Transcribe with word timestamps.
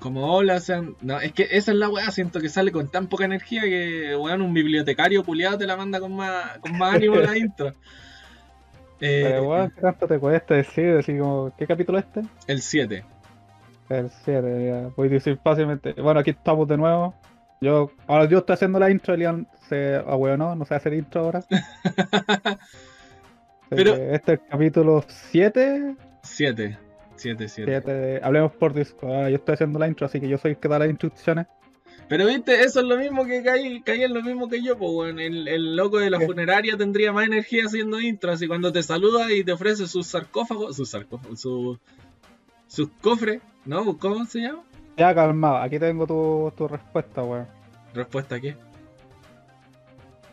como 0.00 0.34
hola, 0.34 0.58
sean. 0.60 0.96
No, 1.00 1.20
es 1.20 1.32
que 1.32 1.42
esa 1.50 1.70
es 1.72 1.76
la 1.78 1.88
weá, 1.88 2.10
siento 2.10 2.40
que 2.40 2.48
sale 2.48 2.72
con 2.72 2.88
tan 2.90 3.06
poca 3.06 3.24
energía 3.26 3.62
que 3.62 4.16
weón, 4.16 4.42
un 4.42 4.52
bibliotecario 4.54 5.22
culiado 5.24 5.58
te 5.58 5.66
la 5.66 5.76
manda 5.76 6.00
con 6.00 6.14
más, 6.16 6.58
con 6.58 6.76
más 6.76 6.94
ánimo 6.94 7.16
la 7.16 7.36
intro. 7.38 7.68
Eh, 9.00 9.22
Pero 9.24 9.48
weón, 9.48 9.70
¿qué 9.70 9.80
tanto 9.80 10.06
te 10.08 10.18
cuesta 10.18 10.54
decir? 10.54 10.96
Así 10.98 11.16
como, 11.16 11.52
¿qué 11.56 11.66
capítulo 11.66 11.98
es 11.98 12.04
este? 12.06 12.22
el 12.48 12.60
7. 12.60 13.04
El 13.88 14.10
7, 14.24 14.66
ya. 14.66 14.90
Voy 14.96 15.08
a 15.08 15.10
decir 15.10 15.38
fácilmente. 15.42 15.92
Bueno, 15.94 16.20
aquí 16.20 16.30
estamos 16.30 16.66
de 16.68 16.76
nuevo. 16.76 17.14
Yo, 17.60 17.90
ahora 18.06 18.26
yo 18.26 18.38
estoy 18.38 18.54
haciendo 18.54 18.78
la 18.78 18.90
intro, 18.90 19.14
Elian 19.14 19.46
se 19.68 19.96
ahueonó, 19.96 20.54
no 20.54 20.64
sé 20.64 20.74
hacer 20.74 20.94
intro 20.94 21.22
ahora. 21.22 21.42
Pero- 23.68 23.94
Eh, 23.94 24.14
Este 24.14 24.34
es 24.34 24.40
el 24.40 24.46
capítulo 24.48 25.04
7. 25.08 25.94
7. 26.22 26.78
7, 27.20 27.48
7. 27.48 27.70
7 27.70 27.92
de 27.92 28.20
Hablemos 28.22 28.52
por 28.52 28.72
Discord. 28.72 29.12
Ahora 29.12 29.30
yo 29.30 29.36
estoy 29.36 29.54
haciendo 29.54 29.78
la 29.78 29.88
intro, 29.88 30.06
así 30.06 30.20
que 30.20 30.28
yo 30.28 30.38
soy 30.38 30.52
el 30.52 30.56
que 30.58 30.68
da 30.68 30.78
las 30.78 30.88
instrucciones. 30.88 31.46
Pero 32.08 32.26
viste, 32.26 32.60
eso 32.62 32.80
es 32.80 32.86
lo 32.86 32.96
mismo 32.96 33.24
que 33.24 33.42
caí, 33.42 33.82
caí 33.82 34.02
en 34.02 34.14
lo 34.14 34.22
mismo 34.22 34.48
que 34.48 34.62
yo, 34.62 34.76
pues 34.76 34.90
weón. 34.92 35.20
El, 35.20 35.46
el 35.46 35.76
loco 35.76 35.98
de 35.98 36.10
la 36.10 36.18
¿Qué? 36.18 36.26
funeraria 36.26 36.76
tendría 36.76 37.12
más 37.12 37.26
energía 37.26 37.66
haciendo 37.66 38.00
intros 38.00 38.42
y 38.42 38.48
cuando 38.48 38.72
te 38.72 38.82
saluda 38.82 39.30
y 39.32 39.44
te 39.44 39.52
ofrece 39.52 39.86
sus 39.86 40.06
sarcófagos, 40.06 40.74
sus 40.76 40.90
sarcófagos, 40.90 41.40
su, 41.40 41.78
sus 42.66 42.88
cofres, 43.00 43.40
¿no? 43.64 43.96
¿Cómo 43.98 44.24
se 44.24 44.40
llama? 44.40 44.64
Ya 44.96 45.14
calmado, 45.14 45.58
aquí 45.58 45.78
tengo 45.78 46.06
tu, 46.06 46.52
tu 46.56 46.66
respuesta, 46.66 47.22
weón. 47.22 47.46
Respuesta 47.94 48.36
aquí. 48.36 48.54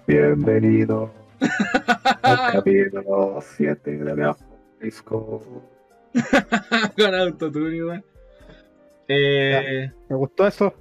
Bienvenido 0.07 1.11
al 2.23 2.53
capítulo 2.53 3.39
7 3.41 3.91
de 3.91 4.15
por 4.15 4.37
Discord. 4.81 5.76
Con 6.97 7.15
autotune, 7.15 7.83
weón. 7.83 8.05
Eh, 9.07 9.91
¿Me 10.09 10.15
gustó 10.15 10.47
eso? 10.47 10.73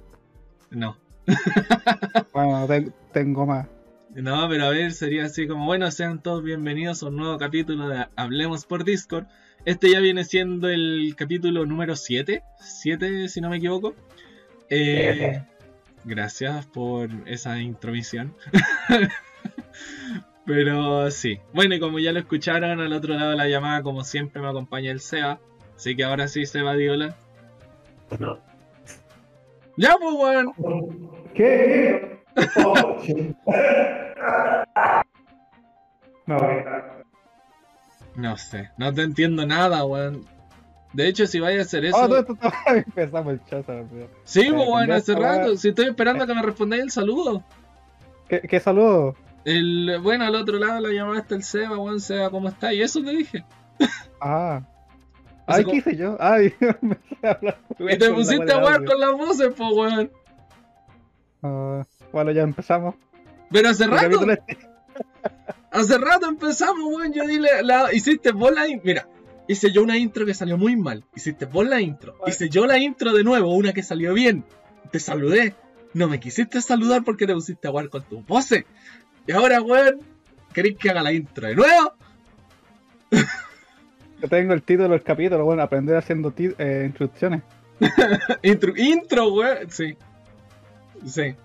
no. 0.71 0.97
Bueno, 2.33 2.65
ten- 2.67 2.93
tengo 3.13 3.45
más. 3.45 3.67
No, 4.15 4.47
pero 4.49 4.65
a 4.65 4.69
ver, 4.69 4.91
sería 4.93 5.25
así 5.25 5.47
como, 5.47 5.65
bueno, 5.65 5.89
sean 5.91 6.21
todos 6.23 6.43
bienvenidos 6.43 7.03
a 7.03 7.07
un 7.07 7.17
nuevo 7.17 7.37
capítulo 7.37 7.87
de 7.89 8.05
Hablemos 8.15 8.65
por 8.65 8.83
Discord. 8.83 9.25
Este 9.65 9.91
ya 9.91 9.99
viene 9.99 10.23
siendo 10.23 10.69
el 10.69 11.13
capítulo 11.17 11.65
número 11.65 11.95
7, 11.95 12.41
7 12.59 13.27
si 13.29 13.41
no 13.41 13.49
me 13.49 13.57
equivoco. 13.57 13.93
Eh, 14.69 15.43
gracias 16.05 16.65
por 16.67 17.09
esa 17.25 17.59
intromisión. 17.59 18.33
pero 20.47 21.11
sí, 21.11 21.39
bueno, 21.53 21.75
y 21.75 21.79
como 21.79 21.99
ya 21.99 22.11
lo 22.13 22.19
escucharon 22.19 22.79
al 22.79 22.93
otro 22.93 23.13
lado 23.13 23.31
de 23.31 23.35
la 23.35 23.47
llamada, 23.47 23.83
como 23.83 24.03
siempre 24.03 24.41
me 24.41 24.47
acompaña 24.47 24.89
el 24.91 25.01
Seba. 25.01 25.39
Así 25.75 25.95
que 25.95 26.03
ahora 26.05 26.27
sí, 26.27 26.45
Seba 26.47 26.73
Diola. 26.73 27.15
Ya, 29.75 29.95
pues, 29.99 30.15
weón. 30.15 30.53
¿Qué? 31.35 32.17
No, 36.25 36.37
No 38.15 38.35
sé, 38.37 38.69
no 38.77 38.93
te 38.93 39.03
entiendo 39.03 39.45
nada, 39.45 39.85
weón. 39.85 40.25
De 40.93 41.07
hecho, 41.07 41.25
si 41.27 41.39
vais 41.39 41.57
a 41.59 41.61
hacer 41.61 41.85
eso. 41.85 41.97
Oh, 41.97 42.17
está- 42.17 42.53
empezamos 42.75 43.33
el 43.33 43.45
chat. 43.45 43.65
Sí, 44.23 44.41
Eh, 44.41 44.53
pues, 44.53 44.67
weón, 44.67 44.91
hace 44.91 45.15
rato. 45.15 45.55
Si 45.55 45.69
estoy 45.69 45.85
esperando 45.87 46.23
a 46.23 46.27
que 46.27 46.33
me 46.33 46.41
respondáis 46.41 46.83
el 46.83 46.91
saludo. 46.91 47.43
¿Qué, 48.27 48.41
qué 48.41 48.59
saludo? 48.59 49.15
El, 49.49 49.99
bueno, 50.03 50.25
al 50.25 50.35
otro 50.35 50.57
lado 50.59 50.81
la 50.81 50.89
llamaste 50.91 51.35
el 51.35 51.41
Seba, 51.43 51.77
weón, 51.77 52.01
Seba, 52.01 52.29
¿cómo 52.29 52.49
está? 52.49 52.73
Y 52.73 52.81
eso 52.81 53.01
te 53.01 53.11
dije. 53.11 53.45
Ah. 54.19 54.61
Ay, 55.45 55.63
¿qué 55.63 55.75
hice 55.77 55.95
yo? 55.95 56.17
Ay, 56.19 56.53
me. 56.81 56.97
Y 57.93 57.97
te 57.97 58.11
pusiste 58.11 58.51
a 58.51 58.59
jugar 58.59 58.83
con 58.83 58.99
las 58.99 59.11
voces, 59.13 59.53
pues, 59.55 59.69
weón. 59.73 60.11
Ah, 61.41 61.85
bueno, 62.11 62.31
ya 62.31 62.41
empezamos. 62.41 62.95
Pero 63.49 63.69
hace 63.69 63.87
rato, 63.87 64.29
este- 64.29 64.57
hace 65.71 65.97
rato 65.97 66.27
empezamos, 66.27 66.83
weón. 66.93 67.13
Yo 67.13 67.23
dile, 67.23 67.49
la, 67.63 67.93
hiciste 67.93 68.33
vos 68.33 68.51
la 68.51 68.67
in- 68.67 68.81
Mira, 68.83 69.07
hice 69.47 69.71
yo 69.71 69.81
una 69.81 69.97
intro 69.97 70.25
que 70.25 70.33
salió 70.33 70.57
muy 70.57 70.75
mal. 70.75 71.05
Hiciste 71.15 71.45
vos 71.45 71.65
la 71.65 71.79
intro. 71.79 72.17
Hice 72.27 72.49
yo 72.49 72.65
la 72.65 72.77
intro 72.79 73.13
de 73.13 73.23
nuevo, 73.23 73.53
una 73.55 73.71
que 73.71 73.83
salió 73.83 74.13
bien. 74.13 74.43
Te 74.91 74.99
saludé. 74.99 75.55
No 75.93 76.09
me 76.09 76.19
quisiste 76.19 76.61
saludar 76.61 77.05
porque 77.05 77.25
te 77.25 77.33
pusiste 77.33 77.67
a 77.67 77.71
jugar 77.71 77.87
con 77.87 78.03
tus 78.03 78.25
voces. 78.25 78.65
Y 79.27 79.33
ahora, 79.33 79.61
weón, 79.61 79.99
¿queréis 80.53 80.77
que 80.77 80.89
haga 80.89 81.03
la 81.03 81.11
intro 81.11 81.47
de 81.47 81.55
nuevo? 81.55 81.93
Yo 84.21 84.27
tengo 84.29 84.53
el 84.53 84.63
título 84.63 84.89
del 84.89 85.03
capítulo, 85.03 85.43
bueno, 85.43 85.61
aprender 85.61 85.97
haciendo 85.97 86.33
eh, 86.37 86.83
instrucciones. 86.85 87.43
Intro, 88.41 88.73
intro, 88.75 89.33
weón. 89.33 89.69
Sí. 89.69 89.95
Sí. 91.05 91.35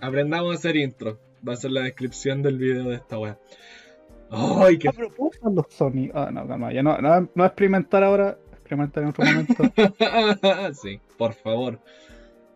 Aprendamos 0.00 0.52
a 0.52 0.58
hacer 0.58 0.76
intro. 0.76 1.18
Va 1.46 1.52
a 1.52 1.56
ser 1.56 1.70
la 1.70 1.82
descripción 1.82 2.42
del 2.42 2.58
video 2.58 2.88
de 2.88 2.96
esta 2.96 3.18
weá. 3.18 3.38
Ay, 4.30 4.78
qué. 4.78 4.88
Ah, 4.88 4.92
pero 4.96 5.10
¿cómo 5.10 5.30
son 5.40 5.54
los 5.54 5.66
sonidos? 5.70 6.16
Ah, 6.16 6.30
no, 6.32 6.48
calma, 6.48 6.72
ya 6.72 6.82
no, 6.82 6.98
no, 6.98 7.28
no 7.32 7.44
experimentar 7.44 8.02
ahora, 8.02 8.36
experimentar 8.52 9.04
en 9.04 9.08
otro 9.10 9.24
momento. 9.24 9.54
sí, 10.82 11.00
por 11.16 11.34
favor. 11.34 11.78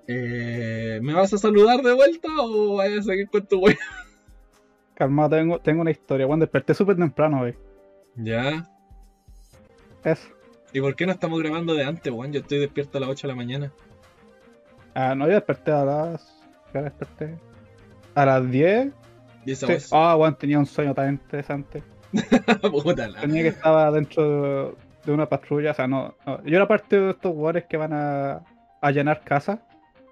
Eh, 0.08 0.98
¿Me 1.02 1.14
vas 1.14 1.32
a 1.32 1.38
saludar 1.38 1.82
de 1.82 1.92
vuelta 1.92 2.28
o 2.41 2.76
vas 2.76 2.88
a 2.88 3.02
seguir 3.02 3.28
con 3.28 3.47
tu 3.47 3.60
weá? 3.60 3.78
Calma, 5.00 5.30
tengo, 5.30 5.58
tengo 5.60 5.80
una 5.80 5.92
historia. 5.92 6.26
Bueno, 6.26 6.42
desperté 6.42 6.74
súper 6.74 6.94
temprano, 6.94 7.40
wey. 7.40 7.54
Ya. 8.16 8.68
Eso. 10.04 10.28
¿Y 10.74 10.80
por 10.82 10.94
qué 10.94 11.06
no 11.06 11.12
estamos 11.12 11.40
grabando 11.40 11.72
de 11.72 11.84
antes, 11.84 12.12
weón? 12.12 12.34
Yo 12.34 12.40
estoy 12.40 12.58
despierto 12.58 12.98
a 12.98 13.00
las 13.00 13.08
8 13.08 13.26
de 13.26 13.32
la 13.32 13.34
mañana. 13.34 13.72
Ah, 14.92 15.14
no, 15.14 15.26
yo 15.26 15.32
desperté 15.32 15.72
a 15.72 15.86
las. 15.86 16.44
¿Qué 16.70 16.82
desperté? 16.82 17.38
A 18.14 18.26
las 18.26 18.50
10. 18.50 18.92
Y 19.46 19.52
esa 19.52 19.66
Sí. 19.68 19.88
Ah, 19.90 20.16
bueno, 20.16 20.36
tenía 20.36 20.58
un 20.58 20.66
sueño 20.66 20.92
tan 20.92 21.14
interesante. 21.14 21.82
Tenía 23.22 23.42
que 23.42 23.48
estaba 23.48 23.90
dentro 23.92 24.22
de, 24.66 24.74
de 25.06 25.12
una 25.12 25.26
patrulla, 25.26 25.70
o 25.70 25.74
sea, 25.74 25.86
no, 25.86 26.14
no, 26.26 26.44
Yo 26.44 26.56
era 26.56 26.68
parte 26.68 27.00
de 27.00 27.10
estos 27.12 27.32
jugadores 27.32 27.64
que 27.64 27.78
van 27.78 27.94
a, 27.94 28.42
a 28.82 28.90
llenar 28.90 29.22
casas. 29.24 29.60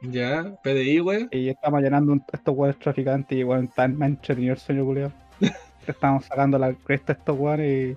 Ya, 0.03 0.55
PDI, 0.63 1.01
weón. 1.01 1.29
Y 1.33 1.49
estamos 1.49 1.83
llenando 1.83 2.13
un- 2.13 2.25
estos 2.33 2.55
jugadores 2.55 2.79
traficantes 2.81 3.37
y 3.37 3.43
bueno, 3.43 3.69
tan 3.75 4.01
ha 4.03 4.07
entretenido 4.07 4.55
el 4.55 4.59
sueño, 4.61 4.85
culiao. 4.85 5.13
Estábamos 5.87 6.25
sacando 6.27 6.59
la 6.59 6.73
cresta 6.75 7.13
a 7.13 7.17
estos 7.17 7.37
jugadores 7.37 7.97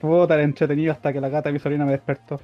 Fue 0.00 0.26
tan 0.28 0.40
entretenido 0.40 0.92
hasta 0.92 1.12
que 1.12 1.20
la 1.20 1.28
gata 1.30 1.48
de 1.48 1.54
mi 1.54 1.58
sobrina 1.58 1.84
me 1.84 1.92
despertó. 1.92 2.40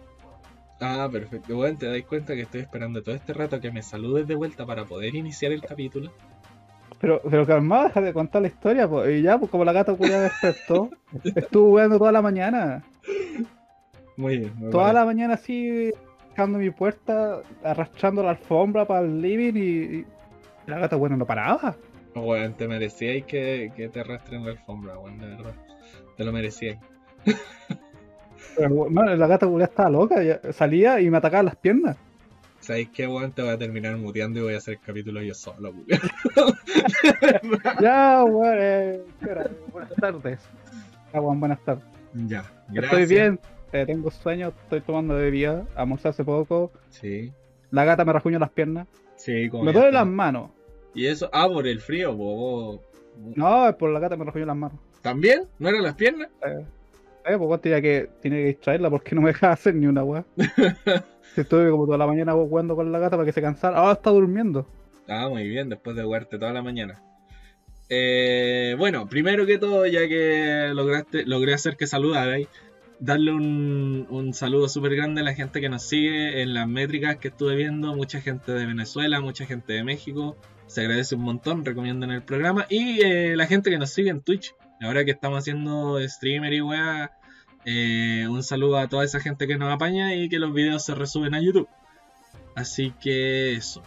Ah, 0.80 1.08
perfecto. 1.12 1.58
Weón, 1.58 1.76
te 1.76 1.86
dais 1.86 2.06
cuenta 2.06 2.34
que 2.34 2.42
estoy 2.42 2.62
esperando 2.62 3.02
todo 3.02 3.14
este 3.14 3.34
rato 3.34 3.60
que 3.60 3.70
me 3.70 3.82
saludes 3.82 4.26
de 4.26 4.34
vuelta 4.34 4.64
para 4.64 4.84
poder 4.86 5.14
iniciar 5.14 5.52
el 5.52 5.60
capítulo. 5.60 6.10
Pero, 7.00 7.20
pero 7.30 7.46
calmado, 7.46 7.84
deja 7.84 8.00
de 8.00 8.12
contar 8.14 8.42
la 8.42 8.48
historia, 8.48 8.88
pues. 8.88 9.10
Y 9.18 9.22
ya, 9.22 9.38
pues 9.38 9.50
como 9.50 9.64
la 9.64 9.72
gata 9.72 9.94
culiao 9.94 10.20
despertó, 10.22 10.90
estuvo 11.34 11.68
jugando 11.68 11.98
toda 11.98 12.12
la 12.12 12.22
mañana. 12.22 12.82
Muy 14.16 14.38
bien, 14.38 14.52
muy 14.56 14.70
Toda 14.70 14.84
bien. 14.84 14.94
la 14.96 15.04
mañana 15.04 15.34
así, 15.34 15.92
dejando 16.30 16.58
mi 16.58 16.70
puerta, 16.70 17.42
arrastrando 17.64 18.22
la 18.22 18.30
alfombra 18.30 18.86
para 18.86 19.04
el 19.06 19.20
living 19.20 19.52
y, 19.54 19.60
y 19.98 20.06
la 20.66 20.78
gata, 20.78 20.96
bueno, 20.96 21.16
no 21.16 21.26
paraba. 21.26 21.76
Weón, 22.14 22.54
te 22.54 22.66
merecíais 22.66 23.24
que, 23.24 23.72
que 23.76 23.88
te 23.88 24.00
arrastren 24.00 24.44
la 24.44 24.52
alfombra, 24.52 24.98
weón, 24.98 25.18
de 25.18 25.26
verdad. 25.28 25.54
Te 26.16 26.24
lo 26.24 26.32
merecíais. 26.32 26.78
Bueno, 28.68 29.14
la 29.16 29.26
gata 29.26 29.46
culiao 29.46 29.68
estaba 29.68 29.90
loca, 29.90 30.22
ya- 30.22 30.40
salía 30.52 31.00
y 31.00 31.08
me 31.10 31.16
atacaba 31.18 31.42
las 31.44 31.56
piernas. 31.56 31.96
¿Sabéis 32.60 32.90
qué, 32.90 33.06
weón? 33.06 33.32
Te 33.32 33.40
voy 33.42 33.52
a 33.52 33.58
terminar 33.58 33.96
muteando 33.96 34.38
y 34.40 34.42
voy 34.42 34.54
a 34.54 34.58
hacer 34.58 34.74
el 34.74 34.80
capítulo 34.80 35.22
yo 35.22 35.34
solo, 35.34 35.70
weón. 35.70 35.86
Ya, 37.80 38.22
weón, 38.24 38.56
eh, 38.60 39.00
espera, 39.08 39.46
buenas 39.72 39.94
tardes. 39.96 40.40
Ya, 41.12 41.20
weón, 41.20 41.40
buenas 41.40 41.60
tardes. 41.64 41.84
ya, 42.26 42.44
gracias. 42.68 42.84
Estoy 43.00 43.06
bien, 43.06 43.40
eh, 43.72 43.84
tengo 43.86 44.10
sueño, 44.10 44.52
estoy 44.64 44.80
tomando 44.80 45.14
bebida, 45.14 45.66
almorcé 45.76 46.08
hace 46.08 46.24
poco. 46.24 46.70
Sí, 46.90 47.32
La 47.70 47.84
gata 47.84 48.04
me 48.04 48.12
rajuñó 48.12 48.38
las 48.38 48.50
piernas. 48.50 48.86
sí, 49.16 49.48
como 49.48 49.64
Me 49.64 49.72
duele 49.72 49.92
las 49.92 50.06
manos. 50.06 50.50
Y 50.94 51.06
eso, 51.06 51.30
ah, 51.32 51.48
por 51.48 51.66
el 51.68 51.80
frío, 51.80 52.14
vos- 52.14 52.80
No, 53.36 53.68
es 53.68 53.74
por 53.76 53.90
la 53.90 54.00
gata 54.00 54.16
me 54.16 54.24
rajuñó 54.24 54.46
las 54.46 54.56
manos. 54.56 54.78
¿También? 55.02 55.44
¿No 55.58 55.68
eran 55.68 55.82
las 55.82 55.94
piernas? 55.94 56.28
Eh, 56.44 56.64
eh, 57.26 57.36
pues 57.38 57.60
tenía 57.60 57.80
que, 57.80 58.10
tenía 58.20 58.38
que 58.38 58.46
distraerla 58.46 58.90
porque 58.90 59.14
no 59.14 59.20
me 59.22 59.28
dejaba 59.28 59.52
hacer 59.52 59.74
ni 59.74 59.86
una 59.86 60.02
weá. 60.04 60.24
Estuve 61.36 61.70
como 61.70 61.86
toda 61.86 61.96
la 61.98 62.06
mañana 62.06 62.32
jugando 62.32 62.74
con 62.74 62.90
la 62.90 62.98
gata 62.98 63.16
para 63.16 63.24
que 63.26 63.32
se 63.32 63.40
cansara. 63.40 63.78
Ahora 63.78 63.92
está 63.92 64.10
durmiendo. 64.10 64.66
Ah, 65.08 65.28
muy 65.28 65.46
bien, 65.48 65.68
después 65.68 65.94
de 65.96 66.02
jugarte 66.02 66.38
toda 66.38 66.52
la 66.52 66.62
mañana. 66.62 67.00
Eh, 67.88 68.74
bueno, 68.78 69.08
primero 69.08 69.46
que 69.46 69.58
todo, 69.58 69.86
ya 69.86 70.06
que 70.08 70.70
lograste, 70.74 71.24
logré 71.26 71.54
hacer 71.54 71.76
que 71.76 71.86
saludarais, 71.86 72.46
darle 73.00 73.32
un, 73.32 74.30
saludo 74.34 74.68
súper 74.68 74.94
grande 74.94 75.22
a 75.22 75.24
la 75.24 75.34
gente 75.34 75.60
que 75.60 75.68
nos 75.68 75.82
sigue 75.82 76.42
en 76.42 76.54
las 76.54 76.68
métricas 76.68 77.16
que 77.16 77.28
estuve 77.28 77.56
viendo, 77.56 77.94
mucha 77.96 78.20
gente 78.20 78.52
de 78.52 78.66
Venezuela, 78.66 79.20
mucha 79.20 79.46
gente 79.46 79.72
de 79.72 79.82
México, 79.82 80.36
se 80.66 80.82
agradece 80.82 81.16
un 81.16 81.22
montón, 81.22 81.64
recomiendan 81.64 82.10
el 82.10 82.22
programa, 82.22 82.66
y 82.68 83.00
eh, 83.02 83.34
la 83.36 83.46
gente 83.46 83.70
que 83.70 83.78
nos 83.78 83.90
sigue 83.90 84.10
en 84.10 84.20
Twitch, 84.20 84.54
ahora 84.80 85.04
que 85.04 85.10
estamos 85.10 85.38
haciendo 85.38 85.98
streamer 86.06 86.52
y 86.52 86.60
weá, 86.60 87.10
eh, 87.64 88.26
un 88.28 88.42
saludo 88.42 88.78
a 88.78 88.88
toda 88.88 89.04
esa 89.04 89.20
gente 89.20 89.46
que 89.46 89.58
nos 89.58 89.72
apaña 89.72 90.14
y 90.14 90.28
que 90.28 90.38
los 90.38 90.52
videos 90.52 90.84
se 90.84 90.94
resuben 90.94 91.34
a 91.34 91.40
YouTube. 91.40 91.68
Así 92.54 92.92
que 93.00 93.54
eso. 93.54 93.82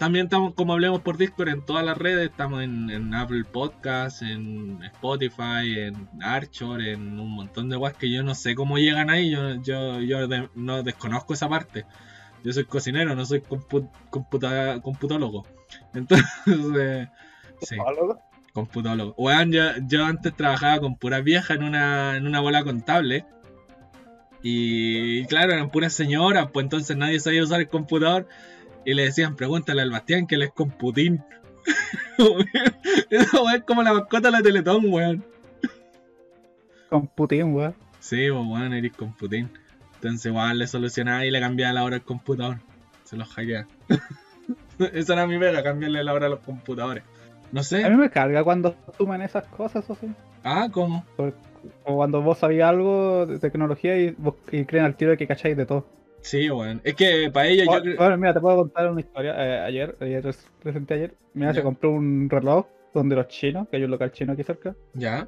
También 0.00 0.24
estamos, 0.26 0.54
como 0.54 0.72
hablemos 0.72 1.02
por 1.02 1.18
Discord, 1.18 1.50
en 1.50 1.60
todas 1.60 1.84
las 1.84 1.98
redes. 1.98 2.30
Estamos 2.30 2.62
en, 2.62 2.88
en 2.88 3.14
Apple 3.14 3.44
Podcasts, 3.44 4.22
en 4.22 4.82
Spotify, 4.82 5.78
en 5.78 6.08
Archer, 6.22 6.80
en 6.80 7.20
un 7.20 7.30
montón 7.30 7.68
de 7.68 7.76
webs 7.76 7.98
que 7.98 8.10
yo 8.10 8.22
no 8.22 8.34
sé 8.34 8.54
cómo 8.54 8.78
llegan 8.78 9.10
ahí. 9.10 9.28
Yo, 9.30 9.56
yo, 9.62 10.00
yo 10.00 10.26
de- 10.26 10.48
no 10.54 10.82
desconozco 10.82 11.34
esa 11.34 11.50
parte. 11.50 11.84
Yo 12.42 12.50
soy 12.54 12.64
cocinero, 12.64 13.14
no 13.14 13.26
soy 13.26 13.40
compu- 13.42 13.90
computa- 14.08 14.80
computólogo. 14.80 15.46
Entonces, 15.92 17.08
sí, 17.60 17.76
computólogo. 18.54 19.14
Weón, 19.18 19.52
yo, 19.52 19.64
yo 19.86 20.06
antes 20.06 20.34
trabajaba 20.34 20.80
con 20.80 20.96
puras 20.96 21.22
viejas 21.22 21.58
en 21.58 21.62
una, 21.64 22.16
en 22.16 22.26
una 22.26 22.40
bola 22.40 22.64
contable. 22.64 23.26
Y 24.42 25.26
claro, 25.26 25.52
eran 25.52 25.68
puras 25.68 25.92
señoras, 25.92 26.48
pues 26.52 26.64
entonces 26.64 26.96
nadie 26.96 27.20
sabía 27.20 27.42
usar 27.42 27.60
el 27.60 27.68
computador. 27.68 28.26
Y 28.84 28.94
le 28.94 29.04
decían, 29.04 29.36
pregúntale 29.36 29.82
al 29.82 29.90
Bastián 29.90 30.26
que 30.26 30.36
él 30.36 30.42
es 30.42 30.52
computín. 30.52 31.22
Esa 33.10 33.42
weón 33.42 33.54
es 33.56 33.62
como 33.64 33.82
la 33.82 33.92
mascota 33.92 34.28
de 34.28 34.32
la 34.32 34.42
Teletón, 34.42 34.84
weón. 34.86 35.24
Con 36.88 37.06
Putin, 37.08 37.54
weón. 37.54 37.74
Sí, 38.00 38.28
pues 38.30 38.46
weón, 38.46 38.72
eres 38.72 38.92
computín. 38.92 39.50
Entonces 39.96 40.26
igual 40.26 40.58
le 40.58 40.66
solucionaba 40.66 41.24
y 41.26 41.30
le 41.30 41.40
cambiaba 41.40 41.72
la 41.74 41.84
hora 41.84 41.96
al 41.96 42.02
computador. 42.02 42.58
Se 43.04 43.16
los 43.16 43.28
hackea. 43.28 43.66
Esa 44.92 45.12
era 45.12 45.26
mi 45.26 45.38
pega, 45.38 45.62
cambiarle 45.62 46.02
la 46.02 46.14
hora 46.14 46.26
a 46.26 46.30
los 46.30 46.40
computadores. 46.40 47.04
No 47.52 47.60
A 47.60 47.64
sé. 47.64 47.88
mí 47.90 47.96
me 47.96 48.10
carga 48.10 48.42
cuando 48.44 48.74
suman 48.96 49.20
esas 49.22 49.44
cosas, 49.48 49.88
o 49.90 49.94
sí. 49.94 50.08
Ah, 50.42 50.68
¿cómo? 50.72 51.04
O 51.84 51.96
cuando 51.96 52.22
vos 52.22 52.38
sabías 52.38 52.70
algo 52.70 53.26
de 53.26 53.38
tecnología 53.38 53.98
y, 53.98 54.14
vos, 54.16 54.36
y 54.50 54.64
creen 54.64 54.86
al 54.86 54.96
tiro 54.96 55.10
de 55.10 55.16
que 55.18 55.26
cacháis 55.26 55.56
de 55.56 55.66
todo. 55.66 55.86
Sí, 56.22 56.50
weón. 56.50 56.80
Es 56.84 56.94
que 56.94 57.30
para 57.32 57.48
yo 57.50 57.64
Bueno, 57.64 57.82
creo... 57.82 57.96
bueno, 57.96 58.16
mira, 58.18 58.34
te 58.34 58.40
puedo 58.40 58.56
contar 58.56 58.90
una 58.90 59.00
historia. 59.00 59.34
Eh, 59.38 59.58
ayer, 59.60 59.96
ayer, 60.00 60.24
res- 60.24 60.46
reciente 60.62 60.94
ayer, 60.94 61.14
mira, 61.34 61.54
se 61.54 61.62
compró 61.62 61.90
un 61.92 62.28
reloj 62.28 62.66
donde 62.92 63.16
los 63.16 63.28
chinos, 63.28 63.68
que 63.68 63.76
hay 63.76 63.84
un 63.84 63.90
local 63.90 64.12
chino 64.12 64.32
aquí 64.32 64.42
cerca. 64.42 64.74
Ya, 64.94 65.26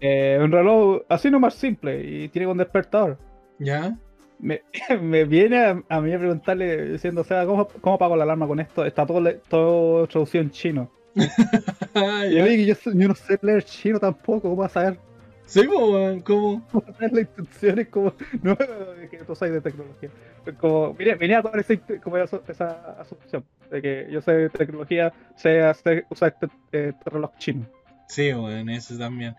Eh, 0.00 0.38
un 0.42 0.52
reloj 0.52 1.02
así 1.08 1.30
nomás 1.30 1.54
simple 1.54 2.02
y 2.04 2.28
tiene 2.28 2.46
un 2.46 2.58
despertador. 2.58 3.18
ya. 3.58 3.96
Me, 4.38 4.60
me 5.00 5.24
viene 5.24 5.64
a, 5.64 5.82
a 5.88 6.00
mí 6.02 6.12
a 6.12 6.18
preguntarle 6.18 6.88
diciendo, 6.92 7.22
o 7.22 7.24
sea, 7.24 7.46
¿cómo, 7.46 7.66
cómo 7.80 7.96
pago 7.98 8.16
la 8.16 8.24
alarma 8.24 8.46
con 8.46 8.60
esto? 8.60 8.84
Está 8.84 9.06
todo, 9.06 9.22
todo 9.48 10.06
traducido 10.06 10.42
en 10.42 10.50
chino. 10.50 10.90
Y 12.30 12.34
yo 12.36 12.46
yo, 12.46 12.74
yo 12.92 13.08
no 13.08 13.14
sé 13.14 13.38
leer 13.40 13.64
chino 13.64 13.98
tampoco, 13.98 14.42
¿cómo 14.42 14.56
vas 14.56 14.76
a 14.76 14.82
saber? 14.82 14.98
Sí, 15.46 15.60
weón, 15.66 16.20
¿cómo? 16.20 16.66
¿Cómo 16.70 16.84
vas 16.86 16.90
a 16.90 16.92
saber 16.94 17.12
las 17.12 17.20
instrucciones? 17.22 17.88
Como, 17.88 18.12
no, 18.42 18.52
es 19.00 19.10
que 19.10 19.18
tú 19.18 19.34
sabes 19.34 19.54
de 19.54 19.60
tecnología. 19.60 20.10
Como, 20.58 20.94
mire, 20.98 21.14
venía 21.14 21.42
con 21.42 21.58
esa, 21.58 21.74
como 22.02 22.18
esa, 22.18 22.40
esa 22.48 23.00
asunción 23.00 23.44
de 23.70 23.82
que 23.82 24.08
yo 24.10 24.20
sé 24.20 24.32
de 24.32 24.50
tecnología, 24.50 25.12
sé 25.36 25.62
hacer, 25.62 26.06
usar 26.10 26.34
este, 26.34 26.54
eh, 26.72 26.92
reloj 27.04 27.30
chino. 27.38 27.66
Sí, 28.08 28.32
weón, 28.32 28.68
eso 28.68 28.96
también. 28.98 29.36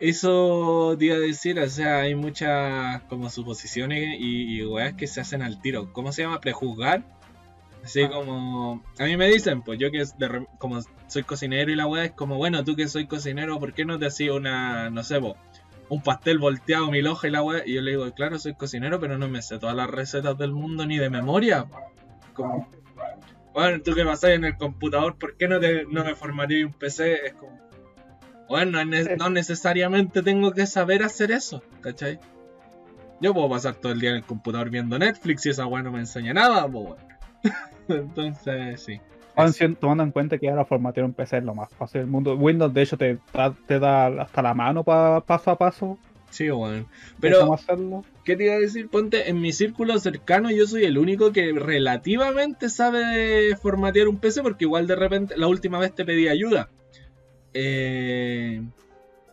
Eso 0.00 0.96
te 0.96 1.06
iba 1.06 1.16
a 1.16 1.20
decir, 1.20 1.58
o 1.58 1.68
sea, 1.68 2.02
hay 2.02 2.14
muchas 2.14 3.02
como 3.02 3.28
suposiciones 3.30 4.16
y, 4.18 4.58
y 4.58 4.64
weas 4.64 4.94
que 4.94 5.08
se 5.08 5.20
hacen 5.20 5.42
al 5.42 5.60
tiro. 5.60 5.92
¿Cómo 5.92 6.12
se 6.12 6.22
llama? 6.22 6.40
Prejuzgar. 6.40 7.02
Así 7.88 8.02
Ah. 8.02 8.10
como... 8.10 8.82
A 8.98 9.04
mí 9.04 9.16
me 9.16 9.28
dicen, 9.28 9.62
pues 9.62 9.78
yo 9.78 9.90
que 9.90 10.04
de 10.18 10.46
como 10.58 10.80
soy 11.06 11.22
cocinero 11.22 11.70
y 11.70 11.74
la 11.74 11.86
wea 11.86 12.04
es 12.04 12.12
como, 12.12 12.36
bueno, 12.36 12.62
tú 12.62 12.76
que 12.76 12.86
soy 12.86 13.06
cocinero, 13.06 13.58
¿por 13.58 13.72
qué 13.72 13.86
no 13.86 13.98
te 13.98 14.06
hacía 14.06 14.34
una, 14.34 14.90
no 14.90 15.02
sé, 15.02 15.16
vos, 15.18 15.36
un 15.88 16.02
pastel 16.02 16.38
volteado, 16.38 16.90
mil 16.90 17.06
hojas 17.06 17.30
y 17.30 17.32
la 17.32 17.42
wea? 17.42 17.62
Y 17.64 17.74
yo 17.74 17.80
le 17.80 17.92
digo, 17.92 18.12
claro, 18.12 18.38
soy 18.38 18.52
cocinero, 18.54 19.00
pero 19.00 19.16
no 19.16 19.26
me 19.28 19.40
sé 19.40 19.58
todas 19.58 19.74
las 19.74 19.88
recetas 19.88 20.36
del 20.36 20.52
mundo 20.52 20.84
ni 20.84 20.98
de 20.98 21.08
memoria. 21.08 21.64
Como, 22.34 22.68
bueno, 23.54 23.82
tú 23.82 23.94
que 23.94 24.04
pasás 24.04 24.30
en 24.32 24.44
el 24.44 24.58
computador, 24.58 25.16
¿por 25.16 25.38
qué 25.38 25.48
no, 25.48 25.58
te, 25.58 25.84
no 25.86 26.04
me 26.04 26.14
formaría 26.14 26.66
un 26.66 26.74
PC? 26.74 27.26
Es 27.28 27.32
como, 27.32 27.58
bueno, 28.50 28.84
no, 28.84 28.94
es 28.96 29.06
ne- 29.08 29.16
no 29.16 29.30
necesariamente 29.30 30.22
tengo 30.22 30.52
que 30.52 30.66
saber 30.66 31.02
hacer 31.02 31.30
eso, 31.32 31.62
¿cachai? 31.80 32.20
Yo 33.22 33.32
puedo 33.32 33.48
pasar 33.48 33.76
todo 33.76 33.92
el 33.92 33.98
día 34.00 34.10
en 34.10 34.16
el 34.16 34.24
computador 34.24 34.68
viendo 34.68 34.98
Netflix 34.98 35.46
y 35.46 35.50
esa 35.50 35.64
weá 35.66 35.82
no 35.82 35.90
me 35.90 36.00
enseña 36.00 36.34
nada, 36.34 36.68
pues 36.68 36.84
bueno. 36.88 37.08
Entonces, 37.94 38.82
sí. 38.82 39.00
Tomando 39.34 39.64
en- 39.64 39.76
tomando 39.76 40.02
en 40.04 40.10
cuenta 40.10 40.38
que 40.38 40.48
ahora 40.48 40.64
formatear 40.64 41.06
un 41.06 41.12
PC 41.14 41.38
es 41.38 41.44
lo 41.44 41.54
más 41.54 41.72
fácil 41.74 42.00
del 42.00 42.10
mundo. 42.10 42.34
Windows, 42.34 42.74
de 42.74 42.82
hecho, 42.82 42.96
te, 42.98 43.18
da- 43.32 43.54
te 43.66 43.78
da 43.78 44.06
hasta 44.22 44.42
la 44.42 44.52
mano 44.54 44.82
para 44.84 45.20
paso 45.20 45.50
a 45.52 45.58
paso 45.58 45.98
Sí, 46.30 46.48
de 46.48 46.84
Pero. 47.20 47.40
¿qué 48.24 48.36
te 48.36 48.44
iba 48.44 48.54
a 48.54 48.58
decir? 48.58 48.88
Ponte, 48.90 49.30
en 49.30 49.40
mi 49.40 49.52
círculo 49.52 49.98
cercano 49.98 50.50
yo 50.50 50.66
soy 50.66 50.84
el 50.84 50.98
único 50.98 51.32
que 51.32 51.52
relativamente 51.52 52.68
sabe 52.68 53.56
formatear 53.56 54.08
un 54.08 54.18
PC 54.18 54.42
porque 54.42 54.64
igual 54.66 54.86
de 54.86 54.96
repente 54.96 55.38
la 55.38 55.46
última 55.46 55.78
vez 55.78 55.94
te 55.94 56.04
pedí 56.04 56.28
ayuda. 56.28 56.68
Eh, 57.54 58.62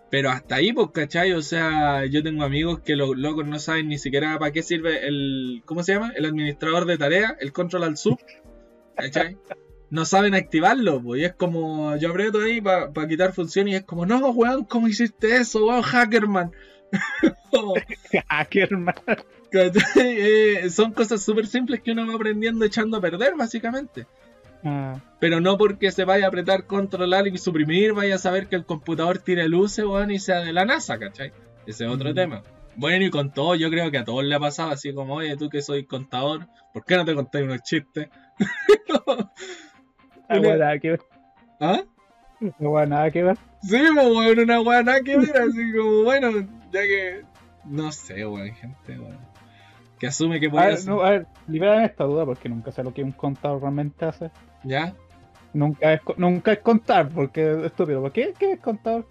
pero 0.10 0.30
hasta 0.30 0.56
ahí, 0.56 0.72
pues, 0.72 0.90
¿cachai? 0.94 1.34
O 1.34 1.42
sea, 1.42 2.06
yo 2.06 2.24
tengo 2.24 2.44
amigos 2.44 2.80
que 2.80 2.96
los 2.96 3.18
locos 3.18 3.46
no 3.46 3.60
saben 3.60 3.90
ni 3.90 3.98
siquiera 3.98 4.38
para 4.40 4.52
qué 4.52 4.62
sirve 4.62 5.08
el... 5.08 5.62
¿Cómo 5.66 5.84
se 5.84 5.94
llama? 5.94 6.14
El 6.16 6.26
administrador 6.26 6.86
de 6.86 6.98
tareas, 6.98 7.34
el 7.40 7.52
control 7.52 7.84
al 7.84 7.98
sub. 7.98 8.20
¿Cachai? 8.96 9.38
No 9.90 10.06
saben 10.06 10.36
activarlo, 10.36 11.02
pues, 11.02 11.22
y 11.22 11.26
es 11.26 11.34
como, 11.34 11.96
yo 11.98 12.10
aprieto 12.10 12.40
ahí 12.40 12.62
para 12.62 13.08
quitar 13.08 13.34
funciones 13.34 13.74
y 13.74 13.78
es 13.78 13.84
como, 13.84 14.06
no, 14.06 14.30
weón, 14.30 14.66
¿cómo 14.66 14.88
hiciste 14.88 15.36
eso, 15.36 15.68
weón, 15.68 15.82
hackerman? 15.82 16.52
Como, 17.52 17.74
Hacker, 18.30 18.78
man. 18.78 18.96
¿Cachai? 19.52 19.82
Eh, 19.96 20.70
son 20.70 20.92
cosas 20.94 21.24
súper 21.24 21.48
simples 21.48 21.82
que 21.82 21.92
uno 21.92 22.08
va 22.08 22.16
aprendiendo 22.16 22.66
echando 22.66 22.98
a 22.98 23.02
perder, 23.02 23.36
básicamente. 23.36 24.08
Ah, 24.66 25.00
Pero 25.20 25.40
no 25.40 25.58
porque 25.58 25.92
se 25.92 26.06
vaya 26.06 26.26
a 26.26 26.30
apretar 26.30 26.66
controlar 26.66 27.28
y 27.28 27.38
suprimir, 27.38 27.94
vaya 27.94 28.16
a 28.16 28.18
saber 28.18 28.48
que 28.48 28.56
el 28.56 28.66
computador 28.66 29.20
tire 29.20 29.48
luces, 29.48 29.86
weón, 29.86 30.10
y 30.12 30.18
sea 30.20 30.40
de 30.42 30.52
la 30.54 30.66
NASA, 30.66 30.98
¿cachai? 30.98 31.32
Ese 31.68 31.86
es 31.86 31.90
otro 31.92 32.12
Mm. 32.12 32.16
tema. 32.16 32.44
Bueno, 32.76 33.06
y 33.06 33.10
con 33.10 33.32
todo, 33.32 33.56
yo 33.56 33.70
creo 33.70 33.90
que 33.92 34.00
a 34.00 34.04
todos 34.04 34.24
le 34.26 34.36
ha 34.36 34.40
pasado 34.40 34.72
así 34.72 34.94
como, 34.94 35.14
oye, 35.16 35.38
tú 35.38 35.50
que 35.50 35.62
soy 35.62 35.86
contador, 35.86 36.48
¿por 36.74 36.84
qué 36.84 36.96
no 36.98 37.06
te 37.06 37.14
contáis 37.16 37.46
unos 37.46 37.62
chistes? 37.62 38.10
hubo 40.30 40.56
nada 40.58 40.80
que 40.80 40.90
ver. 40.92 41.02
¿Ah? 41.60 41.82
No 42.60 42.70
hubo 42.72 42.86
nada 42.86 43.10
que 43.12 43.24
ver. 43.24 43.38
Sí, 43.62 43.78
pues, 43.94 44.38
una 44.38 44.62
weá 44.62 44.84
nada 44.84 45.00
que 45.02 45.18
ver, 45.18 45.38
así 45.38 45.72
como, 45.78 46.04
bueno, 46.04 46.32
ya 46.72 46.82
que. 46.82 47.22
No 47.66 47.92
sé, 47.92 48.26
weón, 48.26 48.52
gente, 48.54 49.00
weón. 49.00 49.18
Que 50.00 50.08
asume 50.08 50.40
que 50.42 50.48
A 50.48 50.52
puede 50.52 50.66
ver, 50.66 50.74
hacer. 50.76 50.90
no, 50.90 51.02
a 51.02 51.10
ver, 51.12 51.28
esta 51.84 52.04
duda 52.04 52.26
porque 52.26 52.50
nunca 52.50 52.72
sé 52.72 52.84
lo 52.84 52.94
que 52.94 53.02
un 53.04 53.14
contador 53.14 53.62
realmente 53.62 54.04
hace. 54.06 54.30
¿Ya? 54.66 54.94
Nunca 55.54 55.94
es, 55.94 56.02
nunca 56.18 56.52
es 56.52 56.60
contar, 56.60 57.08
porque 57.10 57.52
es 57.52 57.58
estúpido. 57.66 58.02
¿Por 58.02 58.12
qué, 58.12 58.34
qué 58.38 58.54
es 58.54 58.60
contador? 58.60 59.06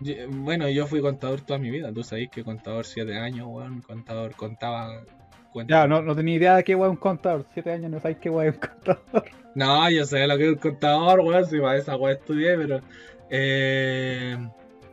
Yo- 0.00 0.14
Bueno, 0.30 0.68
yo 0.70 0.86
fui 0.86 1.00
contador 1.02 1.42
toda 1.42 1.58
mi 1.58 1.70
vida. 1.70 1.92
Tú 1.92 2.02
sabés 2.02 2.30
que 2.30 2.42
contador 2.42 2.86
7 2.86 3.18
años, 3.18 3.46
weón. 3.50 3.82
Contador 3.82 4.34
contaba. 4.34 5.02
cuentas. 5.52 5.76
Ya, 5.82 5.86
no, 5.86 6.00
no 6.00 6.16
tenía 6.16 6.36
idea 6.36 6.56
de 6.56 6.64
qué 6.64 6.74
guay 6.74 6.88
es 6.88 6.92
un 6.92 6.96
contador. 6.96 7.44
Siete 7.52 7.72
años 7.72 7.90
no 7.90 8.00
sabes 8.00 8.16
qué 8.18 8.30
guay 8.30 8.48
es 8.48 8.54
un 8.54 8.60
contador. 8.60 9.24
No, 9.54 9.90
yo 9.90 10.06
sé 10.06 10.26
lo 10.26 10.38
que 10.38 10.44
es 10.44 10.52
un 10.52 10.58
contador, 10.58 11.20
weón. 11.20 11.44
Si 11.44 11.58
para 11.60 11.76
esa 11.76 11.94
weón 11.96 12.16
estudié, 12.16 12.56
pero. 12.56 12.80
Eh... 13.28 14.36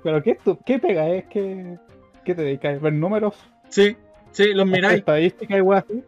Pero 0.04 0.22
¿qué, 0.24 0.38
qué 0.66 0.80
pega 0.80 1.08
es? 1.10 1.26
¿Qué, 1.30 1.78
qué 2.26 2.36
te 2.36 2.42
dedicas? 2.42 2.82
¿Ver 2.82 2.92
números? 2.94 3.36
Sí, 3.70 3.96
sí, 4.32 4.54
los 4.54 4.66
miráis. 4.68 5.00
¿Estadística 5.00 5.58
y 5.58 5.62
guay 5.62 5.80
así? 5.80 6.04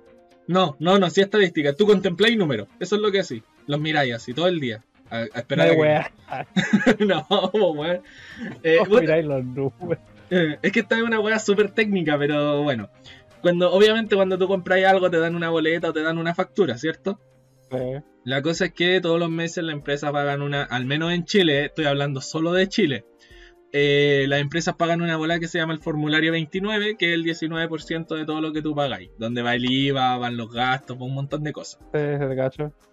No, 0.47 0.75
no, 0.79 0.99
no, 0.99 1.09
sí 1.09 1.21
estadística. 1.21 1.73
Tú 1.73 1.85
contempláis 1.85 2.37
números. 2.37 2.67
Eso 2.79 2.95
es 2.97 3.01
lo 3.01 3.09
que 3.11 3.23
sí. 3.23 3.41
Los 3.71 3.79
miráis 3.79 4.13
así 4.13 4.33
todo 4.33 4.47
el 4.47 4.59
día. 4.59 4.83
A, 5.09 5.19
a 5.19 5.39
esperar 5.39 5.67
No, 5.75 5.83
a 6.27 6.45
que- 6.45 7.05
no, 7.05 7.25
weón. 7.53 8.01
Eh, 8.63 8.77
los 9.23 9.43
números. 9.45 9.99
Eh, 10.29 10.57
es 10.61 10.71
que 10.71 10.81
esta 10.81 10.97
es 10.97 11.03
una 11.03 11.19
weá 11.19 11.39
súper 11.39 11.71
técnica, 11.71 12.17
pero 12.17 12.63
bueno. 12.63 12.89
Cuando, 13.41 13.71
obviamente 13.71 14.15
cuando 14.15 14.37
tú 14.37 14.47
compras 14.47 14.83
algo 14.85 15.09
te 15.09 15.17
dan 15.19 15.35
una 15.35 15.49
boleta 15.49 15.89
o 15.89 15.93
te 15.93 16.03
dan 16.03 16.17
una 16.17 16.35
factura, 16.35 16.77
¿cierto? 16.77 17.19
Sí. 17.71 17.77
La 18.23 18.41
cosa 18.41 18.65
es 18.65 18.73
que 18.73 19.01
todos 19.01 19.19
los 19.19 19.29
meses 19.29 19.63
la 19.63 19.71
empresa 19.71 20.11
pagan 20.11 20.41
una, 20.41 20.63
al 20.63 20.85
menos 20.85 21.11
en 21.11 21.25
Chile, 21.25 21.65
estoy 21.65 21.85
hablando 21.85 22.21
solo 22.21 22.53
de 22.53 22.67
Chile, 22.69 23.05
eh, 23.73 24.25
las 24.27 24.41
empresas 24.41 24.75
pagan 24.75 25.01
una 25.01 25.17
bola 25.17 25.39
que 25.39 25.47
se 25.47 25.57
llama 25.57 25.73
el 25.73 25.79
formulario 25.79 26.31
29, 26.31 26.97
que 26.97 27.09
es 27.09 27.13
el 27.13 27.23
19% 27.23 28.15
de 28.15 28.25
todo 28.25 28.41
lo 28.41 28.51
que 28.51 28.61
tú 28.61 28.75
pagáis, 28.75 29.11
donde 29.17 29.41
va 29.41 29.55
el 29.55 29.69
IVA, 29.69 30.17
van 30.17 30.37
los 30.37 30.51
gastos, 30.51 30.97
un 30.99 31.13
montón 31.13 31.43
de 31.43 31.53
cosas. 31.53 31.79
Sí. 31.93 31.99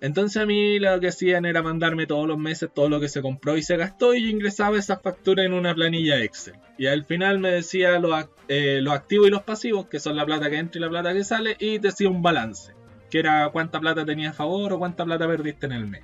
Entonces 0.01 0.41
a 0.41 0.47
mí 0.47 0.79
lo 0.79 1.01
que 1.01 1.09
hacían 1.09 1.45
era 1.47 1.63
mandarme 1.63 2.07
todos 2.07 2.29
los 2.29 2.39
meses 2.39 2.71
todo 2.73 2.89
lo 2.89 3.01
que 3.01 3.09
se 3.09 3.23
compró 3.23 3.57
y 3.57 3.63
se 3.63 3.77
gastó 3.77 4.15
y 4.15 4.23
yo 4.23 4.29
ingresaba 4.29 4.79
esas 4.79 5.03
facturas 5.03 5.47
en 5.47 5.53
una 5.53 5.75
planilla 5.75 6.23
Excel. 6.23 6.55
Y 6.77 6.87
al 6.87 7.05
final 7.05 7.39
me 7.39 7.51
decía 7.51 7.99
los, 7.99 8.29
eh, 8.49 8.81
los 8.81 8.95
activos 8.95 9.29
y 9.29 9.31
los 9.31 9.43
pasivos, 9.43 9.87
que 9.87 9.99
son 9.99 10.17
la 10.17 10.25
plata 10.25 10.49
que 10.49 10.59
entra 10.59 10.79
y 10.79 10.83
la 10.83 10.91
plata 10.91 11.13
que 11.13 11.25
sale, 11.25 11.57
y 11.59 11.79
te 11.79 11.89
decía 11.89 12.09
un 12.09 12.23
balance, 12.23 12.73
que 13.11 13.19
era 13.19 13.49
cuánta 13.51 13.81
plata 13.81 14.05
tenías 14.05 14.33
a 14.35 14.37
favor 14.37 14.73
o 14.73 14.79
cuánta 14.79 15.05
plata 15.05 15.27
perdiste 15.27 15.67
en 15.67 15.73
el 15.73 15.87
mes. 15.87 16.03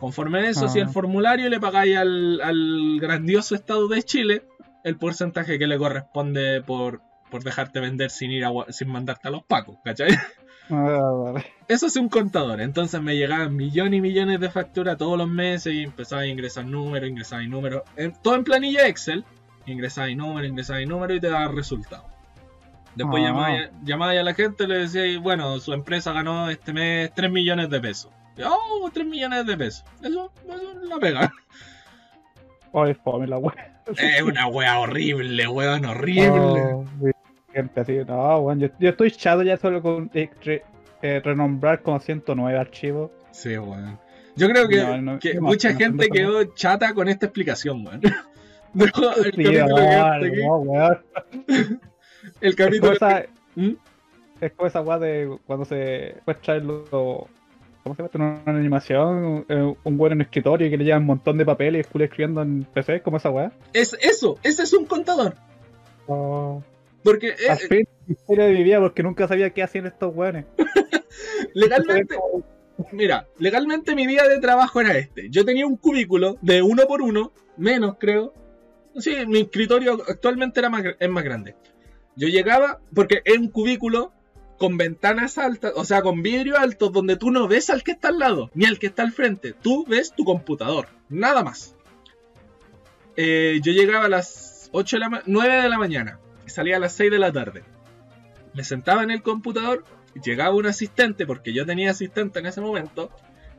Conforme 0.00 0.40
a 0.40 0.48
eso, 0.50 0.64
Ah. 0.64 0.66
hacía 0.68 0.82
el 0.82 0.88
formulario 0.90 1.46
y 1.46 1.50
le 1.50 1.58
pagáis 1.60 1.96
al, 1.96 2.40
al 2.42 2.98
grandioso 3.00 3.54
Estado 3.54 3.88
de 3.88 4.02
Chile 4.02 4.42
el 4.84 4.96
porcentaje 4.98 5.58
que 5.58 5.66
le 5.66 5.78
corresponde 5.78 6.62
por, 6.62 7.00
por 7.30 7.42
dejarte 7.42 7.80
vender 7.80 8.10
sin 8.10 8.30
ir 8.30 8.44
a, 8.44 8.50
sin 8.70 8.88
mandarte 8.88 9.28
a 9.28 9.30
los 9.30 9.42
pacos, 9.44 9.76
¿cachai? 9.84 10.08
Ah, 10.68 11.12
vale. 11.32 11.46
Eso 11.68 11.86
es 11.86 11.94
un 11.94 12.08
contador. 12.08 12.60
Entonces 12.60 13.00
me 13.00 13.14
llegaban 13.16 13.54
millones 13.54 13.98
y 13.98 14.00
millones 14.00 14.40
de 14.40 14.50
facturas 14.50 14.96
todos 14.98 15.16
los 15.16 15.28
meses 15.28 15.72
y 15.72 15.84
empezaba 15.84 16.22
a 16.22 16.26
ingresar 16.26 16.64
números, 16.66 17.08
ingresar 17.08 17.40
y 17.42 17.46
números. 17.46 17.82
En- 17.96 18.12
todo 18.20 18.34
en 18.34 18.42
planilla 18.42 18.88
Excel. 18.88 19.24
Ingresaba 19.66 20.10
y 20.10 20.16
número, 20.16 20.44
ingresaba 20.44 20.82
y 20.82 20.86
número 20.86 21.14
y 21.14 21.20
te 21.20 21.28
daba 21.30 21.46
resultado. 21.52 22.06
Después 22.96 23.22
Ah. 23.22 23.26
llamaba, 23.28 23.58
llamaba 23.84 24.10
a 24.10 24.22
la 24.24 24.34
gente 24.34 24.64
y 24.64 24.66
le 24.66 24.78
decía, 24.78 25.02
bueno, 25.20 25.56
su 25.60 25.72
empresa 25.72 26.12
ganó 26.12 26.50
este 26.50 26.72
mes 26.72 27.12
3 27.14 27.30
millones 27.30 27.70
de 27.70 27.80
pesos. 27.80 28.10
Oh, 28.44 28.90
3 28.92 29.06
millones 29.06 29.46
de 29.46 29.56
pesos. 29.56 29.84
Eso, 30.02 30.30
eso 30.46 30.72
es 30.82 30.88
la 30.88 30.98
pega. 30.98 31.32
Ay, 32.72 32.94
fome 33.02 33.26
la 33.26 33.38
wea. 33.38 33.82
es 33.96 34.22
una 34.22 34.46
wea 34.48 34.78
horrible, 34.80 35.48
weón, 35.48 35.84
horrible. 35.86 36.30
Oh, 36.30 36.84
gente 37.52 37.80
así, 37.80 37.98
no, 38.06 38.38
weón, 38.40 38.60
yo, 38.60 38.68
yo 38.78 38.90
estoy 38.90 39.10
chato 39.10 39.42
ya 39.42 39.56
solo 39.56 39.80
con 39.80 40.10
eh, 40.12 40.28
eh, 41.02 41.20
renombrar 41.24 41.80
como 41.82 41.98
109 41.98 42.58
archivos. 42.58 43.10
Sí, 43.30 43.56
weón. 43.56 43.98
Yo 44.34 44.48
creo 44.50 44.68
que, 44.68 44.76
No, 44.82 45.00
no, 45.00 45.18
que 45.18 45.34
no, 45.34 45.42
mucha 45.42 45.72
gente 45.74 46.08
no, 46.08 46.12
quedó 46.12 46.44
chata 46.54 46.92
con 46.92 47.08
esta 47.08 47.26
explicación, 47.26 47.86
weón. 47.86 48.00
No, 48.74 48.84
el 48.84 49.32
Sí, 49.32 49.42
capítulo 49.42 49.76
que 50.20 50.30
weón. 50.30 50.68
el 51.48 51.80
Es 52.42 52.56
como 52.56 52.66
capítulo 52.66 52.92
esa, 52.92 53.24
¿Mm? 53.54 53.70
es 54.42 54.52
como 54.52 54.66
esa 54.66 54.80
weá 54.82 54.98
de 54.98 55.38
cuando 55.46 55.64
se 55.64 56.16
muestra 56.26 56.58
lo, 56.58 57.28
¿cómo 57.86 57.94
se 57.94 58.18
llama? 58.18 58.42
Una 58.44 58.58
animación, 58.58 59.46
eh, 59.48 59.74
un 59.84 60.00
weón 60.00 60.12
en 60.12 60.18
un 60.18 60.22
escritorio 60.22 60.68
que 60.68 60.76
le 60.76 60.84
llevan 60.84 61.02
un 61.02 61.06
montón 61.06 61.38
de 61.38 61.44
papel 61.44 61.76
y 61.76 61.84
culo 61.84 62.04
escribiendo 62.04 62.42
en 62.42 62.64
PC, 62.64 63.00
como 63.00 63.18
esa 63.18 63.30
weá. 63.30 63.52
Es 63.72 63.96
eso, 64.00 64.38
ese 64.42 64.64
es 64.64 64.72
un 64.72 64.86
contador. 64.86 65.34
Oh. 66.08 66.62
Porque 67.04 67.28
eh, 67.28 67.48
Al 67.48 67.58
fin, 67.58 67.86
historia 68.08 68.46
de 68.46 68.54
mi 68.54 68.64
vida 68.64 68.80
porque 68.80 69.04
nunca 69.04 69.28
sabía 69.28 69.50
qué 69.50 69.62
hacían 69.62 69.86
estos 69.86 70.14
weones. 70.16 70.46
legalmente, 71.54 72.16
mira, 72.90 73.28
legalmente 73.38 73.94
mi 73.94 74.06
día 74.06 74.24
de 74.26 74.40
trabajo 74.40 74.80
era 74.80 74.98
este. 74.98 75.30
Yo 75.30 75.44
tenía 75.44 75.66
un 75.66 75.76
cubículo 75.76 76.38
de 76.42 76.62
uno 76.62 76.86
por 76.88 77.02
uno, 77.02 77.32
menos 77.56 77.96
creo. 78.00 78.34
Sí, 78.96 79.14
mi 79.28 79.42
escritorio 79.42 79.98
actualmente 80.08 80.58
era 80.58 80.70
más, 80.70 80.82
es 80.98 81.08
más 81.08 81.22
grande. 81.22 81.54
Yo 82.16 82.26
llegaba, 82.26 82.80
porque 82.92 83.20
es 83.24 83.38
un 83.38 83.48
cubículo 83.48 84.12
con 84.58 84.76
ventanas 84.76 85.38
altas, 85.38 85.72
o 85.76 85.84
sea, 85.84 86.02
con 86.02 86.22
vidrio 86.22 86.58
altos, 86.58 86.92
donde 86.92 87.16
tú 87.16 87.30
no 87.30 87.46
ves 87.48 87.70
al 87.70 87.82
que 87.82 87.92
está 87.92 88.08
al 88.08 88.18
lado, 88.18 88.50
ni 88.54 88.64
al 88.64 88.78
que 88.78 88.86
está 88.86 89.02
al 89.02 89.12
frente. 89.12 89.52
Tú 89.52 89.84
ves 89.86 90.12
tu 90.14 90.24
computador, 90.24 90.88
nada 91.08 91.42
más. 91.42 91.74
Eh, 93.16 93.60
yo 93.62 93.72
llegaba 93.72 94.06
a 94.06 94.08
las 94.08 94.68
8 94.72 94.96
de 94.96 95.00
la 95.00 95.08
ma- 95.08 95.22
9 95.26 95.62
de 95.62 95.68
la 95.68 95.78
mañana 95.78 96.18
salía 96.46 96.76
a 96.76 96.80
las 96.80 96.92
6 96.94 97.10
de 97.10 97.18
la 97.18 97.32
tarde. 97.32 97.64
Me 98.54 98.62
sentaba 98.64 99.02
en 99.02 99.10
el 99.10 99.22
computador, 99.22 99.84
llegaba 100.24 100.54
un 100.54 100.66
asistente, 100.66 101.26
porque 101.26 101.52
yo 101.52 101.66
tenía 101.66 101.90
asistente 101.90 102.38
en 102.38 102.46
ese 102.46 102.60
momento, 102.60 103.10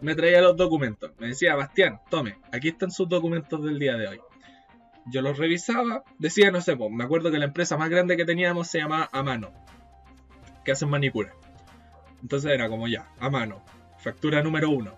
me 0.02 0.16
traía 0.16 0.42
los 0.42 0.56
documentos. 0.56 1.12
Me 1.20 1.28
decía, 1.28 1.56
Bastián, 1.56 2.00
tome, 2.10 2.38
aquí 2.52 2.70
están 2.70 2.90
sus 2.90 3.08
documentos 3.10 3.64
del 3.64 3.78
día 3.78 3.98
de 3.98 4.08
hoy. 4.08 4.20
Yo 5.12 5.22
los 5.22 5.38
revisaba, 5.38 6.04
decía, 6.18 6.50
no 6.50 6.62
sé, 6.62 6.76
pues, 6.76 6.90
me 6.92 7.04
acuerdo 7.04 7.30
que 7.30 7.38
la 7.40 7.46
empresa 7.46 7.78
más 7.78 7.90
grande 7.90 8.18
que 8.18 8.26
teníamos 8.26 8.68
se 8.68 8.80
llamaba 8.80 9.10
Amano, 9.12 9.52
que 10.68 10.74
hacen 10.74 10.90
manicura. 10.90 11.34
Entonces 12.22 12.52
era 12.52 12.68
como 12.68 12.90
ya, 12.90 13.08
a 13.22 13.30
mano, 13.30 13.64
factura 14.00 14.44
número 14.44 14.70
1, 14.70 14.94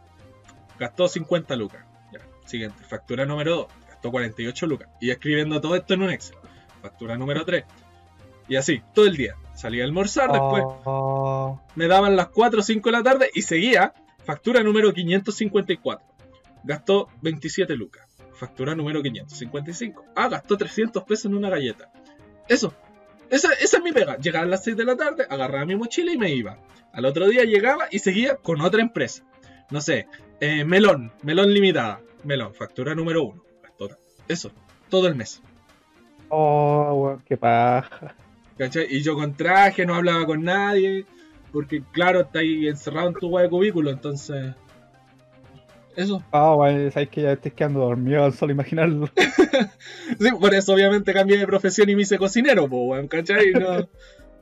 gastó 0.79 1.07
50 1.07 1.55
lucas. 1.57 1.85
Ya, 2.11 2.21
siguiente, 2.43 2.83
factura 2.83 3.23
número 3.27 3.55
2, 3.55 3.67
gastó 3.87 4.09
48 4.09 4.65
lucas. 4.65 4.89
Y 4.99 5.11
escribiendo 5.11 5.61
todo 5.61 5.75
esto 5.75 5.93
en 5.93 6.01
un 6.01 6.09
Excel. 6.09 6.39
Factura 6.81 7.17
número 7.17 7.45
3. 7.45 7.65
Y 8.47 8.55
así, 8.55 8.81
todo 8.95 9.05
el 9.05 9.15
día. 9.15 9.35
Salía 9.53 9.83
a 9.83 9.85
almorzar, 9.85 10.31
después 10.31 10.63
Oh, 10.85 11.61
me 11.75 11.85
daban 11.85 12.15
las 12.15 12.29
4 12.29 12.61
o 12.61 12.63
5 12.63 12.89
de 12.89 12.91
la 12.91 13.03
tarde 13.03 13.29
y 13.35 13.43
seguía. 13.43 13.93
Factura 14.25 14.63
número 14.63 14.91
554. 14.91 16.03
Gastó 16.63 17.09
27 17.21 17.75
lucas. 17.75 18.07
Factura 18.33 18.73
número 18.73 19.03
555. 19.03 20.03
Ah, 20.15 20.29
gastó 20.29 20.57
300 20.57 21.03
pesos 21.03 21.25
en 21.25 21.35
una 21.35 21.51
galleta. 21.51 21.91
Eso. 22.47 22.73
Esa, 23.29 23.53
esa 23.53 23.77
es 23.77 23.83
mi 23.83 23.91
pega. 23.91 24.17
Llegaba 24.17 24.45
a 24.45 24.49
las 24.49 24.63
6 24.63 24.77
de 24.77 24.85
la 24.85 24.95
tarde, 24.95 25.25
agarraba 25.29 25.65
mi 25.65 25.75
mochila 25.75 26.11
y 26.11 26.17
me 26.17 26.31
iba. 26.33 26.57
Al 26.93 27.05
otro 27.05 27.27
día 27.27 27.43
llegaba 27.43 27.87
y 27.91 27.99
seguía 27.99 28.35
con 28.35 28.61
otra 28.61 28.81
empresa. 28.81 29.23
No 29.69 29.81
sé, 29.81 30.07
eh, 30.39 30.63
Melón, 30.63 31.11
Melón 31.23 31.53
Limitada. 31.53 32.01
Melón, 32.23 32.53
factura 32.53 32.95
número 32.95 33.23
1. 33.23 33.43
Eso, 34.27 34.51
todo 34.89 35.07
el 35.07 35.15
mes. 35.15 35.41
oh, 36.29 37.19
qué 37.25 37.35
paja. 37.37 38.15
¿Cachai? 38.57 38.87
Y 38.89 39.01
yo 39.01 39.15
con 39.15 39.35
traje, 39.35 39.85
no 39.85 39.95
hablaba 39.95 40.25
con 40.25 40.43
nadie. 40.43 41.05
Porque, 41.51 41.81
claro, 41.91 42.21
está 42.21 42.39
ahí 42.39 42.67
encerrado 42.67 43.07
en 43.07 43.13
tu 43.15 43.29
guay 43.29 43.45
de 43.45 43.49
cubículo, 43.49 43.89
entonces. 43.89 44.53
Eso. 45.95 46.23
Oh, 46.31 46.55
weón, 46.57 46.91
sabes 46.91 47.09
que 47.09 47.21
ya 47.23 47.33
estoy 47.33 47.51
quedando 47.51 47.81
dormido 47.81 48.23
al 48.23 48.33
solo 48.33 48.51
imaginarlo. 48.53 49.09
Sí, 50.19 50.29
por 50.39 50.53
eso 50.53 50.73
obviamente 50.73 51.13
cambié 51.13 51.37
de 51.37 51.45
profesión 51.47 51.89
y 51.89 51.95
me 51.95 52.01
hice 52.03 52.17
cocinero, 52.17 52.67
pues, 52.67 52.81
weón, 52.85 53.07
¿cachai? 53.07 53.51
No, 53.51 53.87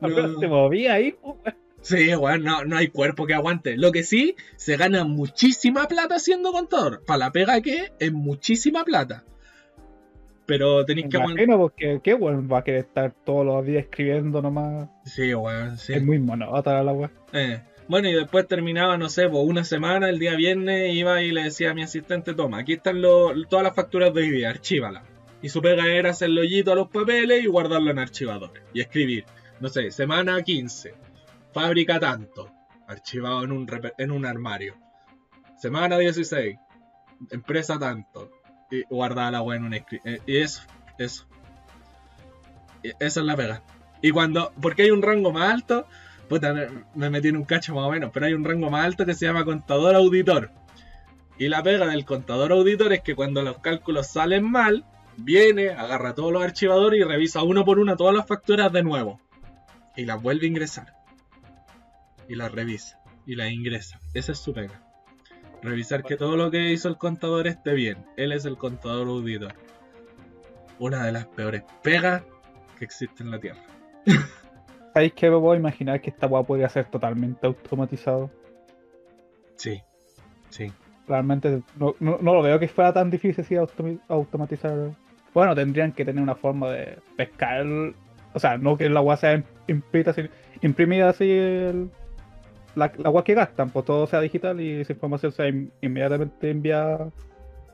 no- 0.08 0.38
Te 0.40 0.48
moví 0.48 0.86
ahí, 0.86 1.12
po, 1.12 1.38
weón. 1.44 1.56
Sí, 1.80 2.14
weón, 2.14 2.42
no, 2.44 2.64
no 2.64 2.76
hay 2.76 2.88
cuerpo 2.88 3.26
que 3.26 3.34
aguante. 3.34 3.76
Lo 3.76 3.92
que 3.92 4.02
sí, 4.02 4.34
se 4.56 4.76
gana 4.76 5.04
muchísima 5.04 5.86
plata 5.88 6.18
siendo 6.18 6.52
contador. 6.52 7.04
Para 7.06 7.18
la 7.18 7.32
pega 7.32 7.60
que 7.60 7.92
es 7.98 8.12
muchísima 8.12 8.84
plata. 8.84 9.24
Pero 10.46 10.84
tenéis 10.84 11.08
que 11.10 11.18
aguantar. 11.18 11.46
porque 11.58 12.00
qué 12.02 12.14
weón 12.14 12.48
va 12.50 12.58
a 12.58 12.64
querer 12.64 12.80
estar 12.80 13.12
todos 13.24 13.44
los 13.44 13.64
días 13.66 13.84
escribiendo 13.84 14.40
nomás. 14.40 14.88
Sí, 15.04 15.34
weón, 15.34 15.76
sí. 15.78 15.92
Es 15.92 16.02
muy 16.02 16.18
monótona 16.18 16.82
la 16.82 16.92
weón. 16.92 17.10
Eh, 17.32 17.60
Bueno, 17.88 18.08
y 18.08 18.12
después 18.12 18.46
terminaba, 18.46 18.98
no 18.98 19.08
sé, 19.08 19.28
pues 19.28 19.42
una 19.46 19.64
semana, 19.64 20.10
el 20.10 20.18
día 20.18 20.34
viernes, 20.36 20.92
iba 20.94 21.22
y 21.22 21.32
le 21.32 21.44
decía 21.44 21.70
a 21.70 21.74
mi 21.74 21.82
asistente, 21.82 22.34
toma, 22.34 22.58
aquí 22.58 22.74
están 22.74 23.00
lo- 23.00 23.32
todas 23.48 23.64
las 23.64 23.74
facturas 23.74 24.12
de 24.12 24.20
hoy 24.22 24.30
día, 24.30 24.50
archívala. 24.50 25.04
Y 25.40 25.48
su 25.48 25.62
pega 25.62 25.86
era 25.86 26.10
hacerle 26.10 26.42
hoyito 26.42 26.72
a 26.72 26.74
los 26.74 26.88
papeles 26.88 27.42
y 27.42 27.46
guardarlo 27.46 27.90
en 27.90 27.98
archivadores. 27.98 28.62
Y 28.74 28.80
escribir, 28.82 29.24
no 29.60 29.68
sé, 29.68 29.90
semana 29.90 30.42
15, 30.42 30.94
fábrica 31.54 31.98
tanto, 31.98 32.50
archivado 32.86 33.44
en 33.44 33.52
un, 33.52 33.66
en 33.96 34.10
un 34.10 34.26
armario. 34.26 34.74
Semana 35.56 35.96
16, 35.96 36.58
empresa 37.30 37.78
tanto, 37.78 38.30
y 38.70 38.82
guardaba 38.90 39.30
la 39.30 39.56
en 39.56 39.64
un 39.64 39.74
eh, 39.74 39.84
Y 40.26 40.36
eso, 40.36 40.62
eso. 40.98 41.26
Y 42.82 42.88
esa 43.00 43.20
es 43.20 43.26
la 43.26 43.34
pega. 43.36 43.62
Y 44.02 44.10
cuando, 44.10 44.52
porque 44.60 44.82
hay 44.82 44.90
un 44.90 45.02
rango 45.02 45.32
más 45.32 45.52
alto, 45.54 45.86
puta, 46.28 46.52
me, 46.52 46.68
me 46.94 47.10
metí 47.10 47.28
en 47.28 47.36
un 47.36 47.44
cacho 47.44 47.74
más 47.74 47.84
o 47.84 47.90
menos, 47.90 48.10
pero 48.12 48.26
hay 48.26 48.34
un 48.34 48.44
rango 48.44 48.70
más 48.70 48.84
alto 48.84 49.06
que 49.06 49.14
se 49.14 49.26
llama 49.26 49.44
contador 49.44 49.94
auditor. 49.94 50.50
Y 51.38 51.48
la 51.48 51.62
pega 51.62 51.86
del 51.86 52.04
contador 52.04 52.52
auditor 52.52 52.92
es 52.92 53.02
que 53.02 53.14
cuando 53.14 53.42
los 53.42 53.58
cálculos 53.58 54.08
salen 54.08 54.50
mal, 54.50 54.84
viene, 55.16 55.70
agarra 55.70 56.14
todos 56.14 56.32
los 56.32 56.42
archivadores 56.42 57.00
y 57.00 57.04
revisa 57.04 57.42
uno 57.42 57.64
por 57.64 57.78
uno 57.78 57.96
todas 57.96 58.14
las 58.14 58.26
facturas 58.26 58.72
de 58.72 58.82
nuevo. 58.82 59.20
Y 59.96 60.04
las 60.04 60.20
vuelve 60.20 60.46
a 60.46 60.48
ingresar. 60.48 60.94
Y 62.28 62.34
las 62.34 62.52
revisa. 62.52 63.00
Y 63.26 63.36
las 63.36 63.50
ingresa. 63.52 64.00
Esa 64.14 64.32
es 64.32 64.38
su 64.38 64.52
pega. 64.52 64.82
Revisar 65.62 66.04
que 66.04 66.16
todo 66.16 66.36
lo 66.36 66.50
que 66.50 66.72
hizo 66.72 66.88
el 66.88 66.98
contador 66.98 67.46
esté 67.46 67.72
bien. 67.72 68.06
Él 68.16 68.32
es 68.32 68.44
el 68.44 68.56
contador 68.56 69.08
auditor. 69.08 69.54
Una 70.78 71.04
de 71.04 71.12
las 71.12 71.26
peores 71.26 71.62
pegas 71.82 72.22
que 72.78 72.84
existe 72.84 73.22
en 73.22 73.30
la 73.30 73.40
Tierra. 73.40 73.62
¿Sabéis 74.98 75.12
que 75.12 75.30
me 75.30 75.38
puedo 75.38 75.54
imaginar 75.54 76.00
que 76.00 76.10
esta 76.10 76.26
weá 76.26 76.42
podría 76.42 76.68
ser 76.68 76.86
totalmente 76.86 77.46
automatizado? 77.46 78.28
Sí, 79.54 79.80
sí. 80.50 80.72
Realmente 81.06 81.62
no, 81.78 81.94
no- 82.00 82.18
no 82.20 82.34
lo 82.34 82.42
veo 82.42 82.58
que 82.58 82.66
fuera 82.66 82.92
tan 82.92 83.08
difícil 83.08 83.58
automi- 83.60 84.00
automatizar. 84.08 84.90
Bueno, 85.32 85.54
tendrían 85.54 85.92
que 85.92 86.04
tener 86.04 86.20
una 86.20 86.34
forma 86.34 86.72
de 86.72 86.98
pescar. 87.16 87.64
O 88.34 88.40
sea, 88.40 88.58
no 88.58 88.76
que 88.76 88.88
la 88.88 89.00
weá 89.00 89.16
sea 89.16 89.36
im- 89.36 89.44
imprita 89.68 90.12
imprimida 90.62 91.10
así 91.10 91.30
el- 91.30 91.90
la, 92.74 92.90
la 92.96 93.10
weá 93.10 93.22
que 93.22 93.34
gastan, 93.34 93.70
pues 93.70 93.84
todo 93.84 94.04
sea 94.08 94.20
digital 94.20 94.60
y 94.60 94.80
esa 94.80 94.94
información 94.94 95.30
sea 95.30 95.46
in- 95.46 95.70
inmediatamente 95.80 96.50
enviada 96.50 97.08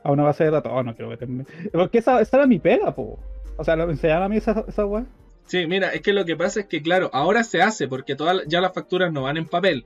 a 0.03 0.11
una 0.11 0.21
base 0.21 0.43
de 0.43 0.51
datos. 0.51 0.71
Oh, 0.71 0.83
no 0.83 0.93
quiero 0.93 1.09
meterme. 1.09 1.45
Porque 1.73 1.97
esa, 1.97 2.21
esa 2.21 2.37
era 2.37 2.45
mi 2.45 2.59
pega, 2.59 2.93
po. 2.93 3.17
O 3.57 3.63
sea, 3.63 3.75
¿me 3.75 3.83
enseñaron 3.85 4.21
a 4.25 4.29
mí 4.29 4.37
esa, 4.37 4.63
esa 4.67 4.85
weá? 4.85 5.05
Sí, 5.45 5.67
mira, 5.67 5.89
es 5.89 6.01
que 6.01 6.13
lo 6.13 6.25
que 6.25 6.35
pasa 6.35 6.61
es 6.61 6.65
que, 6.65 6.81
claro, 6.81 7.09
ahora 7.13 7.43
se 7.43 7.61
hace 7.61 7.87
porque 7.87 8.15
todas 8.15 8.43
ya 8.47 8.61
las 8.61 8.73
facturas 8.73 9.11
no 9.11 9.23
van 9.23 9.37
en 9.37 9.45
papel. 9.45 9.85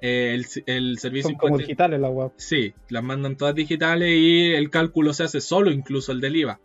Eh, 0.00 0.34
el, 0.34 0.46
el 0.66 0.98
servicio 0.98 1.30
Son 1.30 1.38
como 1.38 1.58
digitales 1.58 2.00
la 2.00 2.08
weá. 2.08 2.30
Sí, 2.36 2.74
las 2.88 3.04
mandan 3.04 3.36
todas 3.36 3.54
digitales 3.54 4.10
y 4.12 4.52
el 4.52 4.70
cálculo 4.70 5.12
se 5.14 5.24
hace 5.24 5.40
solo, 5.40 5.70
incluso 5.70 6.12
el 6.12 6.20
del 6.20 6.36
IVA. 6.36 6.60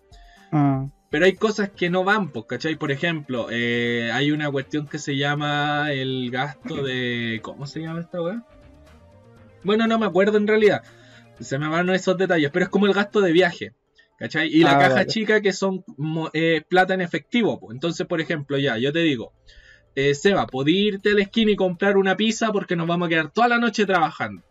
Ah, 0.52 0.88
Pero 1.10 1.26
hay 1.26 1.34
cosas 1.34 1.70
que 1.70 1.90
no 1.90 2.04
van, 2.04 2.32
¿cachai? 2.48 2.76
Por 2.76 2.92
ejemplo, 2.92 3.48
eh, 3.52 4.10
hay 4.12 4.32
una 4.32 4.50
cuestión 4.50 4.88
que 4.88 4.98
se 4.98 5.18
llama 5.18 5.92
el 5.92 6.32
gasto 6.32 6.84
de... 6.84 7.40
¿Cómo 7.44 7.68
se 7.68 7.82
llama 7.82 8.02
esta 8.02 8.22
weá? 8.22 8.44
Bueno, 9.64 9.86
no 9.88 10.00
me 10.00 10.06
acuerdo 10.06 10.38
en 10.38 10.48
realidad. 10.48 10.82
Se 11.40 11.60
me 11.60 11.68
van 11.68 11.90
esos 11.90 12.18
detalles, 12.18 12.50
pero 12.52 12.66
es 12.66 12.70
como 12.70 12.88
el 12.88 12.94
gasto 12.94 13.22
de 13.22 13.32
viaje. 13.32 13.74
¿Cachai? 14.18 14.48
Y 14.50 14.64
la 14.64 14.72
Ah, 14.72 14.80
caja 14.80 14.94
vale. 14.96 15.06
chica 15.08 15.42
que 15.42 15.54
son 15.54 15.84
mo- 15.98 16.30
eh, 16.34 16.64
plata 16.68 16.94
en 16.96 17.02
efectivo. 17.02 17.60
pues. 17.60 17.76
Entonces, 17.76 18.06
por 18.08 18.20
ejemplo, 18.20 18.58
ya, 18.58 18.78
yo 18.78 18.92
te 18.92 19.00
digo, 19.00 19.34
eh, 19.96 20.14
Seba, 20.16 20.48
podí 20.48 20.88
irte 20.88 21.12
a 21.12 21.16
la 21.16 21.22
esquina 21.22 21.52
y 21.52 21.56
comprar 21.56 21.98
una 21.98 22.16
pizza 22.18 22.52
porque 22.52 22.76
nos 22.76 22.88
vamos 22.88 23.06
a 23.08 23.10
quedar 23.10 23.32
toda 23.32 23.48
la 23.48 23.60
noche 23.60 23.86
trabajando. 23.86 24.42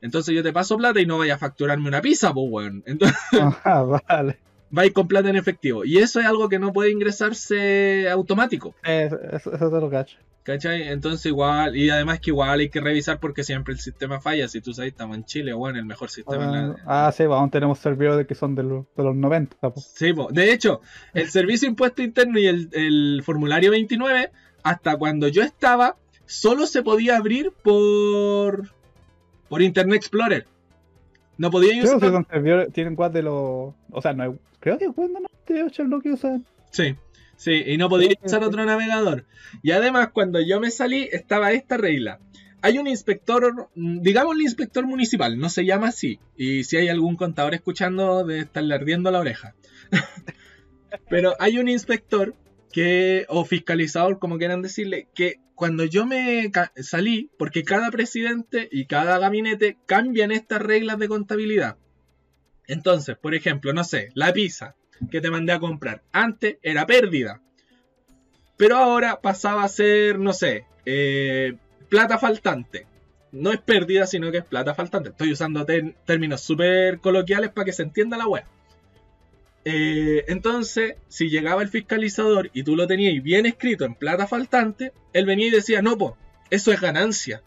Entonces 0.00 0.34
yo 0.34 0.42
te 0.42 0.52
paso 0.52 0.76
plata 0.76 1.00
y 1.00 1.06
no 1.06 1.18
vaya 1.18 1.34
a 1.34 1.38
facturarme 1.38 1.88
una 1.88 2.00
pizza, 2.02 2.32
pues, 2.32 2.46
weón. 2.50 2.82
Entonces 2.86 3.18
Ah, 3.64 3.82
vale. 4.08 4.38
Vais 4.70 4.92
con 4.92 5.08
plata 5.08 5.28
en 5.30 5.36
efectivo. 5.36 5.84
Y 5.84 5.98
eso 5.98 6.20
es 6.20 6.26
algo 6.26 6.48
que 6.48 6.58
no 6.58 6.72
puede 6.72 6.90
ingresarse 6.90 8.08
automático. 8.10 8.74
Eso, 8.84 9.18
eso, 9.20 9.52
eso 9.54 9.70
te 9.70 9.80
lo 9.80 9.90
cacho. 9.90 10.18
¿Cachai? 10.42 10.86
Entonces 10.88 11.26
igual, 11.26 11.76
y 11.76 11.90
además 11.90 12.20
que 12.20 12.30
igual 12.30 12.60
hay 12.60 12.68
que 12.68 12.80
revisar 12.80 13.18
porque 13.18 13.42
siempre 13.42 13.74
el 13.74 13.80
sistema 13.80 14.20
falla. 14.20 14.46
Si 14.46 14.60
tú 14.60 14.72
sabes, 14.72 14.92
estamos 14.92 15.16
en 15.16 15.24
Chile, 15.24 15.52
bueno, 15.52 15.78
el 15.80 15.84
mejor 15.86 16.08
sistema. 16.08 16.44
en 16.44 16.68
la- 16.68 16.76
Ah, 16.86 17.10
sí, 17.12 17.24
pues 17.24 17.36
aún 17.36 17.50
tenemos 17.50 17.80
servidores 17.80 18.28
que 18.28 18.36
son 18.36 18.54
de 18.54 18.62
los, 18.62 18.84
de 18.96 19.02
los 19.02 19.16
90. 19.16 19.56
pues. 19.70 19.92
Sí, 19.96 20.12
po. 20.12 20.28
de 20.30 20.52
hecho, 20.52 20.80
el 21.14 21.28
servicio 21.30 21.66
de 21.66 21.70
impuesto 21.70 22.00
interno 22.02 22.38
y 22.38 22.46
el, 22.46 22.68
el 22.72 23.22
formulario 23.24 23.72
29, 23.72 24.30
hasta 24.62 24.96
cuando 24.96 25.26
yo 25.26 25.42
estaba, 25.42 25.96
solo 26.26 26.66
se 26.68 26.82
podía 26.84 27.16
abrir 27.16 27.52
por, 27.64 28.70
por 29.48 29.62
Internet 29.62 29.96
Explorer. 29.96 30.46
No 31.38 31.50
podía 31.50 31.70
Creo 31.80 31.98
que 32.00 32.06
usar. 32.08 32.26
servidores, 32.30 32.72
tienen 32.72 32.94
guas 32.94 33.12
de 33.12 33.22
los. 33.22 33.74
O 33.90 34.02
sea, 34.02 34.12
no 34.14 34.22
hay- 34.24 34.38
creo 34.60 34.78
que 34.78 34.88
Windows 34.88 35.22
98 35.48 35.82
es 35.82 35.88
lo 35.88 36.00
que 36.00 36.12
usan. 36.12 36.44
Sí, 36.70 36.94
sí, 37.36 37.62
y 37.66 37.76
no 37.76 37.88
podía 37.88 38.08
Sí, 38.10 38.16
usar 38.24 38.42
otro 38.44 38.64
navegador. 38.64 39.24
Y 39.62 39.70
además, 39.72 40.10
cuando 40.12 40.40
yo 40.40 40.60
me 40.60 40.70
salí, 40.70 41.08
estaba 41.12 41.52
esta 41.52 41.76
regla. 41.76 42.18
Hay 42.62 42.78
un 42.78 42.86
inspector, 42.88 43.68
mm, 43.74 44.00
digamos 44.00 44.34
el 44.34 44.42
inspector 44.42 44.86
municipal, 44.86 45.38
no 45.38 45.48
se 45.50 45.64
llama 45.64 45.88
así. 45.88 46.18
Y 46.36 46.64
si 46.64 46.76
hay 46.78 46.88
algún 46.88 47.16
contador 47.16 47.54
escuchando, 47.54 48.24
de 48.24 48.40
estarle 48.40 48.74
ardiendo 48.74 49.10
la 49.10 49.20
oreja. 49.20 49.54
Pero 51.08 51.34
hay 51.38 51.58
un 51.58 51.68
inspector 51.68 52.34
que, 52.72 53.26
o 53.28 53.44
fiscalizador, 53.44 54.18
como 54.18 54.38
quieran 54.38 54.62
decirle, 54.62 55.08
que 55.14 55.36
cuando 55.56 55.84
yo 55.84 56.06
me 56.06 56.52
salí, 56.76 57.30
porque 57.38 57.64
cada 57.64 57.90
presidente 57.90 58.68
y 58.70 58.86
cada 58.86 59.18
gabinete 59.18 59.78
cambian 59.86 60.30
estas 60.30 60.60
reglas 60.62 60.98
de 60.98 61.08
contabilidad. 61.08 61.78
Entonces, 62.66 63.16
por 63.16 63.34
ejemplo, 63.34 63.72
no 63.72 63.82
sé, 63.82 64.10
la 64.14 64.32
pizza 64.32 64.76
que 65.10 65.20
te 65.20 65.30
mandé 65.30 65.52
a 65.52 65.58
comprar. 65.58 66.02
Antes 66.12 66.58
era 66.62 66.86
pérdida. 66.86 67.40
Pero 68.56 68.76
ahora 68.76 69.20
pasaba 69.20 69.64
a 69.64 69.68
ser, 69.68 70.18
no 70.18 70.32
sé, 70.32 70.66
eh, 70.84 71.54
plata 71.88 72.18
faltante. 72.18 72.86
No 73.32 73.50
es 73.50 73.60
pérdida, 73.60 74.06
sino 74.06 74.30
que 74.30 74.38
es 74.38 74.44
plata 74.44 74.74
faltante. 74.74 75.10
Estoy 75.10 75.32
usando 75.32 75.66
términos 76.04 76.42
súper 76.42 77.00
coloquiales 77.00 77.50
para 77.50 77.64
que 77.64 77.72
se 77.72 77.82
entienda 77.82 78.16
la 78.16 78.28
wea. 78.28 78.46
Eh, 79.68 80.24
entonces, 80.28 80.94
si 81.08 81.28
llegaba 81.28 81.60
el 81.60 81.68
fiscalizador 81.68 82.50
y 82.52 82.62
tú 82.62 82.76
lo 82.76 82.86
tenías 82.86 83.20
bien 83.20 83.46
escrito 83.46 83.84
en 83.84 83.96
plata 83.96 84.28
faltante, 84.28 84.92
él 85.12 85.26
venía 85.26 85.48
y 85.48 85.50
decía, 85.50 85.82
no, 85.82 85.98
pues, 85.98 86.12
eso 86.50 86.72
es 86.72 86.80
ganancia. 86.80 87.42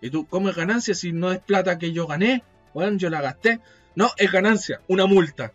Y 0.00 0.10
tú, 0.10 0.26
¿cómo 0.26 0.48
es 0.48 0.56
ganancia 0.56 0.92
si 0.92 1.12
no 1.12 1.30
es 1.30 1.38
plata 1.38 1.78
que 1.78 1.92
yo 1.92 2.08
gané? 2.08 2.42
Bueno, 2.74 2.98
yo 2.98 3.10
la 3.10 3.20
gasté. 3.20 3.60
No, 3.94 4.10
es 4.16 4.32
ganancia, 4.32 4.80
una 4.88 5.06
multa. 5.06 5.52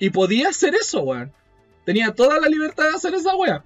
Y 0.00 0.10
podía 0.10 0.48
hacer 0.48 0.74
eso, 0.74 1.02
weón. 1.02 1.32
Tenía 1.84 2.10
toda 2.10 2.40
la 2.40 2.48
libertad 2.48 2.88
de 2.88 2.96
hacer 2.96 3.14
esa 3.14 3.36
wea. 3.36 3.64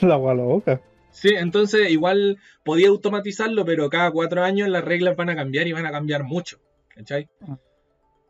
La 0.00 0.16
gua 0.16 0.32
loca. 0.32 0.80
Sí, 1.10 1.28
entonces 1.36 1.90
igual 1.90 2.38
podía 2.64 2.88
automatizarlo, 2.88 3.66
pero 3.66 3.90
cada 3.90 4.10
cuatro 4.12 4.42
años 4.42 4.70
las 4.70 4.82
reglas 4.82 5.14
van 5.14 5.28
a 5.28 5.36
cambiar 5.36 5.66
y 5.66 5.72
van 5.72 5.84
a 5.84 5.90
cambiar 5.90 6.24
mucho. 6.24 6.58
¿Cachai? 6.88 7.28
Ah. 7.46 7.58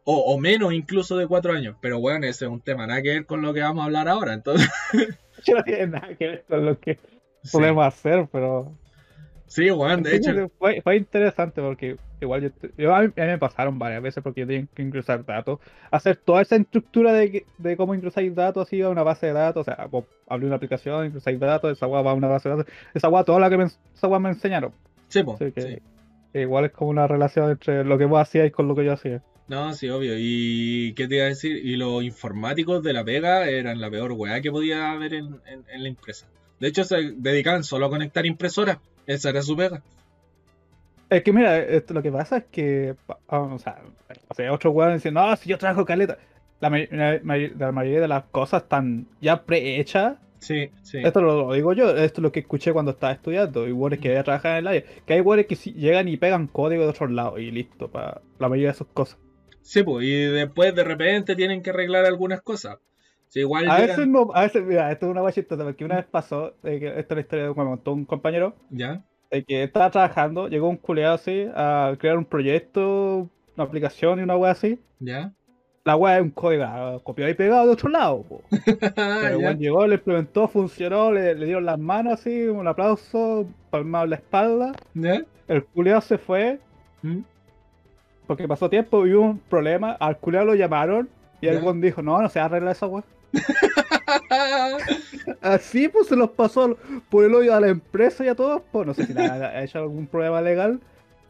O, 0.04 0.16
o 0.34 0.38
menos 0.38 0.72
incluso 0.72 1.16
de 1.16 1.26
cuatro 1.26 1.52
años. 1.52 1.76
Pero 1.80 2.00
bueno, 2.00 2.26
ese 2.26 2.46
es 2.46 2.50
un 2.50 2.60
tema, 2.60 2.86
nada 2.86 3.02
que 3.02 3.10
ver 3.10 3.26
con 3.26 3.42
lo 3.42 3.52
que 3.52 3.60
vamos 3.60 3.82
a 3.82 3.84
hablar 3.86 4.08
ahora. 4.08 4.32
Entonces, 4.34 4.68
no 5.54 5.62
tiene 5.64 5.86
nada 5.88 6.14
que 6.16 6.26
ver 6.26 6.44
con 6.48 6.66
lo 6.66 6.78
que 6.78 6.98
sí, 7.42 7.50
podemos 7.52 7.86
hacer, 7.86 8.28
pero. 8.30 8.72
sí 9.46 9.70
weón, 9.70 10.02
de 10.02 10.16
hecho, 10.16 10.30
Fue, 10.58 10.80
fue 10.82 10.96
interesante 10.96 11.60
porque 11.60 11.96
igual 12.20 12.42
yo, 12.42 12.68
yo- 12.76 12.94
a, 12.94 13.02
mí, 13.02 13.06
a 13.16 13.20
mí 13.20 13.26
me 13.26 13.38
pasaron 13.38 13.78
varias 13.78 14.02
veces 14.02 14.22
porque 14.22 14.40
yo 14.40 14.46
tenía 14.46 14.66
que 14.74 14.82
ingresar 14.82 15.24
datos, 15.24 15.58
hacer 15.90 16.16
toda 16.16 16.42
esa 16.42 16.56
estructura 16.56 17.12
de, 17.12 17.46
de 17.58 17.76
cómo 17.76 17.94
ingresar 17.94 18.32
datos 18.34 18.66
así 18.66 18.80
a 18.82 18.88
una 18.88 19.02
base 19.02 19.26
de 19.26 19.32
datos, 19.32 19.62
o 19.62 19.64
sea, 19.64 19.86
vos 19.86 20.04
abrí 20.28 20.46
una 20.46 20.56
aplicación, 20.56 21.06
ingresáis 21.06 21.40
datos, 21.40 21.72
esa 21.72 21.86
guay 21.86 22.04
va 22.04 22.10
a 22.10 22.14
una 22.14 22.28
base 22.28 22.48
de 22.48 22.56
datos, 22.56 22.72
esa 22.94 23.08
guay 23.08 23.24
toda 23.24 23.40
la 23.40 23.50
que 23.50 23.56
me, 23.56 23.64
esa 23.64 24.18
me 24.18 24.28
enseñaron. 24.28 24.72
sí, 25.08 25.24
que, 25.52 25.60
sí. 25.60 25.78
igual 26.34 26.66
es 26.66 26.72
como 26.72 26.90
una 26.90 27.06
relación 27.06 27.50
entre 27.50 27.84
lo 27.84 27.96
que 27.98 28.04
vos 28.04 28.20
hacíais 28.20 28.52
con 28.52 28.68
lo 28.68 28.74
que 28.74 28.84
yo 28.84 28.92
hacía. 28.92 29.22
No, 29.50 29.72
sí, 29.74 29.88
obvio. 29.88 30.14
¿Y 30.16 30.92
qué 30.94 31.08
te 31.08 31.16
iba 31.16 31.24
a 31.24 31.28
decir? 31.28 31.56
Y 31.56 31.74
los 31.74 32.04
informáticos 32.04 32.84
de 32.84 32.92
la 32.92 33.04
pega 33.04 33.48
eran 33.48 33.80
la 33.80 33.90
peor 33.90 34.12
weá 34.12 34.40
que 34.40 34.52
podía 34.52 34.92
haber 34.92 35.12
en, 35.14 35.40
en- 35.44 35.64
en 35.68 35.82
la 35.82 35.88
empresa. 35.88 36.28
De 36.60 36.68
hecho, 36.68 36.84
se 36.84 37.14
dedicaban 37.16 37.64
solo 37.64 37.86
a 37.86 37.90
conectar 37.90 38.24
impresoras. 38.26 38.78
Esa 39.08 39.30
era 39.30 39.42
su 39.42 39.56
pega. 39.56 39.82
Es 41.08 41.24
que 41.24 41.32
mira, 41.32 41.58
esto, 41.58 41.94
lo 41.94 42.00
que 42.02 42.12
pasa 42.12 42.36
es 42.36 42.44
que, 42.52 42.94
ah, 43.28 43.40
o 43.40 43.58
sea, 43.58 43.82
o 44.28 44.34
sea, 44.34 44.52
otros 44.52 44.72
weones 44.72 44.98
dicen, 44.98 45.14
no, 45.14 45.34
si 45.34 45.48
yo 45.50 45.58
trabajo 45.58 45.84
caleta. 45.84 46.18
La, 46.60 46.70
may- 46.70 46.86
la 46.92 47.18
may- 47.24 47.52
la 47.58 47.72
mayoría 47.72 48.00
de 48.02 48.08
las 48.08 48.24
cosas 48.26 48.62
están 48.62 49.08
ya 49.20 49.42
prehechas 49.44 50.18
Sí, 50.38 50.70
sí. 50.82 50.98
Esto 51.04 51.20
lo, 51.20 51.48
lo 51.48 51.52
digo 51.52 51.72
yo, 51.74 51.90
esto 51.90 52.20
es 52.20 52.22
lo 52.22 52.32
que 52.32 52.40
escuché 52.40 52.72
cuando 52.72 52.92
estaba 52.92 53.12
estudiando, 53.12 53.68
y 53.68 53.72
weones 53.72 53.98
que 54.00 54.22
trabajan 54.22 54.52
en 54.52 54.58
el 54.58 54.66
área, 54.68 54.84
que 55.04 55.12
hay 55.14 55.20
weones 55.20 55.46
que 55.46 55.54
llegan 55.56 56.08
y 56.08 56.16
pegan 56.16 56.46
código 56.46 56.84
de 56.84 56.88
otros 56.90 57.10
lados 57.10 57.38
y 57.40 57.50
listo, 57.50 57.90
para 57.90 58.22
la 58.38 58.48
mayoría 58.48 58.68
de 58.68 58.74
sus 58.78 58.86
cosas. 58.86 59.18
Sí, 59.62 59.82
pues, 59.82 60.04
y 60.06 60.10
después 60.26 60.74
de 60.74 60.84
repente 60.84 61.36
tienen 61.36 61.62
que 61.62 61.70
arreglar 61.70 62.04
algunas 62.06 62.42
cosas. 62.42 62.78
Sí, 63.28 63.40
igual 63.40 63.70
A 63.70 63.76
llegan- 63.78 63.86
veces 63.88 64.08
no, 64.08 64.28
a 64.34 64.42
veces, 64.42 64.64
mira, 64.64 64.90
esto 64.90 65.06
es 65.06 65.12
una 65.12 65.20
guay 65.20 65.32
chistosa, 65.32 65.62
porque 65.64 65.84
una 65.84 65.96
vez 65.96 66.06
pasó, 66.06 66.54
eh, 66.64 66.80
que 66.80 66.86
esta 66.98 67.14
es 67.14 67.16
la 67.16 67.20
historia 67.20 67.44
que 67.44 67.50
me 67.60 67.66
contó 67.66 67.92
un 67.92 68.04
compañero, 68.04 68.54
¿Ya? 68.70 69.04
de 69.30 69.44
que 69.44 69.62
estaba 69.62 69.90
trabajando, 69.90 70.48
llegó 70.48 70.68
un 70.68 70.76
culeado 70.76 71.14
así 71.14 71.46
a 71.54 71.94
crear 71.98 72.18
un 72.18 72.24
proyecto, 72.24 73.28
una 73.56 73.64
aplicación 73.64 74.18
y 74.18 74.22
una 74.22 74.36
wea 74.36 74.50
así. 74.52 74.80
¿Ya? 74.98 75.32
La 75.84 75.96
wea 75.96 76.16
es 76.16 76.22
un 76.22 76.30
código 76.30 76.64
ah, 76.66 76.98
copiado 77.04 77.30
y 77.30 77.34
pegado 77.34 77.66
de 77.66 77.72
otro 77.72 77.88
lado, 77.88 78.22
po. 78.22 78.42
Pero 78.96 79.26
el 79.28 79.38
¿Ya? 79.40 79.46
weón 79.46 79.58
llegó, 79.58 79.86
lo 79.86 79.94
implementó, 79.94 80.48
funcionó, 80.48 81.12
le, 81.12 81.34
le 81.36 81.46
dieron 81.46 81.64
las 81.64 81.78
manos 81.78 82.14
así, 82.14 82.42
un 82.48 82.66
aplauso, 82.66 83.46
palmado 83.70 84.04
en 84.04 84.10
la 84.10 84.16
espalda. 84.16 84.72
¿Ya? 84.94 85.22
El 85.46 85.64
culeado 85.66 86.00
se 86.00 86.18
fue, 86.18 86.58
¿Mm? 87.02 87.20
Porque 88.30 88.46
pasó 88.46 88.70
tiempo 88.70 89.08
y 89.08 89.14
hubo 89.14 89.24
un 89.24 89.38
problema, 89.40 89.90
al 89.98 90.16
culiao 90.18 90.44
lo 90.44 90.54
llamaron 90.54 91.08
y 91.40 91.48
el 91.48 91.58
buen 91.58 91.80
dijo, 91.80 92.00
no, 92.00 92.22
no 92.22 92.28
se 92.28 92.38
arregla 92.38 92.70
esa 92.70 92.86
weá. 92.86 93.02
Así 95.40 95.88
pues 95.88 96.06
se 96.06 96.14
los 96.14 96.30
pasó 96.30 96.76
por 97.08 97.24
el 97.24 97.34
hoyo 97.34 97.52
a 97.52 97.60
la 97.60 97.66
empresa 97.66 98.24
y 98.24 98.28
a 98.28 98.36
todos, 98.36 98.62
pues 98.70 98.86
no 98.86 98.94
sé 98.94 99.06
si 99.06 99.12
ha 99.18 99.64
hecho 99.64 99.80
algún 99.80 100.06
problema 100.06 100.40
legal. 100.40 100.78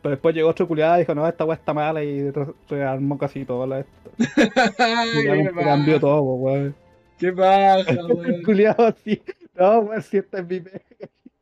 Pero 0.02 0.10
después 0.10 0.34
llegó 0.34 0.50
otro 0.50 0.68
culiado 0.68 0.96
y 0.96 0.98
dijo, 1.00 1.14
no, 1.14 1.26
esta 1.26 1.46
weá 1.46 1.56
está 1.56 1.72
mala 1.72 2.04
y 2.04 2.30
re- 2.30 2.52
rearmó 2.68 3.16
casi 3.16 3.46
todo 3.46 3.66
la 3.66 3.80
y 4.18 5.26
Ay, 5.26 5.46
qué 5.46 5.50
cambió 5.56 5.98
todo, 5.98 6.22
pues, 6.38 6.54
weón. 6.54 6.74
Qué 7.18 7.32
paja, 7.32 7.78
El 7.80 8.12
weón. 8.12 8.42
culiado 8.42 8.88
así, 8.88 9.22
no, 9.58 9.78
weón, 9.80 10.02
si 10.02 10.18
esta 10.18 10.40
es 10.40 10.46
mi 10.46 10.60
pega. 10.60 10.80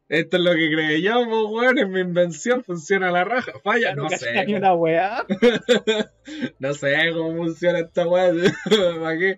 Esto 0.09 0.39
es 0.39 0.43
lo 0.43 0.53
que 0.53 0.71
creí 0.73 1.03
yo, 1.03 1.25
pues, 1.27 1.45
weón, 1.51 1.79
es 1.79 1.89
mi 1.89 2.01
invención, 2.01 2.65
funciona 2.65 3.09
a 3.09 3.13
la 3.13 3.25
raja. 3.25 3.53
Falla, 3.63 3.95
no 3.95 4.09
sé. 4.09 4.45
ni 4.47 4.55
una 4.55 4.75
weá. 4.75 5.27
No 6.59 6.75
sé 6.75 6.95
cómo 7.15 7.37
funciona 7.37 7.81
esta 7.81 8.07
weá. 8.07 8.33
¿Para 9.01 9.19
qué? 9.19 9.37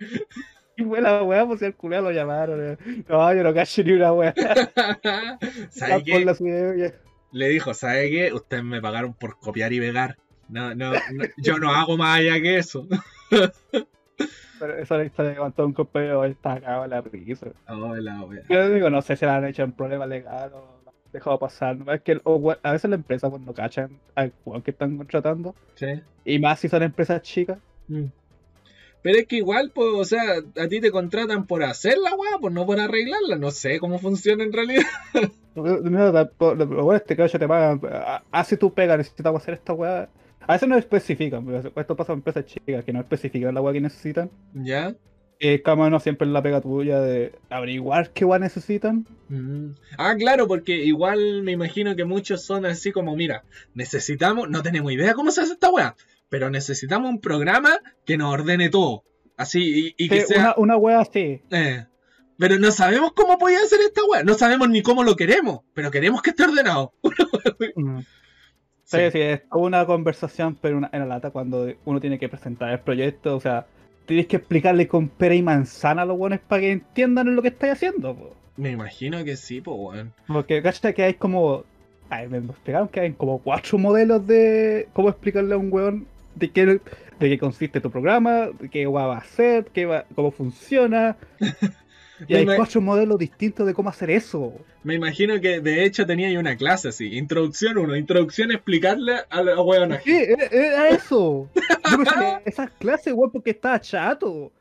Y 0.76 0.84
fue 0.84 1.00
la 1.00 1.22
weá, 1.22 1.46
pues 1.46 1.60
si 1.60 1.66
al 1.66 1.74
culiao 1.74 2.02
lo 2.02 2.12
llamaron. 2.12 2.78
No, 3.08 3.34
yo 3.34 3.42
no 3.42 3.54
cacho 3.54 3.82
ni 3.82 3.92
una 3.92 4.12
weá. 4.12 4.34
¿Sabe 5.70 5.92
Por 5.94 6.04
qué? 6.04 6.94
Le 7.32 7.48
dijo, 7.48 7.74
¿sabe 7.74 8.10
qué? 8.10 8.32
Ustedes 8.32 8.64
me 8.64 8.80
pagaron 8.80 9.14
por 9.14 9.38
copiar 9.38 9.72
y 9.72 9.80
pegar. 9.80 10.18
No, 10.48 10.74
no, 10.74 10.92
no, 10.92 11.24
yo 11.36 11.58
no 11.58 11.72
hago 11.72 11.96
más 11.96 12.18
allá 12.18 12.40
que 12.40 12.58
eso. 12.58 12.86
Pero 14.58 14.74
esa 14.76 14.94
es 14.94 14.98
la 15.00 15.04
historia 15.04 15.32
que 15.32 15.38
contó 15.38 15.64
un 15.66 15.72
compañero 15.72 16.24
está 16.24 16.60
cagado 16.60 16.86
la 16.86 17.00
risa. 17.00 17.48
Oh, 17.68 17.94
la 17.96 18.22
wea. 18.22 18.42
Yo 18.48 18.68
digo, 18.68 18.90
no 18.90 19.00
sé 19.02 19.16
si 19.16 19.24
la 19.24 19.36
han 19.36 19.46
hecho 19.46 19.62
en 19.62 19.72
problema 19.72 20.06
legal 20.06 20.52
o 20.52 20.80
lo 20.84 20.90
han 20.90 21.12
dejado 21.12 21.38
pasar. 21.38 21.76
¿no? 21.76 21.92
Es 21.92 22.02
que 22.02 22.20
o, 22.24 22.54
a 22.62 22.72
veces 22.72 22.90
las 22.90 22.98
empresas 22.98 23.30
pues, 23.30 23.42
no 23.42 23.54
cachan 23.54 23.98
al 24.14 24.32
weón 24.44 24.62
que 24.62 24.72
están 24.72 24.96
contratando. 24.96 25.54
Sí. 25.76 25.86
Y 26.24 26.38
más 26.38 26.60
si 26.60 26.68
son 26.68 26.82
empresas 26.82 27.22
chicas. 27.22 27.58
Mm. 27.88 28.06
Pero 29.02 29.18
es 29.18 29.26
que 29.26 29.36
igual, 29.36 29.70
pues, 29.74 29.88
o 29.94 30.04
sea, 30.04 30.20
a 30.62 30.68
ti 30.68 30.80
te 30.80 30.90
contratan 30.90 31.46
por 31.46 31.62
hacer 31.64 31.96
la 31.96 32.14
weá, 32.14 32.38
pues 32.38 32.52
no 32.52 32.66
por 32.66 32.78
arreglarla. 32.78 33.36
No 33.36 33.50
sé 33.50 33.80
cómo 33.80 33.98
funciona 33.98 34.44
en 34.44 34.52
realidad. 34.52 34.84
No, 35.52 35.62
bueno 35.62 36.94
este 36.94 37.16
cacho 37.16 37.38
te 37.38 37.48
pagan. 37.48 37.80
ah, 37.90 38.22
Hace 38.30 38.56
tu 38.56 38.72
pega, 38.72 38.96
necesitamos 38.96 39.42
hacer 39.42 39.54
esta 39.54 39.72
weá. 39.72 40.08
A 40.50 40.54
veces 40.54 40.68
no 40.68 40.76
especifican, 40.76 41.46
pero 41.46 41.72
esto 41.76 41.94
pasa 41.94 42.12
en 42.12 42.18
empresas 42.18 42.44
chicas 42.44 42.84
que 42.84 42.92
no 42.92 42.98
especifican 42.98 43.54
la 43.54 43.60
weá 43.60 43.72
que 43.72 43.80
necesitan. 43.80 44.30
¿Ya? 44.52 44.96
Eh, 45.38 45.62
cada 45.62 45.86
uno 45.86 46.00
siempre 46.00 46.26
es 46.26 46.32
la 46.32 46.42
pega 46.42 46.60
tuya 46.60 46.98
de 47.00 47.32
averiguar 47.50 48.10
qué 48.12 48.24
weá 48.24 48.40
necesitan. 48.40 49.06
Mm. 49.28 49.74
Ah, 49.96 50.16
claro, 50.18 50.48
porque 50.48 50.72
igual 50.84 51.42
me 51.44 51.52
imagino 51.52 51.94
que 51.94 52.04
muchos 52.04 52.42
son 52.44 52.66
así 52.66 52.90
como, 52.90 53.14
mira, 53.14 53.44
necesitamos, 53.74 54.50
no 54.50 54.60
tenemos 54.64 54.90
idea 54.90 55.14
cómo 55.14 55.30
se 55.30 55.40
hace 55.42 55.52
esta 55.52 55.70
weá, 55.70 55.94
pero 56.28 56.50
necesitamos 56.50 57.08
un 57.10 57.20
programa 57.20 57.70
que 58.04 58.16
nos 58.18 58.32
ordene 58.34 58.70
todo. 58.70 59.04
Así, 59.36 59.94
y, 59.96 60.04
y 60.04 60.08
que 60.08 60.22
Sí, 60.22 60.34
sea... 60.34 60.40
una, 60.40 60.54
una 60.56 60.76
weá 60.78 61.00
así. 61.00 61.42
eh, 61.52 61.86
Pero 62.38 62.58
no 62.58 62.72
sabemos 62.72 63.12
cómo 63.12 63.38
podía 63.38 63.60
hacer 63.60 63.78
esta 63.82 64.02
weá. 64.04 64.24
No 64.24 64.34
sabemos 64.34 64.68
ni 64.68 64.82
cómo 64.82 65.04
lo 65.04 65.14
queremos, 65.14 65.60
pero 65.74 65.92
queremos 65.92 66.22
que 66.22 66.30
esté 66.30 66.42
ordenado. 66.42 66.92
Sí, 68.90 68.98
sí, 69.12 69.20
es 69.20 69.42
una 69.52 69.86
conversación, 69.86 70.58
pero 70.60 70.78
una, 70.78 70.90
en 70.92 71.00
la 71.00 71.06
lata 71.06 71.30
cuando 71.30 71.72
uno 71.84 72.00
tiene 72.00 72.18
que 72.18 72.28
presentar 72.28 72.70
el 72.70 72.80
proyecto. 72.80 73.36
O 73.36 73.40
sea, 73.40 73.66
tienes 74.06 74.26
que 74.26 74.36
explicarle 74.36 74.88
con 74.88 75.08
pera 75.08 75.36
y 75.36 75.42
manzana 75.42 76.02
a 76.02 76.04
los 76.06 76.18
buenos 76.18 76.40
para 76.40 76.62
que 76.62 76.72
entiendan 76.72 77.36
lo 77.36 77.40
que 77.40 77.48
estáis 77.48 77.74
haciendo. 77.74 78.16
po. 78.16 78.34
Me 78.56 78.72
imagino 78.72 79.24
que 79.24 79.36
sí, 79.36 79.60
pues 79.60 79.76
weón. 79.78 80.12
Porque, 80.26 80.60
cacha 80.60 80.92
que 80.92 81.04
hay 81.04 81.14
como. 81.14 81.64
Ay, 82.08 82.26
me 82.26 82.38
explicaron 82.38 82.88
que 82.88 82.98
hay 82.98 83.12
como 83.12 83.38
cuatro 83.38 83.78
modelos 83.78 84.26
de 84.26 84.88
cómo 84.92 85.08
explicarle 85.08 85.54
a 85.54 85.58
un 85.58 85.72
weón 85.72 86.06
de 86.34 86.50
qué, 86.50 86.66
de 86.66 86.80
qué 87.20 87.38
consiste 87.38 87.80
tu 87.80 87.92
programa, 87.92 88.48
de 88.58 88.68
qué 88.68 88.86
va 88.86 89.14
a 89.14 89.18
hacer, 89.18 89.66
qué 89.66 89.86
va, 89.86 90.04
cómo 90.16 90.32
funciona. 90.32 91.16
Y 92.28 92.34
hay 92.34 92.46
cuatro 92.46 92.80
modelos 92.80 93.18
distintos 93.18 93.66
de 93.66 93.74
cómo 93.74 93.88
hacer 93.88 94.10
eso. 94.10 94.52
Me 94.82 94.94
imagino 94.94 95.40
que 95.40 95.60
de 95.60 95.84
hecho 95.84 96.06
tenía 96.06 96.28
ahí 96.28 96.36
una 96.36 96.56
clase 96.56 96.88
así. 96.88 97.16
Introducción 97.16 97.78
1, 97.78 97.96
introducción 97.96 98.52
explicarle 98.52 99.16
a 99.28 99.42
la 99.42 99.60
weona. 99.60 100.00
Sí, 100.00 100.16
era, 100.16 100.44
era 100.46 100.88
eso. 100.88 101.48
Yo 101.90 101.96
pensé 101.96 102.42
esas 102.44 102.70
clases, 102.72 103.12
weón, 103.14 103.30
porque 103.30 103.50
estaba 103.50 103.80
chato. 103.80 104.52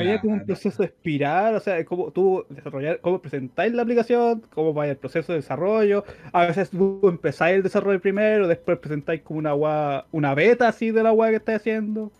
Había 0.00 0.20
como 0.20 0.34
un 0.34 0.46
proceso 0.46 0.82
de 0.82 0.86
espiral, 0.86 1.54
o 1.56 1.60
sea, 1.60 1.84
cómo 1.84 2.10
tú 2.12 2.46
desarrollar, 2.48 3.00
cómo 3.00 3.20
presentáis 3.20 3.74
la 3.74 3.82
aplicación, 3.82 4.42
cómo 4.54 4.72
va 4.72 4.88
el 4.88 4.96
proceso 4.96 5.32
de 5.32 5.38
desarrollo. 5.40 6.04
A 6.32 6.46
veces 6.46 6.70
tú 6.70 7.00
empezáis 7.04 7.56
el 7.56 7.62
desarrollo 7.62 8.00
primero, 8.00 8.48
después 8.48 8.78
presentáis 8.78 9.20
como 9.20 9.38
una 9.38 9.52
gua- 9.54 10.06
una 10.12 10.34
beta 10.34 10.68
así 10.68 10.90
de 10.92 11.02
la 11.02 11.12
weá 11.12 11.28
que 11.30 11.36
estáis 11.36 11.58
haciendo. 11.60 12.10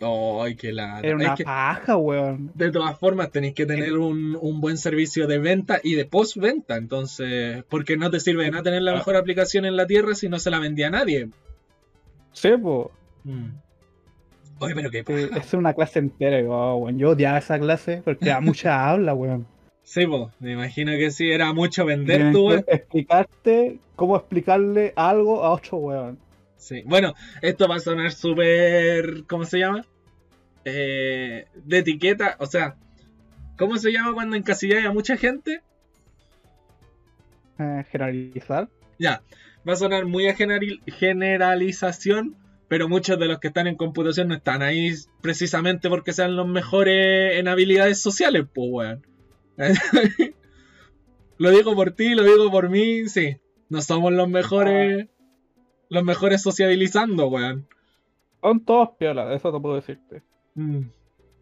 Ay, 0.43 0.55
qué 0.57 0.71
lata. 0.73 1.07
Era 1.07 1.17
una 1.17 1.33
Es 1.35 1.45
paja, 1.45 1.97
weón. 1.97 2.51
de 2.55 2.71
todas 2.71 2.99
formas, 2.99 3.31
tenéis 3.31 3.55
que 3.55 3.65
tener 3.65 3.97
un, 3.97 4.37
un 4.39 4.61
buen 4.61 4.77
servicio 4.77 5.27
de 5.27 5.39
venta 5.39 5.81
y 5.83 5.95
de 5.95 6.05
postventa. 6.05 6.77
Entonces, 6.77 7.65
porque 7.71 7.97
no 7.97 8.11
te 8.11 8.21
sirve 8.21 8.45
de 8.45 8.51
nada 8.51 8.65
tener 8.65 8.83
la 8.83 8.93
mejor 8.93 9.17
aplicación 9.17 9.65
en 9.65 9.77
la 9.77 9.87
tierra 9.87 10.15
si 10.15 10.29
no 10.29 10.39
se 10.39 10.51
la 10.51 10.59
vendía 10.59 10.89
a 10.89 10.91
nadie. 10.91 11.31
Sí, 12.33 12.51
pues. 12.63 12.89
Mm. 13.25 13.47
Oye, 14.61 14.75
pero 14.75 14.91
qué 14.91 15.05
paja. 15.05 15.39
Es 15.39 15.55
una 15.55 15.73
clase 15.75 15.99
entera, 16.01 16.39
oh, 16.49 16.77
weón. 16.77 16.99
Yo 16.99 17.11
odiaba 17.11 17.39
esa 17.39 17.59
clase 17.59 18.03
porque 18.05 18.27
da 18.27 18.41
mucha 18.41 18.91
habla, 18.91 19.15
weón. 19.15 19.47
Sí, 19.83 20.07
po, 20.07 20.31
me 20.41 20.53
imagino 20.53 20.93
que 20.93 21.11
sí, 21.11 21.31
era 21.31 21.53
mucho 21.53 21.85
vender 21.87 22.33
tú, 22.33 22.49
weón. 22.49 22.65
explicarte 22.67 23.79
cómo 23.97 24.17
explicarle 24.17 24.93
algo 24.97 25.45
a 25.45 25.51
otro 25.51 25.79
weón. 25.79 26.19
Sí. 26.57 26.83
Bueno, 26.87 27.15
esto 27.41 27.69
va 27.69 27.77
a 27.77 27.81
sonar 27.81 28.11
súper. 28.13 29.25
¿Cómo 29.29 29.45
se 29.45 29.61
llama? 29.61 29.85
Eh, 30.65 31.47
de 31.55 31.79
etiqueta. 31.79 32.37
O 32.41 32.47
sea, 32.47 32.75
¿cómo 33.57 33.77
se 33.79 33.93
llama 33.93 34.13
cuando 34.13 34.37
encasilláis 34.37 34.85
a 34.85 34.93
mucha 34.93 35.17
gente? 35.17 35.63
Eh, 37.59 37.85
generalizar. 37.91 38.69
Ya, 38.99 39.23
va 39.67 39.73
a 39.73 39.77
sonar 39.77 40.07
muy 40.07 40.27
a 40.29 40.35
general- 40.35 40.81
generalización, 40.87 42.37
pero 42.69 42.89
muchos 42.89 43.19
de 43.19 43.27
los 43.27 43.39
que 43.39 43.49
están 43.49 43.67
en 43.67 43.77
computación 43.77 44.29
no 44.29 44.35
están 44.35 44.63
ahí 44.63 44.93
precisamente 45.23 45.89
porque 45.89 46.13
sean 46.13 46.37
los 46.37 46.47
mejores 46.47 47.39
en 47.39 47.49
habilidades 47.49 48.01
sociales, 48.01 48.45
pues, 48.55 48.69
weón. 48.71 49.07
lo 51.39 51.51
digo 51.51 51.75
por 51.75 51.93
ti, 51.93 52.15
lo 52.15 52.25
digo 52.25 52.51
por 52.51 52.69
mí, 52.69 53.09
sí. 53.09 53.37
No 53.69 53.81
somos 53.83 54.13
los 54.13 54.29
mejores. 54.29 55.09
Los 55.91 56.05
mejores 56.05 56.43
sociabilizando, 56.43 57.29
weón. 57.29 57.67
Son 58.43 58.65
todos 58.65 58.91
piolas, 58.99 59.35
eso 59.35 59.53
te 59.53 59.61
puedo 59.61 59.77
decirte. 59.77 60.23
Mm, 60.55 60.83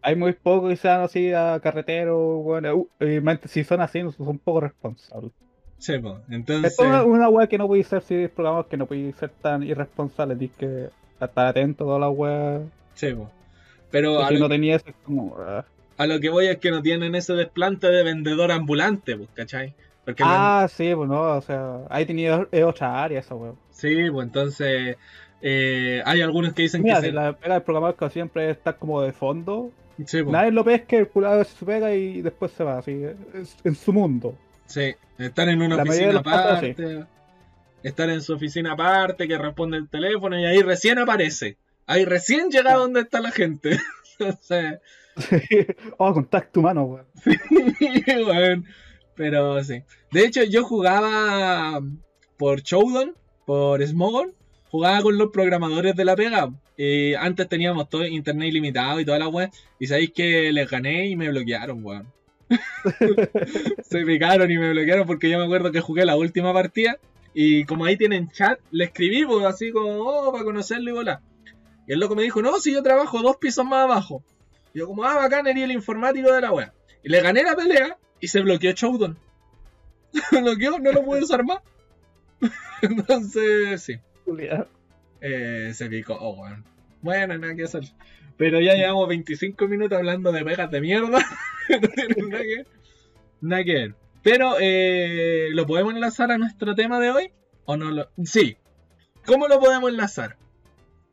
Hay 0.01 0.15
muy 0.15 0.33
pocos 0.33 0.69
que 0.69 0.75
sean 0.77 1.01
así 1.01 1.31
a 1.33 1.59
carretero, 1.61 2.17
bueno, 2.37 2.75
uh, 2.75 2.89
y 3.01 3.19
mente- 3.19 3.47
si 3.47 3.63
son 3.63 3.81
así, 3.81 4.01
son 4.17 4.39
poco 4.39 4.61
responsables. 4.61 5.31
sí, 5.77 5.97
pues, 5.99 6.15
Es 6.27 6.31
Entonces. 6.33 6.75
toda 6.77 7.03
una 7.03 7.29
wea 7.29 7.47
que 7.47 7.57
no 7.57 7.67
podéis 7.67 7.87
ser 7.87 8.01
si 8.01 8.27
programador, 8.29 8.67
que 8.67 8.77
no 8.77 8.85
podéis 8.85 9.15
ser 9.17 9.29
tan 9.41 9.63
irresponsable, 9.63 10.35
tienes 10.35 10.55
que 10.57 10.89
estar 11.25 11.47
atento 11.47 11.83
a 11.83 11.87
toda 11.87 11.99
la 11.99 12.09
wea. 12.09 12.61
sí, 12.93 13.13
pues. 13.13 13.29
Pero 13.89 14.23
a 14.23 14.31
lo, 14.31 14.39
no 14.39 14.49
tenías 14.49 14.83
es 14.85 14.95
como. 15.03 15.35
ah. 15.39 15.65
a 15.97 16.07
lo 16.07 16.19
que 16.19 16.29
voy 16.29 16.47
es 16.47 16.57
que 16.57 16.71
no 16.71 16.81
tienen 16.81 17.15
ese 17.15 17.33
desplante 17.33 17.87
de 17.87 18.03
vendedor 18.03 18.51
ambulante, 18.51 19.15
pues, 19.15 19.29
¿cachai? 19.33 19.73
Porque 20.03 20.23
el 20.23 20.29
Ah, 20.29 20.67
sí, 20.69 20.93
pues 20.95 21.09
no, 21.09 21.37
o 21.37 21.41
sea, 21.41 21.81
ahí 21.89 22.05
tenía 22.05 22.47
otra 22.65 23.03
área 23.03 23.19
esa 23.19 23.35
wea. 23.35 23.53
Sí, 23.71 24.09
pues 24.11 24.27
entonces 24.27 24.97
eh, 25.41 26.01
hay 26.05 26.21
algunos 26.21 26.53
que 26.53 26.63
dicen 26.63 26.83
Mira, 26.83 26.99
que 26.99 27.07
si 27.07 27.11
la 27.11 27.33
pega 27.33 27.55
del 27.55 27.63
programador 27.63 28.11
siempre 28.11 28.49
está 28.49 28.73
como 28.73 29.01
de 29.01 29.13
fondo, 29.13 29.71
se... 29.97 30.07
sí, 30.07 30.23
pues, 30.23 30.33
nadie 30.33 30.51
lo 30.51 30.63
pesca, 30.63 30.97
el 30.97 31.07
culado 31.07 31.43
su 31.43 31.65
pega 31.65 31.93
y 31.93 32.21
después 32.21 32.51
se 32.51 32.63
va, 32.63 32.79
así, 32.79 33.03
en 33.63 33.75
su 33.75 33.93
mundo. 33.93 34.35
sí, 34.65 34.95
estar 35.17 35.47
en 35.49 35.61
una 35.61 35.77
la 35.77 35.83
oficina 35.83 36.23
casos, 36.23 36.75
sí. 36.75 37.03
Estar 37.83 38.09
en 38.09 38.21
su 38.21 38.33
oficina 38.33 38.73
aparte, 38.73 39.27
que 39.27 39.37
responde 39.37 39.77
el 39.77 39.89
teléfono 39.89 40.39
y 40.39 40.45
ahí 40.45 40.61
recién 40.61 40.99
aparece. 40.99 41.57
Ahí 41.85 42.05
recién 42.05 42.49
llega 42.49 42.75
donde 42.75 43.01
está 43.01 43.21
la 43.21 43.31
gente. 43.31 43.79
Entonces, 44.19 44.79
oh, 45.97 46.13
contacto 46.13 46.59
humano, 46.59 46.83
weón. 46.83 47.05
bueno, 48.25 48.63
pero 49.15 49.63
sí. 49.63 49.81
De 50.11 50.25
hecho, 50.25 50.43
yo 50.43 50.63
jugaba 50.63 51.81
por 52.37 52.61
Showdown, 52.61 53.15
por 53.45 53.85
Smogon, 53.85 54.33
jugaba 54.69 55.01
con 55.01 55.17
los 55.17 55.31
programadores 55.31 55.95
de 55.95 56.05
la 56.05 56.15
pega. 56.15 56.49
Y 56.77 57.15
antes 57.15 57.49
teníamos 57.49 57.89
todo 57.89 58.05
internet 58.05 58.49
ilimitado 58.49 58.99
y 58.99 59.05
toda 59.05 59.17
la 59.17 59.27
web. 59.27 59.49
Y 59.79 59.87
sabéis 59.87 60.11
que 60.11 60.51
les 60.51 60.69
gané 60.69 61.07
y 61.07 61.15
me 61.15 61.29
bloquearon, 61.29 61.83
weón. 61.83 62.07
Se 63.83 64.05
picaron 64.05 64.49
y 64.51 64.57
me 64.57 64.71
bloquearon 64.71 65.07
porque 65.07 65.29
yo 65.29 65.39
me 65.39 65.45
acuerdo 65.45 65.71
que 65.71 65.81
jugué 65.81 66.05
la 66.05 66.15
última 66.15 66.53
partida. 66.53 66.97
Y 67.39 67.65
como 67.65 67.85
ahí 67.85 67.95
tienen 67.95 68.31
chat, 68.31 68.59
le 68.71 68.85
escribí, 68.85 69.23
pues, 69.23 69.45
así 69.45 69.71
como, 69.71 69.99
oh, 69.99 70.31
para 70.31 70.43
conocerlo 70.43 70.89
y 70.89 70.93
volar. 70.93 71.19
Y 71.85 71.93
el 71.93 71.99
loco 71.99 72.15
me 72.15 72.23
dijo, 72.23 72.41
no, 72.41 72.59
si 72.59 72.73
yo 72.73 72.81
trabajo 72.81 73.21
dos 73.21 73.37
pisos 73.37 73.63
más 73.63 73.83
abajo. 73.83 74.23
Y 74.73 74.79
yo 74.79 74.87
como, 74.87 75.03
ah, 75.03 75.13
bacán, 75.13 75.45
eres 75.45 75.65
el 75.65 75.71
informático 75.71 76.33
de 76.33 76.41
la 76.41 76.51
web. 76.51 76.71
Y 77.03 77.09
le 77.09 77.21
gané 77.21 77.43
la 77.43 77.55
pelea 77.55 77.95
y 78.19 78.27
se 78.27 78.41
bloqueó 78.41 78.71
Showdown. 78.71 79.19
Se 80.11 80.41
bloqueó, 80.41 80.79
no 80.79 80.91
lo 80.91 81.05
pude 81.05 81.21
usar 81.21 81.43
más. 81.45 81.59
Entonces, 82.81 83.83
sí. 83.83 83.99
Eh, 85.21 85.71
se 85.75 85.89
picó, 85.89 86.15
oh, 86.15 86.41
weón. 86.41 86.65
Bueno, 87.03 87.37
nada 87.37 87.55
que 87.55 87.65
hacer. 87.65 87.83
Pero 88.37 88.59
ya 88.61 88.73
llevamos 88.73 89.09
25 89.09 89.67
minutos 89.67 89.95
hablando 89.95 90.31
de 90.31 90.43
pegas 90.43 90.71
de 90.71 90.81
mierda. 90.81 91.19
no 91.69 91.87
tienen 91.87 92.29
nada 92.29 92.43
que, 92.43 92.65
nada 93.41 93.63
que 93.63 93.73
ver. 93.73 93.95
Pero, 94.29 94.57
eh, 94.59 95.47
¿lo 95.53 95.65
podemos 95.65 95.93
enlazar 95.93 96.33
a 96.33 96.37
nuestro 96.37 96.75
tema 96.75 96.99
de 96.99 97.11
hoy? 97.11 97.31
¿O 97.63 97.77
no 97.77 97.91
lo.? 97.91 98.09
Sí. 98.25 98.57
¿Cómo 99.25 99.47
lo 99.47 99.57
podemos 99.57 99.89
enlazar? 99.89 100.35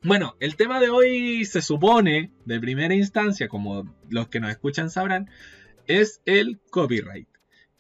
Bueno, 0.03 0.35
el 0.41 0.57
tema 0.57 0.81
de 0.81 0.91
hoy 0.91 1.45
se 1.45 1.63
supone, 1.63 2.33
de 2.45 2.59
primera 2.59 2.93
instancia, 2.93 3.47
como 3.47 3.89
los 4.11 4.27
que 4.27 4.41
nos 4.41 4.51
escuchan 4.51 4.91
sabrán, 4.91 5.31
es 5.87 6.23
el 6.27 6.59
copyright. 6.71 7.29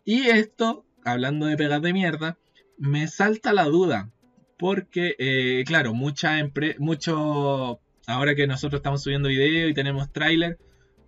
Y 0.04 0.28
esto, 0.28 0.86
hablando 1.04 1.46
de 1.46 1.56
pegas 1.56 1.82
de 1.82 1.92
mierda, 1.92 2.38
me 2.78 3.08
salta 3.08 3.52
la 3.52 3.64
duda. 3.64 4.12
Porque, 4.56 5.16
eh, 5.18 5.64
claro, 5.66 5.94
mucha 5.94 6.38
empre 6.38 6.76
mucho. 6.78 7.80
Ahora 8.06 8.36
que 8.36 8.46
nosotros 8.46 8.78
estamos 8.78 9.02
subiendo 9.02 9.30
video 9.30 9.68
y 9.68 9.74
tenemos 9.74 10.12
tráiler, 10.12 10.60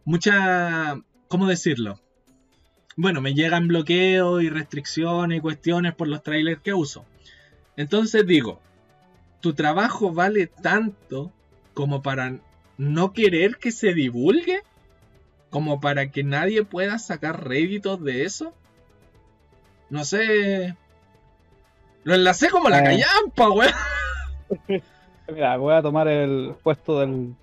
mucha. 0.05 1.01
¿Cómo 1.29 1.47
decirlo? 1.47 2.01
Bueno, 2.97 3.21
me 3.21 3.35
llegan 3.35 3.69
bloqueos 3.69 4.43
y 4.43 4.49
restricciones 4.49 5.39
y 5.39 5.41
cuestiones 5.41 5.95
por 5.95 6.09
los 6.09 6.23
trailers 6.23 6.61
que 6.63 6.73
uso. 6.73 7.05
Entonces 7.77 8.27
digo, 8.27 8.59
¿tu 9.41 9.53
trabajo 9.53 10.13
vale 10.13 10.47
tanto 10.47 11.31
como 11.75 12.03
para 12.03 12.39
no 12.79 13.13
querer 13.13 13.57
que 13.59 13.71
se 13.71 13.93
divulgue? 13.93 14.63
¿Como 15.51 15.81
para 15.81 16.11
que 16.11 16.25
nadie 16.25 16.65
pueda 16.65 16.99
sacar 16.99 17.47
réditos 17.47 18.03
de 18.03 18.25
eso? 18.25 18.55
No 19.91 20.05
sé. 20.05 20.75
Lo 22.05 22.15
enlacé 22.15 22.49
como 22.49 22.69
la 22.71 22.81
Eh. 22.81 22.85
callampa, 22.85 23.51
weón. 23.51 23.73
Mira, 25.33 25.57
voy 25.57 25.75
a 25.75 25.83
tomar 25.83 26.09
el 26.09 26.55
puesto 26.63 27.01
del 27.01 27.35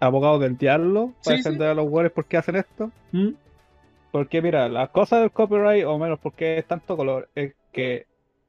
abogado 0.00 0.38
del 0.38 0.56
diablo 0.56 1.12
para 1.22 1.36
Sí, 1.36 1.42
sí. 1.42 1.48
defender 1.48 1.68
a 1.68 1.74
los 1.74 1.88
güeyes 1.88 2.10
por 2.12 2.24
qué 2.24 2.38
hacen 2.38 2.56
esto. 2.56 2.90
¿Mm? 3.12 3.28
Porque 4.10 4.42
mira, 4.42 4.68
la 4.68 4.88
cosa 4.88 5.20
del 5.20 5.30
copyright, 5.30 5.84
o 5.84 5.98
menos 5.98 6.18
porque 6.18 6.58
es 6.58 6.66
tanto 6.66 6.96
color, 6.96 7.28
es 7.34 7.54
que 7.72 8.06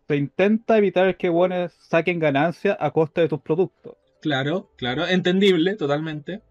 se 0.07 0.15
intenta 0.15 0.77
evitar 0.77 1.15
que 1.17 1.29
güeyes 1.29 1.71
saquen 1.73 2.19
ganancias 2.19 2.77
a 2.79 2.91
costa 2.91 3.21
de 3.21 3.29
tus 3.29 3.41
productos. 3.41 3.95
Claro, 4.21 4.69
claro, 4.77 5.07
entendible, 5.07 5.75
totalmente. 5.75 6.41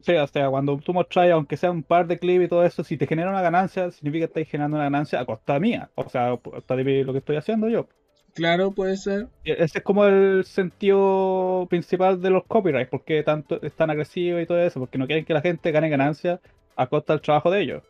Sí, 0.00 0.14
o 0.14 0.26
sea, 0.26 0.50
cuando 0.50 0.76
tú 0.78 0.92
mostras, 0.92 1.30
aunque 1.30 1.56
sea 1.56 1.70
un 1.70 1.82
par 1.82 2.06
de 2.06 2.18
clips 2.18 2.44
y 2.44 2.48
todo 2.48 2.64
eso, 2.64 2.84
si 2.84 2.98
te 2.98 3.06
genera 3.06 3.30
una 3.30 3.40
ganancia, 3.40 3.90
significa 3.90 4.26
que 4.26 4.40
estás 4.40 4.50
generando 4.50 4.76
una 4.76 4.84
ganancia 4.84 5.18
a 5.18 5.24
costa 5.24 5.58
mía. 5.58 5.90
O 5.94 6.08
sea, 6.10 6.32
a 6.32 6.36
costa 6.36 6.76
de 6.76 7.04
lo 7.04 7.12
que 7.12 7.20
estoy 7.20 7.36
haciendo 7.36 7.68
yo. 7.68 7.88
Claro, 8.34 8.72
puede 8.72 8.96
ser. 8.96 9.28
Y 9.44 9.52
Ese 9.52 9.78
es 9.78 9.84
como 9.84 10.04
el 10.04 10.44
sentido 10.44 11.66
principal 11.70 12.20
de 12.20 12.30
los 12.30 12.44
copyrights, 12.44 12.90
porque 12.90 13.22
tanto 13.22 13.62
es 13.62 13.72
tan 13.72 13.90
agresivo 13.90 14.40
y 14.40 14.46
todo 14.46 14.58
eso, 14.58 14.80
porque 14.80 14.98
no 14.98 15.06
quieren 15.06 15.24
que 15.24 15.32
la 15.32 15.40
gente 15.40 15.70
gane 15.70 15.88
ganancias 15.88 16.40
a 16.76 16.86
costa 16.86 17.14
del 17.14 17.22
trabajo 17.22 17.50
de 17.50 17.62
ellos. 17.62 17.82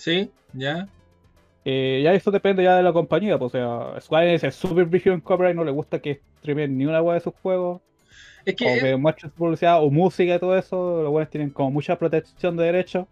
Sí, 0.00 0.30
ya. 0.54 0.88
Eh, 1.66 2.00
ya 2.02 2.14
eso 2.14 2.30
depende 2.30 2.62
ya 2.62 2.74
de 2.74 2.82
la 2.82 2.90
compañía, 2.90 3.38
pues, 3.38 3.54
o 3.54 3.92
sea, 3.92 4.00
Square 4.00 4.34
es 4.34 4.54
super 4.54 4.86
brígido 4.86 5.14
en 5.14 5.20
copyright, 5.20 5.54
no 5.54 5.62
le 5.62 5.70
gusta 5.70 6.00
que 6.00 6.22
streamen 6.38 6.78
ni 6.78 6.86
una 6.86 7.02
web 7.02 7.16
de 7.16 7.20
sus 7.20 7.34
juegos, 7.42 7.82
Es 8.46 8.54
o 8.54 8.56
que, 8.56 8.78
que 8.80 8.96
muestren 8.96 9.30
su 9.30 9.36
publicidad, 9.36 9.84
o 9.84 9.90
música 9.90 10.34
y 10.34 10.38
todo 10.38 10.56
eso, 10.56 11.02
los 11.02 11.10
buenos 11.10 11.28
tienen 11.28 11.50
como 11.50 11.70
mucha 11.70 11.98
protección 11.98 12.56
de 12.56 12.64
derechos. 12.64 13.06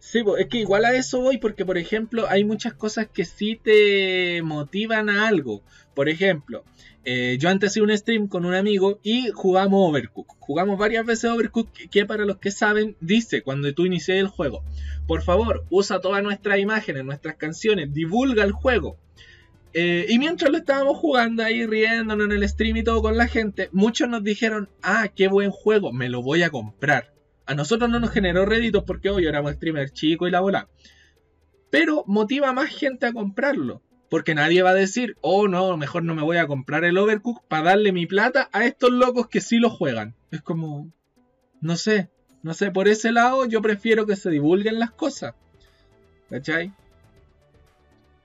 Sí, 0.00 0.24
es 0.38 0.46
que 0.48 0.58
igual 0.58 0.84
a 0.84 0.94
eso 0.94 1.20
voy 1.20 1.38
porque, 1.38 1.64
por 1.64 1.78
ejemplo, 1.78 2.26
hay 2.28 2.42
muchas 2.42 2.74
cosas 2.74 3.06
que 3.06 3.24
sí 3.24 3.60
te 3.62 4.42
motivan 4.42 5.08
a 5.08 5.28
algo. 5.28 5.62
Por 5.94 6.08
ejemplo, 6.08 6.64
eh, 7.04 7.38
yo 7.38 7.48
antes 7.48 7.72
hice 7.72 7.82
un 7.82 7.96
stream 7.96 8.26
con 8.26 8.44
un 8.44 8.54
amigo 8.54 8.98
y 9.02 9.30
jugamos 9.30 9.88
Overcook. 9.88 10.36
Jugamos 10.38 10.78
varias 10.78 11.06
veces 11.06 11.30
Overcook, 11.30 11.70
que 11.90 12.06
para 12.06 12.24
los 12.24 12.38
que 12.38 12.50
saben, 12.50 12.96
dice 13.00 13.42
cuando 13.42 13.72
tú 13.72 13.86
inicias 13.86 14.18
el 14.18 14.28
juego, 14.28 14.64
por 15.06 15.22
favor, 15.22 15.64
usa 15.70 16.00
todas 16.00 16.22
nuestras 16.22 16.58
imágenes, 16.58 17.04
nuestras 17.04 17.36
canciones, 17.36 17.92
divulga 17.94 18.44
el 18.44 18.52
juego. 18.52 18.98
Eh, 19.72 20.06
y 20.08 20.18
mientras 20.18 20.50
lo 20.50 20.58
estábamos 20.58 20.98
jugando 20.98 21.44
ahí, 21.44 21.64
riéndonos 21.64 22.26
en 22.26 22.32
el 22.32 22.48
stream 22.48 22.78
y 22.78 22.82
todo 22.82 23.02
con 23.02 23.16
la 23.16 23.28
gente, 23.28 23.68
muchos 23.72 24.08
nos 24.08 24.24
dijeron, 24.24 24.68
ah, 24.82 25.08
qué 25.14 25.28
buen 25.28 25.50
juego, 25.50 25.92
me 25.92 26.08
lo 26.08 26.22
voy 26.22 26.42
a 26.42 26.50
comprar. 26.50 27.12
A 27.46 27.54
nosotros 27.54 27.90
no 27.90 27.98
nos 28.00 28.10
generó 28.10 28.44
réditos 28.46 28.84
porque 28.84 29.10
hoy 29.10 29.26
éramos 29.26 29.52
streamer 29.54 29.90
chico 29.90 30.28
y 30.28 30.30
la 30.30 30.40
bola. 30.40 30.68
Pero 31.70 32.04
motiva 32.06 32.48
a 32.50 32.52
más 32.52 32.68
gente 32.70 33.06
a 33.06 33.12
comprarlo. 33.12 33.82
Porque 34.08 34.34
nadie 34.34 34.62
va 34.62 34.70
a 34.70 34.74
decir, 34.74 35.16
oh 35.20 35.46
no, 35.46 35.76
mejor 35.76 36.02
no 36.02 36.16
me 36.16 36.22
voy 36.22 36.36
a 36.36 36.48
comprar 36.48 36.84
el 36.84 36.98
Overcook 36.98 37.44
para 37.46 37.62
darle 37.62 37.92
mi 37.92 38.06
plata 38.06 38.48
a 38.52 38.64
estos 38.64 38.90
locos 38.90 39.28
que 39.28 39.40
sí 39.40 39.58
lo 39.58 39.70
juegan. 39.70 40.14
Es 40.32 40.42
como, 40.42 40.90
no 41.60 41.76
sé, 41.76 42.08
no 42.42 42.52
sé, 42.54 42.72
por 42.72 42.88
ese 42.88 43.12
lado 43.12 43.44
yo 43.46 43.62
prefiero 43.62 44.06
que 44.06 44.16
se 44.16 44.30
divulguen 44.30 44.80
las 44.80 44.90
cosas. 44.90 45.34
¿Cachai? 46.28 46.72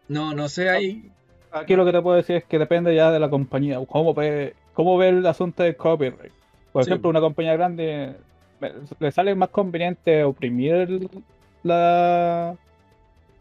No, 0.07 0.33
no 0.33 0.49
sé 0.49 0.69
ahí. 0.69 1.11
Aquí 1.51 1.75
lo 1.75 1.85
que 1.85 1.91
te 1.91 2.01
puedo 2.01 2.17
decir 2.17 2.37
es 2.37 2.43
que 2.45 2.59
depende 2.59 2.95
ya 2.95 3.11
de 3.11 3.19
la 3.19 3.29
compañía, 3.29 3.79
cómo 3.87 4.13
ve, 4.15 4.55
cómo 4.73 4.97
ve 4.97 5.09
el 5.09 5.25
asunto 5.25 5.61
del 5.63 5.75
copyright. 5.75 6.33
Por 6.71 6.83
Sí. 6.83 6.89
ejemplo, 6.89 7.09
una 7.11 7.21
compañía 7.21 7.53
grande 7.53 8.15
le 8.99 9.11
sale 9.11 9.35
más 9.35 9.49
conveniente 9.49 10.23
oprimir 10.23 11.09
la. 11.63 12.55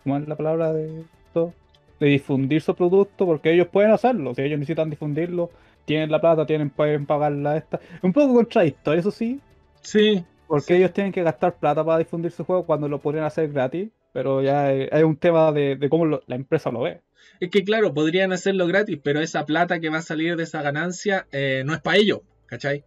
¿Cómo 0.02 0.16
es 0.18 0.28
la 0.28 0.36
palabra 0.36 0.72
de 0.72 1.00
esto? 1.00 1.52
De 2.00 2.06
difundir 2.08 2.60
su 2.60 2.74
producto, 2.74 3.26
porque 3.26 3.52
ellos 3.52 3.68
pueden 3.68 3.92
hacerlo. 3.92 4.34
Si 4.34 4.42
ellos 4.42 4.58
necesitan 4.58 4.90
difundirlo, 4.90 5.50
tienen 5.84 6.10
la 6.10 6.20
plata, 6.20 6.46
tienen, 6.46 6.70
pueden 6.70 7.06
pagarla 7.06 7.56
esta. 7.56 7.80
Un 8.02 8.12
poco 8.12 8.34
contradictorio, 8.34 9.00
eso 9.00 9.10
sí, 9.10 9.40
Sí, 9.80 10.24
porque 10.46 10.76
ellos 10.76 10.92
tienen 10.92 11.12
que 11.12 11.22
gastar 11.22 11.54
plata 11.58 11.84
para 11.84 11.98
difundir 11.98 12.30
su 12.30 12.44
juego 12.44 12.64
cuando 12.66 12.88
lo 12.88 13.00
podrían 13.00 13.24
hacer 13.24 13.50
gratis. 13.52 13.90
Pero 14.12 14.42
ya 14.42 14.72
es, 14.72 15.02
un 15.04 15.16
tema 15.16 15.50
de, 15.52 15.74
de 15.76 15.88
cómo 15.88 16.06
lo- 16.06 16.22
la 16.26 16.36
empresa 16.36 16.70
lo 16.70 16.82
ve. 16.82 17.00
es 17.40 17.50
que 17.50 17.64
claro, 17.64 17.92
podrían 17.94 18.32
hacerlo 18.32 18.66
gratis, 18.66 18.98
pero 19.02 19.20
esa 19.20 19.44
plata 19.44 19.80
que 19.80 19.88
va 19.90 19.98
a 19.98 20.02
salir 20.02 20.36
de 20.36 20.44
esa 20.44 20.62
ganancia 20.62 21.26
eh, 21.32 21.62
no 21.66 21.74
es 21.74 21.80
para 21.80 21.96
ellos, 21.96 22.20
¿cachai? 22.46 22.84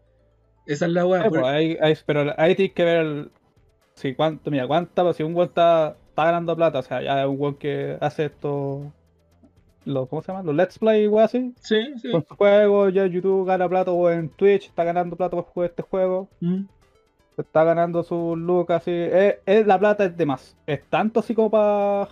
Esa 0.68 0.86
es 0.86 0.92
la 0.92 1.06
weá. 1.06 1.22
Eh, 1.26 1.30
por- 1.30 1.40
pues, 1.42 1.52
ahí- 1.52 1.78
ahí- 1.82 1.96
pero 2.06 2.34
ahí 2.38 2.56
tienes 2.56 2.74
que 2.74 2.84
ver 2.84 2.98
el- 2.98 3.32
si 3.96 4.14
cuánto, 4.14 4.52
mira, 4.52 4.68
cuánta, 4.68 5.04
pues, 5.04 5.16
si 5.18 5.24
un 5.24 5.34
weón 5.36 5.48
está, 5.50 5.96
está 6.10 6.26
ganando 6.26 6.56
plata, 6.56 6.80
o 6.80 6.84
sea, 6.84 7.02
ya 7.02 7.22
es 7.22 7.28
un 7.28 7.40
weón 7.40 7.56
que 7.56 7.98
hace 8.02 8.26
esto, 8.26 8.92
los, 9.86 10.08
¿cómo 10.10 10.22
se 10.22 10.32
llama? 10.32 10.44
Los 10.44 10.56
Let's 10.56 10.78
Play, 10.80 11.08
weón, 11.08 11.26
así, 11.26 11.54
Sí, 11.62 11.94
sí. 12.02 12.12
con 12.12 12.24
su 12.26 12.36
juego, 12.36 12.90
ya 12.90 13.06
YouTube 13.08 13.46
gana 13.48 13.68
plata 13.70 13.92
o 13.92 14.10
en 14.10 14.30
Twitch 14.30 14.66
está 14.68 14.84
ganando 14.84 15.16
plata 15.16 15.36
por 15.38 15.46
jugar 15.46 15.70
este 15.70 15.82
juego, 15.84 16.28
Mm. 16.42 16.64
está 17.38 17.64
ganando 17.64 18.04
sus 18.04 18.38
lucas, 18.38 18.82
así, 18.82 18.92
es, 18.92 19.38
es- 19.46 19.66
la 19.66 19.80
plata 19.80 20.06
es 20.06 20.18
de 20.18 20.26
más, 20.26 20.56
es 20.68 20.84
tanto 20.90 21.22
así 21.22 21.34
como 21.34 21.50
para 21.50 22.08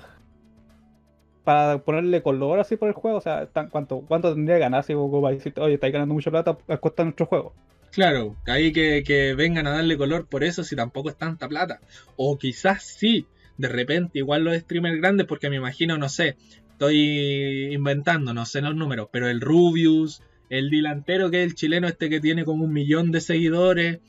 para 1.44 1.78
ponerle 1.78 2.24
color 2.24 2.60
así 2.60 2.76
por 2.76 2.88
el 2.88 2.96
juego, 2.96 3.18
o 3.18 3.22
sea, 3.22 3.46
tan- 3.46 3.70
¿cuánto, 3.70 4.02
cuánto 4.08 4.34
tendría 4.34 4.56
que 4.56 4.62
ganar 4.62 4.84
si 4.84 4.94
como 4.94 5.22
para 5.22 5.36
decirte, 5.36 5.62
oye, 5.62 5.76
estáis 5.76 5.94
ganando 5.94 6.16
mucha 6.16 6.32
plata 6.32 6.58
a 6.68 6.78
costa 6.78 7.04
de 7.04 7.06
nuestro 7.06 7.28
juego? 7.28 7.54
Claro, 7.96 8.36
ahí 8.46 8.74
que, 8.74 9.04
que 9.06 9.36
vengan 9.36 9.68
a 9.68 9.72
darle 9.72 9.96
color 9.96 10.28
por 10.28 10.44
eso 10.44 10.66
si 10.66 10.76
tampoco 10.76 11.10
es 11.10 11.18
tanta 11.18 11.48
plata. 11.48 11.80
O 12.18 12.38
quizás 12.38 12.84
sí, 12.84 13.26
de 13.58 13.70
repente 13.70 14.20
igual 14.20 14.44
los 14.44 14.58
streamers 14.58 14.98
grandes, 14.98 15.26
porque 15.28 15.50
me 15.50 15.56
imagino, 15.56 15.98
no 15.98 16.10
sé, 16.10 16.36
estoy 16.72 17.74
inventando, 17.74 18.34
no 18.34 18.46
sé 18.46 18.60
los 18.60 18.76
números, 18.76 19.08
pero 19.14 19.30
el 19.30 19.40
Rubius, 19.40 20.22
el 20.50 20.70
delantero 20.70 21.32
que 21.32 21.44
es 21.44 21.48
el 21.48 21.56
chileno 21.56 21.88
este 21.88 22.10
que 22.10 22.20
tiene 22.20 22.44
como 22.44 22.66
un 22.66 22.74
millón 22.74 23.14
de 23.14 23.22
seguidores, 23.22 24.00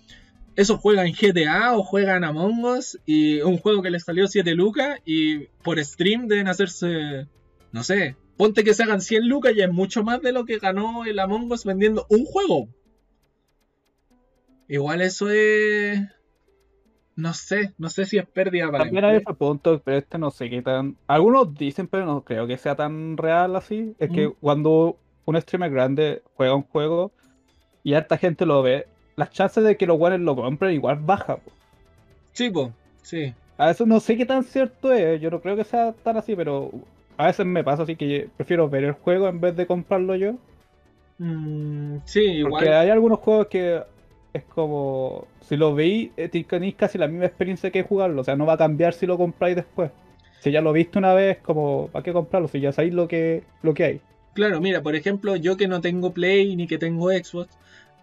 esos 0.56 0.80
juegan 0.80 1.12
GTA 1.12 1.76
o 1.76 1.84
juegan 1.84 2.24
Among 2.24 2.64
Us 2.64 2.98
y 3.06 3.40
un 3.42 3.56
juego 3.56 3.82
que 3.82 3.90
les 3.90 4.02
salió 4.02 4.26
7 4.26 4.52
lucas 4.56 4.98
y 5.04 5.46
por 5.62 5.78
stream 5.78 6.26
deben 6.26 6.48
hacerse, 6.48 7.28
no 7.70 7.84
sé, 7.84 8.16
ponte 8.36 8.64
que 8.64 8.74
se 8.74 8.82
hagan 8.82 9.00
100 9.00 9.28
lucas 9.28 9.52
y 9.54 9.60
es 9.60 9.70
mucho 9.70 10.02
más 10.02 10.20
de 10.22 10.32
lo 10.32 10.44
que 10.44 10.58
ganó 10.58 11.04
el 11.04 11.20
Among 11.20 11.52
Us 11.52 11.64
vendiendo 11.64 12.04
un 12.10 12.24
juego. 12.24 12.68
Igual 14.68 15.00
eso 15.02 15.30
es. 15.30 16.00
No 17.14 17.32
sé, 17.32 17.72
no 17.78 17.88
sé 17.88 18.04
si 18.04 18.18
es 18.18 18.26
pérdida 18.26 18.66
para 18.70 18.84
También 18.84 19.04
hay 19.06 19.16
otro 19.16 19.34
punto, 19.36 19.80
pero 19.82 19.96
este 19.96 20.18
no 20.18 20.30
sé 20.30 20.50
qué 20.50 20.60
tan. 20.60 20.96
Algunos 21.06 21.54
dicen, 21.54 21.88
pero 21.88 22.04
no 22.04 22.22
creo 22.22 22.46
que 22.46 22.58
sea 22.58 22.74
tan 22.74 23.16
real 23.16 23.56
así. 23.56 23.94
Es 23.98 24.10
que 24.10 24.28
Mm. 24.28 24.34
cuando 24.40 24.98
un 25.24 25.40
streamer 25.40 25.70
grande 25.70 26.22
juega 26.34 26.54
un 26.54 26.62
juego 26.64 27.12
y 27.82 27.94
harta 27.94 28.18
gente 28.18 28.44
lo 28.44 28.62
ve, 28.62 28.86
las 29.16 29.30
chances 29.30 29.64
de 29.64 29.76
que 29.78 29.86
los 29.86 29.96
guanes 29.96 30.20
lo 30.20 30.36
compren 30.36 30.72
igual 30.74 30.98
baja. 31.00 31.36
po. 31.36 31.50
Sí, 32.32 32.50
po, 32.50 32.70
sí. 33.02 33.32
A 33.56 33.68
veces 33.68 33.86
no 33.86 33.98
sé 34.00 34.18
qué 34.18 34.26
tan 34.26 34.44
cierto 34.44 34.92
es, 34.92 35.18
yo 35.18 35.30
no 35.30 35.40
creo 35.40 35.56
que 35.56 35.64
sea 35.64 35.92
tan 35.92 36.18
así, 36.18 36.36
pero 36.36 36.70
a 37.16 37.28
veces 37.28 37.46
me 37.46 37.64
pasa 37.64 37.84
así 37.84 37.96
que 37.96 38.28
prefiero 38.36 38.68
ver 38.68 38.84
el 38.84 38.92
juego 38.92 39.26
en 39.28 39.40
vez 39.40 39.56
de 39.56 39.66
comprarlo 39.66 40.14
yo. 40.16 40.34
Mm, 41.16 41.96
sí, 42.04 42.42
Porque 42.42 42.64
igual. 42.66 42.68
hay 42.74 42.90
algunos 42.90 43.20
juegos 43.20 43.46
que 43.46 43.82
es 44.36 44.44
como, 44.44 45.26
si 45.40 45.56
lo 45.56 45.74
veis, 45.74 46.10
eh, 46.16 46.28
tenéis 46.28 46.74
casi 46.74 46.98
la 46.98 47.08
misma 47.08 47.26
experiencia 47.26 47.70
que 47.70 47.82
jugarlo, 47.82 48.20
o 48.20 48.24
sea, 48.24 48.36
no 48.36 48.46
va 48.46 48.54
a 48.54 48.58
cambiar 48.58 48.94
si 48.94 49.06
lo 49.06 49.18
compráis 49.18 49.56
después. 49.56 49.90
Si 50.40 50.50
ya 50.50 50.60
lo 50.60 50.72
viste 50.72 50.98
una 50.98 51.14
vez, 51.14 51.38
como, 51.38 51.88
¿para 51.88 52.02
qué 52.02 52.12
comprarlo? 52.12 52.48
Si 52.48 52.60
ya 52.60 52.72
sabéis 52.72 52.94
lo 52.94 53.08
que, 53.08 53.42
lo 53.62 53.74
que 53.74 53.84
hay. 53.84 54.00
Claro, 54.34 54.60
mira, 54.60 54.82
por 54.82 54.94
ejemplo, 54.94 55.34
yo 55.36 55.56
que 55.56 55.66
no 55.66 55.80
tengo 55.80 56.12
Play 56.12 56.56
ni 56.56 56.66
que 56.66 56.78
tengo 56.78 57.10
Xbox, 57.10 57.48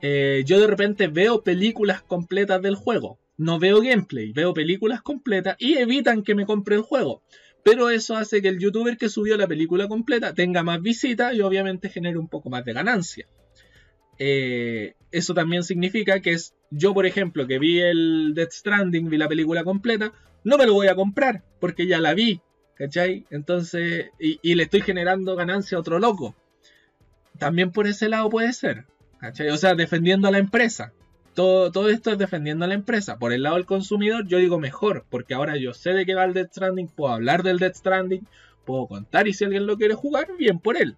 eh, 0.01 0.43
yo 0.45 0.59
de 0.59 0.67
repente 0.67 1.07
veo 1.07 1.43
películas 1.43 2.01
completas 2.01 2.61
del 2.61 2.75
juego. 2.75 3.19
No 3.37 3.59
veo 3.59 3.81
gameplay, 3.81 4.31
veo 4.31 4.53
películas 4.53 5.01
completas 5.01 5.55
y 5.59 5.77
evitan 5.77 6.23
que 6.23 6.35
me 6.35 6.45
compre 6.45 6.75
el 6.75 6.81
juego. 6.81 7.21
Pero 7.63 7.89
eso 7.89 8.17
hace 8.17 8.41
que 8.41 8.49
el 8.49 8.59
youtuber 8.59 8.97
que 8.97 9.09
subió 9.09 9.37
la 9.37 9.47
película 9.47 9.87
completa 9.87 10.33
tenga 10.33 10.63
más 10.63 10.81
visitas 10.81 11.33
y 11.33 11.41
obviamente 11.41 11.89
genere 11.89 12.17
un 12.17 12.27
poco 12.27 12.49
más 12.49 12.65
de 12.65 12.73
ganancia. 12.73 13.25
Eh, 14.19 14.95
eso 15.11 15.33
también 15.33 15.63
significa 15.63 16.19
que 16.19 16.31
es 16.31 16.55
yo, 16.75 16.93
por 16.93 17.05
ejemplo, 17.05 17.45
que 17.45 17.59
vi 17.59 17.79
el 17.79 18.33
Death 18.33 18.51
Stranding, 18.51 19.09
vi 19.09 19.17
la 19.17 19.27
película 19.27 19.63
completa, 19.63 20.11
no 20.43 20.57
me 20.57 20.65
lo 20.65 20.73
voy 20.73 20.87
a 20.87 20.95
comprar 20.95 21.43
porque 21.59 21.85
ya 21.85 21.99
la 21.99 22.13
vi, 22.13 22.41
¿cachai? 22.75 23.25
Entonces, 23.29 24.09
y, 24.19 24.55
le 24.55 24.63
estoy 24.63 24.81
generando 24.81 25.35
ganancia 25.35 25.77
a 25.77 25.81
otro 25.81 25.99
loco. 25.99 26.35
También 27.37 27.71
por 27.71 27.87
ese 27.87 28.09
lado 28.09 28.29
puede 28.29 28.53
ser, 28.53 28.85
¿cachai? 29.19 29.49
O 29.49 29.57
sea, 29.57 29.75
defendiendo 29.75 30.27
a 30.27 30.31
la 30.31 30.39
empresa. 30.39 30.93
Todo, 31.35 31.71
todo 31.71 31.89
esto 31.89 32.11
es 32.11 32.17
defendiendo 32.17 32.65
a 32.65 32.67
la 32.67 32.75
empresa. 32.75 33.17
Por 33.17 33.33
el 33.33 33.43
lado 33.43 33.55
del 33.55 33.65
consumidor, 33.65 34.27
yo 34.27 34.37
digo 34.37 34.59
mejor, 34.59 35.05
porque 35.09 35.33
ahora 35.33 35.57
yo 35.57 35.73
sé 35.73 35.91
de 35.93 36.05
qué 36.05 36.15
va 36.15 36.25
el 36.25 36.33
Death 36.33 36.51
Stranding, 36.51 36.87
puedo 36.87 37.13
hablar 37.13 37.43
del 37.43 37.59
Death 37.59 37.75
Stranding, 37.75 38.27
puedo 38.65 38.87
contar 38.87 39.27
y 39.27 39.33
si 39.33 39.45
alguien 39.45 39.65
lo 39.65 39.77
quiere 39.77 39.93
jugar, 39.93 40.27
bien 40.37 40.59
por 40.59 40.77
él. 40.77 40.95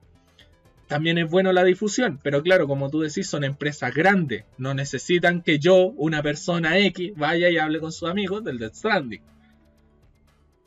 También 0.88 1.18
es 1.18 1.30
bueno 1.30 1.52
la 1.52 1.64
difusión, 1.64 2.20
pero 2.22 2.44
claro, 2.44 2.68
como 2.68 2.90
tú 2.92 3.02
decís, 3.02 3.28
son 3.28 3.44
empresas 3.44 3.94
grandes. 3.94 4.46
No 4.58 4.74
necesitan 4.76 5.42
que 5.42 5.58
yo, 5.58 5.88
una 5.98 6.22
persona 6.22 6.78
X, 6.78 7.14
vaya 7.16 7.50
y 7.50 7.58
hable 7.58 7.80
con 7.80 7.92
sus 7.92 8.08
amigos 8.10 8.44
del 8.44 8.60
Death 8.60 8.76
Stranding. 8.76 9.22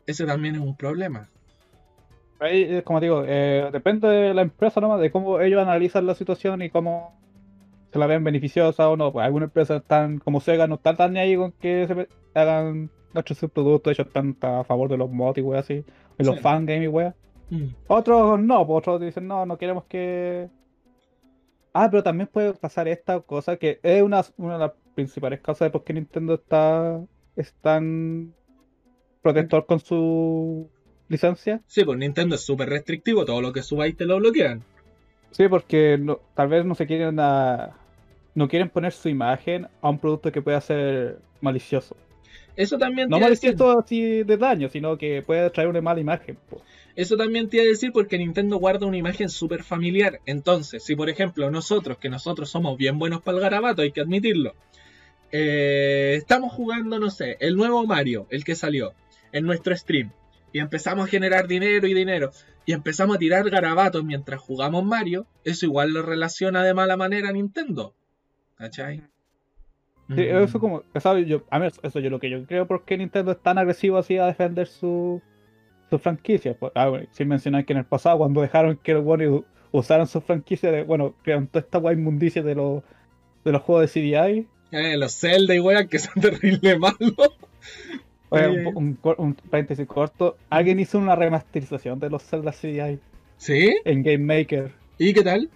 Ese 0.07 0.26
también 0.26 0.57
es 0.57 0.61
un 0.61 0.76
problema. 0.76 1.28
Ahí, 2.40 2.62
eh, 2.62 2.83
como 2.85 3.00
digo, 3.00 3.24
eh, 3.26 3.68
depende 3.72 4.09
de 4.09 4.35
la 4.35 4.42
empresa 4.42 4.81
nomás, 4.81 5.00
de 5.00 5.11
cómo 5.11 5.40
ellos 5.40 5.61
analizan 5.61 6.07
la 6.07 6.14
situación 6.14 6.62
y 6.62 6.70
cómo 6.70 7.16
se 7.92 7.98
la 7.98 8.07
ven 8.07 8.24
beneficiosa 8.24 8.88
o 8.88 8.96
no. 8.96 9.12
Pues 9.12 9.24
algunas 9.24 9.48
empresas 9.48 9.83
están, 9.83 10.18
como 10.18 10.40
Sega, 10.40 10.66
no 10.66 10.76
están 10.76 10.96
tan 10.96 11.16
ahí 11.16 11.37
con 11.37 11.52
que 11.52 11.87
se 11.87 12.09
hagan 12.38 12.90
nuestros 13.12 13.38
subproductos, 13.38 13.92
ellos 13.92 14.07
están 14.07 14.37
a 14.40 14.64
favor 14.64 14.88
de 14.88 14.96
los 14.96 15.11
mods 15.11 15.38
y 15.38 15.42
weas 15.42 15.64
así, 15.64 15.85
y 16.18 16.24
los 16.24 16.37
Sí. 16.37 16.42
fangames 16.42 16.85
y 16.85 16.88
weas. 16.88 17.14
Mm. 17.50 17.68
Otros 17.87 18.40
no, 18.40 18.66
pues 18.66 18.78
otros 18.78 19.00
dicen, 19.00 19.26
no, 19.26 19.46
no 19.46 19.56
queremos 19.58 19.84
que... 19.84 20.48
Ah, 21.72 21.88
pero 21.90 22.02
también 22.02 22.28
puede 22.32 22.54
pasar 22.54 22.88
esta 22.88 23.20
cosa 23.20 23.56
que 23.56 23.78
es 23.82 24.02
una, 24.02 24.24
una 24.37 24.54
de 24.54 24.58
las 24.61 24.72
principales 24.94 25.40
causas 25.40 25.66
de 25.66 25.70
por 25.70 25.84
qué 25.84 25.92
Nintendo 25.92 26.34
está 26.34 27.00
es 27.37 27.54
tan 27.61 28.34
protector 29.22 29.64
con 29.66 29.78
su 29.78 30.68
licencia. 31.08 31.61
Sí, 31.66 31.84
pues 31.84 31.98
Nintendo 31.98 32.34
es 32.34 32.44
súper 32.44 32.68
restrictivo, 32.68 33.24
todo 33.24 33.40
lo 33.40 33.52
que 33.52 33.62
subáis 33.62 33.96
te 33.96 34.06
lo 34.06 34.16
bloquean. 34.18 34.62
Sí, 35.30 35.46
porque 35.48 35.98
no- 36.00 36.18
tal 36.34 36.48
vez 36.48 36.64
no 36.64 36.74
se 36.74 36.87
quieren 36.87 37.20
a- 37.20 37.76
no 38.34 38.48
quieren 38.48 38.70
poner 38.70 38.92
su 38.92 39.08
imagen 39.08 39.68
a 39.80 39.88
un 39.90 39.98
producto 39.98 40.32
que 40.32 40.42
pueda 40.42 40.61
ser 40.61 41.18
malicioso. 41.40 41.96
Eso 42.59 42.77
también 42.77 43.09
No 43.09 43.18
decir. 43.18 43.55
malicioso 43.55 43.79
así 43.79 44.25
de 44.25 44.37
daño, 44.37 44.68
sino 44.68 44.99
que 44.99 45.23
puede 45.23 45.49
traer 45.51 45.68
una 45.68 45.81
mala 45.81 46.01
imagen. 46.01 46.37
po. 46.51 46.61
Eso 46.97 47.16
también 47.16 47.49
te 47.49 47.59
iba 47.59 47.64
a 47.64 47.68
decir 47.68 47.92
porque 47.92 48.18
Nintendo 48.18 48.57
guarda 48.57 48.85
una 48.85 48.97
imagen 48.97 49.29
súper 49.29 49.62
familiar. 49.62 50.18
Entonces, 50.27 50.83
si 50.83 50.97
por 50.97 51.09
ejemplo 51.09 51.53
nosotros, 51.53 51.99
que 51.99 52.09
nosotros 52.09 52.51
somos 52.51 52.77
bien 52.77 52.99
buenos 52.99 53.23
para 53.23 53.37
el 53.37 53.42
garabato, 53.42 53.83
hay 53.83 53.92
que 53.92 54.01
admitirlo, 54.01 54.57
eh, 55.31 56.14
estamos 56.16 56.53
jugando, 56.53 56.99
no 56.99 57.11
sé, 57.11 57.37
el 57.38 57.55
nuevo 57.55 57.87
Mario, 57.87 58.27
el 58.31 58.42
que 58.42 58.57
salió, 58.57 58.92
en 59.31 59.44
nuestro 59.44 59.77
stream, 59.77 60.11
y 60.53 60.59
empezamos 60.59 61.07
a 61.07 61.09
generar 61.09 61.47
dinero 61.47 61.87
y 61.87 61.94
dinero, 61.94 62.33
y 62.66 62.73
empezamos 62.73 63.16
a 63.16 63.18
tirar 63.21 63.49
garabatos 63.51 64.03
mientras 64.03 64.40
jugamos 64.40 64.85
Mario, 64.85 65.29
eso 65.44 65.64
igual 65.64 65.92
lo 65.92 66.03
relaciona 66.03 66.64
de 66.64 66.75
mala 66.75 66.97
manera 66.97 67.29
a 67.29 67.33
Nintendo. 67.33 67.94
¿Cachai? 68.57 69.05
Sí, 70.14 70.23
eso 70.23 70.59
como, 70.59 70.83
¿sabes? 71.01 71.27
Yo, 71.27 71.42
a 71.51 71.59
mí 71.59 71.68
eso 71.83 72.01
yo 72.01 72.09
lo 72.09 72.18
que 72.18 72.31
yo 72.31 72.44
creo 72.47 72.66
porque 72.66 72.97
Nintendo 72.97 73.33
es 73.33 73.42
tan 73.42 73.59
agresivo 73.59 73.99
así 73.99 74.16
a 74.16 74.27
defender 74.27 74.66
su, 74.66 75.21
su 75.90 75.99
franquicia. 75.99 76.55
Pues, 76.55 76.73
ah, 76.75 76.88
bueno, 76.88 77.07
sin 77.12 77.29
mencionar 77.29 77.64
que 77.66 77.75
en 77.75 77.81
el 77.81 77.85
pasado 77.85 78.18
cuando 78.18 78.40
dejaron 78.40 78.79
que 78.83 78.94
los 78.94 79.05
buenos 79.05 79.42
usaran 79.71 80.07
su 80.07 80.21
franquicia, 80.23 80.73
de, 80.73 80.83
bueno, 80.83 81.14
crearon 81.23 81.47
toda 81.47 81.61
esta 81.61 81.79
guay 81.79 81.97
inmundicia 81.97 82.42
de 82.42 82.55
los, 82.55 82.83
de 83.44 83.53
los 83.53 83.62
juegos 83.62 83.92
de 83.92 84.01
CDI. 84.01 84.47
Eh, 84.71 84.97
los 84.97 85.18
Zelda 85.18 85.55
y 85.55 85.61
weón 85.61 85.88
que 85.88 85.99
son 85.99 86.14
terrible 86.23 86.79
malos. 86.79 87.37
Oye, 88.31 88.49
un, 88.49 88.77
un, 88.77 88.99
un, 89.18 89.35
paréntesis 89.35 89.87
corto. 89.87 90.37
Alguien 90.49 90.81
hizo 90.81 90.99
una 90.99 91.16
remasterización 91.16 91.99
de 91.99 92.09
los 92.09 92.23
Zelda 92.23 92.53
CDI. 92.53 92.99
¿Sí? 93.37 93.77
En 93.85 94.03
Game 94.03 94.18
Maker. 94.18 94.73
¿Y 94.99 95.12
qué 95.12 95.23
tal? 95.23 95.51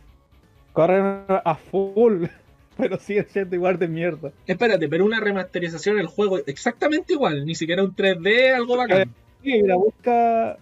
Corren 0.73 1.25
a 1.29 1.55
full 1.55 2.27
pero 2.77 2.99
sigue 2.99 3.25
siendo 3.25 3.57
igual 3.57 3.79
de 3.79 3.89
mierda. 3.89 4.33
Espérate, 4.47 4.89
pero 4.89 5.05
una 5.05 5.21
remasterización 5.21 5.97
del 5.97 6.07
juego 6.07 6.39
exactamente 6.47 7.13
igual, 7.15 7.45
ni 7.45 7.55
siquiera 7.55 7.83
un 7.83 7.95
3D, 7.95 8.55
algo 8.55 8.77
bacán. 8.77 9.15
Sí, 9.43 9.63
mira, 9.63 9.77
busca 9.77 10.57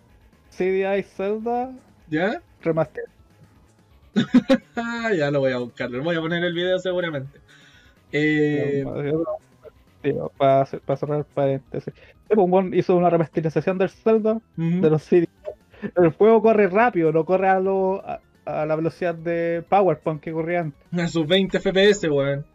CDI 0.51 1.03
Zelda. 1.03 1.73
¿Ya? 2.09 2.43
Remaster. 2.63 3.05
ya 5.17 5.31
lo 5.31 5.41
voy 5.41 5.53
a 5.53 5.59
buscar, 5.59 5.91
lo 5.91 6.03
voy 6.03 6.17
a 6.17 6.21
poner 6.21 6.43
el 6.43 6.53
video 6.53 6.79
seguramente. 6.79 7.39
Eh... 8.13 8.85
para, 10.37 10.65
para 10.65 10.97
cerrar 10.97 11.25
paréntesis. 11.25 11.95
Pues, 12.29 12.67
hizo 12.73 12.97
una 12.97 13.11
remasterización 13.11 13.79
del 13.79 13.91
Zelda, 13.91 14.35
uh 14.35 14.41
-huh. 14.57 14.81
de 14.81 14.91
los 14.91 15.03
CDI. 15.07 15.29
El 15.97 16.11
juego 16.11 16.43
corre 16.43 16.69
rápido, 16.69 17.13
no 17.13 17.25
corre 17.25 17.49
a 17.49 17.61
lo, 17.61 18.05
a 18.07 18.21
la 18.67 18.77
velocidad 18.77 19.15
de 19.15 19.65
PowerPoint 19.69 20.21
que 20.21 20.33
corría 20.33 20.61
antes. 20.61 20.81
A 20.93 21.09
sus 21.09 21.27
20 21.27 21.59
FPS, 21.59 22.09
weón. 22.09 22.47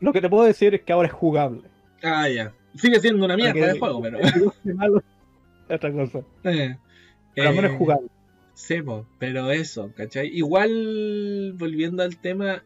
Lo 0.00 0.12
que 0.12 0.20
te 0.20 0.28
puedo 0.28 0.44
decir 0.44 0.74
es 0.74 0.82
que 0.82 0.92
ahora 0.92 1.08
es 1.08 1.14
jugable. 1.14 1.62
Ah, 2.02 2.28
ya. 2.28 2.52
Sigue 2.74 3.00
siendo 3.00 3.24
una 3.24 3.36
mierda 3.36 3.52
Porque, 3.52 3.72
de 3.72 3.78
juego, 3.78 4.02
pero. 4.02 4.18
otra 5.68 5.92
cosa. 5.92 6.20
Eh, 6.44 6.76
pero 7.34 7.48
al 7.48 7.54
menos 7.54 7.70
eh, 7.70 7.74
es 7.74 7.78
jugable. 7.78 8.08
Sí, 8.54 8.76
pero 9.18 9.50
eso, 9.50 9.92
¿cachai? 9.94 10.28
Igual, 10.28 11.54
volviendo 11.58 12.02
al 12.02 12.16
tema, 12.16 12.62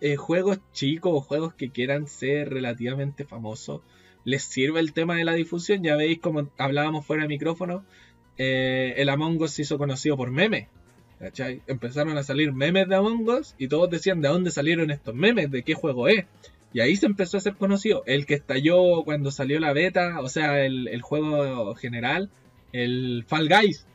eh, 0.00 0.16
juegos 0.16 0.58
chicos 0.72 1.12
o 1.14 1.20
juegos 1.20 1.54
que 1.54 1.70
quieran 1.70 2.08
ser 2.08 2.50
relativamente 2.50 3.24
famosos, 3.24 3.82
les 4.24 4.42
sirve 4.42 4.80
el 4.80 4.92
tema 4.92 5.14
de 5.14 5.24
la 5.24 5.34
difusión. 5.34 5.82
Ya 5.82 5.96
veis, 5.96 6.18
como 6.18 6.50
hablábamos 6.58 7.06
fuera 7.06 7.22
de 7.22 7.28
micrófono, 7.28 7.84
eh, 8.36 8.94
el 8.96 9.08
Among 9.08 9.40
Us 9.40 9.52
se 9.52 9.62
hizo 9.62 9.78
conocido 9.78 10.16
por 10.16 10.30
memes. 10.30 10.68
¿Cachai? 11.18 11.62
Empezaron 11.66 12.16
a 12.16 12.22
salir 12.22 12.52
memes 12.52 12.88
de 12.88 12.94
Among 12.94 13.28
Us 13.28 13.54
y 13.58 13.68
todos 13.68 13.90
decían 13.90 14.20
de 14.20 14.28
dónde 14.28 14.50
salieron 14.50 14.90
estos 14.90 15.14
memes, 15.14 15.50
de 15.50 15.62
qué 15.62 15.74
juego 15.74 16.08
es. 16.08 16.24
Y 16.72 16.80
ahí 16.80 16.96
se 16.96 17.06
empezó 17.06 17.36
a 17.36 17.38
hacer 17.38 17.54
conocido. 17.54 18.02
El 18.06 18.26
que 18.26 18.34
estalló 18.34 19.02
cuando 19.04 19.30
salió 19.30 19.58
la 19.58 19.72
beta, 19.72 20.20
o 20.20 20.28
sea, 20.28 20.64
el, 20.64 20.88
el 20.88 21.02
juego 21.02 21.74
general, 21.74 22.28
el 22.72 23.24
Fall 23.26 23.48
Guys. 23.48 23.86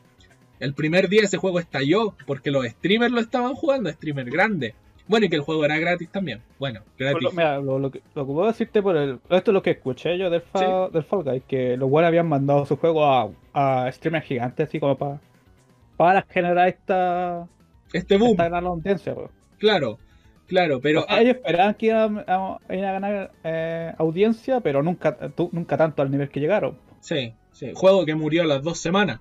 El 0.60 0.74
primer 0.74 1.08
día 1.08 1.22
ese 1.22 1.38
juego 1.38 1.60
estalló 1.60 2.14
porque 2.26 2.50
los 2.50 2.66
streamers 2.66 3.12
lo 3.12 3.20
estaban 3.20 3.54
jugando, 3.54 3.90
streamers 3.90 4.30
grandes. 4.30 4.74
Bueno, 5.06 5.26
y 5.26 5.28
que 5.28 5.36
el 5.36 5.42
juego 5.42 5.64
era 5.64 5.78
gratis 5.78 6.08
también. 6.08 6.40
Bueno, 6.58 6.80
gratis. 6.98 7.22
Lo, 7.22 7.30
mira, 7.32 7.58
lo, 7.58 7.78
lo, 7.78 7.90
que, 7.90 8.00
lo, 8.14 8.26
que, 8.26 8.32
puedo 8.32 8.46
decirte 8.46 8.82
por 8.82 8.96
el. 8.96 9.18
Esto 9.28 9.50
es 9.50 9.54
lo 9.54 9.62
que 9.62 9.72
escuché 9.72 10.16
yo 10.16 10.30
del, 10.30 10.40
Fall, 10.40 10.86
sí. 10.88 10.92
del 10.94 11.04
Fall 11.04 11.24
Guys, 11.24 11.42
que 11.46 11.76
los 11.76 11.90
buenos 11.90 12.08
habían 12.08 12.28
mandado 12.28 12.64
su 12.64 12.76
juego 12.76 13.04
a, 13.04 13.30
a 13.52 13.92
streamers 13.92 14.26
gigantes, 14.26 14.68
así 14.68 14.80
como 14.80 14.96
para 14.96 15.20
para 15.96 16.22
generar 16.22 16.68
esta 16.68 17.48
este 17.92 18.16
boom. 18.16 18.32
esta 18.32 18.48
gran 18.48 18.66
audiencia 18.66 19.14
bro. 19.14 19.30
claro 19.58 19.98
claro 20.46 20.80
pero 20.80 21.02
o 21.02 21.06
sea, 21.06 21.20
ellos 21.20 21.36
esperaban 21.36 21.74
que 21.74 21.86
iban 21.86 22.24
a, 22.26 22.34
a, 22.56 22.58
ganar 22.68 23.32
eh, 23.44 23.92
audiencia 23.98 24.60
pero 24.60 24.82
nunca 24.82 25.16
nunca 25.52 25.76
tanto 25.76 26.02
al 26.02 26.10
nivel 26.10 26.28
que 26.28 26.40
llegaron. 26.40 26.78
Sí 27.00 27.34
sí 27.52 27.72
juego 27.74 28.04
que 28.04 28.14
murió 28.14 28.42
a 28.42 28.46
las 28.46 28.62
dos 28.62 28.78
semanas. 28.78 29.20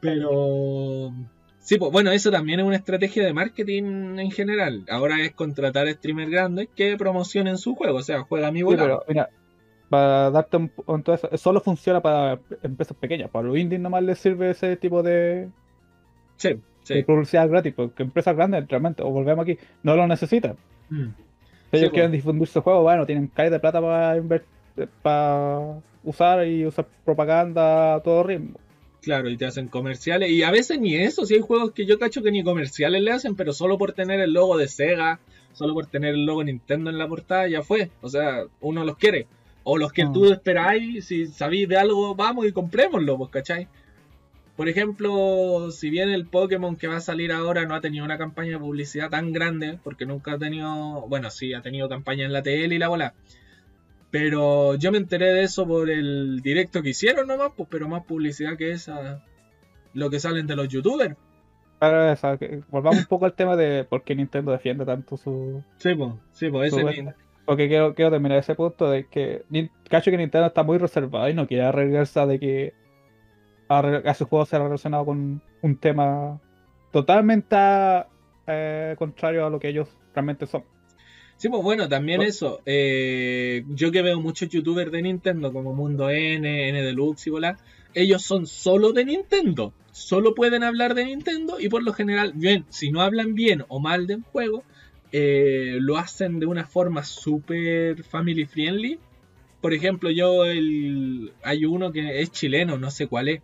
Pero 0.00 1.12
sí 1.58 1.78
pues 1.78 1.92
bueno 1.92 2.10
eso 2.10 2.30
también 2.30 2.60
es 2.60 2.66
una 2.66 2.76
estrategia 2.76 3.24
de 3.24 3.32
marketing 3.32 4.18
en 4.18 4.30
general. 4.30 4.84
Ahora 4.90 5.20
es 5.20 5.32
contratar 5.32 5.88
streamers 5.88 6.30
grandes 6.30 6.68
que 6.74 6.96
promocionen 6.96 7.58
su 7.58 7.74
juego 7.74 7.98
o 7.98 8.02
sea 8.02 8.22
juega 8.22 8.50
mi 8.50 8.62
volado. 8.62 8.98
sí, 9.00 9.04
pero 9.06 9.26
mira 9.26 9.30
para 9.90 10.30
darte 10.30 10.56
un, 10.56 10.72
un, 10.86 11.04
solo 11.34 11.60
funciona 11.60 12.00
para 12.00 12.40
empresas 12.62 12.96
pequeñas. 12.96 13.28
Para 13.28 13.48
los 13.48 13.58
indies 13.58 13.80
nomás 13.80 14.04
les 14.04 14.18
sirve 14.18 14.50
ese 14.50 14.76
tipo 14.76 15.02
de 15.02 15.50
Sí, 16.40 16.58
sí. 16.84 16.94
de 16.94 17.04
publicidad 17.04 17.48
gratis, 17.48 17.74
porque 17.74 18.02
empresas 18.02 18.34
grandes 18.34 18.66
realmente, 18.66 19.02
o 19.02 19.10
volvemos 19.10 19.42
aquí, 19.42 19.58
no 19.82 19.94
lo 19.94 20.06
necesitan. 20.06 20.56
Mm. 20.88 21.08
Si 21.70 21.76
ellos 21.76 21.90
sí, 21.90 21.94
quieren 21.94 22.12
difundir 22.12 22.48
su 22.48 22.62
juego, 22.62 22.82
bueno, 22.82 23.04
tienen 23.04 23.28
calle 23.28 23.50
de 23.50 23.60
plata 23.60 23.80
para 23.80 24.20
para 25.02 25.82
usar 26.02 26.46
y 26.46 26.64
usar 26.64 26.86
propaganda 27.04 27.96
a 27.96 28.00
todo 28.00 28.22
ritmo. 28.22 28.58
Claro, 29.02 29.28
y 29.28 29.36
te 29.36 29.44
hacen 29.44 29.68
comerciales, 29.68 30.30
y 30.30 30.42
a 30.42 30.50
veces 30.50 30.80
ni 30.80 30.96
eso, 30.96 31.26
si 31.26 31.34
hay 31.34 31.40
juegos 31.40 31.72
que 31.72 31.84
yo 31.84 31.98
cacho 31.98 32.22
que 32.22 32.30
ni 32.30 32.42
comerciales 32.42 33.02
le 33.02 33.12
hacen, 33.12 33.34
pero 33.34 33.52
solo 33.52 33.76
por 33.76 33.92
tener 33.92 34.20
el 34.20 34.32
logo 34.32 34.56
de 34.56 34.68
Sega, 34.68 35.20
solo 35.52 35.74
por 35.74 35.86
tener 35.86 36.14
el 36.14 36.24
logo 36.24 36.42
Nintendo 36.42 36.90
en 36.90 36.98
la 36.98 37.08
portada, 37.08 37.48
ya 37.48 37.62
fue. 37.62 37.90
O 38.00 38.08
sea, 38.08 38.44
uno 38.60 38.84
los 38.84 38.96
quiere. 38.96 39.26
O 39.62 39.78
los 39.78 39.92
que 39.92 40.04
oh. 40.04 40.12
tú 40.12 40.32
esperáis, 40.32 41.06
si 41.06 41.26
sabéis 41.26 41.68
de 41.68 41.76
algo, 41.76 42.14
vamos 42.14 42.46
y 42.46 42.52
comprémoslo, 42.52 43.18
pues, 43.18 43.30
¿cachai? 43.30 43.68
Por 44.60 44.68
ejemplo, 44.68 45.70
si 45.70 45.88
bien 45.88 46.10
el 46.10 46.26
Pokémon 46.26 46.76
que 46.76 46.86
va 46.86 46.96
a 46.96 47.00
salir 47.00 47.32
ahora 47.32 47.64
no 47.64 47.74
ha 47.74 47.80
tenido 47.80 48.04
una 48.04 48.18
campaña 48.18 48.50
de 48.50 48.58
publicidad 48.58 49.08
tan 49.08 49.32
grande, 49.32 49.78
porque 49.82 50.04
nunca 50.04 50.32
ha 50.32 50.38
tenido, 50.38 51.06
bueno, 51.08 51.30
sí, 51.30 51.54
ha 51.54 51.62
tenido 51.62 51.88
campaña 51.88 52.26
en 52.26 52.32
la 52.34 52.42
tele 52.42 52.74
y 52.74 52.78
la 52.78 52.88
bola. 52.88 53.14
Pero 54.10 54.74
yo 54.74 54.92
me 54.92 54.98
enteré 54.98 55.32
de 55.32 55.44
eso 55.44 55.66
por 55.66 55.88
el 55.88 56.42
directo 56.42 56.82
que 56.82 56.90
hicieron 56.90 57.28
nomás, 57.28 57.52
pues, 57.56 57.70
pero 57.72 57.88
más 57.88 58.04
publicidad 58.04 58.58
que 58.58 58.72
esa, 58.72 59.24
lo 59.94 60.10
que 60.10 60.20
salen 60.20 60.46
de 60.46 60.56
los 60.56 60.68
youtubers. 60.68 61.16
Claro, 61.78 62.38
que, 62.38 62.60
volvamos 62.68 62.98
un 62.98 63.06
poco 63.06 63.24
al 63.24 63.32
tema 63.32 63.56
de 63.56 63.84
por 63.84 64.04
qué 64.04 64.14
Nintendo 64.14 64.52
defiende 64.52 64.84
tanto 64.84 65.16
su... 65.16 65.64
Sí, 65.78 65.94
pues, 65.94 66.12
sí, 66.32 66.50
pues 66.50 66.70
ese... 66.70 66.82
Su... 66.82 67.12
Porque 67.46 67.66
quiero, 67.66 67.94
quiero 67.94 68.10
terminar 68.10 68.36
ese 68.36 68.54
punto 68.54 68.90
de 68.90 69.06
que 69.06 69.42
cacho 69.88 70.10
que 70.10 70.18
Nintendo 70.18 70.48
está 70.48 70.62
muy 70.64 70.76
reservado 70.76 71.30
y 71.30 71.34
no 71.34 71.46
quiere 71.46 71.64
arriesgarse 71.64 72.26
de 72.26 72.38
que 72.38 72.79
a, 73.70 74.14
su 74.14 74.26
juego 74.26 74.44
sea 74.46 74.58
relacionado 74.58 75.04
con 75.04 75.40
un 75.62 75.76
tema 75.76 76.40
totalmente 76.90 77.56
eh, 78.46 78.96
contrario 78.98 79.46
a 79.46 79.50
lo 79.50 79.60
que 79.60 79.68
ellos 79.68 79.88
realmente 80.12 80.46
son. 80.46 80.64
Sí, 81.36 81.48
pues 81.48 81.62
bueno, 81.62 81.88
también 81.88 82.20
eso. 82.20 82.60
Eh, 82.66 83.64
yo 83.68 83.92
que 83.92 84.02
veo 84.02 84.20
muchos 84.20 84.48
youtubers 84.48 84.90
de 84.92 85.02
Nintendo, 85.02 85.52
como 85.52 85.72
Mundo 85.72 86.10
N, 86.10 86.68
N 86.68 86.82
Deluxe 86.82 87.28
y 87.28 87.30
bola, 87.30 87.58
ellos 87.94 88.22
son 88.22 88.46
solo 88.46 88.92
de 88.92 89.04
Nintendo. 89.04 89.72
Solo 89.92 90.34
pueden 90.34 90.64
hablar 90.64 90.94
de 90.94 91.06
Nintendo 91.06 91.58
y 91.58 91.68
por 91.68 91.82
lo 91.82 91.92
general, 91.92 92.32
bien, 92.34 92.66
si 92.68 92.90
no 92.90 93.00
hablan 93.00 93.34
bien 93.34 93.64
o 93.68 93.80
mal 93.80 94.06
del 94.06 94.22
juego, 94.22 94.64
eh, 95.12 95.78
lo 95.80 95.96
hacen 95.96 96.40
de 96.40 96.46
una 96.46 96.66
forma 96.66 97.04
súper 97.04 98.02
family 98.04 98.44
friendly 98.44 98.98
por 99.60 99.74
ejemplo, 99.74 100.10
yo 100.10 100.44
el, 100.44 101.32
hay 101.42 101.64
uno 101.64 101.92
que 101.92 102.20
es 102.20 102.30
chileno, 102.32 102.78
no 102.78 102.90
sé 102.90 103.06
cuál 103.06 103.28
es, 103.28 103.42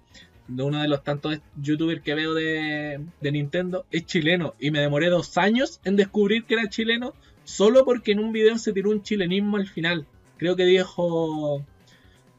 de 0.48 0.62
uno 0.62 0.80
de 0.80 0.88
los 0.88 1.02
tantos 1.02 1.38
youtubers 1.60 2.02
que 2.02 2.14
veo 2.14 2.32
de, 2.32 3.00
Nintendo, 3.20 3.84
es 3.90 4.06
chileno. 4.06 4.54
Y 4.58 4.70
me 4.70 4.80
demoré 4.80 5.08
dos 5.08 5.36
años 5.38 5.80
en 5.84 5.96
descubrir 5.96 6.44
que 6.44 6.54
era 6.54 6.68
chileno, 6.68 7.14
solo 7.44 7.84
porque 7.84 8.12
en 8.12 8.20
un 8.20 8.32
video 8.32 8.56
se 8.58 8.72
tiró 8.72 8.90
un 8.90 9.02
chilenismo 9.02 9.56
al 9.56 9.66
final. 9.66 10.06
Creo 10.38 10.56
que 10.56 10.64
dijo 10.64 11.64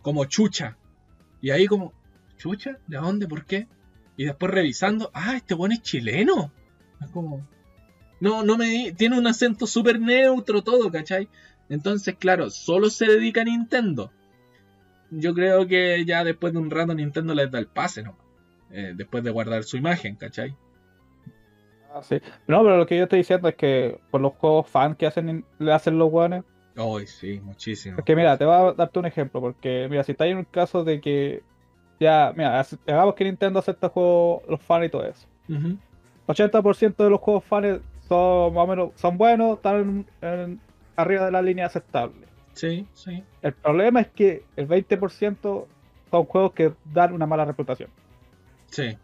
como 0.01 0.25
chucha. 0.25 0.77
Y 1.41 1.51
ahí 1.51 1.67
como, 1.67 1.93
¿chucha? 2.37 2.77
¿De 2.87 2.97
dónde? 2.97 3.27
¿Por 3.27 3.45
qué? 3.45 3.67
Y 4.15 4.25
después 4.25 4.51
revisando, 4.51 5.11
ah, 5.13 5.35
este 5.35 5.53
buen 5.53 5.71
es 5.71 5.81
chileno. 5.81 6.51
Es 7.01 7.09
como... 7.11 7.47
No, 8.19 8.43
no 8.43 8.57
me... 8.57 8.93
Tiene 8.93 9.19
un 9.19 9.27
acento 9.27 9.67
súper 9.67 9.99
neutro 9.99 10.63
todo, 10.63 10.91
¿cachai? 10.91 11.27
Entonces, 11.69 12.15
claro, 12.15 12.49
solo 12.49 12.89
se 12.89 13.05
dedica 13.05 13.41
a 13.41 13.45
Nintendo. 13.45 14.11
Yo 15.09 15.33
creo 15.33 15.67
que 15.67 16.03
ya 16.05 16.23
después 16.23 16.53
de 16.53 16.59
un 16.59 16.69
rato 16.69 16.93
Nintendo 16.93 17.33
les 17.33 17.49
da 17.51 17.59
el 17.59 17.67
pase, 17.67 18.03
¿no? 18.03 18.17
Eh, 18.71 18.93
después 18.95 19.23
de 19.23 19.31
guardar 19.31 19.63
su 19.63 19.77
imagen, 19.77 20.15
¿cachai? 20.15 20.55
Ah, 21.93 22.01
sí. 22.03 22.19
No, 22.47 22.61
pero 22.63 22.77
lo 22.77 22.85
que 22.85 22.97
yo 22.97 23.03
estoy 23.03 23.19
diciendo 23.19 23.47
es 23.47 23.55
que 23.55 23.99
por 24.11 24.21
los 24.21 24.33
juegos 24.33 24.69
fan 24.69 24.95
que 24.95 25.07
hacen, 25.07 25.45
le 25.59 25.71
hacen 25.73 25.97
los 25.97 26.09
guanes. 26.09 26.43
Ay, 26.75 27.07
sí, 27.07 27.39
muchísimo. 27.41 27.97
Es 27.97 28.05
que 28.05 28.15
mira, 28.15 28.37
te 28.37 28.45
voy 28.45 28.53
a 28.53 28.73
darte 28.73 28.99
un 28.99 29.05
ejemplo, 29.05 29.41
porque 29.41 29.87
mira, 29.89 30.03
si 30.03 30.11
está 30.11 30.27
en 30.27 30.37
un 30.37 30.43
caso 30.43 30.83
de 30.83 31.01
que 31.01 31.41
ya, 31.99 32.33
mira, 32.35 32.63
hagamos 32.87 33.15
que 33.15 33.23
Nintendo 33.23 33.59
acepta 33.59 33.89
juegos, 33.89 34.43
los 34.47 34.61
fans 34.61 34.85
y 34.85 34.89
todo 34.89 35.05
eso. 35.05 35.27
Ujú. 35.49 35.77
80% 36.27 37.03
de 37.05 37.09
los 37.09 37.19
juegos 37.21 37.45
fans 37.45 37.79
son 38.07 38.53
más 38.53 38.63
o 38.63 38.67
menos 38.67 38.89
son 38.95 39.17
buenos, 39.17 39.55
están 39.57 40.05
en- 40.21 40.27
en- 40.29 40.61
arriba 40.97 41.25
de 41.25 41.31
la 41.31 41.41
línea 41.41 41.65
aceptable. 41.65 42.27
Sí, 42.53 42.87
sí. 42.93 43.23
El 43.41 43.53
problema 43.53 44.01
es 44.01 44.07
que 44.07 44.43
el 44.55 44.67
20% 44.67 45.65
son 46.11 46.25
juegos 46.25 46.53
que 46.53 46.73
dan 46.91 47.13
una 47.13 47.25
mala 47.25 47.45
reputación. 47.45 47.89
Sí. 48.67 48.97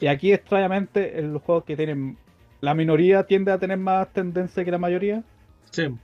Y 0.00 0.06
aquí, 0.06 0.32
extrañamente, 0.32 1.18
en 1.18 1.32
los 1.32 1.42
juegos 1.42 1.64
que 1.64 1.76
tienen. 1.76 2.16
La 2.60 2.74
minoría 2.74 3.24
tiende 3.24 3.52
a 3.52 3.58
tener 3.58 3.76
más 3.76 4.10
tendencia 4.12 4.64
que 4.64 4.70
la 4.70 4.78
mayoría. 4.78 5.22
Sí. 5.70 5.94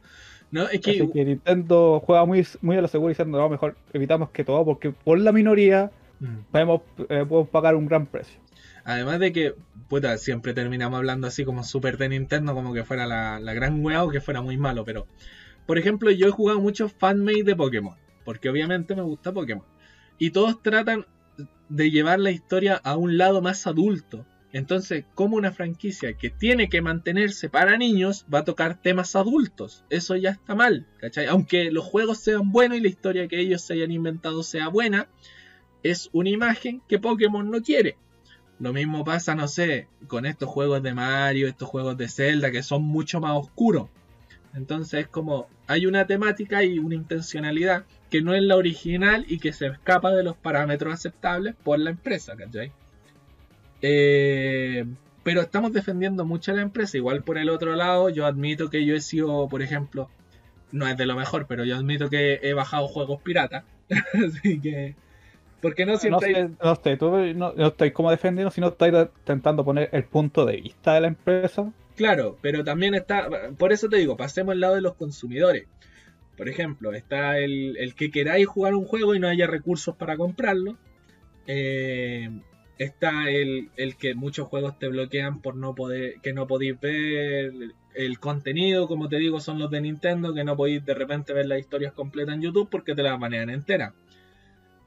No, 0.50 0.68
es 0.68 0.80
que. 0.80 0.90
Así 0.90 1.10
que 1.10 1.24
Nintendo 1.24 2.02
juega 2.04 2.26
muy, 2.26 2.46
muy 2.60 2.76
a 2.76 2.82
la 2.82 2.88
segura 2.88 3.10
diciendo, 3.10 3.38
no, 3.38 3.48
mejor 3.48 3.76
evitamos 3.94 4.30
que 4.30 4.44
todo, 4.44 4.64
porque 4.64 4.90
por 4.90 5.18
la 5.18 5.32
minoría 5.32 5.90
Mm. 6.20 6.36
podemos, 6.50 6.82
eh, 7.08 7.24
podemos 7.28 7.48
pagar 7.48 7.74
un 7.74 7.86
gran 7.86 8.06
precio. 8.06 8.40
Además 8.84 9.18
de 9.18 9.32
que, 9.32 9.54
puta, 9.88 10.16
siempre 10.18 10.54
terminamos 10.54 10.98
hablando 10.98 11.26
así 11.26 11.44
como 11.44 11.64
súper 11.64 11.98
de 11.98 12.10
Nintendo, 12.10 12.54
como 12.54 12.72
que 12.72 12.84
fuera 12.84 13.06
la, 13.06 13.40
la 13.40 13.54
gran 13.54 13.84
wea 13.84 14.04
o 14.04 14.10
que 14.10 14.20
fuera 14.20 14.40
muy 14.42 14.56
malo, 14.56 14.84
pero, 14.84 15.06
por 15.66 15.78
ejemplo, 15.78 16.10
yo 16.10 16.28
he 16.28 16.30
jugado 16.30 16.60
muchos 16.60 16.92
fanmade 16.92 17.44
de 17.44 17.56
Pokémon, 17.56 17.96
porque 18.24 18.48
obviamente 18.48 18.94
me 18.94 19.02
gusta 19.02 19.32
Pokémon. 19.32 19.64
Y 20.18 20.30
todos 20.30 20.62
tratan 20.62 21.06
de 21.68 21.90
llevar 21.90 22.20
la 22.20 22.30
historia 22.30 22.76
a 22.76 22.96
un 22.96 23.16
lado 23.16 23.40
más 23.40 23.66
adulto. 23.66 24.26
Entonces, 24.52 25.04
como 25.14 25.36
una 25.36 25.52
franquicia 25.52 26.14
que 26.14 26.28
tiene 26.28 26.68
que 26.68 26.82
mantenerse 26.82 27.48
para 27.48 27.78
niños, 27.78 28.26
va 28.32 28.40
a 28.40 28.44
tocar 28.44 28.82
temas 28.82 29.14
adultos. 29.14 29.84
Eso 29.90 30.16
ya 30.16 30.30
está 30.30 30.56
mal, 30.56 30.88
¿cachai? 30.98 31.26
Aunque 31.26 31.70
los 31.70 31.84
juegos 31.84 32.18
sean 32.18 32.50
buenos 32.50 32.78
y 32.78 32.80
la 32.80 32.88
historia 32.88 33.28
que 33.28 33.38
ellos 33.38 33.62
se 33.62 33.74
hayan 33.74 33.92
inventado 33.92 34.42
sea 34.42 34.68
buena, 34.68 35.08
es 35.82 36.10
una 36.12 36.30
imagen 36.30 36.82
que 36.88 36.98
Pokémon 36.98 37.50
no 37.50 37.62
quiere. 37.62 37.96
Lo 38.58 38.72
mismo 38.72 39.04
pasa, 39.04 39.34
no 39.34 39.48
sé, 39.48 39.88
con 40.06 40.26
estos 40.26 40.48
juegos 40.48 40.82
de 40.82 40.92
Mario, 40.92 41.48
estos 41.48 41.68
juegos 41.68 41.96
de 41.96 42.08
Zelda, 42.08 42.50
que 42.50 42.62
son 42.62 42.82
mucho 42.82 43.20
más 43.20 43.32
oscuros. 43.36 43.88
Entonces 44.54 45.00
es 45.00 45.08
como, 45.08 45.48
hay 45.66 45.86
una 45.86 46.06
temática 46.06 46.62
y 46.62 46.78
una 46.78 46.94
intencionalidad 46.94 47.84
que 48.10 48.20
no 48.20 48.34
es 48.34 48.42
la 48.42 48.56
original 48.56 49.24
y 49.28 49.38
que 49.38 49.52
se 49.52 49.68
escapa 49.68 50.10
de 50.10 50.24
los 50.24 50.36
parámetros 50.36 50.92
aceptables 50.92 51.54
por 51.54 51.78
la 51.78 51.90
empresa, 51.90 52.36
¿cachai? 52.36 52.72
Eh, 53.80 54.84
pero 55.22 55.40
estamos 55.40 55.72
defendiendo 55.72 56.24
mucho 56.24 56.52
a 56.52 56.56
la 56.56 56.62
empresa. 56.62 56.96
Igual 56.96 57.22
por 57.22 57.38
el 57.38 57.48
otro 57.48 57.76
lado, 57.76 58.08
yo 58.10 58.26
admito 58.26 58.68
que 58.68 58.84
yo 58.84 58.94
he 58.94 59.00
sido, 59.00 59.48
por 59.48 59.62
ejemplo, 59.62 60.10
no 60.72 60.86
es 60.86 60.96
de 60.96 61.06
lo 61.06 61.16
mejor, 61.16 61.46
pero 61.46 61.64
yo 61.64 61.76
admito 61.76 62.10
que 62.10 62.40
he 62.42 62.52
bajado 62.52 62.88
juegos 62.88 63.22
pirata. 63.22 63.64
Así 64.14 64.60
que... 64.60 64.96
Porque 65.62 65.84
no 65.84 65.92
No 65.92 65.98
siempre 65.98 66.28
hay- 66.28 66.34
sé, 66.34 66.50
no 66.62 66.74
sé, 66.76 66.96
tú 66.96 67.10
no, 67.34 67.52
no 67.52 67.66
estoy 67.66 67.90
como 67.90 68.10
defendiendo, 68.10 68.50
sino 68.50 68.68
estoy 68.68 68.90
intentando 68.96 69.64
poner 69.64 69.88
el 69.92 70.04
punto 70.04 70.46
de 70.46 70.56
vista 70.56 70.94
de 70.94 71.00
la 71.02 71.08
empresa. 71.08 71.70
Claro, 71.96 72.38
pero 72.40 72.64
también 72.64 72.94
está, 72.94 73.28
por 73.58 73.72
eso 73.72 73.88
te 73.88 73.98
digo, 73.98 74.16
pasemos 74.16 74.52
al 74.52 74.60
lado 74.60 74.74
de 74.76 74.80
los 74.80 74.94
consumidores. 74.94 75.66
Por 76.36 76.48
ejemplo, 76.48 76.92
está 76.94 77.38
el, 77.38 77.76
el 77.76 77.94
que 77.94 78.10
queráis 78.10 78.46
jugar 78.46 78.74
un 78.74 78.86
juego 78.86 79.14
y 79.14 79.18
no 79.20 79.28
haya 79.28 79.46
recursos 79.46 79.94
para 79.96 80.16
comprarlo. 80.16 80.78
Eh, 81.46 82.30
está 82.78 83.28
el, 83.30 83.68
el 83.76 83.96
que 83.96 84.14
muchos 84.14 84.48
juegos 84.48 84.78
te 84.78 84.88
bloquean 84.88 85.42
por 85.42 85.56
no 85.56 85.74
poder, 85.74 86.14
que 86.22 86.32
no 86.32 86.46
podéis 86.46 86.80
ver 86.80 87.52
el 87.94 88.18
contenido, 88.20 88.86
como 88.88 89.08
te 89.08 89.16
digo, 89.16 89.40
son 89.40 89.58
los 89.58 89.70
de 89.70 89.80
Nintendo, 89.82 90.32
que 90.32 90.44
no 90.44 90.56
podéis 90.56 90.84
de 90.86 90.94
repente 90.94 91.32
ver 91.34 91.46
las 91.46 91.58
historias 91.58 91.92
completas 91.92 92.36
en 92.36 92.42
YouTube 92.42 92.68
porque 92.70 92.94
te 92.94 93.02
las 93.02 93.18
manejan 93.18 93.50
enteras. 93.50 93.92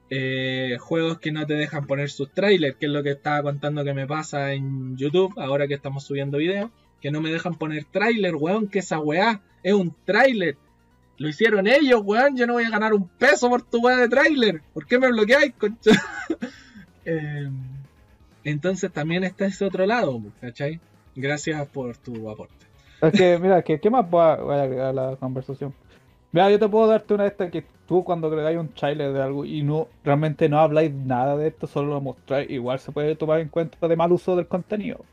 Eh, 0.10 0.78
juegos 0.80 1.20
que 1.20 1.32
no 1.32 1.46
te 1.46 1.54
dejan 1.54 1.88
poner 1.88 2.10
sus 2.10 2.32
trailers, 2.32 2.78
que 2.78 2.86
es 2.86 2.92
lo 2.92 3.02
que 3.02 3.12
estaba 3.12 3.42
contando 3.42 3.84
que 3.84 3.94
me 3.94 4.06
pasa 4.06 4.54
en 4.54 4.96
YouTube, 4.96 5.34
ahora 5.38 5.68
que 5.68 5.74
estamos 5.74 6.04
subiendo 6.04 6.38
videos 6.38 6.70
que 7.04 7.12
no 7.12 7.20
me 7.20 7.32
dejan 7.32 7.56
poner 7.56 7.84
tráiler, 7.84 8.34
weón, 8.34 8.70
que 8.70 8.80
esa 8.80 8.98
weá 8.98 9.42
es 9.62 9.74
un 9.74 9.94
tráiler. 10.06 10.56
Lo 11.18 11.28
hicieron 11.28 11.68
ellos, 11.68 12.02
weón, 12.02 12.38
yo 12.38 12.48
no 12.48 12.54
voy 12.54 12.64
a 12.64 12.70
ganar 12.70 12.94
un 12.94 13.10
peso 13.10 13.50
por 13.50 13.62
tu 13.62 13.82
weá 13.82 13.98
de 13.98 14.08
tráiler. 14.08 14.62
¿Por 14.74 14.88
qué 14.88 14.98
me 14.98 15.12
bloqueáis, 15.12 15.54
concha? 15.54 15.92
Eh, 17.06 17.50
entonces 18.46 18.90
también 18.90 19.26
está 19.26 19.46
ese 19.46 19.66
otro 19.66 19.86
lado, 19.86 20.22
¿cachai? 20.40 20.80
Gracias 21.18 21.68
por 21.68 21.98
tu 21.98 22.30
aporte. 22.30 22.66
Es 23.02 23.12
que, 23.12 23.38
mira, 23.38 23.62
que, 23.62 23.78
¿qué 23.82 23.90
más 23.90 24.06
a 24.14 24.34
agregar 24.64 24.88
a 24.88 24.94
la 24.94 25.16
conversación? 25.18 25.74
Mira, 26.34 26.50
yo 26.50 26.60
te 26.60 26.68
puedo 26.68 26.88
darte 26.88 27.14
una 27.14 27.24
de 27.24 27.30
estas 27.30 27.52
que 27.52 27.64
tú 27.88 28.04
cuando 28.04 28.28
agregáis 28.28 28.58
un 28.58 28.70
trailer 28.70 29.14
de 29.14 29.22
algo 29.22 29.46
y 29.46 29.62
no 29.62 29.88
realmente 30.04 30.50
no 30.50 30.60
habláis 30.60 30.92
nada 30.92 31.38
de 31.38 31.48
esto, 31.48 31.68
solo 31.68 31.94
lo 31.94 32.02
mostráis, 32.02 32.50
igual 32.50 32.80
se 32.80 32.92
puede 32.92 33.16
tomar 33.16 33.40
en 33.40 33.50
cuenta 33.50 33.88
de 33.88 33.96
mal 33.96 34.12
uso 34.12 34.36
del 34.36 34.48
contenido. 34.48 35.06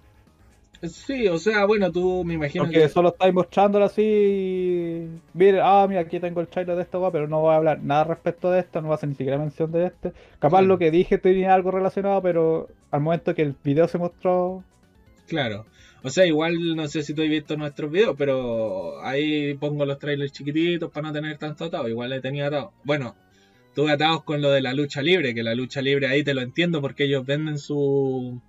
Sí, 0.82 1.28
o 1.28 1.36
sea, 1.36 1.66
bueno, 1.66 1.92
tú 1.92 2.24
me 2.24 2.34
imagino 2.34 2.64
Porque 2.64 2.80
que... 2.80 2.88
solo 2.88 3.10
estáis 3.10 3.34
mostrándolo 3.34 3.84
así 3.84 4.02
y... 4.02 5.20
Mire, 5.34 5.60
ah, 5.62 5.84
mira, 5.86 6.00
aquí 6.00 6.18
tengo 6.20 6.40
el 6.40 6.48
trailer 6.48 6.74
de 6.74 6.98
weá, 6.98 7.10
pero 7.10 7.28
no 7.28 7.40
voy 7.40 7.52
a 7.52 7.56
hablar 7.56 7.82
nada 7.82 8.04
respecto 8.04 8.50
de 8.50 8.60
esto, 8.60 8.80
no 8.80 8.86
voy 8.88 8.94
a 8.94 8.96
hacer 8.96 9.10
ni 9.10 9.14
siquiera 9.14 9.36
mención 9.36 9.70
de 9.72 9.86
este. 9.86 10.12
Capaz 10.38 10.62
lo 10.62 10.78
que 10.78 10.90
dije 10.90 11.18
tenía 11.18 11.52
algo 11.52 11.70
relacionado, 11.70 12.22
pero 12.22 12.68
al 12.90 13.02
momento 13.02 13.34
que 13.34 13.42
el 13.42 13.54
video 13.62 13.88
se 13.88 13.98
mostró... 13.98 14.64
Claro. 15.28 15.66
O 16.02 16.10
sea, 16.10 16.26
igual 16.26 16.76
no 16.76 16.88
sé 16.88 17.02
si 17.02 17.14
tú 17.14 17.22
has 17.22 17.28
visto 17.28 17.56
nuestros 17.56 17.90
videos, 17.90 18.14
pero 18.16 19.02
ahí 19.02 19.54
pongo 19.54 19.84
los 19.84 19.98
trailers 19.98 20.32
chiquititos 20.32 20.90
para 20.90 21.08
no 21.08 21.12
tener 21.12 21.36
tanto 21.38 21.64
atado. 21.64 21.88
Igual 21.88 22.10
le 22.10 22.20
tenía 22.20 22.46
atado. 22.46 22.72
Bueno, 22.84 23.16
tuve 23.74 23.92
atados 23.92 24.24
con 24.24 24.40
lo 24.40 24.50
de 24.50 24.62
la 24.62 24.72
lucha 24.72 25.02
libre, 25.02 25.34
que 25.34 25.42
la 25.42 25.54
lucha 25.54 25.82
libre 25.82 26.06
ahí 26.06 26.24
te 26.24 26.34
lo 26.34 26.40
entiendo 26.40 26.80
porque 26.80 27.04
ellos 27.04 27.26
venden 27.26 27.58
su, 27.58 28.40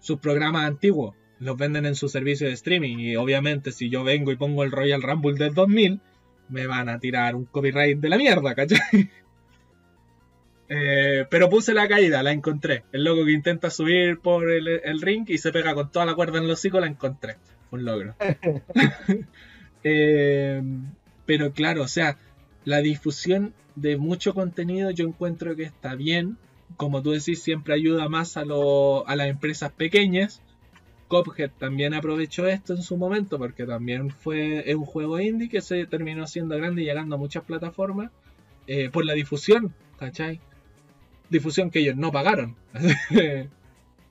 sus 0.00 0.18
programas 0.18 0.64
antiguos. 0.66 1.14
Los 1.40 1.56
venden 1.56 1.86
en 1.86 1.94
su 1.94 2.08
servicio 2.08 2.46
de 2.46 2.52
streaming. 2.54 2.98
Y 2.98 3.16
obviamente 3.16 3.72
si 3.72 3.88
yo 3.88 4.04
vengo 4.04 4.30
y 4.32 4.36
pongo 4.36 4.64
el 4.64 4.72
Royal 4.72 5.02
Rumble 5.02 5.38
del 5.38 5.54
2000, 5.54 6.00
me 6.48 6.66
van 6.66 6.88
a 6.88 6.98
tirar 6.98 7.34
un 7.34 7.44
copyright 7.44 7.98
de 7.98 8.08
la 8.08 8.18
mierda, 8.18 8.54
¿cachai? 8.54 9.10
Eh, 10.70 11.24
pero 11.30 11.48
puse 11.48 11.72
la 11.74 11.88
caída, 11.88 12.22
la 12.22 12.32
encontré. 12.32 12.84
El 12.92 13.04
loco 13.04 13.24
que 13.24 13.32
intenta 13.32 13.70
subir 13.70 14.18
por 14.18 14.50
el, 14.50 14.68
el 14.68 15.00
ring 15.00 15.24
y 15.28 15.38
se 15.38 15.50
pega 15.52 15.74
con 15.74 15.90
toda 15.90 16.04
la 16.06 16.14
cuerda 16.14 16.38
en 16.38 16.46
los 16.46 16.58
hocico, 16.58 16.78
la 16.80 16.86
encontré. 16.86 17.36
Fue 17.70 17.78
un 17.78 17.84
logro. 17.84 18.14
Eh, 19.84 20.60
pero 21.24 21.52
claro, 21.52 21.82
o 21.82 21.88
sea, 21.88 22.18
la 22.64 22.78
difusión 22.80 23.54
de 23.76 23.96
mucho 23.96 24.34
contenido 24.34 24.90
yo 24.90 25.06
encuentro 25.06 25.54
que 25.56 25.62
está 25.64 25.94
bien. 25.94 26.36
Como 26.76 27.02
tú 27.02 27.12
decís, 27.12 27.40
siempre 27.42 27.74
ayuda 27.74 28.08
más 28.08 28.36
a, 28.36 28.44
lo- 28.44 29.06
a 29.08 29.16
las 29.16 29.28
empresas 29.28 29.72
pequeñas. 29.72 30.42
Cuphead 31.08 31.50
también 31.58 31.94
aprovechó 31.94 32.46
esto 32.48 32.74
en 32.74 32.82
su 32.82 32.96
momento 32.98 33.38
porque 33.38 33.64
también 33.64 34.10
fue 34.10 34.68
es 34.70 34.74
un 34.76 34.84
juego 34.84 35.18
indie 35.20 35.48
que 35.48 35.62
se 35.62 35.86
terminó 35.86 36.26
siendo 36.26 36.56
grande 36.56 36.82
y 36.82 36.84
llegando 36.84 37.14
a 37.16 37.18
muchas 37.18 37.44
plataformas 37.44 38.10
eh, 38.66 38.90
por 38.90 39.06
la 39.06 39.14
difusión, 39.14 39.72
¿cachai? 39.98 40.40
Difusión 41.30 41.70
que 41.70 41.80
ellos 41.80 41.96
no 41.96 42.12
pagaron. 42.12 42.56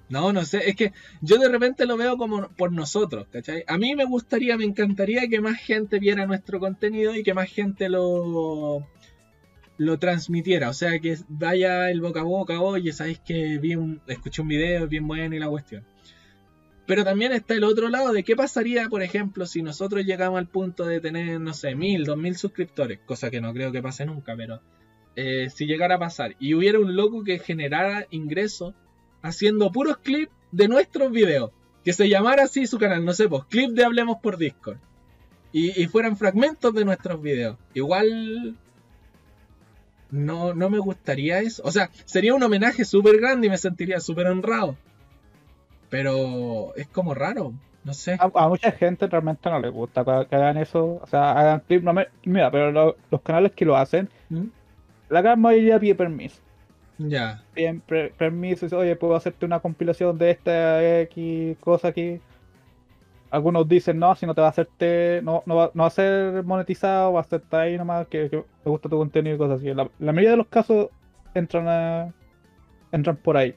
no, 0.10 0.34
no 0.34 0.46
sé, 0.46 0.70
es 0.70 0.76
que 0.76 0.94
yo 1.22 1.38
de 1.38 1.50
repente 1.50 1.86
lo 1.86 1.98
veo 1.98 2.18
como 2.18 2.50
por 2.50 2.72
nosotros, 2.72 3.28
¿cachai? 3.32 3.64
A 3.68 3.78
mí 3.78 3.96
me 3.96 4.06
gustaría, 4.06 4.58
me 4.58 4.66
encantaría 4.66 5.28
que 5.28 5.42
más 5.42 5.60
gente 5.60 6.00
viera 6.00 6.26
nuestro 6.26 6.60
contenido 6.60 7.16
y 7.16 7.24
que 7.24 7.34
más 7.34 7.50
gente 7.50 7.90
lo 7.90 8.86
lo 9.78 10.00
transmitiera, 10.00 10.70
o 10.70 10.74
sea, 10.74 11.00
que 11.00 11.18
vaya 11.28 11.92
el 11.92 12.02
boca 12.02 12.22
a 12.22 12.24
boca, 12.24 12.60
oye, 12.60 12.92
sabéis 12.94 13.20
que 13.20 13.60
vi 13.60 13.76
un, 13.76 14.02
escuché 14.08 14.42
un 14.42 14.48
video, 14.48 14.86
es 14.86 14.90
bien 14.90 15.08
bueno 15.08 15.36
y 15.36 15.40
la 15.40 15.50
cuestión. 15.50 15.86
Pero 16.88 17.04
también 17.04 17.34
está 17.34 17.54
el 17.54 17.64
otro 17.64 17.90
lado 17.90 18.14
de 18.14 18.24
qué 18.24 18.36
pasaría, 18.36 18.88
por 18.90 19.04
ejemplo, 19.04 19.46
si 19.46 19.62
nosotros 19.62 20.06
llegamos 20.06 20.40
al 20.40 20.48
punto 20.48 20.86
de 20.86 21.00
tener, 21.00 21.40
no 21.40 21.54
sé, 21.54 21.76
mil, 21.76 22.06
dos 22.06 22.18
mil 22.18 22.36
suscriptores, 22.36 23.00
cosa 23.06 23.30
que 23.30 23.42
no 23.42 23.54
creo 23.54 23.72
que 23.72 23.84
pase 23.84 24.06
nunca, 24.06 24.36
pero 24.36 24.62
eh, 25.18 25.50
si 25.50 25.66
llegara 25.66 25.96
a 25.96 26.00
pasar 26.00 26.36
y 26.40 26.54
hubiera 26.54 26.80
un 26.80 26.96
loco 26.96 27.24
que 27.26 27.40
generara 27.40 28.06
ingresos 28.12 28.74
haciendo 29.22 29.72
puros 29.72 29.98
clips 29.98 30.32
de 30.54 30.68
nuestros 30.70 31.12
videos, 31.12 31.52
que 31.84 31.92
se 31.92 32.08
llamara 32.08 32.44
así 32.44 32.68
su 32.68 32.78
canal, 32.78 33.04
no 33.04 33.12
sé, 33.14 33.28
pues 33.28 33.44
clip 33.50 33.72
de 33.72 33.84
Hablemos 33.84 34.18
por 34.22 34.38
Discord, 34.38 34.78
y, 35.52 35.82
y 35.82 35.88
fueran 35.88 36.16
fragmentos 36.18 36.74
de 36.74 36.86
nuestros 36.86 37.22
videos. 37.22 37.58
Igual 37.74 38.56
no, 40.12 40.54
no 40.54 40.70
me 40.70 40.80
gustaría 40.80 41.40
eso. 41.40 41.64
O 41.66 41.72
sea, 41.72 41.90
sería 42.06 42.34
un 42.36 42.44
homenaje 42.44 42.86
súper 42.86 43.18
grande 43.20 43.48
y 43.48 43.50
me 43.50 43.58
sentiría 43.58 44.00
súper 44.00 44.28
honrado. 44.28 44.76
Pero 45.90 46.76
es 46.76 46.88
como 46.88 47.14
raro, 47.14 47.54
no 47.84 47.94
sé. 47.94 48.18
A, 48.20 48.30
a 48.34 48.50
mucha 48.50 48.72
gente 48.72 49.08
realmente 49.08 49.50
no 49.50 49.60
le 49.60 49.70
gusta 49.70 50.04
que, 50.04 50.36
hagan 50.36 50.58
eso, 50.58 51.00
o 51.02 51.08
sea, 51.08 51.32
hagan 51.32 51.62
clip, 51.62 51.82
no 51.84 51.94
me- 51.94 52.08
mira, 52.26 52.52
pero 52.52 52.72
lo- 52.72 52.98
los 53.10 53.22
canales 53.22 53.54
que 53.54 53.66
lo 53.66 53.78
hacen, 53.78 54.10
¿Mm? 54.30 54.48
La 55.10 55.22
gran 55.22 55.40
mayoría 55.42 55.80
pide 55.80 55.96
permiso. 55.96 56.42
Ya, 57.00 57.44
Piden 57.54 57.82
pre- 57.82 58.10
permiso, 58.18 58.66
dice, 58.66 58.76
oye, 58.76 58.96
puedo 58.96 59.16
hacerte 59.16 59.46
una 59.46 59.60
compilación 59.60 60.18
de 60.18 60.32
esta 60.32 61.02
X 61.02 61.58
cosa 61.60 61.90
aquí. 61.90 62.20
Algunos 63.30 63.68
dicen, 63.68 64.00
no, 64.00 64.16
si 64.16 64.26
no 64.26 64.34
te 64.34 64.42
va 64.42 64.48
a 64.48 64.50
hacerte, 64.52 65.20
no, 65.22 65.44
no, 65.46 65.56
va, 65.56 65.72
no 65.74 65.84
va 65.84 65.88
a 65.88 65.92
ser 65.92 66.44
monetizado, 66.44 67.14
va 67.14 67.22
a 67.22 67.24
ser 67.24 67.44
ahí 67.52 67.78
nomás, 67.78 68.08
que, 68.08 68.30
que 68.30 68.38
me 68.38 68.72
gusta 68.72 68.90
tu 68.90 68.98
contenido 68.98 69.36
y 69.36 69.38
cosas 69.38 69.60
así. 69.60 69.74
La, 69.74 69.90
la 70.00 70.12
mayoría 70.14 70.32
de 70.32 70.38
los 70.38 70.48
casos 70.48 70.90
entran 71.34 71.68
a, 71.68 72.14
entran 72.92 73.18
por 73.18 73.38
ahí. 73.38 73.54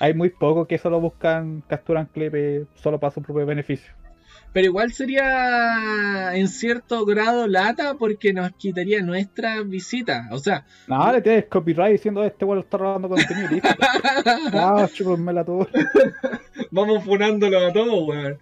Hay 0.00 0.14
muy 0.14 0.30
pocos 0.30 0.66
que 0.66 0.78
solo 0.78 1.00
buscan, 1.00 1.62
capturan 1.68 2.06
clips 2.06 2.66
solo 2.74 2.98
para 2.98 3.12
su 3.12 3.22
propio 3.22 3.46
beneficio. 3.46 3.92
Pero 4.52 4.66
igual 4.66 4.92
sería 4.92 6.34
en 6.34 6.48
cierto 6.48 7.04
grado 7.04 7.46
lata 7.46 7.94
porque 7.98 8.32
nos 8.32 8.52
quitaría 8.52 9.02
nuestra 9.02 9.62
visita. 9.62 10.28
O 10.32 10.38
sea, 10.38 10.64
No, 10.86 11.12
le 11.12 11.20
tienes 11.20 11.44
copyright 11.46 11.92
diciendo 11.92 12.24
este 12.24 12.44
weón 12.44 12.60
está 12.60 12.78
robando 12.78 13.08
contenido. 13.08 13.68
Ah, 14.52 14.88
chúpenmela 14.92 15.44
tú. 15.44 15.66
vamos 16.70 17.04
funándolo 17.04 17.66
a 17.66 17.72
todos, 17.72 18.08
weón. 18.08 18.38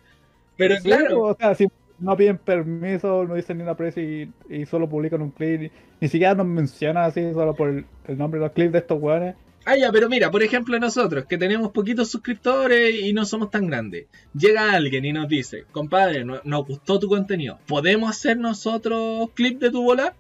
Pero 0.57 0.77
Sí, 0.77 0.83
claro, 0.85 1.23
O 1.23 1.35
sea, 1.35 1.55
si 1.55 1.67
no 1.99 2.17
piden 2.17 2.39
permiso, 2.39 3.25
no 3.25 3.35
dicen 3.35 3.59
ni 3.59 3.63
una 3.65 3.77
presa 3.77 4.01
y, 4.01 4.31
y 4.49 4.67
solo 4.67 4.89
publican 4.89 5.23
un 5.23 5.31
clip, 5.31 5.61
ni, 5.63 5.71
ni 6.01 6.09
siquiera 6.09 6.35
nos 6.35 6.47
mencionan 6.47 7.05
así 7.05 7.33
solo 7.33 7.55
por 7.55 7.71
el, 7.71 7.87
el 8.07 8.19
nombre 8.19 8.39
de 8.39 8.47
los 8.47 8.53
clips 8.53 8.73
de 8.73 8.79
estos 8.79 9.01
weones. 9.01 9.35
Ah, 9.67 9.77
ya, 9.77 9.91
pero 9.93 10.09
mira, 10.11 10.31
por 10.31 10.43
ejemplo, 10.43 10.79
nosotros 10.79 11.25
que 11.27 11.39
tenemos 11.39 11.71
poquitos 11.73 12.11
suscriptores 12.11 13.01
y 13.01 13.13
no 13.15 13.25
somos 13.25 13.51
tan 13.51 13.67
grandes, 13.67 14.07
llega 14.35 14.73
alguien 14.73 15.05
y 15.07 15.13
nos 15.13 15.27
dice, 15.29 15.65
compadre, 15.73 16.25
no- 16.25 16.41
nos 16.45 16.67
gustó 16.67 16.99
tu 16.99 17.09
contenido, 17.09 17.59
¿podemos 17.67 18.11
hacer 18.11 18.37
nosotros 18.37 19.31
clip 19.35 19.59
de 19.61 19.71
tu 19.71 19.83
bola? 19.83 20.15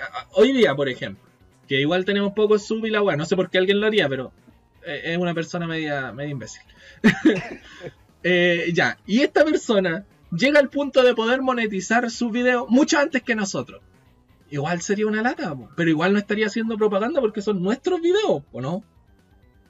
Ah, 0.00 0.26
Hoy 0.34 0.52
día, 0.52 0.76
por 0.76 0.88
ejemplo, 0.88 1.24
que 1.66 1.80
igual 1.80 2.04
tenemos 2.04 2.32
pocos 2.34 2.64
sub 2.66 2.86
y 2.86 2.90
la 2.90 3.02
weá, 3.02 3.16
no 3.16 3.24
sé 3.24 3.34
por 3.34 3.50
qué 3.50 3.58
alguien 3.58 3.80
lo 3.80 3.86
haría, 3.88 4.08
pero 4.08 4.30
eh, 4.86 5.02
es 5.06 5.18
una 5.18 5.34
persona 5.34 5.66
media, 5.66 6.12
media 6.12 6.30
imbécil. 6.32 6.62
Eh, 8.24 8.72
ya, 8.74 8.98
y 9.06 9.20
esta 9.20 9.44
persona 9.44 10.04
llega 10.32 10.58
al 10.58 10.68
punto 10.70 11.04
de 11.04 11.14
poder 11.14 11.40
monetizar 11.40 12.10
su 12.10 12.30
video 12.30 12.66
mucho 12.68 12.98
antes 12.98 13.22
que 13.22 13.36
nosotros. 13.36 13.80
Igual 14.50 14.80
sería 14.80 15.06
una 15.06 15.22
lata, 15.22 15.54
po, 15.54 15.68
pero 15.76 15.90
igual 15.90 16.12
no 16.12 16.18
estaría 16.18 16.46
haciendo 16.46 16.76
propaganda 16.78 17.20
porque 17.20 17.42
son 17.42 17.62
nuestros 17.62 18.00
videos, 18.00 18.42
¿o 18.52 18.60
no? 18.60 18.82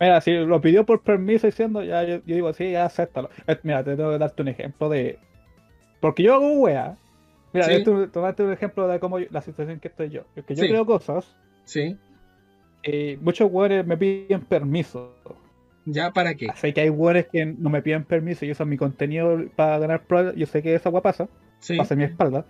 Mira, 0.01 0.21
si 0.21 0.33
lo 0.33 0.61
pidió 0.61 0.87
por 0.87 1.03
permiso 1.03 1.47
diciendo, 1.49 1.83
ya 1.83 2.05
yo, 2.05 2.17
yo 2.25 2.35
digo, 2.37 2.53
sí, 2.53 2.71
ya 2.71 2.85
acéptalo. 2.85 3.31
Eh, 3.49 3.59
Mira, 3.65 3.83
te 3.83 3.97
tengo 3.97 4.13
que 4.13 4.19
darte 4.19 4.43
un 4.43 4.49
ejemplo 4.49 4.89
de. 4.89 5.19
Porque 6.01 6.23
yo 6.23 6.35
hago 6.35 6.53
wea. 6.61 6.97
Mira, 7.53 7.67
Sí. 7.67 7.73
esto, 7.73 8.09
tomate 8.11 8.45
un 8.45 8.53
ejemplo 8.53 8.87
de 8.87 9.01
cómo 9.01 9.19
yo- 9.19 9.27
la 9.31 9.43
situación 9.43 9.81
que 9.81 9.89
estoy 9.89 10.11
yo. 10.11 10.23
Es 10.37 10.45
que 10.45 10.55
yo 10.55 10.63
Sí. 10.63 10.69
creo 10.69 10.87
cosas 10.87 11.35
Sí. 11.65 11.97
y 12.85 13.17
muchos 13.21 13.51
weones 13.51 13.85
me 13.85 13.97
piden 13.97 14.43
permiso. 14.43 15.13
¿Ya 15.85 16.13
para 16.13 16.35
qué? 16.35 16.49
Sé 16.55 16.73
que 16.73 16.83
hay 16.83 16.91
weones 16.91 17.27
que 17.27 17.47
no 17.47 17.69
me 17.71 17.83
piden 17.83 18.05
permiso 18.05 18.45
y 18.45 18.53
usan 18.53 18.69
mi 18.69 18.77
contenido 18.77 19.37
para 19.57 19.79
ganar 19.81 20.05
pruebas. 20.05 20.37
Yo 20.37 20.47
sé 20.47 20.63
que 20.63 20.75
esa 20.77 20.91
wea 20.91 21.03
pasa, 21.03 21.29
Sí. 21.59 21.77
pasa 21.77 21.95
en 21.95 21.99
mi 21.99 22.05
espalda. 22.05 22.45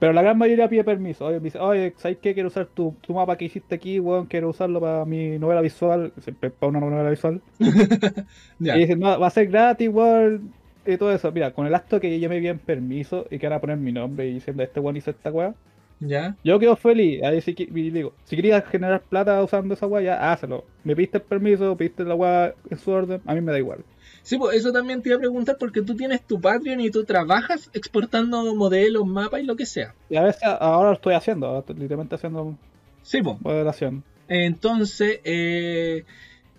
Pero 0.00 0.14
la 0.14 0.22
gran 0.22 0.38
mayoría 0.38 0.68
pide 0.68 0.82
permiso. 0.82 1.26
Oye, 1.26 1.38
me 1.38 1.44
dice, 1.44 1.58
oye, 1.58 1.94
¿sabes 1.98 2.18
qué? 2.18 2.34
Quiero 2.34 2.48
usar 2.48 2.66
tu, 2.66 2.96
tu 3.02 3.14
mapa 3.14 3.36
que 3.36 3.44
hiciste 3.44 3.74
aquí, 3.76 4.00
weón. 4.00 4.26
Quiero 4.26 4.48
usarlo 4.48 4.80
para 4.80 5.04
mi 5.04 5.38
novela 5.38 5.60
visual. 5.60 6.12
Siempre 6.20 6.50
para 6.50 6.70
una 6.70 6.80
novela 6.80 7.10
visual. 7.10 7.42
Y 8.60 8.78
dicen, 8.78 9.00
no, 9.00 9.20
va 9.20 9.26
a 9.26 9.30
ser 9.30 9.48
gratis, 9.48 9.84
igual. 9.86 10.40
Y 10.86 10.96
todo 10.96 11.12
eso. 11.12 11.30
Mira, 11.32 11.52
con 11.52 11.66
el 11.66 11.74
acto 11.74 12.00
que 12.00 12.18
yo 12.18 12.28
me 12.30 12.40
piden 12.40 12.58
permiso 12.58 13.26
y 13.30 13.38
que 13.38 13.46
van 13.48 13.58
a 13.58 13.60
poner 13.60 13.76
mi 13.76 13.92
nombre 13.92 14.26
y 14.28 14.34
diciendo, 14.34 14.62
este 14.62 14.80
weón 14.80 14.96
hizo 14.96 15.10
esta 15.10 15.30
weá. 15.30 15.54
¿Ya? 16.00 16.36
Yo 16.42 16.58
quedo 16.58 16.76
feliz. 16.76 17.22
Ahí 17.22 17.40
sí 17.42 17.54
que, 17.54 17.64
y 17.64 17.90
digo, 17.90 18.14
si 18.24 18.36
querías 18.36 18.64
generar 18.66 19.02
plata 19.02 19.42
usando 19.44 19.74
esa 19.74 19.86
weá, 19.86 20.02
ya 20.02 20.32
hazlo. 20.32 20.64
Me 20.82 20.96
pidiste 20.96 21.18
el 21.18 21.24
permiso, 21.24 21.76
pediste 21.76 22.04
la 22.04 22.14
weá 22.14 22.54
en 22.70 22.78
su 22.78 22.90
orden, 22.90 23.20
a 23.26 23.34
mí 23.34 23.42
me 23.42 23.52
da 23.52 23.58
igual. 23.58 23.84
Sí, 24.22 24.36
pues 24.38 24.56
eso 24.56 24.72
también 24.72 25.02
te 25.02 25.08
iba 25.08 25.16
a 25.16 25.20
preguntar 25.20 25.56
porque 25.58 25.82
tú 25.82 25.96
tienes 25.96 26.22
tu 26.26 26.40
Patreon 26.40 26.80
y 26.80 26.90
tú 26.90 27.04
trabajas 27.04 27.70
exportando 27.72 28.54
modelos, 28.54 29.06
mapas 29.06 29.40
y 29.42 29.44
lo 29.46 29.56
que 29.56 29.66
sea. 29.66 29.94
Y 30.08 30.16
a 30.16 30.22
veces 30.22 30.42
ahora 30.44 30.90
lo 30.90 30.94
estoy 30.94 31.14
haciendo, 31.14 31.64
literalmente 31.68 32.14
haciendo 32.14 32.56
Sí, 33.02 33.22
pues. 33.22 33.40
moderación. 33.40 34.04
Entonces, 34.28 35.20
eh, 35.24 36.04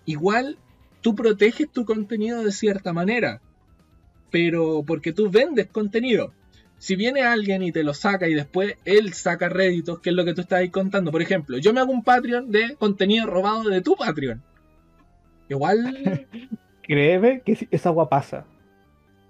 igual 0.05 0.57
tú 1.01 1.15
proteges 1.15 1.69
tu 1.71 1.85
contenido 1.85 2.43
de 2.43 2.51
cierta 2.51 2.93
manera, 2.93 3.41
pero 4.31 4.83
porque 4.85 5.13
tú 5.13 5.29
vendes 5.29 5.67
contenido. 5.67 6.33
Si 6.77 6.95
viene 6.95 7.21
alguien 7.21 7.61
y 7.61 7.71
te 7.71 7.83
lo 7.83 7.93
saca 7.93 8.27
y 8.27 8.33
después 8.33 8.75
él 8.85 9.13
saca 9.13 9.49
réditos, 9.49 9.99
que 9.99 10.09
es 10.09 10.15
lo 10.15 10.25
que 10.25 10.33
tú 10.33 10.41
estás 10.41 10.59
ahí 10.59 10.69
contando. 10.69 11.11
Por 11.11 11.21
ejemplo, 11.21 11.59
yo 11.59 11.73
me 11.73 11.79
hago 11.79 11.91
un 11.91 12.03
Patreon 12.03 12.49
de 12.51 12.75
contenido 12.75 13.27
robado 13.27 13.63
de 13.69 13.81
tu 13.81 13.95
Patreon. 13.95 14.41
Igual, 15.47 16.27
Créeme 16.91 17.39
que 17.41 17.67
esa 17.71 17.89
weá 17.91 18.09
pasa. 18.09 18.43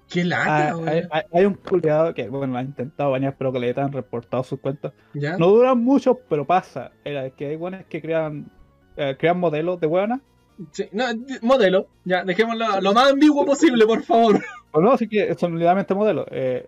qué 0.10 0.24
lata, 0.26 0.70
Ah, 0.72 0.76
weón. 0.76 0.90
hay, 0.90 1.02
hay- 1.12 1.24
hay 1.32 1.46
un 1.46 1.54
culiado 1.54 2.14
que, 2.16 2.28
bueno, 2.28 2.58
ha 2.58 2.64
intentado 2.64 3.12
bañar, 3.12 3.36
pero 3.38 3.54
que 3.54 3.60
le 3.60 3.74
han 3.78 3.92
reportado 3.92 4.44
sus 4.44 4.60
cuentas. 4.60 4.94
¿Ya? 5.14 5.38
No 5.38 5.48
duran 5.50 5.78
mucho, 5.82 6.20
pero 6.28 6.44
pasa. 6.46 6.92
Era 7.06 7.30
que 7.30 7.46
hay 7.46 7.56
weones 7.56 7.86
que 7.86 8.02
crean, 8.02 8.50
eh, 8.98 9.16
crean 9.20 9.40
modelos 9.40 9.80
de 9.80 9.86
weonas. 9.88 10.20
Sí, 10.72 10.86
no, 10.92 11.06
modelo, 11.44 11.88
ya, 12.04 12.24
dejémoslo 12.26 12.82
lo 12.82 12.94
más 12.94 13.12
ambiguo 13.12 13.46
posible, 13.46 13.86
por 13.86 14.02
favor. 14.02 14.40
O 14.74 14.80
no, 14.82 14.92
así 14.94 15.08
que 15.08 15.34
son 15.36 15.54
literalmente 15.54 15.94
modelos. 15.94 16.26
Eh, 16.32 16.66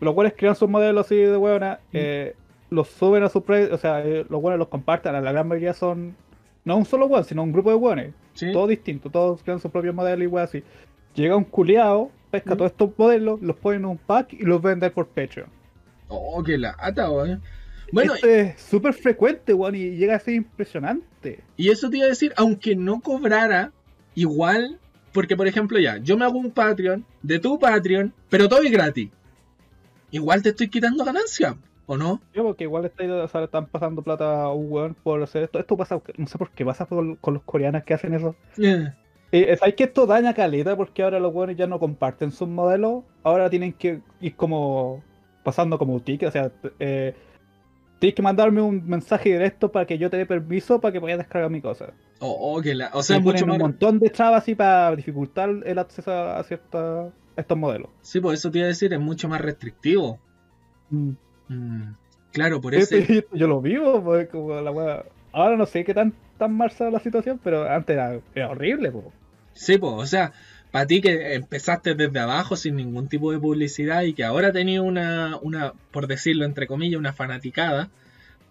los 0.00 0.14
weones 0.14 0.34
crean 0.36 0.54
sus 0.54 0.68
modelos 0.68 1.06
así 1.06 1.16
de 1.16 1.36
weonas, 1.36 1.78
eh, 1.92 2.36
los 2.70 2.86
suben 2.88 3.24
a 3.24 3.28
su 3.30 3.42
pre, 3.42 3.72
o 3.72 3.78
sea, 3.78 4.00
los 4.04 4.42
weones 4.42 4.58
los 4.58 4.68
comparten. 4.68 5.12
La 5.12 5.32
gran 5.32 5.48
mayoría 5.48 5.72
son 5.74 6.14
no 6.64 6.76
un 6.76 6.84
solo 6.84 7.06
weón, 7.06 7.24
sino 7.24 7.42
un 7.42 7.52
grupo 7.52 7.70
de 7.70 7.76
weones. 7.76 8.14
Sí. 8.34 8.52
Todos 8.52 8.68
distintos, 8.68 9.10
todos 9.12 9.42
crean 9.42 9.60
sus 9.60 9.70
propios 9.70 9.94
modelos 9.94 10.22
y 10.24 10.26
weón 10.26 10.44
así. 10.44 10.62
Llega 11.14 11.36
un 11.36 11.44
culiado, 11.44 12.10
pesca 12.30 12.54
Mm. 12.54 12.58
todos 12.58 12.70
estos 12.70 12.90
modelos, 12.96 13.40
los 13.42 13.56
pone 13.56 13.76
en 13.76 13.84
un 13.84 13.98
pack 13.98 14.32
y 14.34 14.44
los 14.44 14.60
vende 14.62 14.90
por 14.90 15.06
Patreon. 15.08 15.48
Oh, 16.08 16.42
qué 16.42 16.56
lata, 16.58 17.10
weón. 17.10 17.42
Bueno, 17.92 18.14
Esto 18.14 18.26
es 18.26 18.60
súper 18.60 18.94
frecuente, 18.94 19.52
weón, 19.52 19.74
y 19.74 19.90
llega 19.96 20.16
a 20.16 20.18
ser 20.20 20.34
impresionante. 20.34 21.40
y 21.56 21.68
eso 21.70 21.90
te 21.90 21.98
iba 21.98 22.06
a 22.06 22.08
decir, 22.08 22.32
aunque 22.36 22.74
no 22.74 23.00
cobrara, 23.00 23.70
igual, 24.14 24.78
porque 25.12 25.36
por 25.36 25.46
ejemplo 25.46 25.78
ya, 25.78 25.98
yo 25.98 26.16
me 26.16 26.24
hago 26.24 26.38
un 26.38 26.50
Patreon 26.50 27.04
de 27.22 27.38
tu 27.38 27.58
Patreon, 27.58 28.12
pero 28.30 28.48
todo 28.48 28.62
es 28.62 28.70
gratis. 28.70 29.10
Igual 30.10 30.42
te 30.42 30.50
estoy 30.50 30.68
quitando 30.68 31.04
ganancia, 31.04 31.56
¿o 31.86 31.96
no? 31.96 32.20
Yo 32.34 32.42
porque 32.44 32.64
igual 32.64 32.84
está, 32.84 33.04
o 33.04 33.28
sea, 33.28 33.40
le 33.40 33.44
están 33.46 33.66
pasando 33.66 34.02
plata 34.02 34.42
a 34.44 34.52
un 34.52 34.70
weón 34.70 34.94
por 34.94 35.22
hacer 35.22 35.44
esto. 35.44 35.58
Esto 35.58 35.76
pasa, 35.76 36.00
no 36.16 36.26
sé 36.26 36.38
por 36.38 36.50
qué 36.50 36.64
pasa 36.64 36.86
con, 36.86 37.16
con 37.16 37.34
los 37.34 37.42
coreanos 37.42 37.82
que 37.84 37.94
hacen 37.94 38.14
eso. 38.14 38.34
Eh, 38.58 38.92
Eh, 39.32 39.56
¿Sabes 39.56 39.74
que 39.74 39.84
esto 39.84 40.06
daña 40.06 40.34
caleta? 40.34 40.76
Porque 40.76 41.02
ahora 41.02 41.18
los 41.18 41.34
weones 41.34 41.56
ya 41.56 41.66
no 41.66 41.78
comparten 41.78 42.32
sus 42.32 42.48
modelos. 42.48 43.04
Ahora 43.22 43.48
tienen 43.48 43.72
que 43.72 44.00
ir 44.20 44.36
como 44.36 45.02
pasando 45.42 45.78
como 45.78 46.00
ticket. 46.00 46.28
O 46.28 46.32
sea, 46.32 46.52
eh, 46.78 47.14
tienes 47.98 48.14
que 48.14 48.22
mandarme 48.22 48.60
un 48.62 48.86
mensaje 48.86 49.30
directo 49.30 49.72
para 49.72 49.86
que 49.86 49.96
yo 49.98 50.10
te 50.10 50.18
dé 50.18 50.26
permiso 50.26 50.80
para 50.80 50.92
que 50.92 51.00
puedas 51.00 51.18
descargar 51.18 51.50
mi 51.50 51.60
cosa. 51.62 51.94
Oh, 52.20 52.36
oh, 52.56 52.60
que 52.62 52.74
la, 52.74 52.90
o 52.92 53.02
sea, 53.02 53.16
Y 53.16 53.20
mucho 53.20 53.44
un 53.46 53.56
montón 53.58 53.98
de 53.98 54.10
trabas 54.10 54.42
así 54.42 54.54
para 54.54 54.94
dificultar 54.94 55.50
el 55.64 55.78
acceso 55.78 56.12
a, 56.12 56.42
cierta- 56.44 57.06
a 57.06 57.12
estos 57.40 57.56
modelos. 57.58 57.88
Sí, 58.02 58.20
pues 58.20 58.38
eso 58.38 58.50
te 58.50 58.58
iba 58.58 58.66
a 58.66 58.68
decir, 58.68 58.92
es 58.92 59.00
mucho 59.00 59.28
más 59.28 59.40
restrictivo. 59.40 60.18
Mm. 60.90 61.12
Mm, 61.48 61.92
claro, 62.32 62.60
por 62.60 62.74
ese. 62.74 63.26
yo 63.32 63.46
lo 63.46 63.60
vivo, 63.60 64.02
pues, 64.02 64.28
como 64.28 64.60
la 64.60 64.70
wea- 64.70 65.04
Ahora 65.32 65.56
no 65.56 65.64
sé 65.66 65.84
qué 65.84 65.94
tan, 65.94 66.12
tan 66.38 66.52
mal 66.54 66.70
la 66.78 67.00
situación, 67.00 67.40
pero 67.42 67.70
antes 67.70 67.94
era, 67.94 68.20
era 68.34 68.50
horrible. 68.50 68.92
Sí, 69.54 69.78
pues, 69.78 69.92
o 69.94 70.06
sea, 70.06 70.32
para 70.70 70.86
ti 70.86 71.00
que 71.00 71.34
empezaste 71.34 71.94
desde 71.94 72.18
abajo 72.18 72.56
sin 72.56 72.76
ningún 72.76 73.08
tipo 73.08 73.32
de 73.32 73.38
publicidad 73.38 74.02
y 74.02 74.12
que 74.12 74.24
ahora 74.24 74.52
tenías 74.52 74.82
una, 74.82 75.38
una, 75.40 75.72
por 75.90 76.06
decirlo 76.06 76.44
entre 76.44 76.66
comillas, 76.66 76.98
una 76.98 77.12
fanaticada, 77.12 77.90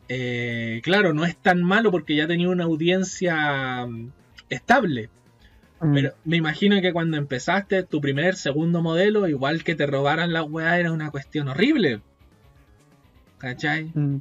eh, 0.09 0.81
claro, 0.83 1.13
no 1.13 1.23
es 1.25 1.37
tan 1.37 1.63
malo 1.63 1.91
porque 1.91 2.15
ya 2.15 2.27
tenía 2.27 2.49
una 2.49 2.65
audiencia 2.65 3.85
mm, 3.85 4.11
estable. 4.49 5.09
Pero 5.93 6.13
me 6.25 6.37
imagino 6.37 6.79
que 6.79 6.93
cuando 6.93 7.17
empezaste 7.17 7.81
tu 7.81 8.01
primer, 8.01 8.35
segundo 8.35 8.83
modelo, 8.83 9.27
igual 9.27 9.63
que 9.63 9.73
te 9.73 9.87
robaran 9.87 10.31
la 10.31 10.43
weá 10.43 10.77
era 10.77 10.91
una 10.91 11.09
cuestión 11.09 11.47
horrible. 11.47 12.01
¿Cachai? 13.41 13.91
Mm. 13.95 14.17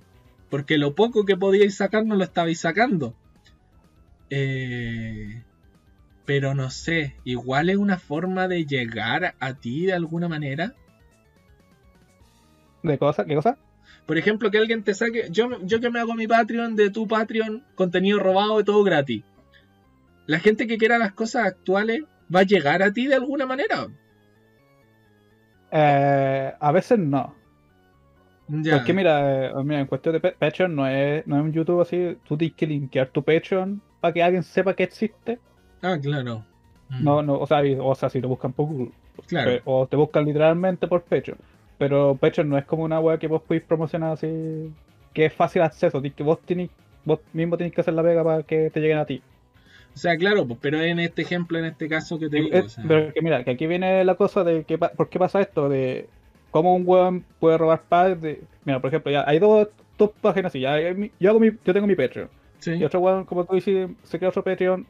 Porque 0.49 0.79
lo 0.79 0.95
poco 0.95 1.27
que 1.27 1.37
podíais 1.37 1.77
sacar 1.77 2.07
no 2.07 2.17
lo 2.17 2.25
estabais 2.25 2.59
sacando. 2.59 3.15
Eh, 4.31 5.43
pero 6.25 6.55
no 6.55 6.71
sé, 6.71 7.17
igual 7.25 7.69
es 7.69 7.77
una 7.77 7.99
forma 7.99 8.49
de 8.49 8.65
llegar 8.65 9.35
a 9.39 9.55
ti 9.55 9.85
de 9.85 9.93
alguna 9.93 10.27
manera. 10.27 10.73
¿De 12.83 12.97
cosa? 12.97 13.27
¿Qué 13.27 13.35
cosa? 13.35 13.59
Por 14.07 14.17
ejemplo, 14.17 14.51
que 14.51 14.57
alguien 14.57 14.83
te 14.85 14.95
saque. 14.95 15.29
Yo, 15.31 15.61
yo 15.65 15.81
que 15.81 15.91
me 15.91 16.01
hago 16.01 16.15
mi 16.15 16.27
Patreon 16.27 16.75
de 16.75 16.89
tu 16.89 17.07
Patreon, 17.07 17.63
contenido 17.75 18.19
robado 18.19 18.59
y 18.59 18.65
todo 18.65 18.83
gratis. 18.83 19.23
La 20.27 20.41
gente 20.41 20.67
que 20.67 20.79
quiera 20.79 20.97
las 20.97 21.13
cosas 21.13 21.47
actuales 21.47 22.05
va 22.35 22.41
a 22.41 22.45
llegar 22.45 22.83
a 22.83 22.93
ti 22.93 23.07
de 23.07 23.17
alguna 23.17 23.45
manera. 23.45 23.89
Eh, 25.71 26.55
a 26.59 26.73
veces 26.73 26.99
no. 26.99 27.40
Ya. 28.51 28.77
Porque 28.77 28.93
mira, 28.93 29.47
eh, 29.49 29.53
mira, 29.65 29.81
en 29.81 29.87
cuestión 29.87 30.15
de 30.15 30.21
Patreon 30.33 30.75
no 30.75 30.87
es, 30.87 31.27
no 31.27 31.37
es 31.37 31.43
un 31.43 31.53
YouTube 31.53 31.81
así, 31.83 32.17
tú 32.25 32.37
tienes 32.37 32.57
que 32.57 32.67
linkear 32.67 33.09
tu 33.09 33.23
Patreon 33.23 33.81
para 34.01 34.13
que 34.15 34.23
alguien 34.23 34.43
sepa 34.43 34.75
que 34.75 34.83
existe. 34.85 35.39
Ah, 35.83 35.99
claro. 36.01 36.45
Mm, 36.89 37.05
No, 37.05 37.23
no, 37.23 37.39
o 37.39 37.47
sea, 37.47 37.63
o 37.81 37.95
sea, 37.95 38.09
si 38.11 38.21
lo 38.21 38.29
buscan 38.29 38.53
por 38.53 38.67
Google. 38.67 38.93
claro. 39.27 39.61
O 39.65 39.87
te 39.87 39.97
buscan 39.97 40.25
literalmente 40.25 40.89
por 40.89 41.03
Patreon. 41.05 41.39
Pero 41.79 42.17
Patreon 42.17 42.49
no 42.49 42.59
es 42.59 42.65
como 42.67 42.85
una 42.85 43.01
web 43.01 43.19
que 43.19 43.27
vos 43.29 43.43
podéis 43.43 43.65
promocionar 43.65 44.13
así, 44.13 44.75
que 45.15 45.27
es 45.27 45.33
fácil 45.33 45.63
acceso, 45.63 46.03
que 46.03 46.23
vos, 46.23 46.41
tenés, 46.45 46.71
vos 47.05 47.21
mismo 47.33 47.57
tenés 47.57 47.73
que 47.73 47.81
hacer 47.81 47.95
la 47.95 48.03
pega 48.03 48.23
para 48.25 48.43
que 48.43 48.71
te 48.71 48.81
lleguen 48.81 48.99
a 48.99 49.07
ti. 49.07 49.23
O 49.95 49.99
sea, 49.99 50.17
claro, 50.17 50.47
pues, 50.47 50.59
pero 50.63 50.81
en 50.81 51.01
este 51.01 51.23
ejemplo, 51.23 51.59
en 51.59 51.65
este 51.67 51.89
caso 51.89 52.19
que 52.19 52.29
te 52.29 52.39
Eh, 52.39 52.43
digo. 52.43 52.59
o 52.65 52.69
sea, 52.69 52.85
Pero 52.87 53.13
que 53.13 53.23
mira, 53.23 53.45
que 53.45 53.51
aquí 53.53 53.67
viene 53.67 54.05
la 54.05 54.15
cosa 54.15 54.45
de 54.45 54.65
que, 54.65 54.79
por 54.79 55.09
qué 55.09 55.19
pasa 55.19 55.41
esto, 55.41 55.69
de 55.69 56.09
cómo 56.51 56.75
un 56.75 56.83
weón 56.87 57.25
puede 57.39 57.59
robar 57.59 57.83
packs 57.89 58.21
de... 58.21 58.43
Mira, 58.65 58.81
por 58.81 58.89
ejemplo, 58.89 59.11
ya 59.13 59.25
hay 59.27 59.39
dos, 59.39 59.69
dos 59.99 60.11
páginas 60.21 60.51
así, 60.51 60.61
ya 60.61 60.77
mi- 60.95 61.11
yo, 61.21 61.31
hago 61.31 61.41
mi, 61.41 61.51
yo 61.65 61.73
tengo 61.73 61.87
mi 61.87 61.95
Patreon, 61.97 62.29
sí, 62.59 62.73
y 62.75 62.85
otro 62.85 63.01
weón, 63.01 63.25
como 63.25 63.45
tú 63.45 63.55
dices, 63.55 63.91
se 64.03 64.19
crea 64.19 64.29
otro 64.31 64.43
Patreon 64.45 64.87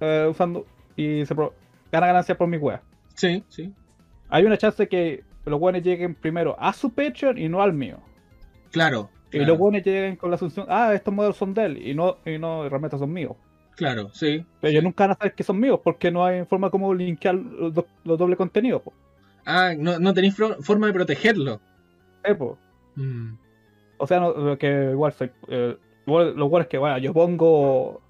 eh, 0.00 0.26
usando 0.28 0.66
y 0.96 1.24
se 1.26 1.34
pro- 1.34 1.54
gana 1.92 2.06
ganancias 2.08 2.36
por 2.38 2.48
mi 2.48 2.56
weas. 2.56 2.80
sí, 3.14 3.42
sí. 3.48 3.72
Hay 4.28 4.44
una 4.44 4.56
chance 4.58 4.88
que 4.88 5.22
los 5.44 5.60
weones 5.60 5.82
lleguen 5.84 6.14
primero 6.14 6.56
a 6.58 6.72
su 6.72 6.90
Patreon 6.90 7.38
y 7.38 7.48
no 7.48 7.62
al 7.62 7.72
mío. 7.72 7.98
Claro. 8.72 9.10
Y 9.28 9.38
claro, 9.38 9.52
los 9.52 9.60
weones 9.60 9.84
lleguen 9.84 10.16
con 10.16 10.30
la 10.30 10.36
asunción, 10.36 10.66
ah, 10.68 10.92
estos 10.94 11.12
modelos 11.12 11.36
son 11.36 11.54
de 11.54 11.64
él, 11.64 11.86
y 11.86 11.94
no, 11.94 12.16
y 12.24 12.38
no 12.38 12.68
realmente 12.68 12.98
son 12.98 13.12
míos. 13.12 13.32
Claro, 13.76 14.08
sí. 14.12 14.44
Pero 14.60 14.70
ellos 14.70 14.84
nunca 14.84 15.04
van 15.04 15.10
a 15.12 15.14
saber 15.16 15.34
que 15.34 15.42
son 15.42 15.58
míos, 15.60 15.80
porque 15.82 16.10
no 16.10 16.24
hay 16.24 16.44
forma 16.44 16.70
como 16.70 16.94
linkear 16.94 17.34
los, 17.34 17.74
do- 17.74 17.86
los 18.04 18.18
doble 18.18 18.36
contenidos. 18.36 18.82
po. 18.82 18.92
Ah, 19.46 19.72
no, 19.76 19.98
no 19.98 20.14
tenéis 20.14 20.34
forma 20.60 20.86
de 20.86 20.92
protegerlo. 20.92 21.60
Eh, 22.24 22.34
po. 22.34 22.58
Mm, 22.96 23.34
O 23.98 24.06
sea, 24.06 24.20
no, 24.20 24.56
que 24.58 24.90
igual 24.92 25.12
soy. 25.12 25.30
eh, 25.48 25.76
igual- 26.06 26.34
lo 26.36 26.48
bueno 26.48 26.62
es 26.62 26.68
que, 26.68 26.78
bueno, 26.78 26.98
yo 26.98 27.12
pongo. 27.12 28.00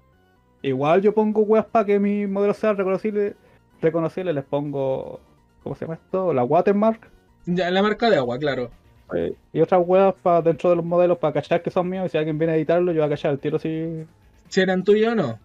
Igual 0.61 1.01
yo 1.01 1.13
pongo 1.13 1.41
weas 1.41 1.65
para 1.65 1.85
que 1.85 1.99
mis 1.99 2.27
modelos 2.27 2.57
sean 2.57 2.75
reconocibles. 2.77 3.35
Reconocibles, 3.81 4.33
les 4.33 4.43
pongo. 4.43 5.19
¿Cómo 5.63 5.75
se 5.75 5.85
llama 5.85 5.95
esto? 5.95 6.33
La 6.33 6.43
watermark. 6.43 7.09
Ya, 7.45 7.69
la 7.69 7.81
marca 7.83 8.09
de 8.09 8.17
agua, 8.17 8.39
claro. 8.39 8.71
eh, 9.15 9.35
y 9.53 9.61
otras 9.61 9.81
weas 9.85 10.13
para 10.23 10.41
dentro 10.41 10.69
de 10.71 10.77
los 10.77 10.85
modelos 10.85 11.17
para 11.19 11.33
cachar 11.33 11.61
que 11.61 11.69
son 11.69 11.87
míos. 11.89 12.05
Y 12.07 12.09
si 12.09 12.17
alguien 12.17 12.37
viene 12.39 12.53
a 12.53 12.55
editarlo, 12.55 12.91
yo 12.91 13.01
voy 13.01 13.07
a 13.07 13.09
cachar 13.09 13.31
el 13.31 13.39
tiro 13.39 13.57
así. 13.57 14.05
Si 14.49 14.61
eran 14.61 14.83
tuyos 14.83 15.11
o 15.11 15.15
no. 15.15 15.39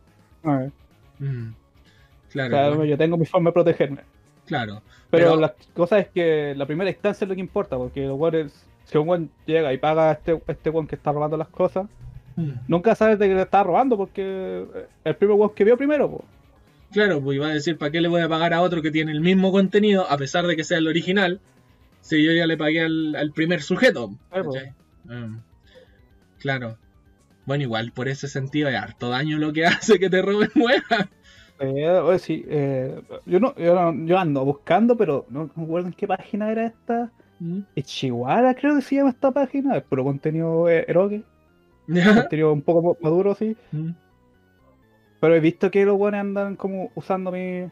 eh. 0.45 0.70
Mm, 1.18 1.49
O 1.51 2.32
Claro, 2.32 2.51
sea, 2.51 2.68
bueno, 2.68 2.84
yo 2.84 2.97
tengo 2.97 3.16
mi 3.18 3.26
forma 3.26 3.51
de 3.51 3.55
protegerme. 3.55 4.01
Claro. 4.51 4.82
Pero, 5.11 5.30
Pero- 5.30 5.40
la 5.40 5.55
cosa 5.74 5.98
es 5.98 6.09
que 6.09 6.55
la 6.57 6.66
primera 6.66 6.90
instancia 6.90 7.24
es 7.24 7.28
lo 7.28 7.34
que 7.34 7.40
importa, 7.40 7.76
porque 7.78 8.05
los 8.07 8.18
weones, 8.18 8.53
si 8.84 8.98
un 8.98 9.09
weón 9.09 9.30
llega 9.46 9.72
y 9.72 9.78
paga 9.78 10.11
a 10.11 10.12
este, 10.12 10.40
este 10.46 10.68
weón 10.70 10.86
que 10.86 10.96
está 10.96 11.12
robando 11.12 11.36
las 11.38 11.48
cosas, 11.48 11.86
Mm, 12.36 12.53
nunca 12.68 12.94
sabes 12.94 13.18
de 13.18 13.26
que 13.26 13.34
le 13.34 13.42
está 13.42 13.64
robando, 13.64 13.96
porque 13.96 14.64
el 15.05 15.16
primer 15.16 15.36
weón 15.36 15.53
que 15.53 15.64
vio 15.64 15.76
primero, 15.76 16.09
pues. 16.11 16.22
Claro, 16.92 17.20
pues 17.20 17.34
iba 17.36 17.48
a 17.48 17.53
decir, 17.55 17.76
¿para 17.76 17.90
qué 17.90 18.01
le 18.01 18.07
voy 18.09 18.20
a 18.22 18.28
pagar 18.28 18.55
a 18.55 18.62
otro 18.62 18.82
que 18.82 18.92
tiene 18.92 19.11
el 19.11 19.20
mismo 19.20 19.51
contenido, 19.51 20.09
a 20.09 20.16
pesar 20.16 20.46
de 20.46 20.55
que 20.55 20.62
sea 20.64 20.78
el 20.78 20.86
original, 20.86 21.40
si 22.03 22.22
yo 22.24 22.32
ya 22.32 22.46
le 22.46 22.57
pagué 22.57 22.82
al, 22.82 23.16
al 23.16 23.32
primer 23.32 23.62
sujeto? 23.62 24.12
Claro. 24.30 24.53
¿cachai? 24.53 24.72
Mm, 25.05 25.38
claro. 26.38 26.78
Bueno, 27.46 27.64
igual 27.64 27.90
por 27.92 28.09
ese 28.09 28.28
sentido 28.28 28.68
es 28.68 28.76
harto 28.76 29.09
daño 29.11 29.36
lo 29.38 29.53
que 29.53 29.66
hace 29.66 29.98
que 29.98 30.09
te 30.09 30.22
roben 30.22 30.51
weas. 30.55 30.84
Eh, 31.62 31.86
oye, 31.90 32.18
sí, 32.18 32.44
eh, 32.48 33.02
yo, 33.26 33.38
no, 33.38 33.54
yo, 33.56 33.74
no- 33.74 34.06
yo 34.06 34.18
ando 34.18 34.44
buscando, 34.46 34.96
pero 34.96 35.26
no 35.28 35.50
me 35.54 35.64
acuerdo 35.64 35.88
en 35.88 35.94
qué 35.94 36.06
página 36.06 36.50
era 36.50 36.66
esta. 36.66 37.12
Mm, 37.38 37.61
Ichiwara 37.74 38.54
creo 38.54 38.76
que 38.76 38.82
se 38.82 38.96
llama 38.96 39.11
esta 39.11 39.30
página, 39.32 39.76
es 39.76 39.84
puro 39.84 40.04
contenido 40.04 40.68
eh, 40.70 40.84
eroge, 40.88 41.26
contenido 42.14 42.52
un 42.52 42.62
poco 42.64 42.96
maduro, 43.02 43.34
sí. 43.34 43.58
Mm, 43.72 43.92
Pero 45.20 45.34
he 45.34 45.40
visto 45.40 45.70
que 45.70 45.84
los 45.84 45.98
buenos 45.98 46.20
andan 46.20 46.56
como 46.56 46.92
usando 46.94 47.30
mi, 47.32 47.70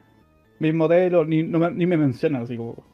mis 0.59 0.75
modelos, 0.75 1.27
ni, 1.29 1.43
no 1.45 1.59
me, 1.61 1.71
ni 1.73 1.87
me 1.87 1.97
mencionan 1.97 2.43
así 2.43 2.57
como. 2.57 2.89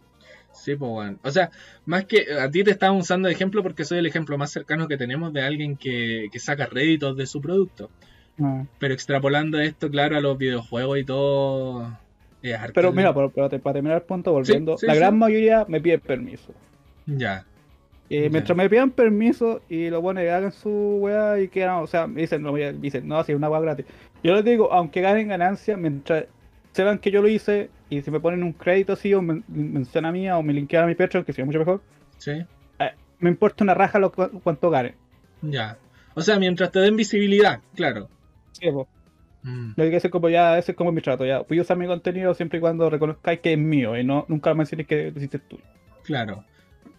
Sí, 0.53 0.77
pues 0.77 0.91
bueno. 0.91 1.19
O 1.25 1.31
sea, 1.33 1.51
más 1.87 2.07
que 2.07 2.27
a 2.41 2.51
ti 2.51 2.65
te 2.65 2.71
estaba 2.73 2.93
usando 2.95 3.29
de 3.29 3.35
ejemplo 3.35 3.63
porque 3.63 3.85
soy 3.85 3.99
el 3.99 4.07
ejemplo 4.07 4.39
más 4.39 4.53
cercano 4.53 4.89
que 4.89 4.99
tenemos 4.99 5.33
de 5.33 5.43
alguien 5.43 5.77
que, 5.79 6.29
que 6.33 6.41
saca 6.41 6.67
réditos 6.67 7.17
de 7.17 7.27
su 7.27 7.41
producto. 7.41 7.93
Ah. 8.41 8.65
Pero 8.79 8.95
extrapolando 8.95 9.59
esto, 9.61 9.91
claro, 9.91 10.17
a 10.17 10.21
los 10.21 10.37
videojuegos 10.39 10.99
y 10.99 11.05
todo. 11.05 11.83
harto 11.83 12.73
Pero 12.75 12.93
mira, 12.93 13.15
para, 13.15 13.29
para- 13.29 13.49
para 13.49 13.73
terminar 13.75 13.99
el 13.99 14.03
punto, 14.03 14.33
volviendo, 14.33 14.77
sí, 14.77 14.87
la 14.87 14.93
sí. 14.95 14.99
gran 14.99 15.19
mayoría 15.19 15.65
me 15.69 15.81
pide 15.81 15.99
permiso. 15.99 16.53
Ya. 17.07 17.45
Eh, 18.11 18.25
Ya. 18.25 18.31
Mientras 18.31 18.57
me 18.57 18.69
pidan 18.69 18.91
permiso 18.91 19.63
y 19.69 19.89
los 19.89 20.03
buenos 20.03 20.23
hagan 20.25 20.53
su 20.53 20.71
weá 21.01 21.41
y 21.41 21.49
quieran, 21.49 21.77
o 21.83 21.87
sea, 21.87 22.07
me 22.07 22.21
dicen, 22.21 22.43
no, 22.43 22.53
me 22.53 22.73
dicen, 22.75 23.09
no, 23.09 23.23
si 23.25 23.33
es 23.33 23.37
una 23.39 23.49
weá 23.49 23.61
gratis. 23.61 23.87
Yo 24.23 24.35
les 24.35 24.45
digo, 24.45 24.71
aunque 24.73 25.01
ganen 25.01 25.29
ganancia, 25.29 25.77
mientras 25.77 26.25
sepan 26.73 26.99
que 26.99 27.11
yo 27.11 27.23
lo 27.23 27.29
hice 27.29 27.71
y 27.89 28.03
si 28.03 28.11
me 28.11 28.21
ponen 28.21 28.43
un 28.43 28.53
crédito 28.53 28.93
así 28.95 29.15
o 29.15 29.23
me 29.23 29.43
menciona 29.49 30.13
mía 30.13 30.37
o 30.37 30.43
me 30.43 30.53
linkean 30.53 30.85
a 30.85 30.87
mi 30.87 30.95
Patreon, 30.95 31.25
que 31.25 31.33
sería 31.33 31.47
mucho 31.47 31.59
mejor, 31.61 31.81
Sí. 32.19 32.33
me 33.21 33.31
importa 33.31 33.65
una 33.65 33.73
raja 33.75 33.99
lo 33.99 34.13
cu- 34.13 34.41
cuánto 34.43 34.69
ganen. 34.69 34.95
Ya. 35.41 35.79
O 36.15 36.21
sea, 36.21 36.39
mientras 36.39 36.71
te 36.73 36.81
den 36.81 36.97
visibilidad, 36.97 37.61
claro. 37.75 38.09
Sí, 38.59 38.71
po. 38.71 38.89
Mm, 39.43 39.73
Lo 39.77 39.85
que 39.91 39.97
es 39.97 40.09
como 40.11 40.29
ya, 40.31 40.57
ese 40.59 40.73
es 40.73 40.77
como 40.79 40.91
mi 40.91 41.03
trato, 41.03 41.27
ya. 41.27 41.37
A 41.37 41.45
usar 41.61 41.77
mi 41.77 41.87
contenido 41.87 42.33
siempre 42.35 42.59
y 42.59 42.61
cuando 42.61 42.89
reconozcáis 42.89 43.41
que 43.41 43.53
es 43.53 43.59
mío 43.59 43.97
y 43.99 44.03
no 44.03 44.25
nunca 44.29 44.55
mencionéis 44.55 44.89
que 44.89 45.11
lo 45.11 45.19
hiciste 45.19 45.39
tú. 45.39 45.59
claro. 46.03 46.45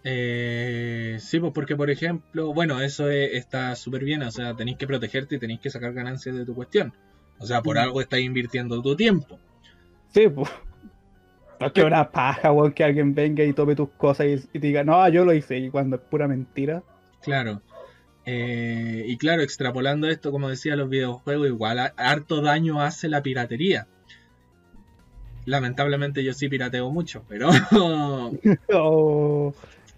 Eh, 0.07 1.17
sí, 1.19 1.39
pues 1.39 1.51
porque, 1.51 1.75
por 1.75 1.89
ejemplo, 1.89 2.53
bueno, 2.53 2.79
eso 2.79 3.09
es- 3.09 3.33
está 3.33 3.75
súper 3.75 4.03
bien. 4.03 4.21
O 4.21 4.29
sea, 4.31 4.55
tenéis 4.55 4.77
que 4.77 4.85
protegerte 4.85 5.35
y 5.35 5.39
tenéis 5.39 5.59
que 5.61 5.71
sacar 5.71 5.93
ganancias 5.93 6.35
de 6.35 6.45
tu 6.45 6.53
cuestión. 6.53 6.93
O 7.39 7.45
sea, 7.47 7.61
por 7.63 7.75
Mm. 7.77 7.79
algo 7.79 8.01
estás 8.01 8.19
invirtiendo 8.19 8.81
tu 8.83 8.95
tiempo. 8.95 9.39
Sí, 10.13 10.29
pues. 10.29 10.47
No 11.59 11.67
es 11.67 11.73
que 11.73 11.83
una 11.83 12.11
paja, 12.11 12.51
weón, 12.51 12.71
que 12.73 12.83
alguien 12.83 13.15
venga 13.15 13.43
y 13.43 13.53
tome 13.53 13.75
tus 13.75 13.89
cosas 13.91 14.27
y, 14.27 14.33
y 14.53 14.59
te 14.59 14.67
diga, 14.67 14.83
no, 14.83 15.07
yo 15.09 15.25
lo 15.25 15.33
hice, 15.33 15.57
y 15.57 15.69
cuando 15.71 15.95
es 15.95 16.01
pura 16.03 16.27
mentira. 16.27 16.83
Claro. 17.23 17.61
Eh, 18.26 19.03
y 19.07 19.17
claro, 19.17 19.41
extrapolando 19.43 20.07
esto, 20.07 20.32
como 20.32 20.49
decía, 20.49 20.76
los 20.76 20.89
videojuegos, 20.89 21.47
igual 21.47 21.80
a- 21.80 21.93
harto 21.97 22.41
daño 22.41 22.82
hace 22.82 23.07
la 23.07 23.21
piratería. 23.21 23.88
Lamentablemente 25.45 26.23
yo 26.23 26.34
sí 26.34 26.49
pirateo 26.49 26.89
mucho, 26.89 27.23
pero... 27.30 27.49
Oh, 28.73 29.53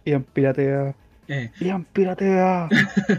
Ian 0.05 0.23
piratea. 0.23 0.93
eh, 1.30 1.51
Ian 1.61 1.86
piratea. 1.86 2.67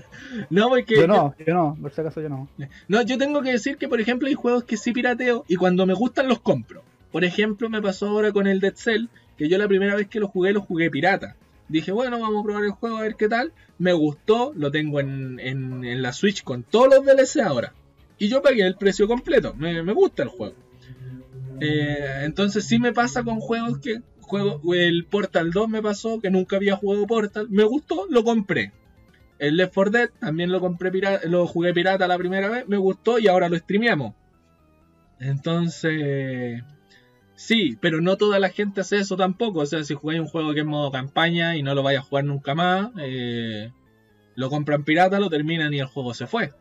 no, 0.51 0.69
porque... 0.69 0.97
Yo 0.97 1.07
no, 1.07 1.35
yo 1.47 1.55
no, 1.55 1.77
por 1.81 1.91
si 1.93 2.01
acaso 2.03 2.21
yo 2.21 2.29
no. 2.29 2.49
No, 2.89 3.03
yo 3.03 3.17
tengo 3.17 3.41
que 3.43 3.53
decir 3.53 3.79
que, 3.79 3.89
por 3.89 4.01
ejemplo, 4.01 4.29
hay 4.29 4.35
juegos 4.35 4.65
que 4.65 4.77
sí 4.77 4.93
pirateo 4.93 5.45
y 5.49 5.57
cuando 5.57 5.87
me 5.87 5.95
gustan 5.95 6.29
los 6.29 6.41
compro. 6.41 6.83
Por 7.13 7.25
ejemplo, 7.25 7.71
me 7.71 7.81
pasó 7.81 8.09
ahora 8.09 8.33
con 8.33 8.47
el 8.47 8.61
Dead 8.61 8.75
Cell, 8.75 9.07
que 9.39 9.49
yo 9.49 9.57
la 9.57 9.67
primera 9.69 9.95
vez 9.97 10.09
que 10.09 10.21
lo 10.21 10.29
jugué, 10.29 10.53
lo 10.53 10.61
jugué 10.61 10.91
pirata. 10.91 11.35
Dije, 11.69 11.93
bueno, 11.93 12.19
vamos 12.21 12.41
a 12.41 12.45
probar 12.45 12.65
el 12.65 12.71
juego 12.71 12.97
a 12.99 13.03
ver 13.03 13.17
qué 13.17 13.29
tal. 13.29 13.53
Me 13.79 13.93
gustó, 13.93 14.53
lo 14.57 14.71
tengo 14.71 15.01
en, 15.01 15.39
en- 15.41 16.03
la 16.03 16.13
Switch 16.13 16.43
con 16.43 16.63
todos 16.63 16.89
los 16.89 17.05
DLC 17.05 17.41
ahora. 17.43 17.73
Y 18.19 18.29
yo 18.29 18.43
pagué 18.43 18.63
el 18.67 18.77
precio 18.77 19.07
completo, 19.07 19.55
me, 19.55 19.83
me 19.83 19.93
gusta 19.93 20.23
el 20.23 20.29
juego. 20.29 20.55
Eh, 21.61 22.23
entonces 22.25 22.65
sí 22.67 22.79
me 22.79 22.93
pasa 22.93 23.23
con 23.23 23.41
juegos 23.41 23.79
que... 23.79 24.01
Juego, 24.21 24.61
el 24.75 25.07
Portal 25.07 25.53
2 25.53 25.69
me 25.71 25.81
pasó, 25.81 26.21
que 26.21 26.29
nunca 26.31 26.57
había 26.57 26.77
jugado 26.77 27.07
Portal. 27.07 27.47
Me 27.49 27.65
gustó, 27.65 28.07
lo 28.11 28.25
compré. 28.25 28.73
El 29.39 29.57
Left 29.57 29.73
4 29.73 29.91
Dead 29.91 30.11
también 30.21 30.53
lo 30.53 30.61
compré 30.61 30.91
pirata, 30.91 31.27
lo 31.27 31.47
jugué 31.47 31.73
pirata 31.73 32.07
la 32.07 32.19
primera 32.19 32.51
vez, 32.51 32.69
me 32.69 32.77
gustó 32.77 33.19
y 33.19 33.27
ahora 33.29 33.49
lo 33.49 33.57
streameamos. 33.57 34.15
Entonces, 35.21 36.63
sí, 37.39 37.79
pero 37.81 38.01
no 38.01 38.17
toda 38.17 38.41
la 38.41 38.51
gente 38.51 38.81
hace 38.81 38.97
eso 38.97 39.17
tampoco. 39.17 39.61
O 39.61 39.67
sea, 39.67 39.85
si 39.85 39.95
jugáis 39.95 40.21
un 40.21 40.27
juego 40.27 40.53
que 40.53 40.61
es 40.61 40.67
modo 40.67 40.91
campaña 40.91 41.57
y 41.57 41.63
no 41.63 41.75
lo 41.75 41.83
vais 41.83 41.99
a 41.99 42.03
jugar 42.03 42.25
nunca 42.25 42.55
más, 42.55 42.91
eh, 42.99 43.73
lo 44.35 44.51
compran 44.51 44.85
pirata, 44.85 45.21
lo 45.21 45.31
terminan 45.31 45.73
y 45.73 45.79
el 45.79 45.87
juego 45.87 46.15
se 46.15 46.27
fue. 46.27 46.53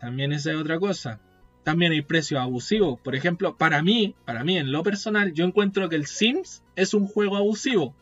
También 0.00 0.32
esa 0.32 0.50
es 0.50 0.56
otra 0.56 0.78
cosa. 0.78 1.20
También 1.62 1.92
hay 1.92 2.02
precios 2.02 2.40
abusivos. 2.40 2.98
Por 3.00 3.14
ejemplo, 3.14 3.56
para 3.56 3.82
mí, 3.82 4.14
para 4.24 4.42
mí 4.44 4.56
en 4.58 4.72
lo 4.72 4.82
personal, 4.82 5.32
yo 5.34 5.44
encuentro 5.44 5.88
que 5.88 5.96
el 5.96 6.06
Sims 6.06 6.62
es 6.74 6.94
un 6.94 7.06
juego 7.06 7.36
abusivo. 7.36 7.94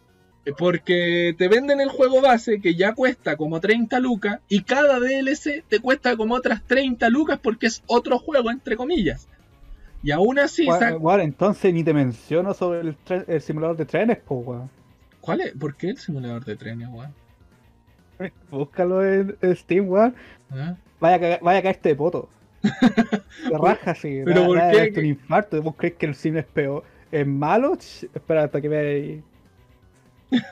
Porque 0.56 1.34
te 1.36 1.48
venden 1.48 1.80
el 1.80 1.90
juego 1.90 2.22
base 2.22 2.60
que 2.60 2.74
ya 2.74 2.94
cuesta 2.94 3.36
como 3.36 3.60
30 3.60 4.00
lucas 4.00 4.40
y 4.48 4.62
cada 4.62 4.98
DLC 4.98 5.62
te 5.68 5.80
cuesta 5.80 6.16
como 6.16 6.34
otras 6.34 6.66
30 6.66 7.10
lucas 7.10 7.38
porque 7.42 7.66
es 7.66 7.82
otro 7.86 8.18
juego, 8.18 8.50
entre 8.50 8.76
comillas. 8.76 9.28
Y 10.02 10.10
aún 10.12 10.38
así... 10.38 10.66
Sa- 10.66 10.96
bueno, 10.96 11.22
entonces 11.22 11.72
ni 11.74 11.84
te 11.84 11.92
menciono 11.92 12.54
sobre 12.54 12.80
el, 12.80 12.96
el 13.26 13.40
simulador 13.42 13.76
de 13.76 13.84
trenes, 13.86 14.18
pues, 14.26 14.46
weón. 14.46 14.70
¿Cuál 15.20 15.42
es? 15.42 15.52
¿Por 15.52 15.76
qué 15.76 15.90
el 15.90 15.98
simulador 15.98 16.44
de 16.44 16.56
trenes, 16.56 16.88
weón? 16.90 17.12
Búscalo 18.50 19.04
en 19.04 19.36
en 19.40 19.56
Steam, 19.56 19.88
weón. 19.88 20.14
¿Ah? 20.50 20.76
Vaya 21.00 21.16
a, 21.16 21.20
cagar- 21.20 21.40
vaya 21.42 21.58
a 21.58 21.62
caerte 21.62 21.88
de 21.90 21.96
poto. 21.96 22.28
Te 22.62 23.56
raja 23.58 23.92
así. 23.92 24.20
pero 24.24 24.46
¿por 24.46 24.58
qué? 24.58 24.92
un 25.00 25.06
infarto. 25.06 25.62
¿Vos 25.62 25.74
crees 25.76 25.94
que 25.94 26.06
el 26.06 26.14
cine 26.14 26.40
es 26.40 26.46
peor? 26.46 26.84
¿Es 27.10 27.26
malo? 27.26 27.74
Ch, 27.76 28.04
Espera 28.14 28.44
hasta 28.44 28.60
que 28.60 28.68
veáis. 28.68 29.22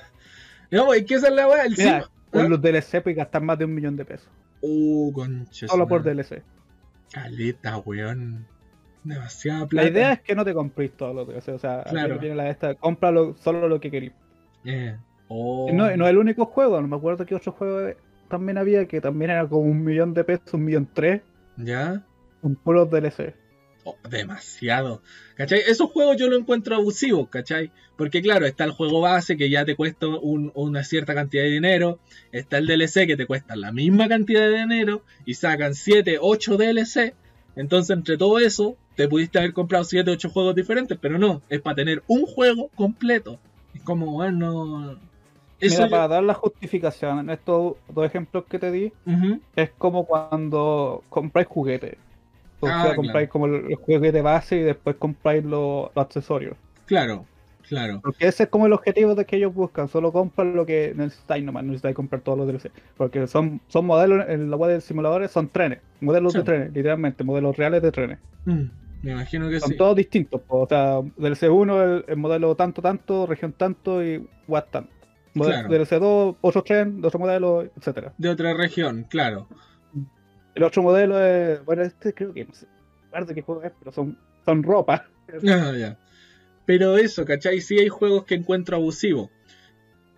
No, 0.71 0.93
es 0.93 1.05
que 1.05 1.15
esa 1.15 1.29
es 1.29 1.35
la 1.35 1.49
weá. 1.49 1.65
El 1.65 1.75
Mira, 1.79 2.01
Sim- 2.03 2.09
con 2.31 2.45
¿Ah? 2.45 2.49
los 2.49 2.61
DLC 2.61 3.03
puedes 3.03 3.17
gastar 3.17 3.41
más 3.43 3.59
de 3.59 3.65
un 3.65 3.75
millón 3.75 3.97
de 3.97 4.05
pesos. 4.05 4.29
Uh, 4.61 5.11
concha. 5.13 5.67
Solo 5.67 5.87
por. 5.89 6.03
DLC. 6.03 6.43
Caleta, 7.11 7.79
weón. 7.79 8.47
Demasiada 9.09 9.67
plata. 9.67 9.85
La 9.87 9.91
idea 9.93 10.13
es 10.15 10.21
que 10.21 10.35
no 10.35 10.45
te 10.45 10.53
compréis 10.55 10.93
todos 10.93 11.15
los 11.15 11.27
DLC. 11.27 11.49
O 11.55 11.59
sea, 11.59 11.83
Claro. 11.85 12.15
no 12.15 12.21
tiene 12.21 12.35
la 12.37 12.51
esta. 12.51 12.75
Cómpralo 12.75 13.35
solo 13.37 13.69
lo 13.69 13.81
que 13.81 13.91
queréis. 13.91 14.13
Eh. 14.65 14.97
Oh. 15.29 15.71
No, 15.73 15.95
no 15.97 16.05
es 16.05 16.11
el 16.11 16.19
único 16.19 16.45
juego. 16.47 16.81
No 16.81 16.89
me 16.89 16.97
acuerdo 16.97 17.25
que 17.27 17.35
otro 17.35 17.53
juego 17.53 17.95
también 18.29 18.59
había 18.59 18.87
que 18.87 19.01
también 19.01 19.31
era 19.31 19.47
como 19.49 19.63
un 19.63 19.83
millón 19.85 20.13
de 20.15 20.25
pesos, 20.25 20.53
un 20.55 20.65
millón 20.65 20.89
tres. 20.93 21.23
¿Ya? 21.57 22.05
Con 22.43 22.55
puros 22.57 22.91
DLC. 22.91 23.35
Oh, 23.85 23.97
demasiado. 24.11 25.03
¿Cachai? 25.37 25.61
Esos 25.67 25.91
juegos 25.91 26.17
yo 26.19 26.29
lo 26.29 26.37
encuentro 26.37 26.75
abusivos, 26.77 27.29
¿cachai? 27.31 27.71
Porque 27.97 28.21
claro, 28.21 28.45
está 28.45 28.65
el 28.65 28.73
juego 28.73 29.01
base 29.01 29.37
que 29.39 29.49
ya 29.49 29.65
te 29.65 29.77
cuesta 29.77 30.07
un- 30.07 30.53
una 30.55 30.85
cierta 30.85 31.15
cantidad 31.15 31.43
de 31.45 31.51
dinero, 31.51 31.99
está 32.31 32.59
el 32.59 32.67
DLC 32.67 33.07
que 33.07 33.17
te 33.17 33.27
cuesta 33.27 33.57
la 33.57 33.73
misma 33.73 34.07
cantidad 34.09 34.43
de 34.43 34.59
dinero 34.59 35.05
y 35.25 35.35
sacan 35.35 35.75
7, 35.75 36.19
8 36.21 36.57
DLC. 36.59 37.15
Entonces 37.59 37.97
entre 37.97 38.17
todo 38.17 38.39
eso, 38.39 38.77
te 38.97 39.09
pudiste 39.09 39.39
haber 39.39 39.53
comprado 39.53 39.85
7, 39.85 40.11
8 40.11 40.31
juegos 40.31 40.55
diferentes, 40.55 40.99
pero 41.01 41.19
no, 41.19 41.43
es 41.49 41.61
para 41.61 41.77
tener 41.77 42.03
un 42.09 42.25
juego 42.25 42.69
completo. 42.75 43.39
Es 43.75 43.83
como, 43.83 44.13
bueno... 44.13 44.97
Eso 45.61 45.75
Mira, 45.75 45.85
yo- 45.87 45.91
para 45.91 46.09
dar 46.09 46.23
la 46.23 46.35
justificación 46.35 47.19
en 47.19 47.31
estos 47.31 47.75
dos 47.89 48.07
ejemplos 48.07 48.45
que 48.49 48.59
te 48.61 48.71
di, 48.71 48.93
es 49.57 49.71
como 49.77 50.07
cuando 50.07 51.03
compráis 51.11 51.49
juguetes. 51.49 51.97
O 52.61 52.69
Ah, 52.69 52.81
sea, 52.83 52.95
compráis 52.97 53.29
como 53.29 53.47
el, 53.47 53.55
el 53.71 53.75
juguete 53.77 54.23
base 54.23 54.57
y 54.59 54.63
después 54.63 54.97
compráis 54.97 55.45
los, 55.45 55.91
los 55.95 56.05
accesorios. 56.05 56.57
Claro, 56.87 57.27
claro. 57.69 58.01
Porque 58.03 58.27
ese 58.27 58.45
es 58.45 58.49
como 58.49 58.67
el 58.67 58.73
objetivo 58.73 59.15
de 59.15 59.25
que 59.25 59.37
ellos 59.37 59.55
buscan. 59.55 59.89
Solo 59.89 60.13
compran 60.13 60.55
lo 60.57 60.67
que 60.67 60.93
necesitáis 60.97 61.45
nomás. 61.45 61.63
No 61.65 61.69
necesitáis 61.69 61.95
comprar 61.97 62.23
todos 62.23 62.39
los 62.39 62.47
DLC. 62.49 62.71
Porque 62.97 63.27
son, 63.27 63.61
son 63.69 63.87
modelos, 63.87 64.25
en 64.29 64.51
la 64.51 64.57
web 64.57 64.71
de 64.71 64.81
simuladores 64.81 65.31
son 65.31 65.49
trenes. 65.49 65.81
Modelos 66.01 66.33
Sí. 66.33 66.39
de 66.39 66.45
trenes, 66.45 66.73
literalmente. 66.73 67.25
Modelos 67.25 67.57
reales 67.57 67.83
de 67.83 67.93
trenes. 67.93 68.19
Mm, 68.45 68.63
me 69.03 69.13
imagino 69.13 69.49
que 69.49 69.61
Son 69.61 69.71
sí. 69.71 69.77
todos 69.77 69.95
distintos. 69.97 70.41
po. 70.41 70.61
O 70.63 70.67
sea, 70.69 71.01
DLC 71.17 71.49
1 71.49 71.83
el, 71.83 72.05
el 72.09 72.17
modelo 72.17 72.55
tanto, 72.57 72.83
tanto, 72.83 73.27
región 73.27 73.53
tanto 73.53 74.03
y 74.05 74.27
watt 74.49 74.71
tanto. 74.71 74.91
Model- 75.35 75.53
Claro. 75.53 75.69
DLC 75.69 75.99
2, 76.01 76.37
otro 76.41 76.63
tren, 76.63 77.01
de 77.01 77.07
otro 77.07 77.21
modelo, 77.21 77.63
etcétera. 77.77 78.13
De 78.19 78.29
otra 78.29 78.55
región, 78.55 79.07
claro. 79.09 79.47
El 80.55 80.63
otro 80.65 80.83
modelo 80.83 81.23
es. 81.25 81.65
Bueno, 81.65 81.83
este 81.83 82.13
creo 82.13 82.33
que 82.33 82.45
no 82.45 82.53
sé. 82.55 82.67
Qué 83.35 83.43
juego 83.43 83.63
es, 83.63 83.73
pero 83.79 83.93
son, 83.93 84.19
son 84.45 84.63
ropa. 84.63 85.05
Ah, 85.47 85.73
ya. 85.77 85.97
Pero 86.69 86.99
eso, 86.99 87.25
¿cachai? 87.25 87.63
Sí 87.63 87.79
hay 87.79 87.89
juegos 87.89 88.27
que 88.27 88.35
encuentro 88.35 88.77
abusivos. 88.77 89.31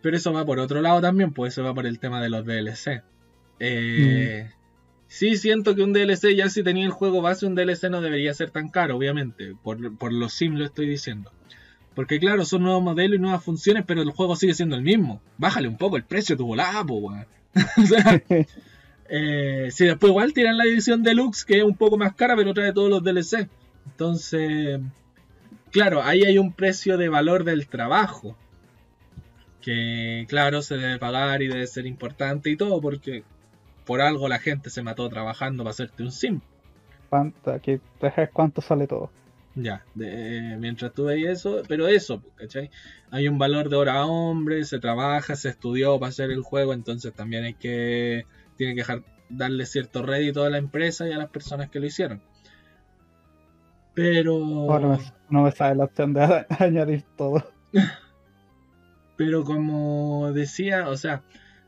Pero 0.03 0.17
eso 0.17 0.33
va 0.33 0.45
por 0.45 0.59
otro 0.59 0.83
lado 0.83 1.01
también, 1.01 1.33
pues 1.33 1.53
eso 1.53 1.63
va 1.63 1.73
por 1.73 1.87
el 1.87 2.01
tema 2.01 2.21
de 2.21 2.29
los 2.29 2.45
DLC. 2.45 3.05
Eh, 3.61 4.51
Sí 5.07 5.37
siento 5.37 5.77
que 5.77 5.85
un 5.85 5.93
DLC, 5.93 6.35
ya 6.35 6.51
si 6.51 6.65
tenía 6.65 6.85
el 6.85 6.91
juego 6.91 7.23
base, 7.23 7.47
un 7.47 7.55
DLC 7.55 7.85
no 7.89 8.01
debería 8.01 8.35
ser 8.35 8.51
tan 8.51 8.69
caro, 8.69 8.97
obviamente. 8.97 9.55
Por, 9.63 9.97
por 9.97 10.13
lo 10.13 10.29
sim 10.29 10.57
lo 10.57 10.65
estoy 10.65 10.89
diciendo. 10.89 11.31
Porque 11.95 12.19
claro, 12.19 12.45
son 12.45 12.65
nuevos 12.65 12.83
modelos 12.83 13.21
y 13.21 13.23
nuevas 13.23 13.45
funciones, 13.45 13.85
pero 13.87 14.03
el 14.03 14.11
juego 14.11 14.35
sigue 14.35 14.55
siendo 14.55 14.75
el 14.75 14.83
mismo. 14.83 15.23
Bájale 15.39 15.69
un 15.69 15.77
poco 15.77 15.99
el 15.99 16.03
precio, 16.03 16.37
tu 16.37 16.47
volada, 16.47 16.85
po, 16.85 16.95
weón. 16.95 17.27
o 17.77 17.87
sea, 17.87 18.21
eh, 19.09 19.69
si 19.71 19.85
después 19.85 20.11
igual 20.11 20.33
tiran 20.33 20.59
la 20.59 20.65
edición 20.65 21.05
deluxe, 21.05 21.45
que 21.45 21.59
es 21.59 21.65
un 21.65 21.77
poco 21.77 21.97
más 21.97 22.17
cara, 22.17 22.35
pero 22.35 22.53
trae 22.53 22.73
todos 22.73 22.91
los 22.91 23.05
DLC. 23.05 23.49
Entonces, 23.87 24.81
claro, 25.71 26.03
ahí 26.03 26.23
hay 26.25 26.39
un 26.39 26.53
precio 26.53 26.97
de 26.97 27.09
valor 27.09 27.45
del 27.45 27.67
trabajo. 27.69 28.37
Que, 29.61 30.25
claro, 30.29 30.63
se 30.63 30.77
debe 30.77 30.99
pagar 30.99 31.43
y 31.43 31.49
debe 31.49 31.67
ser 31.67 31.87
importante 31.87 32.49
y 32.51 32.57
todo, 32.57 32.81
porque 32.81 33.25
por 33.85 34.01
algo 34.01 34.29
la 34.29 34.39
gente 34.39 34.71
se 34.71 34.83
mató 34.83 35.09
trabajando 35.09 35.65
para 35.65 35.73
hacerte 35.73 36.03
un 36.03 36.13
sim. 36.13 36.41
¿Cuánto, 37.11 37.51
aquí, 37.53 37.81
cuánto 38.33 38.63
sale 38.63 38.87
todo. 38.87 39.11
Ya, 39.57 39.85
de- 39.95 40.57
mientras 40.59 40.95
tú 40.95 41.07
veis 41.07 41.27
eso, 41.27 41.63
pero 41.69 41.89
eso, 41.89 42.23
¿cachai? 42.37 42.71
Hay 43.11 43.27
un 43.29 43.39
valor 43.39 43.69
de 43.69 43.77
hora 43.77 44.07
hombre, 44.07 44.65
se 44.65 44.79
trabaja, 44.79 45.35
se 45.35 45.49
estudió 45.49 45.99
para 45.99 46.11
hacer 46.11 46.31
el 46.31 46.43
juego, 46.43 46.73
entonces 46.73 47.13
también 47.13 47.45
hay 47.45 47.55
que, 47.55 48.27
tiene 48.57 48.75
que 48.75 48.81
dejar, 48.81 49.03
darle 49.29 49.67
cierto 49.67 50.03
rédito 50.03 50.45
a 50.45 50.51
la 50.51 50.59
empresa 50.59 51.09
y 51.09 51.13
a 51.13 51.19
las 51.19 51.31
personas 51.31 51.69
que 51.69 51.81
lo 51.81 51.87
hicieron. 51.87 52.23
Pero, 53.95 54.37
Ahora 54.71 54.99
no, 55.29 55.43
me, 55.43 55.53
sale 55.53 55.77
la 55.77 55.85
opción 55.85 56.13
de 56.13 56.47
añadir 56.59 57.05
todo. 57.17 57.45
pero 59.17 59.45
como 59.45 60.33
decía, 60.33 60.89
o 60.89 60.97
sea, 60.97 61.23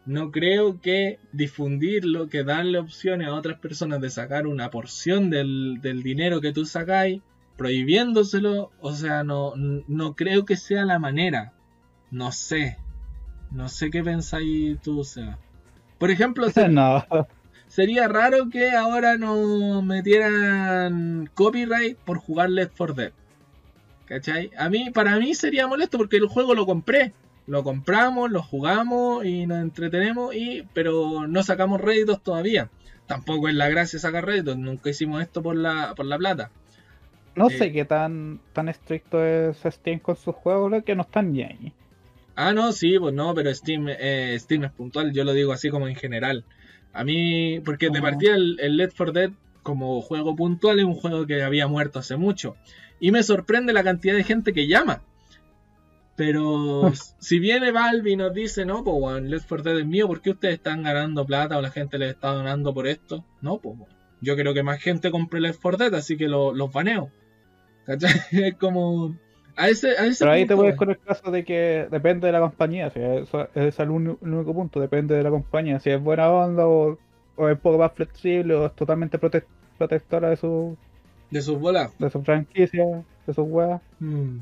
no 0.07 0.31
creo 0.31 0.81
que 0.81 1.19
difundirlo, 1.33 2.29
que 2.29 2.45
darle 2.45 2.79
opciones 2.79 3.29
a 3.29 3.35
otras 3.35 3.59
personas 3.59 4.01
de 4.01 4.11
sacar 4.11 4.47
una 4.47 4.71
porción 4.71 5.31
del, 5.31 5.81
del 5.81 6.03
dinero 6.03 6.41
que 6.41 6.53
tú 6.53 6.65
sacáis, 6.65 7.23
prohibiéndoselo, 7.57 8.71
o 8.81 8.93
sea, 8.93 9.23
no, 9.25 9.53
no 9.57 10.15
creo 10.15 10.45
que 10.45 10.57
sea 10.57 10.85
la 10.85 10.99
manera. 10.99 11.53
No 12.11 12.33
sé. 12.33 12.79
No 13.51 13.69
sé 13.69 13.91
qué 13.91 14.03
pensáis 14.03 14.81
tú, 14.81 15.05
Seba. 15.05 15.39
Por 15.99 16.11
ejemplo, 16.11 16.47
no, 16.71 17.05
sería 17.73 18.07
raro 18.07 18.51
que 18.51 18.73
ahora 18.73 19.17
nos 19.17 19.83
metieran 19.83 21.31
copyright 21.33 21.97
por 21.97 22.19
jugar 22.19 22.51
Left 22.51 22.75
4 22.77 22.95
Dead. 22.95 23.13
¿Cachai? 24.05 24.51
A 24.59 24.69
mí, 24.69 24.91
para 24.91 25.19
mí 25.19 25.35
sería 25.35 25.67
molesto 25.67 25.97
porque 25.97 26.19
el 26.19 26.27
juego 26.27 26.55
lo 26.55 26.67
compré. 26.67 27.15
Lo 27.47 27.65
compramos, 27.65 28.31
lo 28.31 28.43
jugamos 28.43 29.25
y 29.25 29.47
nos 29.47 29.63
entretenemos, 29.63 30.35
y, 30.35 30.69
pero 30.75 31.27
no 31.27 31.43
sacamos 31.43 31.81
réditos 31.81 32.23
todavía. 32.23 32.69
Tampoco 33.07 33.49
es 33.49 33.55
la 33.55 33.69
gracia 33.71 33.99
sacar 33.99 34.27
réditos, 34.27 34.59
nunca 34.59 34.91
hicimos 34.91 35.23
esto 35.23 35.43
por 35.43 35.57
la, 35.57 35.95
por 35.97 36.05
la 36.07 36.19
plata. 36.19 36.51
no 37.35 37.49
Eh. 37.49 37.57
sé 37.59 37.73
qué 37.73 37.85
tan, 37.87 38.41
tan 38.53 38.69
estricto 38.69 39.25
es 39.25 39.57
Steam 39.65 39.99
con 39.99 40.17
sus 40.17 40.35
juegos, 40.35 40.85
que 40.85 40.95
no 40.95 41.03
están 41.03 41.35
ahí. 41.35 41.73
Ah, 42.37 42.53
no, 42.53 42.73
sí, 42.73 42.99
pues 42.99 43.15
no, 43.15 43.35
pero 43.35 43.53
Steam, 43.55 43.87
eh, 43.89 44.37
Steam 44.39 44.65
es 44.65 44.73
puntual, 44.73 45.13
yo 45.13 45.25
lo 45.25 45.33
digo 45.33 45.53
así 45.53 45.71
como 45.71 45.89
en 45.89 45.97
general. 45.97 46.45
A 46.93 47.05
mí, 47.05 47.61
porque 47.65 47.89
de 47.91 48.01
partida 48.03 48.35
el, 48.35 48.59
el 48.61 48.77
Left 48.77 48.97
4 48.97 49.13
Dead 49.13 49.31
como 49.63 50.01
juego 50.03 50.35
puntual 50.37 50.79
es 50.79 50.85
un 50.85 50.95
juego 50.95 51.27
que 51.27 51.43
había 51.43 51.67
muerto 51.67 51.99
hace 52.01 52.17
mucho. 52.17 52.57
Y 53.01 53.11
me 53.13 53.23
sorprende 53.23 53.73
la 53.73 53.83
cantidad 53.85 54.15
de 54.15 54.25
gente 54.25 54.53
que 54.53 54.67
llama. 54.67 55.03
Pero 56.17 56.93
si 57.19 57.39
viene 57.39 57.71
Valve 57.73 58.11
y 58.11 58.17
nos 58.17 58.35
dice, 58.35 58.65
no, 58.65 58.85
pues 58.85 58.97
weón, 58.99 59.31
Left 59.31 59.49
4 59.49 59.65
Dead 59.71 59.81
es 59.81 59.87
mío, 59.87 60.07
¿por 60.07 60.21
qué 60.21 60.31
ustedes 60.31 60.55
están 60.55 60.83
ganando 60.83 61.25
plata 61.25 61.57
o 61.59 61.63
la 61.63 61.71
gente 61.71 61.99
les 61.99 62.11
está 62.11 62.33
donando 62.33 62.75
por 62.75 62.87
esto? 62.87 63.25
No, 63.41 63.59
pues 63.59 63.77
yo 64.21 64.37
creo 64.37 64.55
que 64.55 64.63
más 64.63 64.81
gente 64.81 65.11
compre 65.11 65.41
Left 65.41 65.61
4 65.63 65.79
Dead, 65.79 65.95
así 65.95 66.17
que 66.17 66.29
lo- 66.29 66.53
los 66.55 66.71
baneo. 66.73 67.11
¿Cachai? 67.87 68.13
Es 68.31 68.55
como... 68.55 69.17
A 69.57 69.69
ese, 69.69 69.91
a 69.99 70.07
ese 70.07 70.25
Pero 70.25 70.33
ahí 70.33 70.47
te 70.47 70.55
punto 70.57 70.63
voy. 70.71 70.77
con 70.77 70.91
el 70.91 70.99
caso 70.99 71.31
de 71.31 71.45
que 71.45 71.87
depende 71.91 72.27
de 72.27 72.33
la 72.33 72.41
compañía. 72.41 72.91
Si 72.91 73.01
eso 73.01 73.49
es 73.55 73.79
el, 73.81 73.89
el 73.89 74.33
único 74.33 74.55
punto, 74.55 74.81
depende 74.81 75.15
de 75.15 75.23
la 75.23 75.31
compañía. 75.31 75.79
Si 75.81 75.91
es 75.91 76.01
buena 76.03 76.31
onda 76.31 76.67
o, 76.67 76.99
o 77.37 77.49
es 77.49 77.55
un 77.55 77.61
poco 77.61 77.79
más 77.79 77.93
flexible 77.93 78.55
o 78.55 78.67
es 78.67 78.73
totalmente 78.75 79.19
prote- 79.21 79.45
protectora 79.79 80.31
de 80.31 80.37
su, 80.37 80.77
De 81.31 81.43
sus 81.43 81.59
bolas. 81.59 81.97
de 81.99 82.09
su 82.11 82.23
franquicia, 82.23 82.85
de 83.27 83.35
sus 83.35 83.47
weas. 83.47 83.81
Mm. 84.01 84.39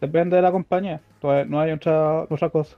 Depende 0.00 0.36
de 0.36 0.42
la 0.42 0.52
compañía. 0.52 1.00
Entonces, 1.14 1.48
no 1.48 1.60
hay 1.60 1.72
otra, 1.72 2.22
otra 2.22 2.48
cosa. 2.50 2.76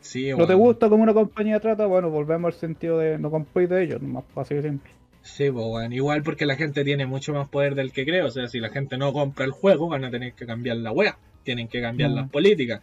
Sí, 0.00 0.30
¿No 0.36 0.46
te 0.46 0.54
gusta 0.54 0.88
como 0.88 1.02
una 1.02 1.12
compañía 1.12 1.60
trata? 1.60 1.84
Bueno, 1.86 2.08
volvemos 2.10 2.54
al 2.54 2.58
sentido 2.60 2.98
de 2.98 3.18
no 3.18 3.30
compréis 3.30 3.68
de 3.68 3.82
ellos, 3.84 4.00
más 4.02 4.24
fácil 4.34 4.58
y 4.58 4.62
simple. 4.62 4.90
Sí, 5.22 5.50
pues 5.50 5.66
bueno, 5.66 5.94
igual 5.94 6.22
porque 6.22 6.46
la 6.46 6.56
gente 6.56 6.82
tiene 6.84 7.06
mucho 7.06 7.32
más 7.34 7.48
poder 7.48 7.74
del 7.74 7.92
que 7.92 8.04
cree. 8.04 8.22
O 8.22 8.30
sea, 8.30 8.48
si 8.48 8.58
la 8.60 8.70
gente 8.70 8.96
no 8.98 9.12
compra 9.12 9.44
el 9.44 9.50
juego, 9.52 9.88
van 9.88 10.04
a 10.04 10.10
tener 10.10 10.32
que 10.32 10.46
cambiar 10.46 10.78
la 10.78 10.92
wea. 10.92 11.18
Tienen 11.44 11.68
que 11.68 11.80
cambiar 11.80 12.10
Mm. 12.10 12.14
las 12.14 12.30
políticas. 12.30 12.82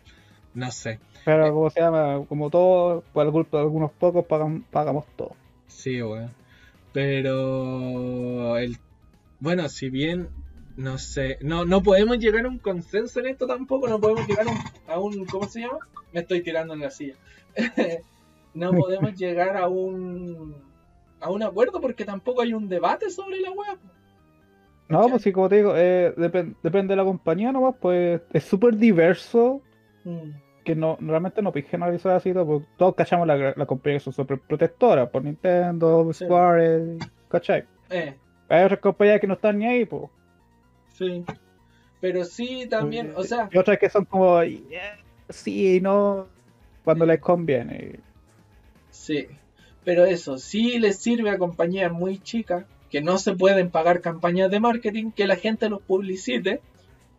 No 0.53 0.71
sé. 0.71 0.99
Pero 1.25 1.51
como 1.53 1.69
se 1.69 1.81
llama, 1.81 2.23
como 2.29 2.49
todo, 2.49 3.03
por 3.13 3.25
la 3.25 3.31
culpa 3.31 3.57
de 3.57 3.63
algunos 3.63 3.91
pocos 3.91 4.25
pagan, 4.25 4.63
pagamos 4.71 5.05
todo. 5.15 5.31
Sí, 5.67 6.01
weón. 6.01 6.31
Pero 6.93 8.57
el 8.57 8.77
bueno, 9.39 9.69
si 9.69 9.89
bien 9.89 10.29
no 10.77 10.97
sé, 10.97 11.37
no 11.41 11.65
no 11.65 11.81
podemos 11.83 12.17
llegar 12.19 12.45
a 12.45 12.49
un 12.49 12.59
consenso 12.59 13.19
en 13.19 13.27
esto 13.27 13.47
tampoco, 13.47 13.87
no 13.87 13.99
podemos 13.99 14.27
llegar 14.27 14.47
a 14.47 14.51
un, 14.51 14.57
a 14.87 14.99
un 14.99 15.25
¿cómo 15.25 15.47
se 15.47 15.61
llama? 15.61 15.79
Me 16.13 16.21
estoy 16.21 16.41
tirando 16.41 16.73
en 16.73 16.79
la 16.81 16.91
silla. 16.91 17.15
no 18.53 18.71
podemos 18.71 19.15
llegar 19.15 19.57
a 19.57 19.67
un 19.67 20.55
a 21.19 21.31
un 21.31 21.43
acuerdo 21.43 21.79
porque 21.81 22.05
tampoco 22.05 22.41
hay 22.41 22.53
un 22.53 22.67
debate 22.69 23.09
sobre 23.09 23.39
la 23.39 23.51
web. 23.51 23.77
No, 24.89 24.99
¿Cachai? 24.99 25.11
pues 25.11 25.23
sí, 25.23 25.31
como 25.33 25.49
te 25.49 25.57
digo, 25.57 25.73
eh, 25.75 26.13
depen- 26.15 26.55
depende 26.63 26.93
de 26.93 26.95
la 26.95 27.03
compañía 27.03 27.51
nomás, 27.51 27.75
pues 27.81 28.21
es 28.31 28.43
súper 28.43 28.75
diverso, 28.77 29.61
que 30.63 30.75
no 30.75 30.97
realmente 31.01 31.41
no 31.41 31.51
generalizar 31.51 32.13
así, 32.15 32.31
porque 32.31 32.65
todos 32.77 32.95
cachamos 32.95 33.27
la, 33.27 33.53
la 33.55 33.65
compañía 33.65 33.97
que 33.99 34.03
son 34.05 34.13
súper 34.13 34.39
protectoras, 34.39 35.09
por 35.09 35.23
Nintendo, 35.23 36.11
Sí. 36.13 36.23
Square, 36.25 36.97
¿cachai? 37.29 37.65
Eh, 37.89 38.15
Hay 38.49 38.63
otras 38.63 38.79
compañías 38.79 39.19
que 39.19 39.27
no 39.27 39.33
están 39.33 39.57
ni 39.59 39.65
ahí, 39.65 39.85
pues. 39.85 40.03
sí. 40.93 41.23
Pero 41.99 42.23
sí 42.25 42.67
también, 42.69 43.11
o 43.15 43.23
sea, 43.23 43.49
Y 43.51 43.57
otras 43.57 43.79
que 43.79 43.89
son 43.89 44.05
como, 44.05 44.41
"Yeah, 44.43 44.99
sí, 45.29 45.81
no, 45.81 46.27
cuando 46.83 47.05
les 47.07 47.19
conviene. 47.19 47.99
Sí, 48.91 49.27
pero 49.87 50.03
eso 50.03 50.37
sí 50.37 50.79
les 50.79 50.97
sirve 50.97 51.29
a 51.29 51.37
compañías 51.37 51.93
muy 51.93 52.19
chicas 52.19 52.65
que 52.91 52.99
no 52.99 53.17
se 53.17 53.35
pueden 53.35 53.69
pagar 53.69 54.01
campañas 54.01 54.51
de 54.51 54.59
marketing, 54.59 55.11
que 55.11 55.27
la 55.27 55.37
gente 55.37 55.69
los 55.69 55.81
publicite, 55.81 56.59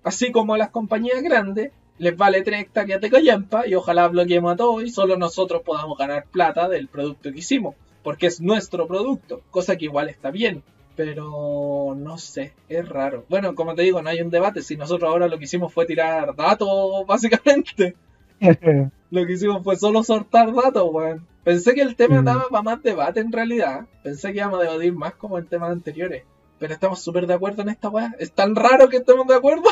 así 0.04 0.32
como 0.32 0.52
a 0.52 0.58
las 0.58 0.68
compañías 0.68 1.22
grandes 1.22 1.72
les 1.96 2.14
vale 2.14 2.42
tres 2.42 2.60
hectáreas 2.60 3.00
de 3.00 3.08
callampa 3.08 3.66
y 3.66 3.74
ojalá 3.74 4.06
bloqueemos 4.08 4.52
a 4.52 4.56
todos 4.56 4.84
y 4.84 4.90
solo 4.90 5.16
nosotros 5.16 5.62
podamos 5.62 5.96
ganar 5.96 6.26
plata 6.26 6.68
del 6.68 6.88
producto 6.88 7.32
que 7.32 7.38
hicimos, 7.38 7.74
porque 8.02 8.26
es 8.26 8.38
nuestro 8.42 8.86
producto, 8.86 9.40
cosa 9.50 9.76
que 9.76 9.86
igual 9.86 10.10
está 10.10 10.30
bien, 10.30 10.62
Pero 10.94 11.94
no 11.96 12.18
sé, 12.18 12.52
es 12.68 12.86
raro. 12.86 13.24
Bueno, 13.30 13.54
como 13.54 13.74
te 13.74 13.80
digo, 13.80 14.02
no 14.02 14.10
hay 14.10 14.20
un 14.20 14.28
debate. 14.28 14.60
Si 14.60 14.76
nosotros 14.76 15.08
ahora 15.08 15.28
lo 15.28 15.38
que 15.38 15.44
hicimos 15.44 15.72
fue 15.72 15.86
tirar 15.86 16.36
datos, 16.36 16.68
básicamente. 17.06 17.96
lo 19.10 19.26
que 19.26 19.32
hicimos 19.32 19.64
fue 19.64 19.76
solo 19.76 20.02
soltar 20.02 20.52
datos, 20.52 20.86
weón. 20.92 21.26
Pensé 21.48 21.74
que 21.74 21.80
el 21.80 21.96
tema 21.96 22.20
Mm. 22.20 22.24
daba 22.26 22.48
para 22.50 22.62
más 22.62 22.82
debate 22.82 23.20
en 23.20 23.32
realidad. 23.32 23.86
Pensé 24.02 24.32
que 24.32 24.38
íbamos 24.38 24.60
a 24.60 24.64
debatir 24.64 24.92
más 24.92 25.14
como 25.14 25.38
en 25.38 25.46
temas 25.46 25.70
anteriores. 25.70 26.24
Pero 26.58 26.74
estamos 26.74 27.00
súper 27.00 27.26
de 27.26 27.32
acuerdo 27.32 27.62
en 27.62 27.70
esta 27.70 27.88
weá. 27.88 28.14
Es 28.18 28.32
tan 28.32 28.54
raro 28.54 28.90
que 28.90 28.98
estemos 28.98 29.26
de 29.26 29.34
acuerdo. 29.34 29.64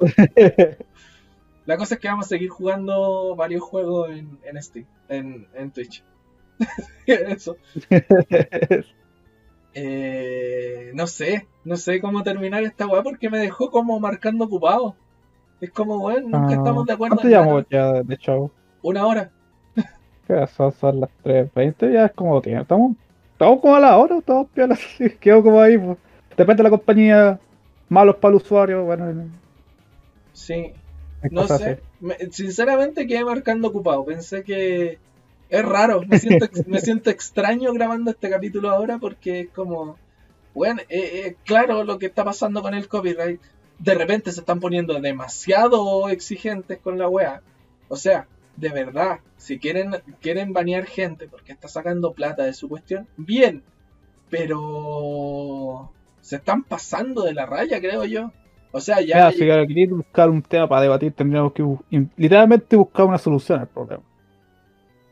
La 1.66 1.76
cosa 1.76 1.96
es 1.96 2.00
que 2.00 2.08
vamos 2.08 2.24
a 2.24 2.28
seguir 2.30 2.48
jugando 2.48 3.36
varios 3.36 3.62
juegos 3.62 4.10
en, 4.10 4.38
en 4.42 4.62
Steam, 4.62 4.86
en, 5.10 5.46
en 5.54 5.70
Twitch. 5.70 6.02
Eso. 7.06 7.56
Eh, 9.74 10.92
no 10.94 11.06
sé, 11.06 11.46
no 11.64 11.76
sé 11.76 12.00
cómo 12.00 12.22
terminar 12.22 12.62
esta 12.62 12.86
weá 12.86 13.02
porque 13.02 13.28
me 13.28 13.38
dejó 13.38 13.70
como 13.70 14.00
marcando 14.00 14.46
ocupado. 14.46 14.96
Es 15.60 15.70
como, 15.70 15.98
weón, 16.06 16.30
nunca 16.30 16.48
Ah, 16.48 16.54
estamos 16.54 16.86
de 16.86 16.92
acuerdo 16.94 17.16
¿Cuánto 17.16 17.28
en 17.28 17.32
llevamos 17.32 17.64
ya 17.70 18.02
de 18.02 18.16
show? 18.16 18.50
Una 18.82 19.06
hora. 19.06 19.30
¿Qué 20.26 20.46
son, 20.48 20.72
son 20.72 21.00
las 21.00 21.10
3.20? 21.24 21.92
Ya 21.92 22.06
es 22.06 22.12
como 22.12 22.40
tiene. 22.42 22.62
Estamos, 22.62 22.96
estamos 23.32 23.60
como 23.60 23.74
a 23.76 23.80
la 23.80 23.96
hora, 23.98 24.18
estamos 24.18 24.48
piolas. 24.54 24.78
sí, 24.98 25.10
Quedo 25.20 25.42
como 25.42 25.60
ahí. 25.60 25.78
pues. 25.78 25.98
Depende 26.36 26.58
de 26.62 26.64
la 26.64 26.70
compañía. 26.70 27.40
Malos 27.88 28.16
para 28.16 28.30
el 28.30 28.36
usuario. 28.42 28.84
Bueno, 28.84 29.28
Sí, 30.32 30.54
hay 30.54 31.30
no 31.30 31.46
sé. 31.46 31.80
Me- 32.00 32.16
sinceramente 32.30 33.06
quedé 33.06 33.24
marcando 33.24 33.68
ocupado. 33.68 34.04
Pensé 34.04 34.42
que 34.42 34.98
es 35.48 35.64
raro. 35.64 36.02
Me 36.06 36.18
siento, 36.18 36.46
me 36.66 36.80
siento 36.80 37.10
extraño 37.10 37.72
grabando 37.72 38.10
este 38.10 38.28
capítulo 38.28 38.70
ahora 38.70 38.98
porque 38.98 39.40
es 39.40 39.48
como, 39.50 39.96
bueno, 40.54 40.82
eh, 40.88 41.22
eh, 41.26 41.36
claro 41.44 41.84
lo 41.84 41.98
que 41.98 42.06
está 42.06 42.24
pasando 42.24 42.60
con 42.62 42.74
el 42.74 42.88
copyright. 42.88 43.40
De 43.78 43.94
repente 43.94 44.32
se 44.32 44.40
están 44.40 44.58
poniendo 44.60 45.00
demasiado 45.00 46.08
exigentes 46.08 46.78
con 46.78 46.98
la 46.98 47.08
wea. 47.08 47.40
O 47.88 47.96
sea, 47.96 48.26
de 48.56 48.68
verdad, 48.70 49.20
si 49.36 49.58
quieren, 49.58 49.96
quieren 50.20 50.52
banear 50.52 50.86
gente 50.86 51.28
porque 51.28 51.52
está 51.52 51.68
sacando 51.68 52.12
plata 52.12 52.44
de 52.44 52.52
su 52.52 52.68
cuestión, 52.68 53.06
bien. 53.16 53.62
Pero 54.30 55.92
se 56.20 56.36
están 56.36 56.64
pasando 56.64 57.22
de 57.22 57.34
la 57.34 57.46
raya, 57.46 57.80
creo 57.80 58.04
yo. 58.04 58.32
O 58.72 58.80
sea, 58.80 59.00
ya... 59.00 59.30
Si 59.30 59.38
queréis 59.38 59.90
buscar 59.90 60.28
un 60.28 60.42
tema 60.42 60.68
para 60.68 60.82
debatir, 60.82 61.12
tendríamos 61.12 61.52
que 61.52 61.64
literalmente 62.16 62.76
buscar 62.76 63.06
una 63.06 63.18
solución 63.18 63.60
al 63.60 63.68
problema. 63.68 64.02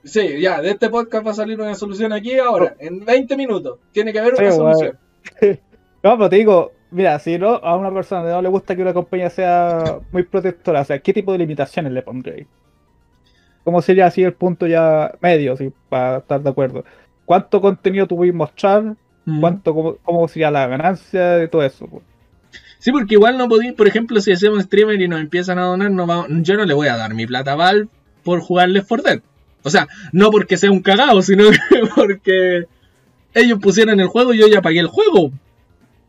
Sí, 0.02 0.40
ya, 0.40 0.60
de 0.60 0.70
este 0.70 0.90
podcast 0.90 1.26
va 1.26 1.30
a 1.30 1.34
salir 1.34 1.58
una 1.58 1.74
solución 1.74 2.12
aquí 2.12 2.38
ahora, 2.38 2.76
en 2.78 3.04
20 3.04 3.36
minutos. 3.36 3.78
Tiene 3.92 4.12
que 4.12 4.18
haber 4.18 4.34
una 4.34 4.52
solución. 4.52 4.98
No, 6.04 6.18
pero 6.18 6.28
te 6.28 6.36
digo, 6.36 6.72
mira, 6.90 7.18
si 7.18 7.38
no 7.38 7.54
a 7.54 7.76
una 7.78 7.90
persona 7.90 8.30
no 8.30 8.42
le 8.42 8.50
gusta 8.50 8.76
que 8.76 8.82
una 8.82 8.92
compañía 8.92 9.30
sea 9.30 10.00
muy 10.12 10.22
protectora, 10.22 10.82
o 10.82 10.84
sea, 10.84 10.98
¿qué 10.98 11.14
tipo 11.14 11.32
de 11.32 11.38
limitaciones 11.38 11.90
le 11.92 12.02
pondréis? 12.02 12.46
¿Cómo 13.64 13.80
sería 13.82 14.06
así 14.06 14.22
el 14.22 14.34
punto 14.34 14.66
ya 14.66 15.14
medio, 15.20 15.56
sí, 15.56 15.72
para 15.88 16.18
estar 16.18 16.42
de 16.42 16.50
acuerdo? 16.50 16.84
¿Cuánto 17.24 17.60
contenido 17.60 18.06
tú 18.06 18.16
puedes 18.16 18.34
mostrar? 18.34 18.94
Mm. 19.24 19.40
¿Cuánto, 19.40 19.74
cómo, 19.74 19.96
cómo 20.02 20.28
sería 20.28 20.50
la 20.50 20.66
ganancia 20.66 21.30
de 21.32 21.48
todo 21.48 21.62
eso? 21.62 21.86
pues? 21.86 22.02
Sí, 22.78 22.92
porque 22.92 23.14
igual 23.14 23.38
no 23.38 23.48
podéis, 23.48 23.72
por 23.72 23.88
ejemplo, 23.88 24.20
si 24.20 24.32
hacemos 24.32 24.64
streamer 24.64 25.00
y 25.00 25.08
nos 25.08 25.20
empiezan 25.20 25.58
a 25.58 25.64
donar, 25.64 25.90
no 25.90 26.06
va- 26.06 26.26
yo 26.28 26.56
no 26.56 26.66
le 26.66 26.74
voy 26.74 26.88
a 26.88 26.96
dar 26.98 27.14
mi 27.14 27.26
plata 27.26 27.52
a 27.52 27.56
Valve 27.56 27.88
por 28.22 28.40
jugarle 28.40 28.82
for 28.82 29.02
Dead. 29.02 29.20
O 29.62 29.70
sea, 29.70 29.88
no 30.12 30.30
porque 30.30 30.58
sea 30.58 30.70
un 30.70 30.80
cagado, 30.82 31.22
sino 31.22 31.44
que 31.70 31.80
porque 31.96 32.64
ellos 33.32 33.58
pusieron 33.60 33.98
el 34.00 34.08
juego 34.08 34.34
y 34.34 34.38
yo 34.38 34.46
ya 34.48 34.60
pagué 34.60 34.80
el 34.80 34.88
juego. 34.88 35.30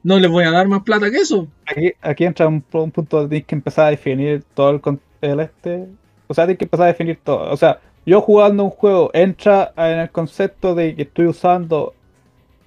No 0.03 0.19
les 0.19 0.29
voy 0.29 0.43
a 0.43 0.51
dar 0.51 0.67
más 0.67 0.83
plata 0.83 1.09
que 1.09 1.17
eso. 1.17 1.47
Aquí, 1.65 1.93
aquí 2.01 2.25
entra 2.25 2.47
un, 2.47 2.63
un 2.73 2.91
punto 2.91 3.21
donde 3.21 3.41
que 3.43 3.55
empezar 3.55 3.87
a 3.87 3.91
definir 3.91 4.43
todo 4.53 4.69
el, 4.71 4.99
el 5.21 5.39
este. 5.39 5.87
O 6.27 6.33
sea, 6.33 6.45
tienes 6.45 6.59
que 6.59 6.65
empezar 6.65 6.85
a 6.85 6.87
definir 6.87 7.19
todo. 7.23 7.51
O 7.51 7.57
sea, 7.57 7.79
yo 8.05 8.21
jugando 8.21 8.63
un 8.63 8.69
juego 8.69 9.09
entra 9.13 9.73
en 9.77 9.99
el 9.99 10.09
concepto 10.09 10.75
de 10.75 10.95
que 10.95 11.03
estoy 11.03 11.27
usando 11.27 11.93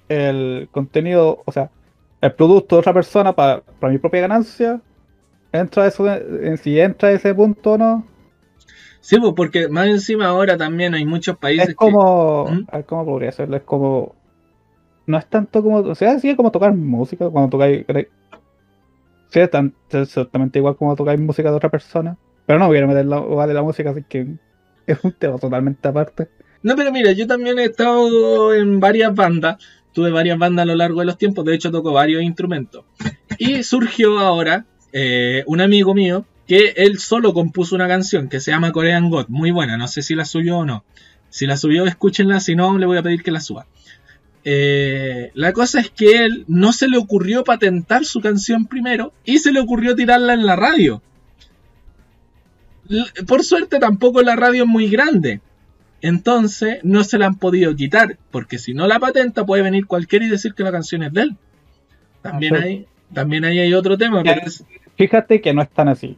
el 0.09 0.67
contenido, 0.71 1.41
o 1.45 1.51
sea, 1.51 1.69
el 2.21 2.33
producto 2.33 2.75
de 2.75 2.79
otra 2.79 2.93
persona 2.93 3.33
para, 3.33 3.61
para 3.61 3.93
mi 3.93 3.99
propia 3.99 4.21
ganancia. 4.21 4.81
Entra 5.51 5.87
eso, 5.87 6.07
en 6.07 6.57
si 6.57 6.79
entra 6.79 7.11
ese 7.11 7.33
punto 7.33 7.71
o 7.71 7.77
no. 7.77 8.05
Sí, 9.01 9.17
pues 9.19 9.33
porque 9.35 9.67
más 9.69 9.87
encima 9.87 10.27
ahora 10.27 10.57
también 10.57 10.93
hay 10.93 11.05
muchos 11.05 11.37
países 11.37 11.69
Es 11.69 11.75
como. 11.75 12.45
¿Mm? 12.45 12.65
a 12.69 12.77
ver, 12.77 12.85
¿Cómo 12.85 13.05
podría 13.05 13.29
hacerlo? 13.29 13.55
Es 13.55 13.63
como. 13.63 14.15
No 15.07 15.17
es 15.17 15.25
tanto 15.27 15.63
como. 15.63 15.77
O 15.77 15.95
sea, 15.95 16.19
sí 16.19 16.29
es 16.29 16.35
como 16.35 16.51
tocar 16.51 16.75
música 16.75 17.29
cuando 17.29 17.49
tocáis. 17.49 17.85
Sí, 19.29 19.39
es 19.39 19.49
tan, 19.49 19.73
es 19.89 19.95
exactamente 19.95 20.59
igual 20.59 20.75
como 20.75 20.95
tocáis 20.95 21.19
música 21.19 21.49
de 21.49 21.57
otra 21.57 21.69
persona. 21.69 22.17
Pero 22.49 22.57
no 22.57 22.71
quiero 22.71 22.87
meter 22.87 23.05
la, 23.05 23.45
de 23.45 23.53
la 23.53 23.61
música, 23.61 23.91
así 23.91 24.03
que 24.09 24.25
es 24.87 24.97
un 25.03 25.11
tema 25.11 25.37
totalmente 25.37 25.87
aparte. 25.87 26.29
No, 26.63 26.75
pero 26.75 26.91
mira, 26.91 27.11
yo 27.11 27.27
también 27.27 27.59
he 27.59 27.65
estado 27.65 28.55
en 28.55 28.79
varias 28.79 29.13
bandas. 29.13 29.63
Tuve 29.93 30.09
varias 30.09 30.39
bandas 30.39 30.63
a 30.63 30.65
lo 30.65 30.73
largo 30.73 31.01
de 31.01 31.05
los 31.05 31.19
tiempos. 31.19 31.45
De 31.45 31.53
hecho, 31.53 31.69
toco 31.69 31.93
varios 31.93 32.23
instrumentos. 32.23 32.85
Y 33.37 33.61
surgió 33.61 34.17
ahora 34.17 34.65
eh, 34.91 35.43
un 35.45 35.61
amigo 35.61 35.93
mío 35.93 36.25
que 36.47 36.73
él 36.75 36.97
solo 36.97 37.35
compuso 37.35 37.75
una 37.75 37.87
canción 37.87 38.29
que 38.29 38.39
se 38.39 38.49
llama 38.49 38.71
Korean 38.71 39.11
God, 39.11 39.27
muy 39.27 39.51
buena, 39.51 39.77
no 39.77 39.87
sé 39.87 40.01
si 40.01 40.15
la 40.15 40.25
subió 40.25 40.57
o 40.57 40.65
no. 40.65 40.83
Si 41.29 41.45
la 41.45 41.55
subió, 41.55 41.85
escúchenla, 41.85 42.39
si 42.39 42.55
no, 42.55 42.79
le 42.79 42.87
voy 42.87 42.97
a 42.97 43.03
pedir 43.03 43.21
que 43.21 43.29
la 43.29 43.41
suba. 43.41 43.67
Eh, 44.43 45.29
la 45.35 45.53
cosa 45.53 45.81
es 45.81 45.91
que 45.91 46.25
él 46.25 46.45
no 46.47 46.73
se 46.73 46.87
le 46.87 46.97
ocurrió 46.97 47.43
patentar 47.43 48.05
su 48.05 48.21
canción 48.21 48.65
primero 48.65 49.13
y 49.23 49.37
se 49.37 49.51
le 49.51 49.59
ocurrió 49.59 49.95
tirarla 49.95 50.33
en 50.33 50.47
la 50.47 50.55
radio. 50.55 51.03
Por 53.27 53.43
suerte 53.43 53.79
tampoco 53.79 54.21
la 54.21 54.35
radio 54.35 54.63
es 54.63 54.69
muy 54.69 54.89
grande. 54.89 55.41
Entonces 56.01 56.79
no 56.83 57.03
se 57.03 57.17
la 57.17 57.25
han 57.27 57.35
podido 57.35 57.75
quitar, 57.75 58.17
porque 58.31 58.57
si 58.57 58.73
no 58.73 58.87
la 58.87 58.99
patenta 58.99 59.45
puede 59.45 59.63
venir 59.63 59.85
cualquiera 59.85 60.25
y 60.25 60.29
decir 60.29 60.53
que 60.53 60.63
la 60.63 60.71
canción 60.71 61.03
es 61.03 61.11
de 61.13 61.21
él. 61.23 61.35
También 62.21 62.55
Ah, 62.55 62.59
hay, 62.63 62.85
también 63.13 63.45
ahí 63.45 63.59
hay 63.59 63.73
otro 63.73 63.97
tema, 63.97 64.23
pero 64.23 64.41
es- 64.45 64.63
Fíjate 64.97 65.39
que 65.41 65.53
no 65.53 65.61
es 65.61 65.69
tan 65.69 65.87
así. 65.87 66.17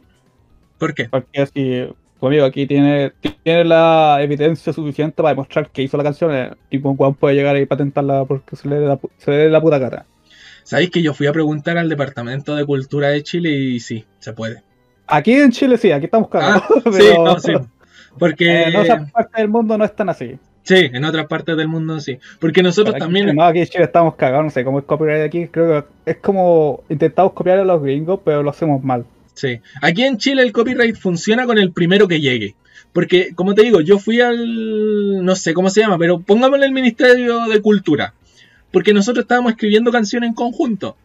¿por 0.78 0.94
qué? 0.94 1.04
Porque 1.08 1.40
así, 1.42 1.86
conmigo 2.18 2.44
aquí 2.44 2.66
tiene, 2.66 3.12
tiene 3.44 3.64
la 3.64 4.18
evidencia 4.20 4.72
suficiente 4.72 5.16
para 5.16 5.28
demostrar 5.30 5.70
que 5.70 5.82
hizo 5.82 5.96
la 5.96 6.02
canción. 6.02 6.32
eh, 6.34 6.80
con 6.80 6.96
Juan 6.96 7.14
puede 7.14 7.36
llegar 7.36 7.56
y 7.56 7.66
patentarla 7.66 8.24
porque 8.24 8.56
se 8.56 8.68
le 8.68 8.80
dé 8.80 8.86
la, 8.86 8.98
se 9.18 9.30
le 9.30 9.36
dé 9.36 9.48
la 9.48 9.60
puta 9.60 9.78
cara. 9.78 10.06
Sabéis 10.64 10.90
que 10.90 11.02
yo 11.02 11.14
fui 11.14 11.26
a 11.28 11.32
preguntar 11.32 11.76
al 11.78 11.88
Departamento 11.88 12.54
de 12.56 12.64
Cultura 12.64 13.08
de 13.08 13.22
Chile 13.22 13.50
y 13.50 13.78
sí, 13.80 14.04
se 14.18 14.32
puede. 14.32 14.62
Aquí 15.14 15.32
en 15.34 15.50
Chile 15.50 15.76
sí, 15.78 15.90
aquí 15.92 16.06
estamos 16.06 16.28
cagados. 16.28 16.62
Ah, 16.68 16.90
sí, 16.92 17.08
no, 17.18 17.38
sí. 17.38 17.52
Porque 18.18 18.44
Eh, 18.46 18.68
en 18.68 18.76
otras 18.76 19.10
partes 19.10 19.36
del 19.36 19.48
mundo 19.48 19.78
no 19.78 19.84
es 19.84 19.94
tan 19.96 20.08
así. 20.08 20.38
sí, 20.62 20.90
en 20.92 21.04
otras 21.04 21.26
partes 21.26 21.56
del 21.56 21.68
mundo 21.68 22.00
sí. 22.00 22.18
Porque 22.40 22.62
nosotros 22.62 22.94
Aquí 22.94 23.00
también 23.04 23.34
no, 23.34 23.42
aquí 23.44 23.60
en 23.60 23.66
Chile 23.66 23.84
estamos 23.84 24.14
cagados, 24.16 24.44
no 24.44 24.50
sé 24.50 24.64
cómo 24.64 24.78
es 24.78 24.84
copyright 24.84 25.24
aquí. 25.24 25.46
Creo 25.48 25.84
que 26.04 26.10
es 26.12 26.16
como 26.18 26.82
intentamos 26.88 27.32
copiar 27.32 27.58
a 27.58 27.64
los 27.64 27.82
gringos, 27.82 28.20
pero 28.24 28.42
lo 28.42 28.50
hacemos 28.50 28.82
mal. 28.82 29.04
Sí. 29.34 29.60
Aquí 29.80 30.02
en 30.04 30.18
Chile 30.18 30.42
el 30.42 30.52
copyright 30.52 30.96
funciona 30.96 31.46
con 31.46 31.58
el 31.58 31.72
primero 31.72 32.06
que 32.08 32.20
llegue. 32.20 32.54
Porque, 32.92 33.34
como 33.34 33.54
te 33.54 33.62
digo, 33.62 33.80
yo 33.80 33.98
fui 33.98 34.20
al. 34.20 35.24
No 35.24 35.34
sé 35.34 35.54
cómo 35.54 35.70
se 35.70 35.80
llama, 35.80 35.96
pero 35.96 36.20
pongámosle 36.20 36.66
el 36.66 36.72
Ministerio 36.72 37.46
de 37.46 37.62
Cultura. 37.62 38.12
Porque 38.70 38.92
nosotros 38.92 39.24
estábamos 39.24 39.52
escribiendo 39.52 39.90
canciones 39.90 40.28
en 40.28 40.34
conjunto. 40.34 40.96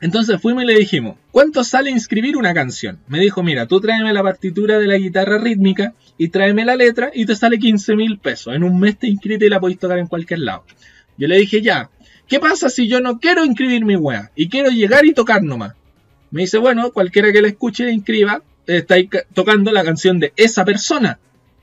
Entonces 0.00 0.40
fuimos 0.40 0.64
y 0.64 0.66
le 0.66 0.78
dijimos: 0.78 1.16
¿Cuánto 1.30 1.64
sale 1.64 1.90
inscribir 1.90 2.36
una 2.36 2.54
canción? 2.54 2.98
Me 3.08 3.20
dijo: 3.20 3.42
Mira, 3.42 3.66
tú 3.66 3.80
tráeme 3.80 4.12
la 4.12 4.22
partitura 4.22 4.78
de 4.78 4.86
la 4.86 4.96
guitarra 4.96 5.38
rítmica 5.38 5.94
y 6.16 6.28
tráeme 6.28 6.64
la 6.64 6.76
letra 6.76 7.10
y 7.12 7.26
te 7.26 7.34
sale 7.34 7.58
15 7.58 7.96
mil 7.96 8.18
pesos. 8.18 8.54
En 8.54 8.62
un 8.62 8.78
mes 8.78 8.98
te 8.98 9.08
inscribes 9.08 9.46
y 9.46 9.50
la 9.50 9.60
podéis 9.60 9.78
tocar 9.78 9.98
en 9.98 10.06
cualquier 10.06 10.40
lado. 10.40 10.64
Yo 11.16 11.26
le 11.26 11.38
dije: 11.38 11.62
Ya, 11.62 11.90
¿qué 12.28 12.38
pasa 12.38 12.68
si 12.70 12.88
yo 12.88 13.00
no 13.00 13.18
quiero 13.18 13.44
inscribir 13.44 13.84
mi 13.84 13.96
wea 13.96 14.30
y 14.36 14.48
quiero 14.48 14.70
llegar 14.70 15.04
y 15.04 15.14
tocar 15.14 15.42
nomás? 15.42 15.74
Me 16.30 16.42
dice, 16.42 16.58
bueno, 16.58 16.92
cualquiera 16.92 17.32
que 17.32 17.40
la 17.40 17.48
escuche 17.48 17.88
e 17.88 17.92
inscriba, 17.92 18.42
está 18.66 18.96
tocando 19.32 19.72
la 19.72 19.82
canción 19.82 20.20
de 20.20 20.32
esa 20.36 20.64
persona. 20.64 21.18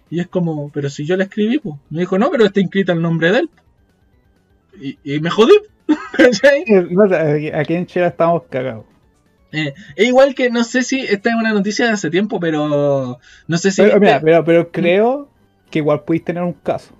Y 0.09 0.19
es 0.19 0.27
como, 0.27 0.71
pero 0.71 0.89
si 0.89 1.05
yo 1.05 1.17
la 1.17 1.25
escribí, 1.25 1.59
pues. 1.59 1.75
Me 1.89 2.01
dijo, 2.01 2.17
no, 2.17 2.31
pero 2.31 2.45
está 2.45 2.59
inscrita 2.61 2.93
el 2.93 3.01
nombre 3.01 3.31
de 3.31 3.39
él. 3.39 3.49
Y, 4.81 4.97
y 5.03 5.19
me 5.19 5.29
jodí. 5.29 5.53
aquí- 7.53 7.73
en 7.75 7.85
Chile 7.85 8.07
estamos 8.07 8.43
cagados. 8.49 8.85
Eh, 9.51 9.73
es 9.95 10.07
igual 10.07 10.35
que, 10.35 10.49
no 10.49 10.63
sé 10.63 10.83
si, 10.83 10.99
esta 11.01 11.29
es 11.29 11.35
una 11.35 11.53
noticia 11.53 11.85
de 11.85 11.91
hace 11.93 12.09
tiempo, 12.09 12.39
pero 12.39 13.19
no 13.47 13.57
sé 13.57 13.71
si... 13.71 13.81
Pero, 13.81 13.99
mira, 13.99 14.19
pero, 14.19 14.43
pero 14.43 14.71
creo 14.71 15.29
que 15.69 15.79
igual 15.79 16.03
pudiste 16.03 16.27
tener 16.33 16.43
un 16.43 16.53
caso. 16.53 16.93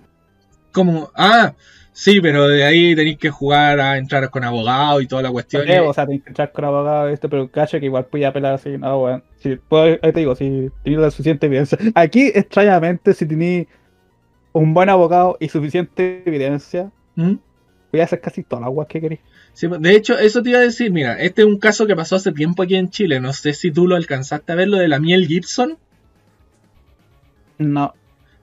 como, 0.72 1.10
ah, 1.14 1.52
sí, 1.92 2.20
pero 2.20 2.48
de 2.48 2.64
ahí 2.64 2.94
tenéis 2.94 3.18
que 3.18 3.28
jugar 3.30 3.78
a 3.80 3.98
entrar 3.98 4.30
con 4.30 4.42
abogado 4.44 5.00
y 5.02 5.06
toda 5.06 5.22
la 5.22 5.30
cuestión. 5.30 5.68
Eh, 5.68 5.80
o 5.80 5.92
sea, 5.92 6.06
tenés 6.06 6.22
que 6.22 6.30
entrar 6.30 6.50
con 6.52 6.64
abogado, 6.64 7.08
esto, 7.08 7.28
pero 7.28 7.50
cacho 7.50 7.78
que 7.78 7.86
igual 7.86 8.06
puedes 8.06 8.26
apelar 8.26 8.54
así. 8.54 8.78
No, 8.78 9.02
weón. 9.02 9.22
Si, 9.38 9.56
pues, 9.56 9.98
ahí 10.02 10.12
te 10.12 10.20
digo, 10.20 10.34
si 10.34 10.70
tienes 10.82 11.00
la 11.02 11.10
suficiente 11.10 11.46
evidencia. 11.46 11.76
Aquí, 11.94 12.30
extrañamente, 12.34 13.12
si 13.12 13.26
tenés 13.26 13.66
un 14.52 14.72
buen 14.72 14.88
abogado 14.88 15.36
y 15.40 15.48
suficiente 15.50 16.22
evidencia, 16.24 16.90
¿Mm? 17.16 17.34
Voy 17.92 18.00
a 18.00 18.04
hacer 18.04 18.20
casi 18.20 18.42
todas 18.42 18.60
las 18.62 18.68
aguas 18.68 18.88
que 18.88 19.00
queréis. 19.00 19.20
Sí, 19.52 19.68
de 19.68 19.92
hecho, 19.92 20.18
eso 20.18 20.42
te 20.42 20.50
iba 20.50 20.58
a 20.58 20.62
decir, 20.62 20.90
mira, 20.92 21.20
este 21.20 21.42
es 21.42 21.46
un 21.46 21.58
caso 21.58 21.86
que 21.86 21.96
pasó 21.96 22.16
hace 22.16 22.32
tiempo 22.32 22.62
aquí 22.62 22.74
en 22.76 22.90
Chile, 22.90 23.20
no 23.20 23.32
sé 23.32 23.54
si 23.54 23.70
tú 23.70 23.86
lo 23.86 23.96
alcanzaste 23.96 24.52
a 24.52 24.56
ver, 24.56 24.68
lo 24.68 24.76
de 24.78 24.88
la 24.88 25.00
miel 25.00 25.26
Gibson. 25.26 25.78
No. 27.58 27.94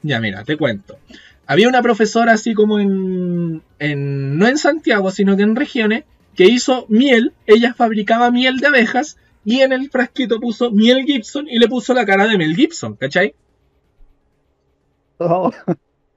Ya, 0.02 0.20
mira, 0.20 0.44
te 0.44 0.58
cuento. 0.58 0.98
Había 1.46 1.68
una 1.68 1.82
profesora 1.82 2.34
así 2.34 2.54
como 2.54 2.80
en, 2.80 3.62
en 3.80 4.38
no 4.38 4.48
en 4.48 4.58
Santiago, 4.58 5.12
sino 5.12 5.36
que 5.38 5.44
en 5.44 5.56
regiones, 5.56 6.06
que 6.36 6.46
hizo 6.46 6.86
miel, 6.90 7.34
ella 7.46 7.74
fabricaba 7.74 8.32
miel 8.32 8.58
de 8.58 8.68
abejas 8.68 9.18
y 9.46 9.60
en 9.62 9.74
el 9.74 9.90
frasquito 9.90 10.40
puso 10.40 10.72
miel 10.72 11.04
Gibson 11.06 11.48
y 11.48 11.60
le 11.60 11.68
puso 11.68 11.94
la 11.94 12.06
cara 12.06 12.28
de 12.28 12.38
Mel 12.38 12.56
Gibson, 12.56 12.96
¿cachai? 12.96 13.36
Oh, 15.18 15.52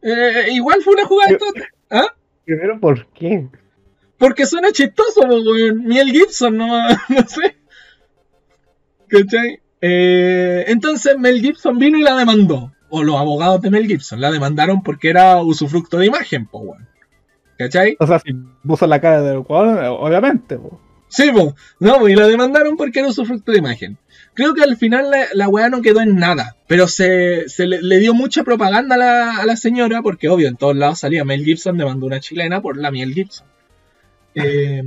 Eh, 0.02 0.52
igual 0.52 0.82
fue 0.82 0.94
una 0.94 1.04
jugada 1.04 1.36
tonta. 1.36 1.66
¿Ah? 1.90 2.14
Primero, 2.46 2.80
¿por 2.80 3.06
qué? 3.08 3.48
Porque 4.16 4.46
suena 4.46 4.70
chistoso, 4.70 5.20
weón. 5.26 5.84
Miel 5.84 6.10
Gibson, 6.10 6.56
no, 6.56 6.66
no 7.08 7.26
sé. 7.26 7.56
¿Cachai? 9.08 9.60
Eh, 9.80 10.64
entonces 10.68 11.18
Mel 11.18 11.40
Gibson 11.40 11.78
vino 11.78 11.98
y 11.98 12.02
la 12.02 12.16
demandó. 12.16 12.72
O 12.88 13.02
los 13.02 13.16
abogados 13.16 13.60
de 13.60 13.70
Mel 13.70 13.86
Gibson 13.86 14.20
la 14.20 14.30
demandaron 14.30 14.82
porque 14.82 15.10
era 15.10 15.42
usufructo 15.42 15.98
de 15.98 16.06
imagen, 16.06 16.46
po, 16.46 16.60
weón. 16.60 16.88
¿Cachai? 17.58 17.96
O 17.98 18.06
sea, 18.06 18.20
si 18.20 18.32
puso 18.64 18.86
la 18.86 19.00
cara 19.00 19.22
del 19.22 19.42
jugador, 19.42 19.84
obviamente. 19.98 20.56
po. 20.56 20.80
Sí. 21.16 21.30
No, 21.80 22.08
y 22.10 22.14
la 22.14 22.26
demandaron 22.26 22.76
porque 22.76 22.98
era 22.98 23.08
usufructo 23.08 23.50
de 23.50 23.58
imagen. 23.58 23.96
Creo 24.34 24.52
que 24.52 24.62
al 24.62 24.76
final 24.76 25.10
la, 25.10 25.24
la 25.32 25.48
weá 25.48 25.70
no 25.70 25.80
quedó 25.80 26.02
en 26.02 26.16
nada, 26.16 26.56
pero 26.66 26.88
se, 26.88 27.48
se 27.48 27.66
le, 27.66 27.80
le 27.80 27.98
dio 27.98 28.12
mucha 28.12 28.44
propaganda 28.44 28.96
a 28.96 28.98
la, 28.98 29.36
a 29.38 29.46
la 29.46 29.56
señora, 29.56 30.02
porque 30.02 30.28
obvio, 30.28 30.46
en 30.46 30.56
todos 30.56 30.76
lados 30.76 30.98
salía 30.98 31.24
Mel 31.24 31.42
Gibson 31.42 31.78
demandó 31.78 32.04
una 32.04 32.20
chilena 32.20 32.60
por 32.60 32.76
la 32.76 32.90
miel 32.90 33.14
Gibson. 33.14 33.46
Eh, 34.34 34.82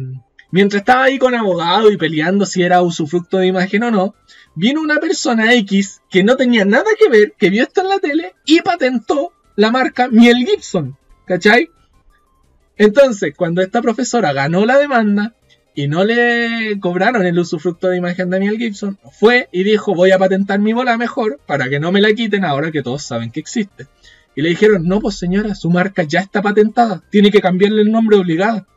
mientras 0.51 0.81
estaba 0.81 1.05
ahí 1.05 1.17
con 1.17 1.33
abogado 1.33 1.89
y 1.89 1.97
peleando 1.97 2.45
si 2.45 2.61
era 2.61 2.83
usufructo 2.83 3.39
de 3.39 3.47
imagen 3.47 3.81
o 3.85 3.89
no, 3.89 4.15
vino 4.53 4.81
una 4.81 4.99
persona 4.99 5.51
X 5.55 6.03
que 6.11 6.23
no 6.23 6.37
tenía 6.37 6.63
nada 6.63 6.91
que 6.99 7.09
ver, 7.09 7.33
que 7.39 7.49
vio 7.49 7.63
esto 7.63 7.81
en 7.81 7.89
la 7.89 7.97
tele 7.97 8.35
y 8.45 8.61
patentó 8.61 9.33
la 9.55 9.71
marca 9.71 10.09
Miel 10.09 10.45
Gibson. 10.45 10.95
¿Cachai? 11.25 11.71
Entonces, 12.77 13.33
cuando 13.35 13.63
esta 13.63 13.81
profesora 13.81 14.31
ganó 14.31 14.67
la 14.67 14.77
demanda 14.77 15.33
y 15.79 15.87
no 15.87 16.03
le 16.03 16.77
cobraron 16.81 17.25
el 17.25 17.39
usufructo 17.39 17.87
de 17.87 17.95
imagen 17.95 18.29
de 18.29 18.41
Miel 18.41 18.57
Gibson, 18.57 18.97
fue 19.13 19.47
y 19.53 19.63
dijo 19.63 19.95
voy 19.95 20.11
a 20.11 20.19
patentar 20.19 20.59
mi 20.59 20.73
bola 20.73 20.97
mejor 20.97 21.39
para 21.45 21.69
que 21.69 21.79
no 21.79 21.93
me 21.93 22.01
la 22.01 22.11
quiten 22.11 22.43
ahora 22.43 22.69
que 22.69 22.83
todos 22.83 23.01
saben 23.01 23.31
que 23.31 23.39
existe. 23.39 23.87
Y 24.35 24.41
le 24.41 24.49
dijeron, 24.49 24.85
no, 24.85 24.99
pues 24.99 25.17
señora, 25.17 25.55
su 25.55 25.69
marca 25.69 26.03
ya 26.03 26.19
está 26.19 26.41
patentada, 26.41 27.01
tiene 27.09 27.31
que 27.31 27.39
cambiarle 27.39 27.83
el 27.83 27.93
nombre 27.93 28.17
obligado. 28.17 28.67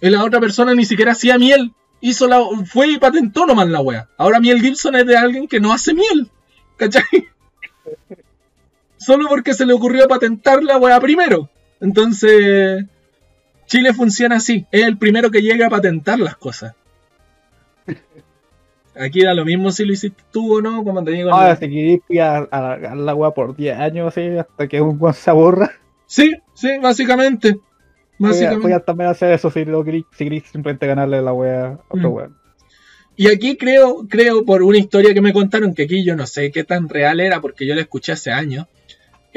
Y 0.00 0.08
la 0.10 0.22
otra 0.22 0.38
persona 0.38 0.76
ni 0.76 0.84
siquiera 0.84 1.10
hacía 1.10 1.38
miel, 1.38 1.72
hizo 2.00 2.28
la, 2.28 2.40
fue 2.66 2.86
y 2.86 2.98
patentó 2.98 3.44
nomás 3.44 3.68
la 3.68 3.80
wea. 3.80 4.08
Ahora 4.16 4.38
Miel 4.38 4.60
Gibson 4.60 4.94
es 4.94 5.06
de 5.06 5.16
alguien 5.16 5.48
que 5.48 5.58
no 5.58 5.72
hace 5.72 5.92
miel, 5.92 6.30
¿cachai? 6.76 7.02
Solo 8.96 9.28
porque 9.28 9.54
se 9.54 9.66
le 9.66 9.72
ocurrió 9.72 10.06
patentar 10.06 10.62
la 10.62 10.76
wea 10.76 11.00
primero. 11.00 11.50
Entonces, 11.80 12.84
Chile 13.66 13.92
funciona 13.92 14.36
así, 14.36 14.66
es 14.70 14.84
el 14.84 14.96
primero 14.96 15.30
que 15.30 15.42
llega 15.42 15.66
a 15.66 15.70
patentar 15.70 16.18
las 16.18 16.36
cosas. 16.36 16.74
Aquí 18.98 19.22
da 19.22 19.34
lo 19.34 19.44
mismo 19.44 19.70
si 19.70 19.84
lo 19.84 19.92
hiciste 19.92 20.22
tú 20.32 20.56
o 20.56 20.62
no, 20.62 20.82
como 20.82 21.04
te 21.04 21.10
digo. 21.10 21.30
Ahora, 21.30 21.56
si 21.56 22.00
a 22.18 22.38
alargar 22.50 22.96
la 22.96 23.14
weá 23.14 23.32
por 23.32 23.54
10 23.54 23.78
años, 23.78 24.08
así, 24.08 24.38
hasta 24.38 24.68
que 24.68 24.80
un 24.80 24.98
buen 24.98 25.12
se 25.12 25.30
aburra. 25.30 25.70
Sí, 26.06 26.34
sí, 26.54 26.78
básicamente. 26.80 27.58
Voy 28.18 28.28
a, 28.28 28.32
Básicamente. 28.32 28.62
voy 28.62 28.72
a 28.72 28.80
también 28.80 29.10
hacer 29.10 29.32
eso 29.32 29.50
si 29.50 29.66
lo 29.66 29.84
simplemente 29.84 30.86
ganarle 30.86 31.20
la 31.20 31.32
weá 31.32 31.66
a 31.66 31.80
otro 31.90 32.10
Mm. 32.10 32.46
Y 33.18 33.28
aquí 33.28 33.56
creo, 33.56 34.06
creo 34.08 34.44
por 34.44 34.62
una 34.62 34.76
historia 34.76 35.14
que 35.14 35.22
me 35.22 35.32
contaron, 35.32 35.74
que 35.74 35.84
aquí 35.84 36.04
yo 36.04 36.16
no 36.16 36.26
sé 36.26 36.50
qué 36.50 36.64
tan 36.64 36.88
real 36.88 37.20
era 37.20 37.40
porque 37.40 37.66
yo 37.66 37.74
la 37.74 37.80
escuché 37.80 38.12
hace 38.12 38.30
años. 38.30 38.66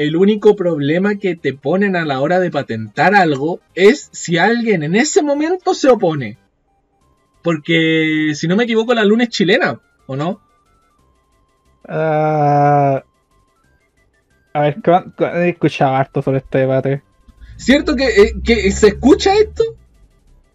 El 0.00 0.16
único 0.16 0.56
problema 0.56 1.16
que 1.16 1.36
te 1.36 1.52
ponen 1.52 1.94
a 1.94 2.06
la 2.06 2.20
hora 2.20 2.40
de 2.40 2.50
patentar 2.50 3.14
algo 3.14 3.60
es 3.74 4.08
si 4.12 4.38
alguien 4.38 4.82
en 4.82 4.94
ese 4.96 5.22
momento 5.22 5.74
se 5.74 5.90
opone. 5.90 6.38
Porque, 7.42 8.32
si 8.34 8.48
no 8.48 8.56
me 8.56 8.64
equivoco, 8.64 8.94
la 8.94 9.04
luna 9.04 9.24
es 9.24 9.28
chilena, 9.28 9.78
¿o 10.06 10.16
no? 10.16 10.40
Ah, 11.86 13.02
a 14.54 14.60
ver, 14.62 14.74
¿cu- 14.82 15.12
cu- 15.16 15.24
he 15.24 15.50
escuchado 15.50 15.94
harto 15.94 16.22
sobre 16.22 16.38
este 16.38 16.58
debate. 16.58 17.02
¿Cierto 17.56 17.94
que, 17.94 18.04
eh, 18.06 18.32
que 18.42 18.70
se 18.72 18.88
escucha 18.88 19.34
esto? 19.34 19.64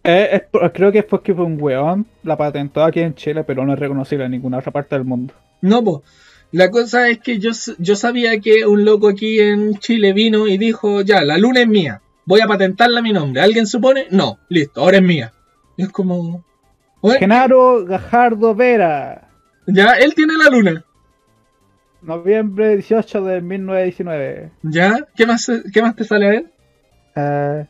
Eh, 0.04 0.42
es 0.52 0.72
creo 0.74 0.92
que 0.92 1.00
es 1.00 1.06
porque 1.06 1.36
fue 1.36 1.46
un 1.46 1.62
weón, 1.62 2.08
la 2.24 2.36
patentó 2.36 2.84
aquí 2.84 3.00
en 3.02 3.14
Chile, 3.14 3.44
pero 3.44 3.64
no 3.64 3.74
es 3.74 3.80
reconocible 3.80 4.26
en 4.26 4.32
ninguna 4.32 4.58
otra 4.58 4.72
parte 4.72 4.96
del 4.96 5.06
mundo. 5.06 5.36
No, 5.62 5.84
pues. 5.84 6.00
La 6.52 6.72
cosa 6.72 7.10
es 7.10 7.20
que 7.20 7.40
yo, 7.40 7.52
yo 7.80 7.96
sabía 7.96 8.40
que 8.40 8.66
un 8.66 8.86
loco 8.86 9.10
aquí 9.10 9.40
en 9.40 9.76
Chile 9.80 10.14
vino 10.14 10.48
y 10.48 10.58
dijo, 10.58 11.02
ya, 11.02 11.22
la 11.24 11.38
luna 11.38 11.62
es 11.62 11.68
mía, 11.68 12.02
voy 12.26 12.40
a 12.42 12.48
patentarla 12.48 13.00
a 13.00 13.04
mi 13.04 13.12
nombre. 13.12 13.42
¿Alguien 13.42 13.68
supone? 13.68 14.08
No, 14.12 14.40
listo, 14.50 14.82
ahora 14.82 14.98
es 14.98 15.04
mía. 15.04 15.34
Y 15.78 15.84
es 15.84 15.90
como... 15.90 16.44
"Bueno, 17.02 17.20
Genaro 17.20 17.86
Gajardo 17.86 18.56
Vera, 18.56 19.28
ya, 19.68 19.94
él 19.94 20.14
tiene 20.16 20.34
la 20.42 20.50
luna. 20.50 20.86
noviembre 22.02 22.76
18 22.78 23.24
de 23.26 23.42
1919. 23.42 24.52
¿Ya? 24.64 25.06
¿Qué 25.16 25.26
más, 25.26 25.52
qué 25.74 25.82
más 25.82 25.96
te 25.96 26.04
sale 26.04 26.28
a 26.28 26.34
él? 26.36 26.48
Eh, 27.16 27.66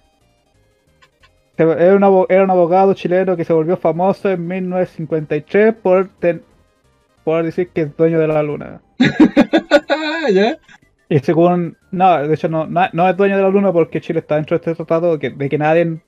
era 1.57 1.95
un 1.95 2.49
abogado 2.51 2.93
chileno 2.93 3.37
que 3.37 3.45
se 3.45 3.53
volvió 3.53 3.77
famoso 3.77 4.29
en 4.29 4.45
1953 4.45 5.73
por, 5.75 6.09
ten- 6.19 6.43
por 7.25 7.43
decir 7.43 7.69
que 7.69 7.81
es 7.81 7.97
dueño 7.97 8.19
de 8.19 8.27
la 8.27 8.41
luna. 8.43 8.81
¿Ya? 10.31 10.57
Y 11.09 11.19
según. 11.19 11.75
No, 11.91 12.25
de 12.25 12.33
hecho, 12.33 12.47
no, 12.47 12.67
no, 12.67 12.87
no 12.93 13.09
es 13.09 13.17
dueño 13.17 13.35
de 13.35 13.43
la 13.43 13.49
luna 13.49 13.73
porque 13.73 13.99
Chile 13.99 14.19
está 14.19 14.35
dentro 14.35 14.57
de 14.57 14.61
este 14.61 14.75
tratado 14.75 15.19
que, 15.19 15.31
de 15.31 15.49
que 15.49 15.57
nadie 15.57 15.99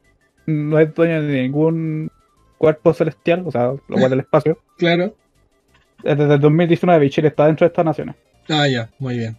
no 0.45 0.79
es 0.79 0.93
dueño 0.93 1.21
de 1.23 1.41
ningún 1.41 2.11
cuerpo 2.57 2.93
celestial, 2.93 3.43
o 3.45 3.51
sea, 3.51 3.73
lo 3.87 3.97
cual 3.97 4.09
del 4.09 4.21
espacio. 4.21 4.59
Claro. 4.77 5.15
Desde 6.03 6.35
el 6.35 6.39
2019 6.39 7.07
y 7.07 7.09
Chile 7.09 7.29
está 7.29 7.47
dentro 7.47 7.65
de 7.65 7.69
estas 7.69 7.83
naciones. 7.83 8.15
Ah, 8.47 8.67
ya, 8.67 8.91
muy 8.99 9.17
bien. 9.17 9.35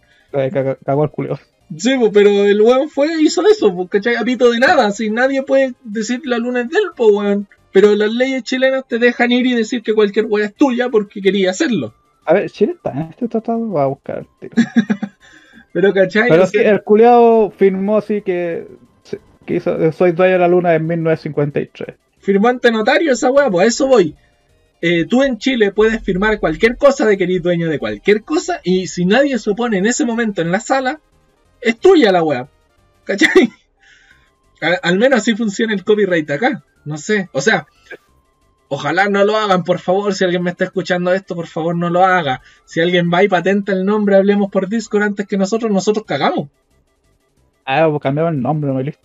Cagó 0.85 1.05
el 1.05 1.09
culio. 1.09 1.39
Sí, 1.77 1.95
pero 2.11 2.45
el 2.45 2.61
weón 2.61 2.89
fue 2.89 3.07
hizo 3.21 3.41
eso, 3.47 3.87
¿cachai? 3.87 4.17
A 4.17 4.23
pito 4.23 4.51
de 4.51 4.59
nada, 4.59 4.91
si 4.91 5.09
nadie 5.09 5.43
puede 5.43 5.75
decir 5.85 6.19
la 6.25 6.39
luna 6.39 6.61
es 6.61 6.69
del, 6.69 6.91
pues, 6.93 7.09
weón. 7.13 7.47
Pero 7.71 7.95
las 7.95 8.11
leyes 8.11 8.43
chilenas 8.43 8.87
te 8.87 8.97
dejan 8.97 9.31
ir 9.31 9.45
y 9.45 9.53
decir 9.53 9.83
que 9.83 9.93
cualquier 9.93 10.25
weá 10.25 10.45
es 10.45 10.55
tuya 10.55 10.89
porque 10.89 11.21
quería 11.21 11.51
hacerlo. 11.51 11.93
A 12.25 12.33
ver, 12.33 12.49
¿Chile 12.49 12.73
está 12.75 12.91
en 12.91 13.09
este 13.09 13.27
tratado? 13.27 13.59
Voy 13.59 13.81
a 13.81 13.85
buscar 13.85 14.19
el 14.19 14.27
tiro. 14.39 14.55
Pero, 15.73 15.93
¿cachai? 15.93 16.29
Pero 16.29 16.47
sí, 16.47 16.57
el 16.57 16.83
culiao 16.83 17.51
firmó 17.51 17.97
así 17.97 18.21
que, 18.21 18.67
que 19.45 19.55
hizo, 19.55 19.91
soy 19.91 20.13
dueño 20.13 20.33
de 20.33 20.39
la 20.39 20.47
luna 20.47 20.73
en 20.73 20.85
1953. 20.87 21.95
firmante 22.19 22.71
notario 22.71 23.11
esa 23.11 23.31
weá, 23.31 23.49
pues 23.49 23.65
a 23.65 23.67
eso 23.67 23.87
voy. 23.87 24.15
Eh, 24.81 25.05
tú 25.05 25.23
en 25.23 25.37
Chile 25.37 25.71
puedes 25.71 26.01
firmar 26.01 26.39
cualquier 26.39 26.77
cosa 26.77 27.05
de 27.05 27.17
que 27.17 27.25
eres 27.25 27.43
dueño 27.43 27.69
de 27.69 27.79
cualquier 27.79 28.23
cosa 28.23 28.61
y 28.63 28.87
si 28.87 29.05
nadie 29.05 29.37
se 29.37 29.49
opone 29.49 29.77
en 29.77 29.85
ese 29.85 30.05
momento 30.05 30.41
en 30.41 30.51
la 30.51 30.59
sala, 30.59 30.99
es 31.61 31.77
tuya 31.77 32.11
la 32.11 32.23
weá. 32.23 32.47
¿Cachai? 33.03 33.51
A- 34.61 34.79
al 34.87 34.97
menos 34.97 35.19
así 35.19 35.35
funciona 35.35 35.73
el 35.73 35.83
copyright 35.83 36.29
acá. 36.31 36.63
No 36.85 36.97
sé. 36.97 37.29
O 37.33 37.41
sea, 37.41 37.67
ojalá 38.67 39.09
no 39.09 39.23
lo 39.25 39.37
hagan, 39.37 39.63
por 39.63 39.79
favor. 39.79 40.13
Si 40.13 40.23
alguien 40.23 40.43
me 40.43 40.51
está 40.51 40.65
escuchando 40.65 41.13
esto, 41.13 41.35
por 41.35 41.47
favor 41.47 41.75
no 41.75 41.89
lo 41.89 42.03
haga. 42.05 42.41
Si 42.65 42.79
alguien 42.81 43.11
va 43.13 43.23
y 43.23 43.27
patenta 43.27 43.71
el 43.73 43.85
nombre, 43.85 44.15
hablemos 44.15 44.49
por 44.49 44.67
Discord 44.69 45.03
antes 45.03 45.27
que 45.27 45.37
nosotros, 45.37 45.71
nosotros 45.71 46.05
cagamos. 46.05 46.49
Ah, 47.65 47.87
pues 47.89 48.01
cambiamos 48.01 48.33
el 48.33 48.41
nombre, 48.41 48.71
no 48.71 48.81
listo. 48.81 49.01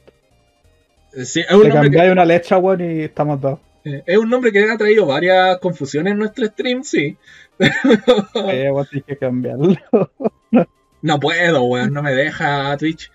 Eh, 1.15 1.25
sí, 1.25 1.41
es, 1.41 1.51
un 1.55 1.69
nombre 1.69 1.91
que, 1.91 2.11
una 2.11 2.25
letra, 2.25 2.59
weón, 2.59 2.81
y 2.81 3.03
estamos 3.03 3.41
dos. 3.41 3.59
eh, 3.85 4.03
es 4.07 4.17
un 4.17 4.29
nombre 4.31 4.51
que 4.51 4.69
ha 4.69 4.77
traído 4.77 5.07
varias 5.07 5.59
confusiones 5.59 6.13
en 6.13 6.19
nuestro 6.19 6.47
stream, 6.47 6.83
sí. 6.83 7.17
Eh, 7.59 8.71
tienes 8.91 9.07
que 9.07 9.17
cambiarlo. 9.17 9.77
No 11.03 11.21
puedo, 11.21 11.65
weón, 11.65 11.93
no 11.93 12.03
me 12.03 12.15
deja 12.15 12.75
Twitch. 12.79 13.13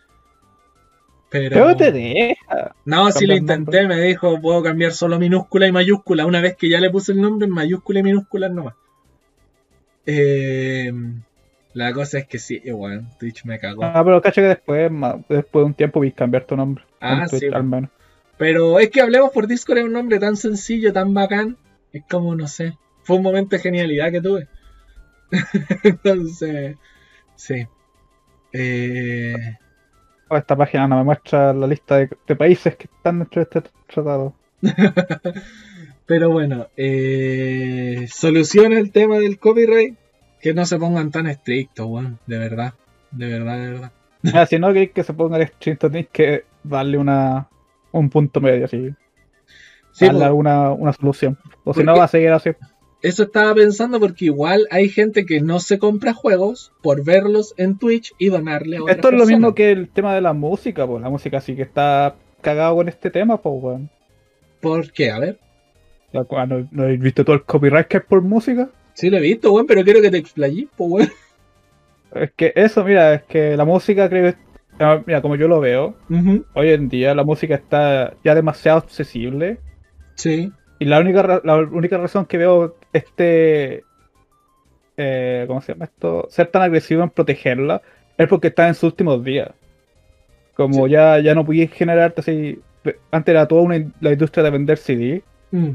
Pero. 1.30 1.68
¿Qué 1.68 1.76
te 1.76 1.92
deja? 1.92 2.76
No, 2.86 3.12
si 3.12 3.28
lo 3.28 3.36
intenté, 3.36 3.88
me 3.88 4.02
dijo, 4.02 4.42
puedo 4.42 4.64
cambiar 4.64 4.92
solo 4.94 5.20
minúscula 5.20 5.68
y 5.68 5.72
mayúscula. 5.72 6.26
Una 6.26 6.42
vez 6.42 6.56
que 6.56 6.70
ya 6.70 6.80
le 6.80 6.90
puse 6.90 7.12
el 7.12 7.22
nombre 7.22 7.48
en 7.48 7.54
mayúscula 7.54 8.00
y 8.00 8.04
minúscula 8.04 8.50
nomás. 8.50 8.76
Eh, 10.06 10.92
la 11.74 11.94
cosa 11.94 12.20
es 12.20 12.28
que 12.28 12.40
sí, 12.40 12.62
weón, 12.66 13.10
Twitch 13.20 13.46
me 13.46 13.60
cagó. 13.60 13.84
Ah, 13.84 14.04
pero 14.04 14.22
cacho 14.22 14.42
que 14.42 14.48
después, 14.48 14.92
después 15.30 15.64
de 15.64 15.66
un 15.66 15.74
tiempo, 15.76 16.00
vi 16.00 16.12
cambiar 16.12 16.46
tu 16.46 16.56
nombre. 16.56 16.84
Ah, 17.00 17.28
Twitch, 17.30 17.42
sí, 17.42 17.48
Al 17.54 17.64
menos. 17.64 17.92
Pero 18.38 18.80
es 18.80 18.90
que 18.90 19.02
hablemos 19.02 19.32
por 19.32 19.48
Discord 19.48 19.80
es 19.80 19.84
un 19.84 19.94
nombre 19.94 20.18
tan 20.18 20.36
sencillo, 20.36 20.94
tan 20.94 21.14
bacán. 21.14 21.58
Es 21.92 22.04
como, 22.10 22.36
no 22.36 22.48
sé, 22.48 22.78
fue 23.04 23.18
un 23.18 23.24
momento 23.24 23.56
de 23.56 23.62
genialidad 23.62 24.12
que 24.12 24.22
tuve. 24.22 24.48
Entonces, 25.84 26.78
sí. 27.36 27.68
Eh, 28.54 29.36
esta 30.38 30.56
página 30.56 30.88
no 30.88 30.98
me 30.98 31.04
muestra 31.04 31.54
la 31.54 31.68
lista 31.68 31.98
de, 31.98 32.10
de 32.28 32.36
países 32.36 32.76
que 32.76 32.86
están 32.86 33.20
dentro 33.20 33.44
de 33.44 33.44
este 33.44 33.70
tratado. 33.88 34.34
Pero 36.10 36.32
bueno, 36.32 36.70
eh, 36.76 38.08
soluciona 38.10 38.80
el 38.80 38.92
tema 38.92 39.20
del 39.20 39.38
copyright. 39.38 39.96
Que 40.42 40.56
no 40.56 40.66
se 40.66 40.80
pongan 40.80 41.12
tan 41.12 41.28
estrictos, 41.28 41.86
weón. 41.86 42.18
De 42.26 42.40
verdad. 42.40 42.74
De 43.12 43.28
verdad, 43.28 43.60
de 43.60 43.72
verdad. 43.72 43.92
Ah, 44.34 44.46
si 44.46 44.60
no 44.60 44.68
queréis 44.70 44.92
que 44.92 45.04
se 45.04 45.14
pongan 45.14 45.42
estrictos, 45.42 45.92
tenéis 45.92 46.10
que 46.12 46.44
darle 46.64 46.98
una, 46.98 47.48
un 47.92 48.10
punto 48.10 48.42
medio, 48.42 48.66
así. 48.66 48.94
Sí, 49.92 50.08
darle 50.08 50.22
po, 50.22 50.26
alguna 50.26 50.72
una 50.72 50.94
solución. 50.94 51.38
O 51.64 51.74
si 51.74 51.84
no, 51.84 51.96
va 51.96 52.06
a 52.06 52.08
seguir 52.08 52.32
así. 52.32 52.50
Eso 53.02 53.24
estaba 53.24 53.54
pensando 53.56 54.00
porque 54.00 54.26
igual 54.26 54.68
hay 54.72 54.90
gente 54.90 55.26
que 55.26 55.40
no 55.42 55.60
se 55.60 55.80
compra 55.80 56.14
juegos 56.14 56.72
por 56.82 57.04
verlos 57.04 57.54
en 57.58 57.78
Twitch 57.78 58.14
y 58.18 58.28
donarle 58.28 58.78
a 58.78 58.84
otras 58.84 58.98
Esto 58.98 59.10
es 59.10 59.18
lo 59.18 59.26
mismo 59.26 59.56
que 59.56 59.72
el 59.72 59.90
tema 59.90 60.14
de 60.16 60.22
la 60.22 60.34
música, 60.34 60.86
pues. 60.86 61.02
La 61.02 61.10
música 61.10 61.40
sí 61.42 61.56
que 61.56 61.62
está 61.62 62.16
cagado 62.42 62.76
con 62.76 62.90
este 62.90 63.10
tema, 63.10 63.42
pues, 63.42 63.56
weón. 63.64 63.90
¿Por 64.62 64.92
qué? 64.92 65.12
A 65.12 65.20
ver. 65.20 65.40
Cual- 66.28 66.50
¿No, 66.50 66.68
¿No 66.72 66.84
habéis 66.84 67.00
visto 67.00 67.24
todo 67.24 67.36
el 67.36 67.44
copyright 67.44 67.88
que 67.88 67.98
hay 67.98 68.04
por 68.08 68.22
música? 68.22 68.70
Sí 68.94 69.10
lo 69.10 69.18
he 69.18 69.22
visto, 69.22 69.52
weón, 69.54 69.66
pero 69.68 69.84
quiero 69.84 70.02
que 70.02 70.12
te 70.12 70.18
explayes, 70.18 70.68
pues, 70.76 70.90
weón. 70.92 71.10
Es 72.16 72.32
que 72.36 72.52
eso, 72.56 72.84
mira, 72.84 73.14
es 73.14 73.24
que 73.24 73.56
la 73.56 73.66
música 73.66 74.10
creo 74.10 74.32
que... 74.34 74.38
ah, 74.80 75.00
Mira, 75.06 75.22
como 75.22 75.36
yo 75.36 75.48
lo 75.48 75.60
veo, 75.60 75.96
hoy 76.56 76.70
en 76.70 76.90
día 76.90 77.14
la 77.14 77.24
música 77.24 77.54
está 77.56 78.14
ya 78.24 78.34
demasiado 78.34 78.80
accesible 78.80 79.60
Sí. 80.16 80.52
Y 80.80 80.86
la 80.86 81.00
única, 81.00 81.42
la 81.44 81.58
única 81.58 81.98
razón 81.98 82.26
que 82.26 82.38
veo 82.38 82.76
este... 82.94 83.84
eh, 84.98 85.46
¿Cómo 85.48 85.62
se 85.62 85.74
llama 85.74 85.86
esto? 85.86 86.28
Ser 86.30 86.48
tan 86.48 86.62
agresivo 86.62 87.04
en 87.04 87.10
protegerla 87.10 87.82
es 88.18 88.28
porque 88.28 88.48
está 88.48 88.68
en 88.68 88.76
sus 88.76 88.84
últimos 88.84 89.24
días. 89.24 89.50
Como 90.56 90.86
Sí. 90.86 90.92
ya, 90.92 91.20
ya 91.20 91.36
no 91.36 91.46
podías 91.46 91.72
generarte 91.72 92.22
así... 92.22 92.60
Antes 93.12 93.34
era 93.34 93.48
toda 93.48 93.62
una, 93.62 93.92
la 94.00 94.12
industria 94.14 94.44
de 94.44 94.50
vender 94.52 94.78
CD, 94.78 95.24
Mm, 95.52 95.72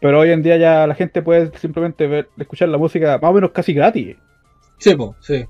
pero 0.00 0.20
hoy 0.20 0.30
en 0.30 0.42
día 0.42 0.56
ya 0.56 0.86
la 0.86 0.94
gente 0.94 1.20
puede 1.22 1.50
simplemente 1.58 2.06
ver, 2.06 2.28
escuchar 2.38 2.68
la 2.70 2.78
música 2.78 3.18
más 3.20 3.30
o 3.30 3.34
menos 3.34 3.50
casi 3.52 3.74
gratis. 3.74 4.16
Sí, 4.78 4.94
po, 4.94 5.14
sí. 5.20 5.44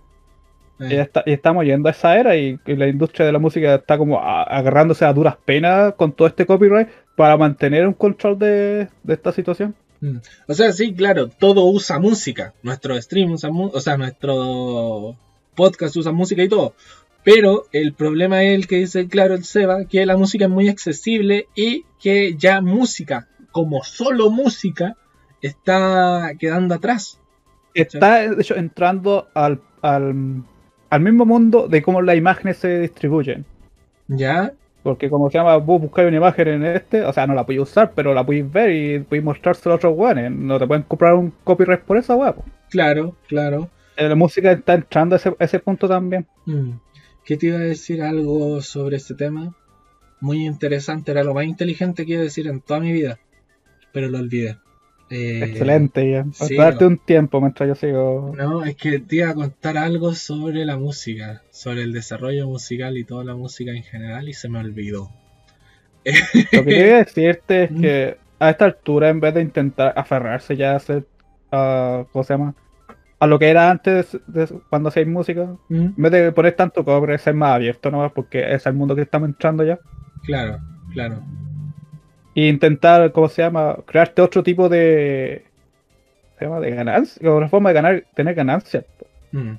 Y, 0.80 0.88
ya 0.88 1.02
está- 1.02 1.22
y 1.24 1.32
estamos 1.32 1.64
yendo 1.64 1.88
a 1.88 1.92
esa 1.92 2.18
era 2.18 2.36
y, 2.36 2.58
y 2.66 2.74
la 2.76 2.88
industria 2.88 3.26
de 3.26 3.32
la 3.32 3.38
música 3.38 3.76
está 3.76 3.96
como 3.96 4.18
a- 4.20 4.42
agarrándose 4.42 5.04
a 5.04 5.12
duras 5.12 5.36
penas 5.44 5.94
con 5.94 6.12
todo 6.12 6.26
este 6.28 6.46
copyright 6.46 6.88
para 7.16 7.36
mantener 7.36 7.86
un 7.86 7.94
control 7.94 8.38
de, 8.38 8.88
de 9.02 9.14
esta 9.14 9.30
situación. 9.32 9.74
mm. 10.00 10.16
O 10.48 10.54
sea, 10.54 10.72
sí, 10.72 10.92
claro, 10.94 11.28
todo 11.28 11.64
usa 11.66 11.98
música. 12.00 12.54
Nuestro 12.62 13.00
stream 13.00 13.32
usa 13.32 13.50
música, 13.50 13.78
o 13.78 13.80
sea, 13.80 13.96
nuestro 13.96 15.16
podcast 15.54 15.96
usa 15.96 16.10
música 16.12 16.42
y 16.42 16.48
todo. 16.48 16.74
Pero 17.22 17.64
el 17.72 17.94
problema 17.94 18.42
es 18.42 18.54
el 18.54 18.66
que 18.66 18.76
dice, 18.76 19.06
claro, 19.08 19.34
el 19.34 19.44
Seba, 19.44 19.84
que 19.86 20.04
la 20.04 20.16
música 20.16 20.44
es 20.46 20.50
muy 20.50 20.68
accesible 20.68 21.46
y 21.54 21.84
que 22.02 22.34
ya 22.36 22.60
música, 22.60 23.28
como 23.52 23.82
solo 23.84 24.28
música, 24.30 24.96
está 25.40 26.32
quedando 26.38 26.74
atrás. 26.74 27.18
Está 27.74 28.28
de 28.28 28.42
hecho 28.42 28.56
entrando 28.56 29.28
al, 29.34 29.60
al, 29.82 30.42
al 30.94 31.00
mismo 31.00 31.26
mundo 31.26 31.66
de 31.66 31.82
cómo 31.82 32.02
las 32.02 32.16
imágenes 32.16 32.58
se 32.58 32.78
distribuyen. 32.78 33.44
¿Ya? 34.06 34.52
Porque 34.84 35.10
como 35.10 35.28
se 35.28 35.38
llama, 35.38 35.56
vos 35.56 35.80
buscáis 35.80 36.06
una 36.06 36.18
imagen 36.18 36.46
en 36.46 36.64
este, 36.66 37.04
o 37.04 37.12
sea, 37.12 37.26
no 37.26 37.34
la 37.34 37.44
podéis 37.44 37.62
usar, 37.62 37.92
pero 37.96 38.14
la 38.14 38.24
podéis 38.24 38.50
ver 38.52 38.70
y 38.70 38.98
podéis 39.00 39.24
mostrársela 39.24 39.74
a 39.74 39.76
otros 39.76 39.94
weones. 39.96 40.30
No 40.30 40.56
te 40.58 40.66
pueden 40.68 40.84
comprar 40.84 41.14
un 41.14 41.32
copyright 41.42 41.80
por 41.80 41.96
esa 41.96 42.14
weá. 42.14 42.36
Claro, 42.70 43.16
claro. 43.26 43.70
Eh, 43.96 44.08
La 44.08 44.14
música 44.14 44.52
está 44.52 44.74
entrando 44.74 45.16
a 45.16 45.18
ese, 45.18 45.30
a 45.30 45.44
ese 45.44 45.58
punto 45.58 45.88
también. 45.88 46.26
Mm. 46.46 46.72
¿Qué 47.24 47.36
te 47.36 47.46
iba 47.46 47.56
a 47.56 47.62
decir 47.62 48.02
algo 48.02 48.60
sobre 48.60 48.96
este 48.98 49.14
tema? 49.14 49.56
Muy 50.20 50.46
interesante, 50.46 51.10
era 51.10 51.24
lo 51.24 51.34
más 51.34 51.46
inteligente 51.46 52.06
que 52.06 52.12
iba 52.12 52.20
a 52.20 52.24
decir 52.24 52.46
en 52.46 52.60
toda 52.60 52.78
mi 52.78 52.92
vida, 52.92 53.18
pero 53.92 54.08
lo 54.08 54.18
olvidé. 54.18 54.58
Eh, 55.10 55.40
Excelente, 55.44 56.24
sí, 56.32 56.56
darte 56.56 56.86
un 56.86 56.98
tiempo 56.98 57.40
mientras 57.40 57.68
yo 57.68 57.74
sigo. 57.74 58.32
No, 58.36 58.64
es 58.64 58.74
que 58.76 58.98
te 58.98 59.16
iba 59.16 59.30
a 59.30 59.34
contar 59.34 59.76
algo 59.76 60.14
sobre 60.14 60.64
la 60.64 60.76
música, 60.78 61.42
sobre 61.50 61.82
el 61.82 61.92
desarrollo 61.92 62.46
musical 62.48 62.96
y 62.96 63.04
toda 63.04 63.22
la 63.24 63.34
música 63.34 63.70
en 63.72 63.82
general 63.82 64.28
y 64.28 64.32
se 64.32 64.48
me 64.48 64.58
olvidó. 64.58 65.10
Lo 66.52 66.64
que 66.64 66.64
quería 66.64 66.96
decirte 67.04 67.64
es 67.64 67.70
Mm. 67.70 67.80
que 67.80 68.16
a 68.38 68.50
esta 68.50 68.64
altura, 68.64 69.08
en 69.08 69.20
vez 69.20 69.34
de 69.34 69.42
intentar 69.42 69.92
aferrarse 69.96 70.56
ya 70.56 70.72
a 70.72 70.76
hacer, 70.76 71.06
¿cómo 71.50 72.24
se 72.24 72.34
llama? 72.34 72.54
A 73.20 73.26
lo 73.26 73.38
que 73.38 73.48
era 73.48 73.70
antes 73.70 74.18
de 74.26 74.46
cuando 74.68 74.88
hacéis 74.88 75.06
música, 75.06 75.54
¿Mm? 75.68 75.76
en 75.76 75.94
vez 75.96 76.12
de 76.12 76.32
poner 76.32 76.52
tanto 76.54 76.84
cobre, 76.84 77.16
ser 77.18 77.34
más 77.34 77.54
abierto 77.54 77.90
nomás, 77.90 78.12
porque 78.12 78.52
es 78.54 78.66
el 78.66 78.74
mundo 78.74 78.94
que 78.96 79.02
estamos 79.02 79.28
entrando 79.28 79.64
ya. 79.64 79.78
Claro, 80.24 80.58
claro. 80.92 81.22
Y 82.34 82.48
intentar, 82.48 83.12
¿cómo 83.12 83.28
se 83.28 83.42
llama? 83.42 83.78
Crearte 83.86 84.22
otro 84.22 84.42
tipo 84.42 84.68
de. 84.68 85.44
¿Se 86.38 86.44
llama? 86.44 86.60
De 86.60 86.70
ganancia, 86.70 87.30
una 87.30 87.48
forma 87.48 87.70
de 87.70 87.74
ganar, 87.74 88.04
tener 88.14 88.34
ganancias. 88.34 88.84
Mm. 89.30 89.54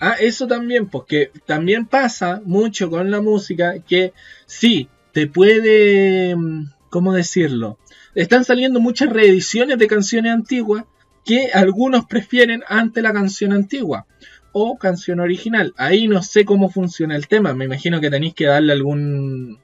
Ah, 0.00 0.16
eso 0.20 0.46
también, 0.46 0.88
porque 0.88 1.30
también 1.46 1.86
pasa 1.86 2.40
mucho 2.44 2.90
con 2.90 3.10
la 3.10 3.20
música 3.20 3.74
que 3.80 4.12
sí, 4.46 4.88
te 5.12 5.26
puede, 5.26 6.34
mm, 6.36 6.70
¿cómo 6.88 7.12
decirlo? 7.12 7.78
Están 8.14 8.44
saliendo 8.44 8.80
muchas 8.80 9.12
reediciones 9.12 9.78
de 9.78 9.86
canciones 9.86 10.32
antiguas 10.32 10.84
que 11.24 11.50
algunos 11.52 12.06
prefieren 12.06 12.62
ante 12.68 13.02
la 13.02 13.12
canción 13.12 13.52
antigua 13.52 14.06
o 14.52 14.78
canción 14.78 15.20
original. 15.20 15.74
Ahí 15.76 16.08
no 16.08 16.22
sé 16.22 16.44
cómo 16.44 16.70
funciona 16.70 17.14
el 17.14 17.28
tema, 17.28 17.54
me 17.54 17.66
imagino 17.66 18.00
que 18.00 18.10
tenéis 18.10 18.34
que 18.34 18.46
darle 18.46 18.72
algún 18.72 19.58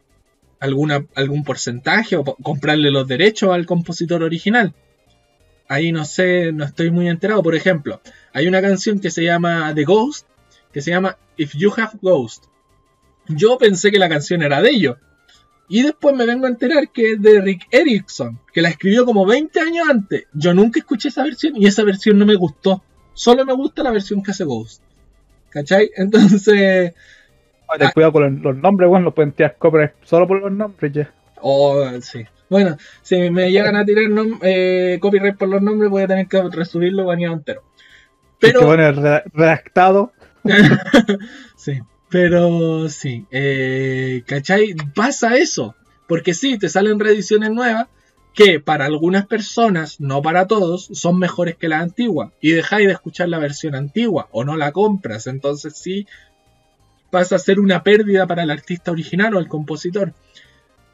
alguna, 0.60 1.06
algún 1.14 1.44
porcentaje 1.44 2.16
o 2.16 2.24
comprarle 2.24 2.90
los 2.90 3.06
derechos 3.06 3.52
al 3.52 3.66
compositor 3.66 4.22
original. 4.22 4.74
Ahí 5.68 5.92
no 5.92 6.04
sé, 6.04 6.52
no 6.52 6.64
estoy 6.64 6.90
muy 6.90 7.08
enterado. 7.08 7.42
Por 7.42 7.54
ejemplo, 7.54 8.00
hay 8.32 8.46
una 8.46 8.62
canción 8.62 9.00
que 9.00 9.10
se 9.10 9.24
llama 9.24 9.72
The 9.74 9.84
Ghost, 9.84 10.26
que 10.72 10.80
se 10.80 10.90
llama 10.90 11.18
If 11.36 11.54
You 11.54 11.72
Have 11.76 11.98
Ghost. 12.00 12.44
Yo 13.28 13.58
pensé 13.58 13.90
que 13.90 13.98
la 13.98 14.08
canción 14.08 14.42
era 14.42 14.62
de 14.62 14.70
ellos. 14.70 14.96
Y 15.68 15.82
después 15.82 16.14
me 16.14 16.26
vengo 16.26 16.46
a 16.46 16.50
enterar 16.50 16.90
que 16.90 17.12
es 17.12 17.22
de 17.22 17.40
Rick 17.40 17.66
Erickson, 17.72 18.38
que 18.52 18.62
la 18.62 18.68
escribió 18.68 19.04
como 19.04 19.26
20 19.26 19.58
años 19.58 19.88
antes. 19.88 20.24
Yo 20.32 20.54
nunca 20.54 20.78
escuché 20.78 21.08
esa 21.08 21.24
versión 21.24 21.54
y 21.56 21.66
esa 21.66 21.82
versión 21.82 22.18
no 22.18 22.26
me 22.26 22.36
gustó. 22.36 22.84
Solo 23.14 23.44
me 23.44 23.52
gusta 23.52 23.82
la 23.82 23.90
versión 23.90 24.22
que 24.22 24.30
hace 24.30 24.44
Ghost. 24.44 24.82
¿Cachai? 25.50 25.90
Entonces... 25.96 26.94
Ten 27.78 27.90
cuidado 27.90 28.12
con 28.12 28.22
los, 28.34 28.42
los 28.42 28.56
nombres, 28.56 28.88
bueno, 28.88 29.06
los 29.06 29.14
pueden 29.14 29.32
tirar 29.32 29.56
copyright 29.58 29.92
solo 30.02 30.26
por 30.26 30.40
los 30.40 30.52
nombres 30.52 30.92
ya. 30.92 31.12
Oh, 31.40 31.82
sí. 32.00 32.24
Bueno, 32.48 32.76
si 33.02 33.30
me 33.30 33.50
llegan 33.50 33.76
a 33.76 33.84
tirar 33.84 34.04
eh, 34.42 34.98
copyright 35.00 35.36
por 35.36 35.48
los 35.48 35.62
nombres, 35.62 35.90
voy 35.90 36.02
a 36.02 36.06
tener 36.06 36.28
que 36.28 36.42
resubirlo 36.50 37.04
bañado 37.04 37.34
entero. 37.34 37.62
Pero... 38.38 38.60
Pero... 38.60 38.60
Que 38.60 38.66
bueno, 38.66 38.92
reda- 38.92 39.24
redactado. 39.32 40.12
sí, 41.56 41.80
pero 42.08 42.88
sí. 42.88 43.26
Eh, 43.30 44.22
¿Cachai? 44.26 44.74
Pasa 44.94 45.36
eso. 45.36 45.74
Porque 46.06 46.34
sí, 46.34 46.58
te 46.58 46.68
salen 46.68 47.00
reediciones 47.00 47.50
nuevas 47.50 47.88
que 48.32 48.60
para 48.60 48.84
algunas 48.84 49.26
personas, 49.26 49.98
no 50.00 50.22
para 50.22 50.46
todos, 50.46 50.88
son 50.92 51.18
mejores 51.18 51.56
que 51.56 51.68
las 51.68 51.82
antiguas. 51.82 52.30
Y 52.40 52.52
dejáis 52.52 52.86
de 52.86 52.92
escuchar 52.92 53.28
la 53.28 53.38
versión 53.38 53.74
antigua 53.74 54.28
o 54.30 54.44
no 54.44 54.56
la 54.56 54.72
compras. 54.72 55.26
Entonces 55.26 55.76
sí 55.76 56.06
pasa 57.10 57.36
a 57.36 57.38
ser 57.38 57.60
una 57.60 57.82
pérdida 57.82 58.26
para 58.26 58.42
el 58.42 58.50
artista 58.50 58.90
original 58.90 59.34
o 59.34 59.38
el 59.38 59.48
compositor. 59.48 60.14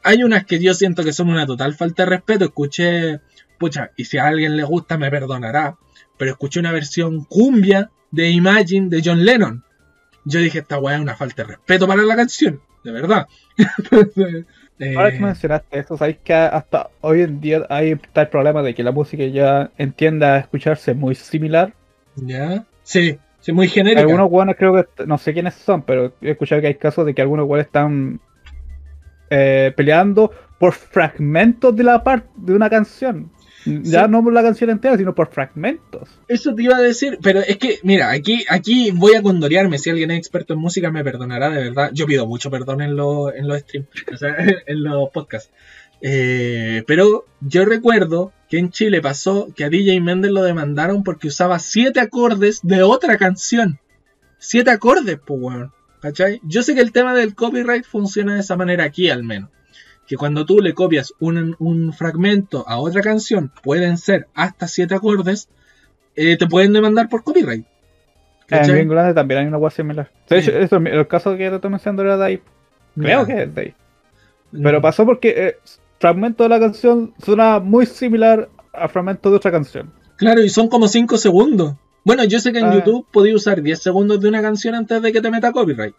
Hay 0.03 0.23
unas 0.23 0.45
que 0.45 0.59
yo 0.59 0.73
siento 0.73 1.03
que 1.03 1.13
son 1.13 1.29
una 1.29 1.45
total 1.45 1.73
falta 1.73 2.03
de 2.03 2.09
respeto. 2.09 2.45
Escuché, 2.45 3.21
pucha, 3.57 3.91
y 3.95 4.05
si 4.05 4.17
a 4.17 4.27
alguien 4.27 4.57
le 4.57 4.63
gusta 4.63 4.97
me 4.97 5.09
perdonará, 5.09 5.77
pero 6.17 6.31
escuché 6.31 6.59
una 6.59 6.71
versión 6.71 7.23
cumbia 7.25 7.89
de 8.11 8.29
Imagine 8.29 8.89
de 8.89 9.01
John 9.03 9.25
Lennon. 9.25 9.63
Yo 10.25 10.39
dije, 10.39 10.59
esta 10.59 10.79
weá 10.79 10.95
es 10.95 11.01
una 11.01 11.15
falta 11.15 11.43
de 11.43 11.49
respeto 11.49 11.87
para 11.87 12.01
la 12.03 12.15
canción, 12.15 12.61
de 12.83 12.91
verdad. 12.91 13.27
Eh, 14.79 14.95
Ahora 14.97 15.11
que 15.11 15.19
mencionaste 15.19 15.79
eso, 15.79 15.95
sabéis 15.97 16.17
que 16.23 16.33
hasta 16.33 16.89
hoy 17.01 17.21
en 17.21 17.39
día 17.39 17.65
hay 17.69 17.91
el 17.91 18.27
problema 18.27 18.63
de 18.63 18.73
que 18.73 18.81
la 18.81 18.91
música 18.91 19.23
ya 19.25 19.71
entienda 19.77 20.33
a 20.33 20.39
escucharse 20.39 20.95
muy 20.95 21.13
similar. 21.13 21.75
¿Ya? 22.15 22.65
Sí, 22.81 23.19
sí, 23.43 23.51
muy 23.51 23.67
genérica. 23.67 24.01
Algunos 24.01 24.29
buenos 24.29 24.55
creo 24.57 24.73
que, 24.73 25.05
no 25.05 25.17
sé 25.19 25.33
quiénes 25.33 25.53
son, 25.53 25.83
pero 25.83 26.13
he 26.21 26.31
escuchado 26.31 26.61
que 26.61 26.67
hay 26.67 26.75
casos 26.75 27.05
de 27.05 27.13
que 27.13 27.21
algunos 27.21 27.45
buenos 27.45 27.67
están 27.67 28.19
eh, 29.29 29.71
peleando 29.75 30.31
por 30.59 30.73
fragmentos 30.73 31.75
de 31.75 31.83
la 31.83 32.03
parte 32.03 32.29
de 32.35 32.53
una 32.53 32.69
canción. 32.69 33.31
Ya 33.65 34.05
Sí. 34.05 34.11
no 34.11 34.21
por 34.21 34.33
la 34.33 34.43
canción 34.43 34.69
entera, 34.69 34.97
sino 34.97 35.15
por 35.15 35.27
fragmentos. 35.29 36.19
Eso 36.27 36.53
te 36.53 36.63
iba 36.63 36.75
a 36.75 36.81
decir, 36.81 37.17
pero 37.21 37.39
es 37.39 37.57
que, 37.57 37.79
mira, 37.83 38.11
aquí, 38.11 38.43
aquí 38.49 38.91
voy 38.91 39.15
a 39.15 39.21
condorearme. 39.21 39.77
Si 39.77 39.89
alguien 39.89 40.11
es 40.11 40.17
experto 40.17 40.53
en 40.53 40.59
música, 40.59 40.91
me 40.91 41.03
perdonará, 41.03 41.49
de 41.49 41.63
verdad. 41.63 41.91
Yo 41.93 42.05
pido 42.05 42.27
mucho 42.27 42.51
perdón 42.51 42.81
en, 42.81 42.95
los 42.97 43.33
en 43.33 43.47
los 43.47 43.59
streams, 43.59 43.87
o 44.11 44.17
sea, 44.17 44.35
en 44.67 44.83
los 44.83 45.09
podcasts. 45.11 45.51
Eh, 46.05 46.83
pero 46.85 47.25
yo 47.39 47.63
recuerdo 47.63 48.33
que 48.49 48.57
en 48.57 48.69
Chile 48.71 49.01
pasó 49.01 49.47
que 49.55 49.63
a 49.63 49.69
DJ 49.69 50.01
Méndez 50.01 50.31
lo 50.31 50.43
demandaron 50.43 51.01
porque 51.03 51.29
usaba 51.29 51.59
siete 51.59 52.01
acordes 52.01 52.59
de 52.61 52.83
otra 52.83 53.17
canción. 53.17 53.79
Siete 54.37 54.69
acordes, 54.71 55.17
pues, 55.25 55.39
weón. 55.41 55.71
¿Cachai? 56.01 56.41
Yo 56.43 56.61
sé 56.63 56.75
que 56.75 56.81
el 56.81 56.91
tema 56.91 57.13
del 57.15 57.33
copyright 57.33 57.85
funciona 57.85 58.33
de 58.33 58.41
esa 58.41 58.57
manera 58.57 58.83
aquí 58.83 59.09
al 59.09 59.23
menos. 59.23 59.49
Que 60.05 60.17
cuando 60.17 60.45
tú 60.45 60.59
le 60.59 60.73
copias 60.73 61.13
un, 61.21 61.55
un 61.59 61.93
fragmento 61.93 62.65
a 62.67 62.77
otra 62.77 63.01
canción, 63.01 63.53
pueden 63.63 63.97
ser 63.97 64.27
hasta 64.33 64.67
siete 64.67 64.95
acordes, 64.95 65.47
eh, 66.17 66.35
te 66.35 66.45
pueden 66.45 66.73
demandar 66.73 67.07
por 67.07 67.23
copyright. 67.23 67.65
En 67.65 68.47
¿Cachai? 68.47 68.75
Green 68.75 68.89
Grande 68.89 69.13
también 69.13 69.39
hay 69.39 69.47
una 69.47 69.57
hueá 69.57 69.71
similar. 69.71 70.11
Hecho, 70.29 70.51
eso, 70.51 70.75
el 70.75 71.07
caso 71.07 71.37
que 71.37 71.49
te 71.49 71.55
estoy 71.55 71.71
mencionando 71.71 72.03
era 72.03 72.17
de 72.17 72.25
ahí. 72.25 72.41
Creo 72.99 73.25
que 73.25 73.43
es 73.43 73.55
de 73.55 73.61
ahí. 73.61 73.73
Pero 74.51 74.79
Mm. 74.79 74.81
pasó 74.81 75.05
porque 75.05 75.29
eh, 75.37 75.55
fragmento 76.03 76.43
de 76.43 76.49
la 76.49 76.59
canción 76.59 77.13
suena 77.23 77.59
muy 77.59 77.85
similar 77.85 78.49
a 78.73 78.89
fragmento 78.89 79.29
de 79.29 79.37
otra 79.37 79.51
canción. 79.51 79.89
Claro, 80.17 80.41
y 80.41 80.49
son 80.49 80.67
como 80.67 80.89
5 80.89 81.17
segundos. 81.17 81.75
Bueno, 82.03 82.25
yo 82.25 82.39
sé 82.41 82.51
que 82.51 82.59
en 82.59 82.65
Ah. 82.65 82.73
YouTube 82.75 83.05
podía 83.09 83.33
usar 83.33 83.61
10 83.61 83.79
segundos 83.81 84.19
de 84.19 84.27
una 84.27 84.41
canción 84.41 84.75
antes 84.75 85.01
de 85.01 85.13
que 85.13 85.21
te 85.21 85.31
meta 85.31 85.53
copyright. 85.53 85.95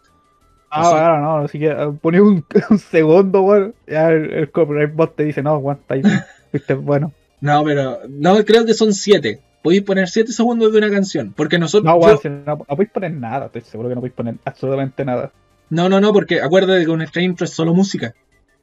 Ah, 0.69 0.89
claro, 0.91 1.21
no, 1.21 1.37
así 1.45 1.57
que 1.57 1.67
eh, 1.71 1.91
ponía 1.99 2.21
un, 2.21 2.45
un 2.69 2.77
segundo, 2.77 3.41
weón. 3.41 3.73
Ya 3.87 4.09
el, 4.09 4.31
el 4.31 4.51
copyright 4.51 4.93
bot 4.93 5.15
te 5.15 5.23
dice, 5.23 5.41
no, 5.41 5.51
aguanta 5.53 5.95
ahí. 5.95 6.03
Viste, 6.53 6.75
bueno. 6.75 7.11
No, 7.41 7.63
pero 7.63 7.99
no 8.07 8.45
creo 8.45 8.63
que 8.63 8.75
son 8.75 8.93
7. 8.93 9.39
Podéis 9.63 9.81
poner 9.81 10.07
7 10.07 10.31
segundos 10.31 10.71
de 10.71 10.77
una 10.77 10.91
canción. 10.91 11.33
Porque 11.35 11.57
nosotros. 11.57 11.91
No, 11.91 11.99
yo- 12.07 12.17
si 12.17 12.29
no, 12.29 12.43
no 12.45 12.57
podéis 12.59 12.91
poner 12.91 13.11
nada, 13.11 13.47
estoy 13.47 13.61
seguro 13.61 13.89
que 13.89 13.95
no 13.95 14.01
podéis 14.01 14.13
poner 14.15 14.35
absolutamente 14.45 15.03
nada. 15.03 15.31
no, 15.71 15.89
no, 15.89 15.99
no, 15.99 16.13
porque 16.13 16.41
acuérdate 16.41 16.85
que 16.85 16.95
nuestra 16.95 17.23
intro 17.23 17.45
es 17.45 17.49
solo 17.51 17.73
música. 17.73 18.13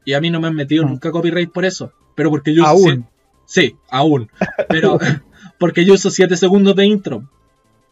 Y 0.04 0.14
a 0.14 0.20
mí 0.20 0.30
no 0.30 0.40
me 0.40 0.48
han 0.48 0.54
metido 0.54 0.84
Mm. 0.84 0.88
nunca 0.90 1.10
copyright 1.10 1.50
por 1.52 1.64
eso. 1.64 1.92
Pero 2.14 2.30
porque 2.30 2.54
yo 2.54 2.62
uso 2.62 2.70
Aún. 2.70 2.82
siete- 2.82 3.08
Sí, 3.44 3.76
aún. 3.90 4.30
Pero 4.68 4.98
porque 5.58 5.84
yo 5.84 5.94
uso 5.94 6.10
7 6.10 6.36
segundos 6.36 6.74
de 6.76 6.86
intro. 6.86 7.28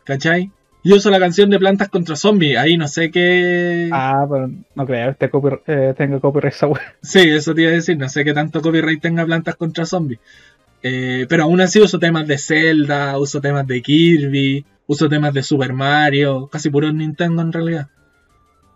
¿Cachai? 0.05 0.51
Yo 0.83 0.97
uso 0.97 1.11
la 1.11 1.19
canción 1.19 1.51
de 1.51 1.59
Plantas 1.59 1.89
contra 1.91 2.17
Zombies. 2.17 2.57
Ahí 2.57 2.77
no 2.79 2.89
sé 2.89 3.11
qué. 3.11 3.91
Ah, 3.93 4.27
pero 4.31 4.51
no 4.75 4.87
creo 4.87 5.07
que 5.07 5.11
este 5.13 5.31
copyright, 5.31 5.63
eh, 5.69 5.95
tenga 5.97 6.19
copyright 6.21 6.55
esa. 6.55 6.69
Sí, 7.03 7.19
eso 7.29 7.55
te 7.55 7.63
iba 7.63 7.71
a 7.71 7.75
decir. 7.75 7.99
No 7.99 8.09
sé 8.09 8.25
qué 8.25 8.33
tanto 8.33 8.63
copyright 8.63 9.01
tenga 9.03 9.27
Plantas 9.27 9.57
contra 9.57 9.85
Zombies. 9.85 10.21
Eh, 10.83 11.27
pero 11.29 11.43
aún 11.43 11.61
así 11.61 11.81
uso 11.81 11.99
temas 11.99 12.27
de 12.27 12.39
Zelda, 12.39 13.19
uso 13.19 13.41
temas 13.43 13.67
de 13.67 13.83
Kirby, 13.83 14.65
uso 14.87 15.09
temas 15.11 15.35
de 15.35 15.43
Super 15.43 15.75
Mario, 15.75 16.49
casi 16.51 16.71
puro 16.71 16.91
Nintendo 16.91 17.43
en 17.43 17.53
realidad. 17.53 17.89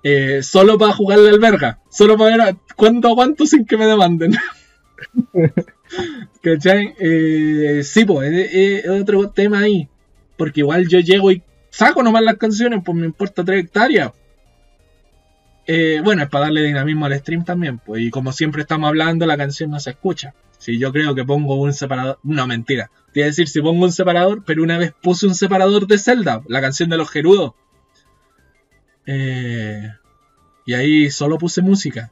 Eh, 0.06 0.42
solo 0.42 0.76
para 0.76 0.92
jugar 0.92 1.18
la 1.18 1.30
alberga, 1.30 1.80
solo 1.90 2.18
para 2.18 2.36
ver 2.36 2.40
a- 2.42 2.56
cuánto 2.76 3.08
aguanto 3.08 3.46
sin 3.46 3.64
que 3.64 3.78
me 3.78 3.86
demanden. 3.86 4.36
¿Cachai? 6.42 6.94
Eh, 6.98 7.80
sí, 7.82 8.04
pues, 8.04 8.30
es, 8.52 8.88
otro 8.88 9.30
tema 9.30 9.60
ahí. 9.60 9.88
Porque 10.36 10.60
igual 10.60 10.88
yo 10.88 11.00
llego 11.00 11.32
y 11.32 11.42
saco 11.70 12.02
nomás 12.02 12.22
las 12.22 12.36
canciones, 12.36 12.80
pues 12.84 12.96
me 12.96 13.06
importa 13.06 13.44
tres 13.44 13.64
hectáreas. 13.64 14.12
Eh, 15.66 16.02
bueno, 16.04 16.22
es 16.22 16.28
para 16.28 16.44
darle 16.46 16.62
dinamismo 16.62 17.06
al 17.06 17.18
stream 17.18 17.44
también, 17.44 17.78
pues, 17.78 18.02
y 18.02 18.10
como 18.10 18.32
siempre 18.32 18.60
estamos 18.62 18.88
hablando, 18.88 19.24
la 19.24 19.38
canción 19.38 19.70
no 19.70 19.80
se 19.80 19.90
escucha. 19.90 20.34
Si 20.58 20.78
yo 20.78 20.92
creo 20.92 21.14
que 21.14 21.24
pongo 21.24 21.54
un 21.54 21.72
separador, 21.72 22.18
no 22.22 22.46
mentira, 22.46 22.90
te 23.12 23.20
iba 23.20 23.24
a 23.26 23.28
decir 23.28 23.48
si 23.48 23.62
pongo 23.62 23.84
un 23.84 23.92
separador, 23.92 24.44
pero 24.44 24.62
una 24.62 24.76
vez 24.76 24.92
puse 25.02 25.26
un 25.26 25.34
separador 25.34 25.86
de 25.86 25.96
Zelda, 25.96 26.42
la 26.48 26.60
canción 26.60 26.90
de 26.90 26.98
los 26.98 27.08
Gerudos. 27.10 27.52
Eh, 29.06 29.88
y 30.66 30.74
ahí 30.74 31.10
solo 31.10 31.38
puse 31.38 31.60
música. 31.62 32.10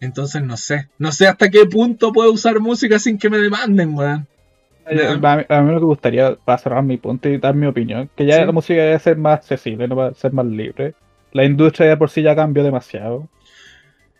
Entonces 0.00 0.42
no 0.42 0.56
sé, 0.56 0.88
no 0.98 1.12
sé 1.12 1.28
hasta 1.28 1.48
qué 1.48 1.64
punto 1.66 2.12
puedo 2.12 2.32
usar 2.32 2.58
música 2.58 2.98
sin 2.98 3.18
que 3.18 3.30
me 3.30 3.38
demanden, 3.38 3.94
weón. 3.96 4.26
Eh, 4.90 5.06
A 5.22 5.36
mí, 5.36 5.44
a 5.48 5.60
mí 5.62 5.72
lo 5.72 5.78
que 5.78 5.84
gustaría, 5.86 6.34
para 6.34 6.58
cerrar 6.58 6.82
mi 6.82 6.96
punto 6.96 7.28
y 7.28 7.38
dar 7.38 7.54
mi 7.54 7.66
opinión, 7.68 8.10
que 8.16 8.26
ya 8.26 8.40
Sí. 8.40 8.44
la 8.44 8.50
música 8.52 8.82
debe 8.82 8.98
ser 8.98 9.16
más 9.16 9.34
accesible, 9.38 9.86
no 9.86 9.94
va 9.94 10.08
a 10.08 10.14
ser 10.14 10.32
más 10.32 10.44
libre. 10.46 10.94
La 11.32 11.44
industria 11.44 11.88
de 11.90 11.96
por 11.96 12.10
sí 12.10 12.20
ya 12.22 12.34
cambió 12.34 12.64
demasiado. 12.64 13.28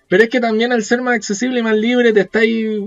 Pero 0.08 0.22
es 0.22 0.28
que 0.28 0.38
también 0.40 0.70
al 0.72 0.84
ser 0.84 1.02
más 1.02 1.16
accesible 1.16 1.58
y 1.58 1.62
más 1.64 1.76
libre 1.76 2.12
te 2.12 2.20
estáis 2.20 2.84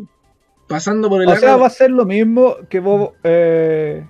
pasando 0.69 1.09
por 1.09 1.21
el 1.21 1.27
O 1.27 1.35
sea, 1.35 1.55
aro- 1.57 1.61
va 1.61 1.67
a 1.67 1.71
ser 1.71 1.91
lo 1.91 2.05
mismo 2.05 2.55
que 2.69 2.79
vos, 2.79 3.11
eh, 3.25 4.05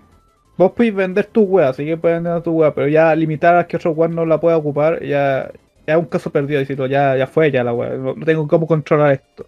vos 0.58 0.72
podéis 0.72 0.96
vender 0.96 1.26
tu 1.26 1.44
web, 1.44 1.66
así 1.68 1.86
que 1.86 1.98
puedes 1.98 2.22
vender 2.22 2.42
tu 2.44 2.52
web, 2.52 2.74
pero 2.76 2.88
ya 2.88 3.14
limitar 3.16 3.56
a 3.56 3.68
que 3.68 3.78
otro 3.78 3.92
web 3.92 4.12
no 4.12 4.26
la 4.26 4.40
pueda 4.40 4.58
ocupar, 4.58 5.02
ya, 5.04 5.52
ya 5.88 5.94
es 5.94 6.00
un 6.00 6.06
caso 6.06 6.30
perdido, 6.32 6.60
decirlo, 6.60 6.88
ya, 6.88 7.16
ya 7.18 7.28
fue 7.28 7.52
ya 7.52 7.64
la 7.64 7.74
web, 7.74 7.98
no, 8.00 8.26
tengo 8.26 8.48
cómo 8.48 8.66
controlar 8.68 9.14
esto. 9.14 9.46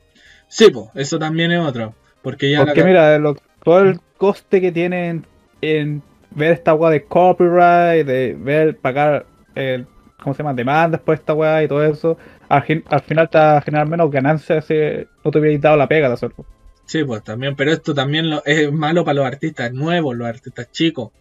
Sí, 0.47 0.69
pues, 0.71 0.87
eso 0.95 1.17
también 1.19 1.51
es 1.51 1.59
otro. 1.61 1.93
Porque 2.21 2.51
ya 2.51 2.59
Porque 2.63 2.81
la- 2.81 2.85
mira, 2.87 3.19
lo- 3.19 3.37
todo 3.63 3.79
el 3.81 3.99
coste 4.17 4.59
que 4.61 4.71
tienen 4.71 5.25
en 5.61 6.01
ver 6.31 6.51
esta 6.53 6.73
weá 6.73 6.91
de 6.91 7.03
copyright, 7.03 8.05
de 8.05 8.35
ver, 8.39 8.77
pagar, 8.77 9.25
el, 9.55 9.85
¿cómo 10.21 10.33
se 10.33 10.43
llama? 10.43 10.53
Demandas 10.53 11.01
por 11.01 11.15
esta 11.15 11.33
weá 11.33 11.63
y 11.63 11.67
todo 11.67 11.83
eso, 11.83 12.17
al, 12.49 12.63
fin- 12.63 12.83
al 12.89 13.01
final 13.01 13.29
te 13.29 13.37
va 13.37 13.57
a 13.57 13.61
generar 13.61 13.87
menos 13.87 14.09
ganancias 14.11 14.65
si 14.65 14.75
no 15.23 15.31
te 15.31 15.39
hubierais 15.39 15.61
dado 15.61 15.77
la 15.77 15.87
pega 15.87 16.07
de 16.07 16.13
hacerlo. 16.15 16.45
Sí, 16.87 17.03
pues 17.03 17.23
también, 17.23 17.55
pero 17.55 17.71
esto 17.71 17.93
también 17.93 18.29
lo- 18.29 18.43
es 18.45 18.71
malo 18.71 19.03
para 19.05 19.15
los 19.17 19.25
artistas 19.25 19.71
nuevos, 19.73 20.15
los 20.17 20.27
artistas 20.27 20.71
chicos. 20.71 21.11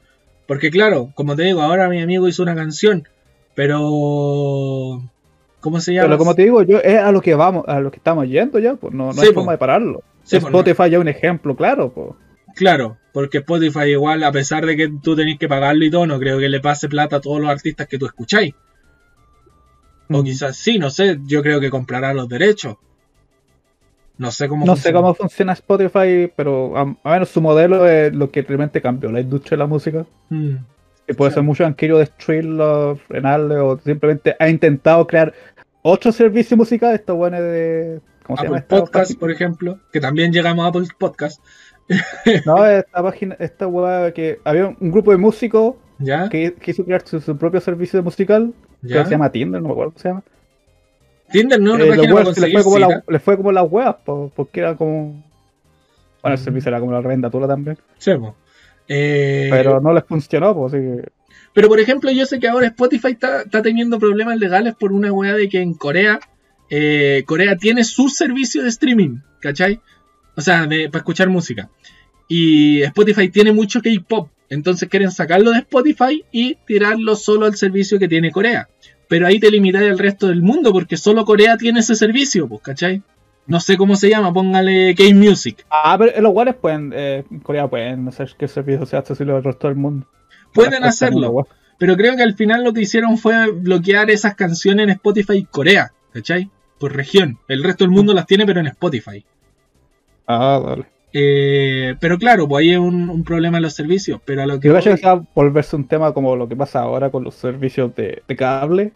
Porque 0.46 0.70
claro, 0.70 1.10
como 1.14 1.36
te 1.36 1.42
digo, 1.42 1.60
ahora 1.60 1.88
mi 1.88 2.00
amigo 2.00 2.26
hizo 2.28 2.42
una 2.42 2.54
canción, 2.54 3.06
pero... 3.54 5.02
¿Cómo 5.60 5.80
se 5.80 5.92
llama? 5.92 6.06
Pero 6.06 6.18
como 6.18 6.34
te 6.36 6.42
digo, 6.42 6.62
yo 6.62 6.78
es 6.78 6.98
a 6.98 7.10
lo 7.10 7.20
que 7.20 7.34
vamos, 7.34 7.64
a 7.66 7.80
lo 7.80 7.90
que 7.90 7.96
estamos 7.96 8.28
yendo 8.28 8.58
ya, 8.60 8.76
pues 8.76 8.94
no, 8.94 9.06
no 9.06 9.12
Sí, 9.14 9.20
hay 9.22 9.28
po. 9.28 9.34
forma 9.34 9.52
de 9.52 9.58
pararlo. 9.58 10.02
Sí, 10.22 10.38
no. 10.38 10.46
Spotify 10.46 10.90
ya 10.90 10.98
es 10.98 11.00
un 11.02 11.08
ejemplo, 11.08 11.56
claro, 11.56 11.92
pues. 11.92 12.10
Claro, 12.54 12.98
porque 13.12 13.38
Spotify 13.38 13.90
igual, 13.90 14.22
a 14.22 14.30
pesar 14.32 14.64
de 14.66 14.76
que 14.76 14.88
tú 15.02 15.16
tenés 15.16 15.38
que 15.38 15.48
pagarlo 15.48 15.84
y 15.84 15.90
todo, 15.90 16.06
no 16.06 16.18
creo 16.20 16.38
que 16.38 16.48
le 16.48 16.60
pase 16.60 16.88
plata 16.88 17.16
a 17.16 17.20
todos 17.20 17.40
los 17.40 17.50
artistas 17.50 17.88
que 17.88 17.98
tú 17.98 18.06
escucháis. 18.06 18.54
O 20.08 20.20
Mm. 20.22 20.24
quizás 20.24 20.56
sí, 20.56 20.78
no 20.78 20.90
sé, 20.90 21.18
yo 21.26 21.42
creo 21.42 21.58
que 21.58 21.70
comprará 21.70 22.14
los 22.14 22.28
derechos. 22.28 22.76
No 24.18 24.30
sé 24.30 24.48
cómo 24.48 24.64
No 24.64 24.76
sé 24.76 24.82
funciona. 24.82 24.98
cómo 25.00 25.14
funciona 25.14 25.52
Spotify, 25.52 26.32
pero 26.34 26.76
a, 26.76 26.96
a 27.02 27.10
menos 27.12 27.28
su 27.28 27.40
modelo 27.40 27.86
es 27.88 28.14
lo 28.14 28.30
que 28.30 28.42
realmente 28.42 28.80
cambió 28.80 29.10
la 29.12 29.20
industria 29.20 29.56
de 29.56 29.58
la 29.58 29.66
música. 29.66 30.06
Mm. 30.30 30.56
Y 31.08 31.12
puede 31.12 31.32
ser 31.32 31.42
muchos 31.42 31.66
han 31.66 31.74
querido 31.74 31.98
destruirlo, 31.98 32.96
frenarle, 33.06 33.56
o 33.58 33.78
simplemente 33.78 34.34
ha 34.38 34.48
intentado 34.48 35.06
crear 35.06 35.32
otro 35.82 36.10
servicio 36.12 36.56
musical. 36.56 36.94
Esto 36.94 37.14
bueno 37.14 37.40
de. 37.40 38.00
¿Cómo 38.24 38.38
se 38.38 38.44
llama 38.44 38.58
Apple 38.58 38.78
Podcast, 38.80 39.18
por 39.18 39.30
ejemplo, 39.30 39.78
que 39.92 40.00
también 40.00 40.32
llegamos 40.32 40.64
a 40.64 40.68
Apple 40.68 40.88
Podcast, 40.98 41.40
No, 42.44 42.66
esta 42.66 43.02
página, 43.02 43.36
esta 43.38 43.68
weá 43.68 44.12
que 44.12 44.40
había 44.44 44.74
un 44.80 44.90
grupo 44.90 45.12
de 45.12 45.18
músicos 45.18 45.74
¿ya? 45.98 46.28
que 46.28 46.52
quiso 46.54 46.84
crear 46.84 47.02
su, 47.06 47.20
su 47.20 47.36
propio 47.36 47.60
servicio 47.60 48.02
musical, 48.02 48.52
que 48.82 48.88
¿Ya? 48.94 49.04
se 49.04 49.12
llama 49.12 49.30
Tinder, 49.30 49.62
no 49.62 49.68
me 49.68 49.72
acuerdo 49.74 49.92
cómo 49.92 50.02
se 50.02 50.08
llama. 50.08 50.22
Tinder 51.30 51.60
no 51.60 51.70
es 51.70 51.74
una 51.76 51.84
Eh, 51.84 51.86
los 51.88 51.96
página 51.96 52.14
para 52.14 52.24
weas 52.24 52.34
se 52.34 52.40
le 52.40 52.52
conseguir 52.52 52.54
fue 52.54 52.64
como 52.64 52.78
la, 52.78 52.86
cita. 52.86 53.04
le 53.12 53.18
fue 53.18 53.36
como 53.36 53.52
las 53.52 53.64
weas, 53.70 53.94
po, 54.04 54.32
porque 54.34 54.60
era 54.60 54.76
como. 54.76 55.24
Bueno, 56.22 56.34
el 56.36 56.40
Mm. 56.40 56.44
servicio 56.44 56.68
era 56.70 56.80
como 56.80 56.92
la 56.92 57.00
revendatura 57.00 57.46
también. 57.46 57.78
Sí. 57.98 58.12
Eh, 58.88 59.48
Pero 59.50 59.80
no 59.80 59.92
les 59.92 60.04
funcionó, 60.04 60.54
pues 60.54 60.74
así 60.74 60.82
que. 60.82 61.08
Pero 61.52 61.68
por 61.68 61.80
ejemplo, 61.80 62.10
yo 62.10 62.26
sé 62.26 62.38
que 62.38 62.48
ahora 62.48 62.66
Spotify 62.66 63.08
está, 63.12 63.42
está 63.42 63.62
teniendo 63.62 63.98
problemas 63.98 64.38
legales 64.38 64.74
por 64.74 64.92
una 64.92 65.12
weá 65.12 65.34
de 65.34 65.48
que 65.48 65.60
en 65.60 65.74
Corea, 65.74 66.20
eh, 66.70 67.22
Corea 67.26 67.56
tiene 67.56 67.82
su 67.84 68.08
servicio 68.08 68.62
de 68.62 68.68
streaming, 68.68 69.18
¿cachai? 69.40 69.80
O 70.36 70.40
sea, 70.42 70.66
de- 70.66 70.88
para 70.90 70.98
escuchar 70.98 71.28
música. 71.30 71.70
Y 72.28 72.82
Spotify 72.82 73.28
tiene 73.30 73.52
mucho 73.52 73.80
K-pop, 73.80 74.28
entonces 74.50 74.88
quieren 74.88 75.10
sacarlo 75.10 75.52
de 75.52 75.58
Spotify 75.60 76.24
y 76.30 76.56
tirarlo 76.66 77.16
solo 77.16 77.46
al 77.46 77.56
servicio 77.56 77.98
que 77.98 78.08
tiene 78.08 78.30
Corea. 78.32 78.68
Pero 79.08 79.26
ahí 79.26 79.38
te 79.38 79.50
limitas 79.50 79.82
al 79.82 79.98
resto 79.98 80.28
del 80.28 80.42
mundo 80.42 80.72
porque 80.72 80.96
solo 80.96 81.24
Corea 81.24 81.56
tiene 81.56 81.80
ese 81.80 81.94
servicio, 81.94 82.48
pues, 82.48 82.62
¿cachai? 82.62 83.02
No 83.46 83.60
sé 83.60 83.76
cómo 83.76 83.94
se 83.94 84.08
llama, 84.08 84.32
póngale 84.32 84.94
K-Music. 84.96 85.64
Ah, 85.70 85.96
pero 85.98 86.20
los 86.20 86.32
guares 86.32 86.56
pueden, 86.56 86.92
eh, 86.94 87.24
en 87.30 87.40
Corea 87.40 87.68
pueden 87.68 88.08
hacer 88.08 88.34
que 88.36 88.46
el 88.46 88.50
servicio 88.50 88.86
sea 88.86 89.00
accesible 89.00 89.34
al 89.34 89.44
resto 89.44 89.68
del 89.68 89.76
mundo. 89.76 90.06
Pueden 90.52 90.82
hacerlo. 90.82 91.32
¿no? 91.32 91.46
Pero 91.78 91.96
creo 91.96 92.16
que 92.16 92.22
al 92.22 92.34
final 92.34 92.64
lo 92.64 92.72
que 92.72 92.80
hicieron 92.80 93.18
fue 93.18 93.50
bloquear 93.52 94.10
esas 94.10 94.34
canciones 94.34 94.84
en 94.84 94.90
Spotify 94.90 95.46
Corea, 95.48 95.92
¿cachai? 96.12 96.50
Por 96.78 96.96
región. 96.96 97.38
El 97.46 97.62
resto 97.62 97.84
del 97.84 97.92
mundo 97.92 98.14
las 98.14 98.26
tiene, 98.26 98.46
pero 98.46 98.60
en 98.60 98.66
Spotify. 98.66 99.24
Ah, 100.26 100.60
dale. 100.64 100.86
Eh, 101.18 101.94
pero 101.98 102.18
claro, 102.18 102.46
pues 102.46 102.62
ahí 102.62 102.72
es 102.72 102.78
un, 102.78 103.08
un 103.08 103.24
problema 103.24 103.56
en 103.56 103.62
los 103.62 103.72
servicios. 103.72 104.20
Pero 104.26 104.42
a 104.42 104.46
lo 104.46 104.60
que. 104.60 104.68
Yo 104.68 104.74
creo 104.78 104.96
que 104.96 105.06
va 105.06 105.12
a 105.12 105.22
volverse 105.34 105.74
un 105.74 105.88
tema 105.88 106.12
como 106.12 106.36
lo 106.36 106.46
que 106.46 106.54
pasa 106.56 106.80
ahora 106.80 107.08
con 107.10 107.24
los 107.24 107.34
servicios 107.34 107.94
de, 107.94 108.22
de 108.28 108.36
cable. 108.36 108.92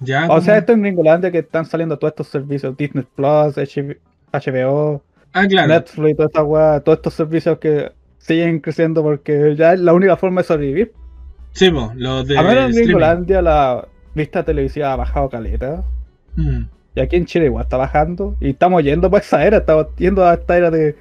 ya, 0.00 0.26
O 0.28 0.40
sea, 0.42 0.54
como- 0.54 0.58
esto 0.58 0.72
en 0.74 0.82
Gringolandia 0.82 1.30
que 1.30 1.38
están 1.38 1.64
saliendo 1.64 1.98
todos 1.98 2.12
estos 2.12 2.28
servicios, 2.28 2.76
Disney 2.76 3.06
Plus, 3.16 3.56
HB 3.56 3.96
HBO, 4.32 5.02
ah, 5.32 5.46
claro. 5.46 5.68
Netflix, 5.68 6.16
toda 6.16 6.26
esta 6.26 6.42
weá, 6.42 6.80
todos 6.80 6.98
estos 6.98 7.14
servicios 7.14 7.56
que 7.58 7.92
siguen 8.18 8.60
creciendo 8.60 9.02
porque 9.02 9.54
ya 9.56 9.72
es 9.72 9.80
la 9.80 9.94
única 9.94 10.16
forma 10.18 10.42
de 10.42 10.46
sobrevivir. 10.48 10.92
Sí, 11.52 11.70
pues, 11.70 11.86
los 11.94 12.26
de. 12.28 12.36
a 12.36 12.42
menos 12.42 12.76
en. 12.76 12.82
Gringolandia 12.84 13.40
la 13.40 13.88
vista 14.14 14.44
televisiva 14.44 14.92
ha 14.92 14.96
bajado 14.96 15.30
caleta. 15.30 15.82
Mm, 16.36 16.64
Y 16.96 17.00
aquí 17.00 17.16
en 17.16 17.24
Chile 17.26 17.46
igual 17.46 17.62
está 17.64 17.76
bajando. 17.78 18.36
Y 18.40 18.50
estamos 18.50 18.82
yendo 18.82 19.10
para 19.10 19.22
esa 19.24 19.44
era, 19.46 19.56
estamos 19.58 19.86
yendo 19.96 20.26
a 20.26 20.34
esta 20.34 20.56
era 20.58 20.70
de. 20.70 20.94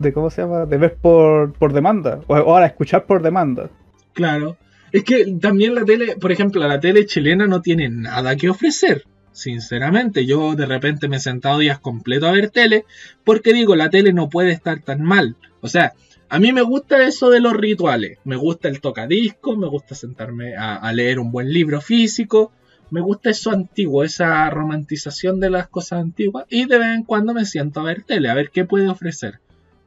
De 0.00 0.12
¿Cómo 0.12 0.30
se 0.30 0.42
llama? 0.42 0.64
De 0.64 0.78
ver 0.78 0.96
por, 0.96 1.52
por 1.52 1.72
demanda. 1.72 2.20
O 2.26 2.34
ahora 2.34 2.66
escuchar 2.66 3.06
por 3.06 3.22
demanda. 3.22 3.70
claro. 4.12 4.56
Es 4.92 5.04
que 5.04 5.36
también 5.40 5.76
la 5.76 5.84
tele, 5.84 6.16
por 6.16 6.32
ejemplo, 6.32 6.66
la 6.66 6.80
tele 6.80 7.06
chilena 7.06 7.46
no 7.46 7.62
tiene 7.62 7.88
nada 7.88 8.34
que 8.34 8.50
ofrecer. 8.50 9.04
Sinceramente, 9.30 10.26
yo 10.26 10.56
de 10.56 10.66
repente 10.66 11.06
me 11.06 11.18
he 11.18 11.20
sentado 11.20 11.60
días 11.60 11.78
completos 11.78 12.28
a 12.28 12.32
ver 12.32 12.50
tele 12.50 12.86
porque 13.22 13.52
digo, 13.52 13.76
la 13.76 13.88
tele 13.88 14.12
no 14.12 14.28
puede 14.28 14.50
estar 14.50 14.80
tan 14.80 15.00
mal. 15.02 15.36
O 15.60 15.68
sea, 15.68 15.92
a 16.28 16.40
mí 16.40 16.52
me 16.52 16.62
gusta 16.62 17.06
eso 17.06 17.30
de 17.30 17.38
los 17.38 17.52
rituales. 17.52 18.18
Me 18.24 18.34
gusta 18.34 18.66
el 18.66 18.80
tocadisco, 18.80 19.56
me 19.56 19.68
gusta 19.68 19.94
sentarme 19.94 20.56
a, 20.56 20.74
a 20.74 20.92
leer 20.92 21.20
un 21.20 21.30
buen 21.30 21.52
libro 21.52 21.80
físico. 21.80 22.50
Me 22.90 23.00
gusta 23.00 23.30
eso 23.30 23.52
antiguo, 23.52 24.02
esa 24.02 24.50
romantización 24.50 25.38
de 25.38 25.50
las 25.50 25.68
cosas 25.68 26.00
antiguas. 26.00 26.46
Y 26.48 26.64
de 26.64 26.78
vez 26.78 26.88
en 26.88 27.04
cuando 27.04 27.32
me 27.32 27.44
siento 27.44 27.78
a 27.78 27.84
ver 27.84 28.02
tele, 28.02 28.28
a 28.28 28.34
ver 28.34 28.50
qué 28.50 28.64
puede 28.64 28.88
ofrecer. 28.88 29.38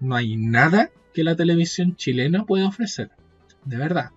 No 0.04 0.16
hay 0.16 0.36
nada 0.36 0.90
que 1.14 1.24
la 1.24 1.36
televisión 1.36 1.96
chilena 1.96 2.46
pueda 2.46 2.68
ofrecer. 2.68 3.10
De 3.66 3.78
verdad. 3.78 4.10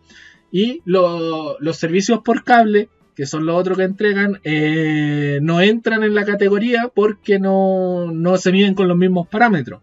Y 0.50 0.82
lo- 0.84 1.58
los 1.60 1.76
servicios 1.76 2.20
por 2.24 2.42
cable, 2.44 2.88
que 3.14 3.26
son 3.26 3.46
los 3.46 3.56
otros 3.56 3.78
que 3.78 3.84
entregan, 3.84 4.40
eh, 4.44 5.38
no 5.42 5.60
entran 5.60 6.02
en 6.02 6.14
la 6.14 6.24
categoría 6.24 6.90
porque 6.94 7.38
no, 7.38 8.10
no 8.12 8.36
se 8.38 8.52
miden 8.52 8.74
con 8.74 8.88
los 8.88 8.96
mismos 8.96 9.28
parámetros. 9.28 9.80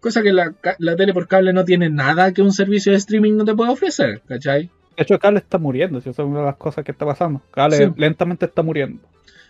Cosa 0.00 0.22
que 0.22 0.32
la, 0.32 0.52
tele 0.96 1.14
por 1.14 1.28
cable 1.28 1.52
no 1.52 1.64
tiene 1.64 1.88
nada 1.88 2.32
que 2.32 2.42
un 2.42 2.52
servicio 2.52 2.90
de 2.92 2.98
streaming 2.98 3.36
no 3.36 3.44
te 3.44 3.54
pueda 3.54 3.70
ofrecer, 3.70 4.20
¿cachai? 4.26 4.70
De 4.96 5.02
hecho, 5.04 5.18
cable 5.18 5.38
está 5.38 5.58
muriendo, 5.58 6.00
si 6.00 6.10
esa 6.10 6.22
es 6.22 6.28
una 6.28 6.40
de 6.40 6.46
las 6.46 6.56
cosas 6.56 6.84
que 6.84 6.90
está 6.92 7.06
pasando. 7.06 7.40
Cable 7.52 7.76
Sí. 7.76 7.84
lentamente 7.96 8.46
está 8.46 8.62
muriendo. 8.62 9.00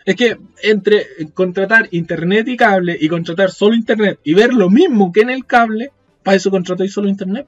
Es 0.04 0.16
que 0.16 0.36
entre 0.62 1.06
contratar 1.34 1.88
internet 1.92 2.48
y 2.48 2.56
cable 2.56 2.96
y 3.00 3.08
contratar 3.08 3.50
solo 3.50 3.74
internet 3.74 4.18
y 4.24 4.34
ver 4.34 4.52
lo 4.52 4.68
mismo 4.70 5.12
que 5.12 5.20
en 5.20 5.30
el 5.30 5.46
cable, 5.46 5.90
para 6.22 6.36
eso 6.36 6.50
contratáis 6.50 6.92
solo 6.92 7.08
internet. 7.08 7.46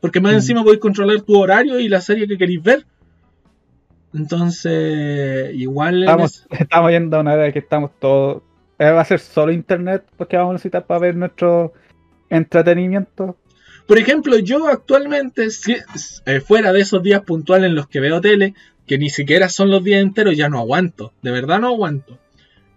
Porque 0.00 0.20
más 0.20 0.32
Mm. 0.32 0.36
encima 0.36 0.62
podéis 0.62 0.80
controlar 0.80 1.20
tu 1.22 1.36
horario 1.38 1.80
y 1.80 1.88
la 1.88 2.00
serie 2.00 2.28
que 2.28 2.36
queréis 2.38 2.62
ver. 2.62 2.84
Entonces, 4.14 5.54
igual. 5.54 5.96
en 5.96 6.02
Estamos, 6.08 6.46
es- 6.50 6.60
estamos 6.60 6.90
yendo 6.90 7.16
a 7.16 7.20
una 7.20 7.36
de 7.36 7.52
que 7.52 7.58
estamos 7.58 7.90
todos. 7.98 8.42
eh, 8.78 8.90
va 8.90 9.00
a 9.00 9.04
ser 9.06 9.20
solo 9.20 9.52
internet 9.52 10.04
porque 10.18 10.36
vamos 10.36 10.50
a 10.50 10.52
necesitar 10.54 10.84
para 10.86 11.00
ver 11.00 11.16
nuestro 11.16 11.72
entretenimiento. 12.28 13.38
Por 13.86 13.98
ejemplo, 13.98 14.38
yo 14.38 14.68
actualmente, 14.68 15.48
si- 15.50 15.76
eh, 16.26 16.40
fuera 16.40 16.72
de 16.74 16.80
esos 16.82 17.02
días 17.02 17.22
puntuales 17.22 17.70
en 17.70 17.74
los 17.74 17.88
que 17.88 18.00
veo 18.00 18.20
tele, 18.20 18.52
que 18.86 18.98
ni 18.98 19.10
siquiera 19.10 19.48
son 19.48 19.70
los 19.70 19.82
días 19.84 20.02
enteros, 20.02 20.36
ya 20.36 20.48
no 20.48 20.58
aguanto. 20.60 21.12
De 21.22 21.30
verdad 21.30 21.60
no 21.60 21.68
aguanto. 21.68 22.18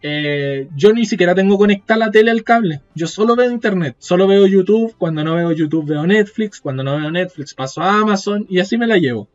Eh, 0.01 0.67
yo 0.75 0.93
ni 0.93 1.05
siquiera 1.05 1.35
tengo 1.35 1.57
conectada 1.57 1.99
la 2.05 2.11
tele 2.11 2.31
al 2.31 2.43
cable. 2.43 2.81
Yo 2.95 3.05
solo 3.07 3.35
veo 3.35 3.51
internet. 3.51 3.95
Solo 3.99 4.27
veo 4.27 4.47
YouTube. 4.47 4.95
Cuando 4.97 5.23
no 5.23 5.35
veo 5.35 5.51
YouTube 5.51 5.87
veo 5.89 6.07
Netflix. 6.07 6.61
Cuando 6.61 6.83
no 6.83 6.97
veo 6.97 7.11
Netflix 7.11 7.53
paso 7.53 7.81
a 7.81 7.99
Amazon 7.99 8.45
y 8.49 8.59
así 8.59 8.77
me 8.77 8.87
la 8.87 8.97
llevo. 8.97 9.27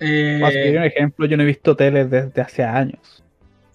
Eh, 0.00 0.38
Para 0.40 0.52
seguir 0.52 0.76
un 0.78 0.84
ejemplo, 0.84 1.26
yo 1.26 1.36
no 1.36 1.42
he 1.42 1.46
visto 1.46 1.76
tele 1.76 2.04
desde 2.04 2.40
hace 2.40 2.62
años. 2.64 3.22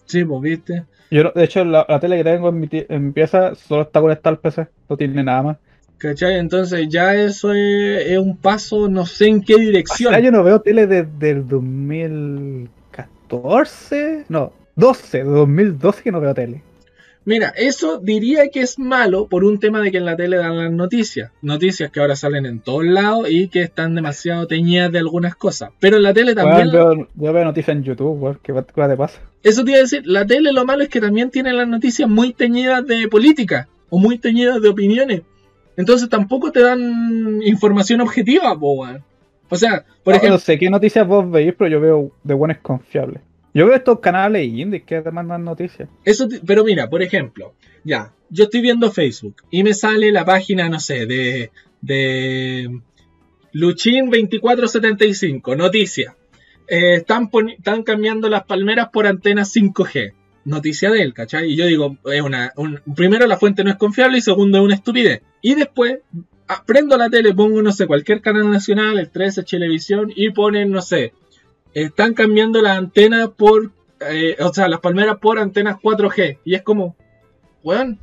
sí, 0.05 0.23
pues 0.23 0.41
viste. 0.41 0.83
Yo, 1.09 1.31
de 1.35 1.43
hecho, 1.43 1.63
la, 1.63 1.85
la 1.87 1.99
tele 1.99 2.17
que 2.17 2.23
tengo 2.23 2.49
en 2.49 2.59
mi, 2.59 2.67
en 2.71 3.05
mi 3.07 3.11
pieza 3.11 3.55
solo 3.55 3.83
está 3.83 4.01
conectada 4.01 4.31
al 4.35 4.39
PC, 4.39 4.67
no 4.89 4.97
tiene 4.97 5.23
nada 5.23 5.43
más. 5.43 5.57
¿Cachai? 6.03 6.37
Entonces 6.37 6.87
ya 6.89 7.15
eso 7.15 7.53
es, 7.53 8.07
es 8.07 8.17
un 8.17 8.35
paso, 8.35 8.89
no 8.89 9.05
sé 9.05 9.27
en 9.27 9.41
qué 9.41 9.57
dirección. 9.57 10.09
O 10.09 10.15
sea, 10.15 10.21
yo 10.21 10.33
no 10.33 10.43
veo 10.43 10.59
tele 10.59 10.85
desde 10.85 11.29
el 11.29 11.47
2014, 11.47 14.25
no, 14.27 14.51
12, 14.75 15.19
de 15.19 15.23
2012 15.23 16.03
que 16.03 16.11
no 16.11 16.19
veo 16.19 16.33
tele. 16.33 16.61
Mira, 17.23 17.53
eso 17.55 17.99
diría 17.99 18.49
que 18.49 18.59
es 18.59 18.77
malo 18.77 19.29
por 19.29 19.45
un 19.45 19.61
tema 19.61 19.79
de 19.79 19.91
que 19.91 19.99
en 19.99 20.03
la 20.03 20.17
tele 20.17 20.35
dan 20.35 20.57
las 20.57 20.73
noticias. 20.73 21.31
Noticias 21.41 21.89
que 21.89 22.01
ahora 22.01 22.17
salen 22.17 22.45
en 22.45 22.59
todos 22.59 22.83
lados 22.83 23.29
y 23.29 23.47
que 23.47 23.61
están 23.61 23.95
demasiado 23.95 24.45
teñidas 24.45 24.91
de 24.91 24.99
algunas 24.99 25.37
cosas. 25.37 25.69
Pero 25.79 25.95
en 25.95 26.03
la 26.03 26.13
tele 26.13 26.35
también... 26.35 26.67
Weón, 26.67 26.97
veo, 26.97 27.07
yo 27.15 27.31
veo 27.31 27.45
noticias 27.45 27.77
en 27.77 27.83
YouTube, 27.83 28.21
weón, 28.21 28.39
¿qué, 28.43 28.53
qué 28.53 28.87
te 28.89 28.97
pasa? 28.97 29.21
Eso 29.41 29.63
te 29.63 29.71
iba 29.71 29.77
a 29.77 29.83
decir, 29.83 30.05
la 30.05 30.25
tele 30.25 30.51
lo 30.51 30.65
malo 30.65 30.83
es 30.83 30.89
que 30.89 30.99
también 30.99 31.29
tiene 31.29 31.53
las 31.53 31.69
noticias 31.69 32.09
muy 32.09 32.33
teñidas 32.33 32.85
de 32.85 33.07
política 33.07 33.69
o 33.89 33.99
muy 33.99 34.17
teñidas 34.17 34.61
de 34.61 34.67
opiniones. 34.67 35.21
Entonces 35.77 36.09
tampoco 36.09 36.51
te 36.51 36.61
dan 36.61 37.41
información 37.43 38.01
objetiva, 38.01 38.57
po. 38.59 38.85
O 39.49 39.55
sea, 39.55 39.85
por 40.03 40.13
No, 40.13 40.17
ejemplo... 40.17 40.29
no 40.35 40.39
sé 40.39 40.57
qué 40.57 40.69
noticias 40.69 41.07
vos 41.07 41.29
veis, 41.29 41.53
pero 41.57 41.69
yo 41.69 41.79
veo 41.81 42.11
de 42.23 42.33
buenas 42.33 42.59
confiables. 42.59 43.21
Yo 43.53 43.67
veo 43.67 43.75
estos 43.75 43.99
canales 43.99 44.47
indies 44.47 44.83
que 44.83 45.01
te 45.01 45.11
mandan 45.11 45.43
noticias. 45.43 45.87
Eso, 46.03 46.27
pero 46.45 46.63
mira, 46.63 46.89
por 46.89 47.03
ejemplo, 47.03 47.53
ya, 47.83 48.11
yo 48.29 48.45
estoy 48.45 48.61
viendo 48.61 48.91
Facebook 48.91 49.35
y 49.51 49.63
me 49.63 49.73
sale 49.75 50.11
la 50.11 50.25
página, 50.25 50.69
no 50.69 50.79
sé, 50.79 51.05
de, 51.05 51.51
de 51.81 52.79
Luchín 53.51 54.09
2475, 54.09 55.55
noticia. 55.55 56.15
Eh, 56.67 56.95
están, 56.95 57.29
están 57.55 57.83
cambiando 57.83 58.29
las 58.29 58.45
palmeras 58.45 58.89
por 58.91 59.05
antenas 59.05 59.53
5G. 59.55 60.13
Noticia 60.45 60.89
de 60.91 61.01
él, 61.03 61.13
¿cachai? 61.13 61.51
Y 61.51 61.55
yo 61.55 61.65
digo, 61.67 61.97
es 62.11 62.21
una, 62.21 62.51
un- 62.57 62.79
primero 62.95 63.27
la 63.27 63.37
fuente 63.37 63.63
no 63.63 63.69
es 63.69 63.75
confiable 63.77 64.17
y 64.17 64.21
segundo 64.21 64.57
es 64.57 64.63
una 64.63 64.75
estupidez. 64.75 65.21
Y 65.43 65.53
después 65.55 65.99
ah, 66.47 66.63
prendo 66.65 66.97
la 66.97 67.09
tele, 67.09 67.33
pongo, 67.35 67.61
no 67.61 67.71
sé, 67.71 67.85
cualquier 67.85 68.21
canal 68.21 68.49
nacional, 68.49 68.97
el 68.97 69.11
13, 69.11 69.43
Chilevisión, 69.43 70.11
y 70.15 70.31
ponen, 70.31 70.71
no 70.71 70.81
sé, 70.81 71.13
están 71.73 72.13
cambiando 72.15 72.61
las 72.61 72.77
antenas 72.77 73.29
por, 73.37 73.71
eh, 74.09 74.37
o 74.39 74.51
sea, 74.53 74.67
las 74.67 74.79
palmeras 74.79 75.17
por 75.21 75.37
antenas 75.37 75.77
4G. 75.83 76.39
Y 76.45 76.55
es 76.55 76.61
como, 76.63 76.95
weón, 77.63 77.99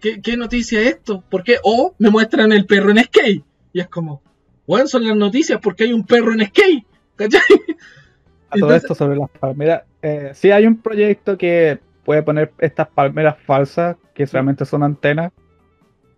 ¿qué, 0.00 0.20
qué 0.20 0.36
noticia 0.36 0.80
es 0.82 0.88
esto? 0.88 1.24
¿Por 1.30 1.42
qué? 1.42 1.56
O 1.64 1.94
me 1.98 2.10
muestran 2.10 2.52
el 2.52 2.66
perro 2.66 2.90
en 2.90 3.02
skate. 3.02 3.42
Y 3.72 3.80
es 3.80 3.88
como, 3.88 4.22
weón, 4.66 4.86
son 4.86 5.06
las 5.06 5.16
noticias 5.16 5.58
porque 5.62 5.84
hay 5.84 5.92
un 5.92 6.04
perro 6.04 6.32
en 6.32 6.44
skate. 6.46 6.84
¿Cachai? 7.16 7.40
A 7.40 7.46
todo 7.46 7.56
Entonces- 8.52 8.82
esto 8.82 8.94
sobre 8.94 9.16
las 9.16 9.30
palmeras. 9.30 9.84
Eh, 10.02 10.32
sí 10.34 10.50
hay 10.50 10.66
un 10.66 10.82
proyecto 10.82 11.38
que 11.38 11.78
puede 12.04 12.22
poner 12.22 12.52
estas 12.58 12.88
palmeras 12.88 13.36
falsas, 13.46 13.96
que 14.14 14.26
realmente 14.26 14.64
son 14.66 14.82
antenas, 14.82 15.32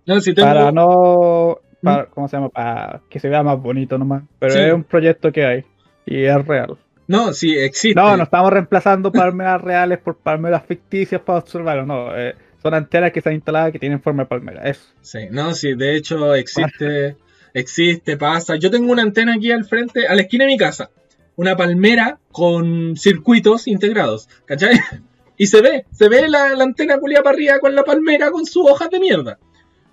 No, 0.06 0.20
si 0.20 0.34
tengo... 0.34 0.48
para 0.48 0.72
no... 0.72 1.58
Para, 1.82 2.06
¿Cómo 2.06 2.28
se 2.28 2.36
llama? 2.36 2.48
Para 2.48 3.02
que 3.10 3.20
se 3.20 3.28
vea 3.28 3.42
más 3.42 3.60
bonito 3.60 3.98
nomás. 3.98 4.22
Pero 4.38 4.52
Sí. 4.54 4.60
es 4.60 4.72
un 4.72 4.84
proyecto 4.84 5.30
que 5.32 5.44
hay. 5.44 5.64
Y 6.06 6.24
es 6.24 6.46
real. 6.46 6.78
No, 7.06 7.34
sí, 7.34 7.54
existe. 7.58 8.00
No, 8.00 8.16
no 8.16 8.22
estamos 8.22 8.50
reemplazando 8.52 9.12
palmeras 9.12 9.60
reales 9.62 9.98
por 9.98 10.16
palmeras 10.16 10.64
ficticias 10.66 11.20
para 11.20 11.40
observarlo. 11.40 11.84
No, 11.84 12.16
eh, 12.16 12.34
son 12.62 12.72
antenas 12.72 13.12
que 13.12 13.18
están 13.18 13.34
instaladas 13.34 13.72
que 13.72 13.78
tienen 13.78 14.00
forma 14.00 14.22
de 14.22 14.28
palmera. 14.28 14.62
Eso. 14.62 14.86
Sí, 15.02 15.18
no, 15.30 15.52
sí, 15.52 15.74
de 15.74 15.96
hecho 15.96 16.34
existe, 16.34 17.16
existe, 17.54 18.16
pasa. 18.16 18.56
Yo 18.56 18.70
tengo 18.70 18.90
una 18.90 19.02
antena 19.02 19.34
aquí 19.34 19.50
al 19.52 19.64
frente, 19.66 20.06
a 20.06 20.14
la 20.14 20.22
esquina 20.22 20.44
de 20.46 20.52
mi 20.52 20.56
casa. 20.56 20.88
Una 21.36 21.54
palmera 21.56 22.18
con 22.32 22.96
circuitos 22.96 23.66
integrados, 23.68 24.28
¿cachai? 24.46 24.78
Y 25.36 25.48
se 25.48 25.60
ve, 25.60 25.84
se 25.90 26.08
ve 26.08 26.28
la, 26.28 26.50
la 26.54 26.62
antena 26.62 26.96
culia 26.98 27.20
para 27.24 27.34
arriba 27.34 27.58
con 27.58 27.74
la 27.74 27.82
palmera 27.82 28.30
con 28.30 28.46
sus 28.46 28.70
hojas 28.70 28.88
de 28.88 29.00
mierda. 29.00 29.36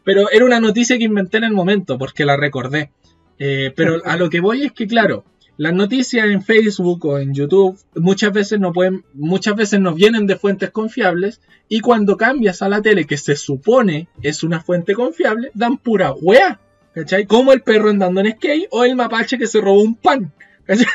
Pero 0.03 0.29
era 0.31 0.45
una 0.45 0.59
noticia 0.59 0.97
que 0.97 1.03
inventé 1.03 1.37
en 1.37 1.45
el 1.45 1.53
momento, 1.53 1.97
porque 1.97 2.25
la 2.25 2.37
recordé. 2.37 2.91
Eh, 3.39 3.71
pero 3.75 4.01
a 4.05 4.17
lo 4.17 4.29
que 4.29 4.39
voy 4.39 4.63
es 4.63 4.71
que, 4.71 4.87
claro, 4.87 5.23
las 5.57 5.73
noticias 5.73 6.27
en 6.27 6.41
Facebook 6.41 7.05
o 7.05 7.19
en 7.19 7.33
YouTube 7.33 7.77
muchas 7.95 8.31
veces 8.31 8.59
no 8.59 8.73
pueden, 8.73 9.03
muchas 9.13 9.55
veces 9.55 9.79
nos 9.79 9.95
vienen 9.95 10.25
de 10.25 10.35
fuentes 10.35 10.71
confiables 10.71 11.41
y 11.69 11.81
cuando 11.81 12.17
cambias 12.17 12.61
a 12.61 12.69
la 12.69 12.81
tele 12.81 13.05
que 13.05 13.17
se 13.17 13.35
supone 13.35 14.07
es 14.21 14.43
una 14.43 14.61
fuente 14.61 14.93
confiable, 14.93 15.51
dan 15.53 15.77
pura 15.77 16.13
wea. 16.13 16.59
¿Cachai? 16.93 17.25
Como 17.25 17.53
el 17.53 17.61
perro 17.61 17.89
andando 17.89 18.21
en 18.21 18.31
skate 18.33 18.67
o 18.71 18.83
el 18.83 18.95
mapache 18.95 19.37
que 19.37 19.47
se 19.47 19.61
robó 19.61 19.81
un 19.81 19.95
pan. 19.95 20.31
¿Cachai? 20.65 20.87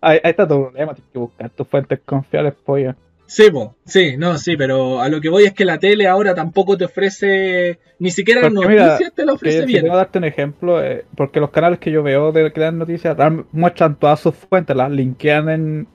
Ahí, 0.00 0.20
ahí 0.22 0.30
está 0.30 0.48
tu 0.48 0.60
problema, 0.60 0.94
tienes 0.94 1.12
que 1.12 1.18
buscar 1.18 1.50
tus 1.50 1.68
fuentes 1.68 2.00
confiables, 2.04 2.54
pollo. 2.64 2.94
Sí, 3.34 3.50
po, 3.50 3.76
sí, 3.86 4.18
no, 4.18 4.36
sí, 4.36 4.58
pero 4.58 5.00
a 5.00 5.08
lo 5.08 5.18
que 5.22 5.30
voy 5.30 5.44
es 5.44 5.54
que 5.54 5.64
la 5.64 5.78
tele 5.78 6.06
ahora 6.06 6.34
tampoco 6.34 6.76
te 6.76 6.84
ofrece, 6.84 7.78
ni 7.98 8.10
siquiera 8.10 8.42
Porque 8.42 8.54
noticias 8.54 8.98
mira, 8.98 9.10
te 9.10 9.24
la 9.24 9.32
Que, 9.32 9.36
ofrece 9.36 9.60
si 9.60 9.66
bien. 9.68 9.80
tengo 9.84 9.94
que 9.94 9.96
darte 9.96 10.18
un 10.18 10.24
ejemplo, 10.24 10.84
eh, 10.84 11.06
porque 11.16 11.40
los 11.40 11.48
canales 11.48 11.78
que 11.78 11.90
yo 11.90 12.02
veo 12.02 12.30
de 12.30 12.52
que 12.52 12.60
dan 12.60 12.76
noticias 12.76 13.16
dan- 13.16 13.46
muestran 13.52 13.96
todas 13.98 14.20
sus 14.20 14.34
fuentes, 14.34 14.76
las 14.76 14.90
linkean 14.90 15.48
en, 15.48 15.88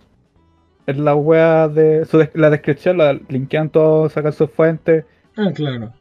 en 0.87 1.05
la 1.05 1.13
web 1.13 1.73
de 1.73 2.05
su 2.05 2.27
la 2.33 2.49
descripción, 2.49 2.97
la 2.97 3.13
linkean 3.13 3.69
todo, 3.69 4.09
sacan 4.09 4.33
sus 4.33 4.49
fuentes. 4.49 5.05
Ah, 5.35 5.51
claro. 5.53 5.93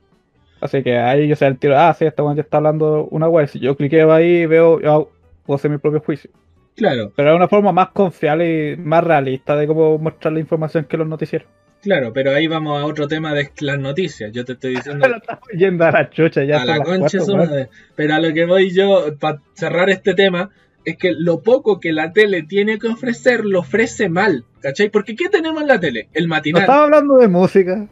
Así 0.63 0.83
que 0.83 0.97
ahí 0.97 1.29
yo 1.29 1.37
sé 1.37 1.47
el 1.49 1.59
tiro, 1.59 1.79
ah, 1.79 1.93
sí, 1.93 2.07
esta 2.07 2.23
web 2.23 2.37
ya 2.37 2.43
está 2.45 2.57
hablando 2.57 3.09
una 3.11 3.29
web. 3.29 3.47
Si 3.47 3.59
yo 3.61 3.77
cliqueo 3.77 4.11
ahí, 4.11 4.47
veo, 4.47 4.81
yo 4.81 4.91
hago- 4.91 5.11
puedo 5.45 5.57
hacer 5.57 5.71
mi 5.71 5.77
propio 5.77 6.01
juicio. 6.01 6.31
Claro, 6.77 7.11
Pero 7.16 7.31
es 7.31 7.36
una 7.36 7.48
forma 7.48 7.73
más 7.73 7.89
confiable 7.89 8.73
y 8.73 8.77
más 8.77 9.03
realista 9.03 9.57
de 9.57 9.66
cómo 9.66 9.98
mostrar 9.98 10.35
la 10.35 10.40
información 10.40 10.85
que 10.85 10.97
los 10.97 11.07
noticieros. 11.09 11.48
claro, 11.82 12.12
pero 12.12 12.32
ahí 12.35 12.47
vamos 12.47 12.81
a 12.81 12.85
otro 12.85 13.09
tema 13.09 13.32
de 13.32 13.51
las 13.61 13.78
noticias. 13.78 14.31
Yo 14.32 14.44
te 14.44 14.53
estoy 14.53 14.74
diciendo 14.77 15.01
Pero 15.07 15.16
estamos 15.16 15.48
yendo 15.57 15.85
a 15.85 15.90
la 15.93 16.11
chucha, 16.11 16.44
ya 16.44 16.61
a 16.62 16.65
la 16.66 16.81
concha 16.81 17.19
cuatro. 17.24 17.69
Pero 17.94 18.15
a 18.15 18.20
lo 18.20 18.32
que 18.35 18.44
voy 18.44 18.70
yo, 18.74 19.16
para 19.19 19.40
cerrar 19.55 19.89
este 19.89 20.15
tema, 20.15 20.51
es 20.85 20.97
que 20.98 21.12
lo 21.12 21.43
poco 21.43 21.81
que 21.81 21.93
la 21.93 22.12
tele 22.12 22.43
tiene 22.43 22.78
que 22.78 22.89
ofrecer, 22.89 23.44
lo 23.44 23.61
ofrece 23.61 24.09
mal. 24.09 24.44
¿Cachai? 24.61 24.90
Porque 24.90 25.16
¿qué 25.16 25.28
tenemos 25.28 25.62
en 25.62 25.69
la 25.69 25.81
tele? 25.81 26.09
El 26.12 26.24
No 26.24 26.35
matinal. 26.35 26.62
estaba 26.62 26.85
hablando 26.85 27.16
de 27.16 27.28
música. 27.28 27.89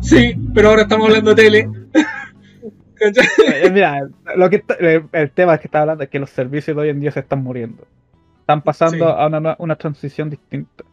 Sí, 0.00 0.34
pero 0.54 0.68
ahora 0.70 0.82
estamos 0.82 1.08
hablando 1.08 1.34
de 1.34 1.42
tele. 1.42 1.68
Eh, 3.00 3.70
Mira, 3.70 4.08
lo 4.36 4.50
que 4.50 4.56
está- 4.56 4.74
el, 4.76 5.30
tema 5.30 5.58
que 5.58 5.66
está 5.68 5.80
hablando 5.82 6.04
es 6.04 6.10
que 6.10 6.18
los 6.18 6.30
servicios 6.30 6.76
de 6.76 6.82
hoy 6.82 6.88
en 6.90 7.00
día 7.00 7.10
se 7.10 7.20
están 7.20 7.42
muriendo. 7.42 7.86
Están 8.40 8.62
pasando 8.62 9.06
Sí. 9.06 9.14
a 9.16 9.26
una, 9.26 9.56
una 9.58 9.76
transición 9.76 10.30
distinta. 10.30 10.84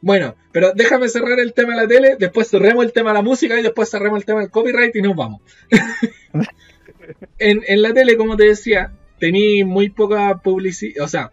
Bueno, 0.00 0.36
pero 0.52 0.72
déjame 0.74 1.08
cerrar 1.08 1.40
el 1.40 1.52
tema 1.54 1.74
de 1.74 1.82
la 1.82 1.88
tele, 1.88 2.16
después 2.18 2.48
cerremos 2.48 2.84
el 2.84 2.92
tema 2.92 3.10
de 3.10 3.14
la 3.14 3.22
música 3.22 3.58
y 3.58 3.62
después 3.62 3.90
cerremos 3.90 4.20
el 4.20 4.24
tema 4.24 4.40
del 4.40 4.50
copyright 4.50 4.94
y 4.94 5.02
nos 5.02 5.16
vamos. 5.16 5.40
en, 7.38 7.62
en 7.66 7.82
la 7.82 7.92
tele, 7.92 8.16
como 8.16 8.36
te 8.36 8.44
decía, 8.44 8.92
tení 9.18 9.64
muy 9.64 9.90
poca 9.90 10.36
publicidad, 10.38 11.04
o 11.04 11.08
sea, 11.08 11.30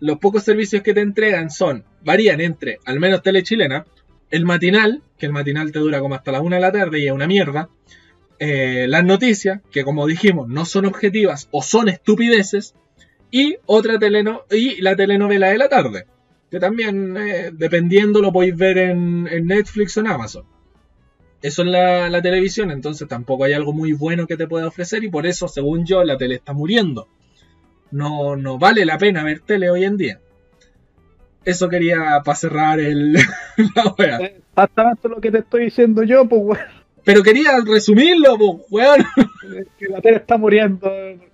los 0.00 0.18
pocos 0.18 0.42
servicios 0.44 0.82
que 0.82 0.94
te 0.94 1.00
entregan 1.00 1.50
son, 1.50 1.84
varían 2.02 2.40
entre, 2.40 2.78
al 2.86 3.00
menos 3.00 3.22
tele 3.22 3.42
chilena, 3.42 3.84
el 4.30 4.44
matinal, 4.46 5.02
que 5.18 5.26
el 5.26 5.32
matinal 5.32 5.72
te 5.72 5.78
dura 5.80 6.00
como 6.00 6.14
hasta 6.14 6.32
las 6.32 6.40
1 6.40 6.56
de 6.56 6.62
la 6.62 6.72
tarde 6.72 7.00
y 7.00 7.06
es 7.06 7.12
una 7.12 7.26
mierda, 7.26 7.68
eh, 8.40 8.86
las 8.88 9.04
noticias, 9.04 9.60
que 9.70 9.84
como 9.84 10.06
dijimos, 10.08 10.48
no 10.48 10.64
son 10.64 10.86
objetivas 10.86 11.48
o 11.52 11.62
son 11.62 11.88
estupideces, 11.88 12.74
y 13.30 13.58
otra 13.66 14.00
teleno 14.00 14.42
y 14.50 14.80
la 14.80 14.96
telenovela 14.96 15.50
de 15.50 15.58
la 15.58 15.68
tarde 15.68 16.06
que 16.50 16.58
también, 16.58 17.16
eh, 17.16 17.50
dependiendo, 17.52 18.20
lo 18.20 18.32
podéis 18.32 18.56
ver 18.56 18.78
en, 18.78 19.24
Netflix 19.46 19.96
o 19.96 20.00
en 20.00 20.08
Amazon. 20.08 20.44
Eso 21.42 21.62
es 21.62 21.68
la, 21.68 22.20
televisión, 22.20 22.70
entonces 22.70 23.08
tampoco 23.08 23.44
hay 23.44 23.52
algo 23.52 23.72
muy 23.72 23.92
bueno 23.92 24.26
que 24.26 24.36
te 24.36 24.48
pueda 24.48 24.66
ofrecer 24.66 25.04
y 25.04 25.08
por 25.08 25.26
eso, 25.26 25.48
según 25.48 25.86
yo, 25.86 26.02
la 26.04 26.18
tele 26.18 26.34
está 26.34 26.52
muriendo. 26.52 27.08
No, 27.92 28.36
no 28.36 28.58
vale 28.58 28.84
la 28.84 28.98
pena 28.98 29.24
ver 29.24 29.40
tele 29.40 29.70
hoy 29.70 29.84
en 29.84 29.96
día. 29.96 30.20
Eso 31.44 31.68
quería 31.68 32.20
para 32.24 32.36
cerrar 32.36 32.80
el, 32.80 33.14
la 33.76 33.94
wea. 33.96 34.18
Exactamente 34.18 35.08
lo 35.08 35.20
que 35.20 35.30
te 35.30 35.38
estoy 35.38 35.64
diciendo 35.64 36.02
yo, 36.02 36.28
pues, 36.28 36.42
weón. 36.44 36.79
Pero 37.04 37.22
quería 37.22 37.52
resumirlo, 37.64 38.36
pues, 38.38 38.66
weón. 38.70 39.04
Que 39.78 39.86
la 39.88 40.00
tele 40.00 40.18
está 40.18 40.36
muriendo, 40.36 40.88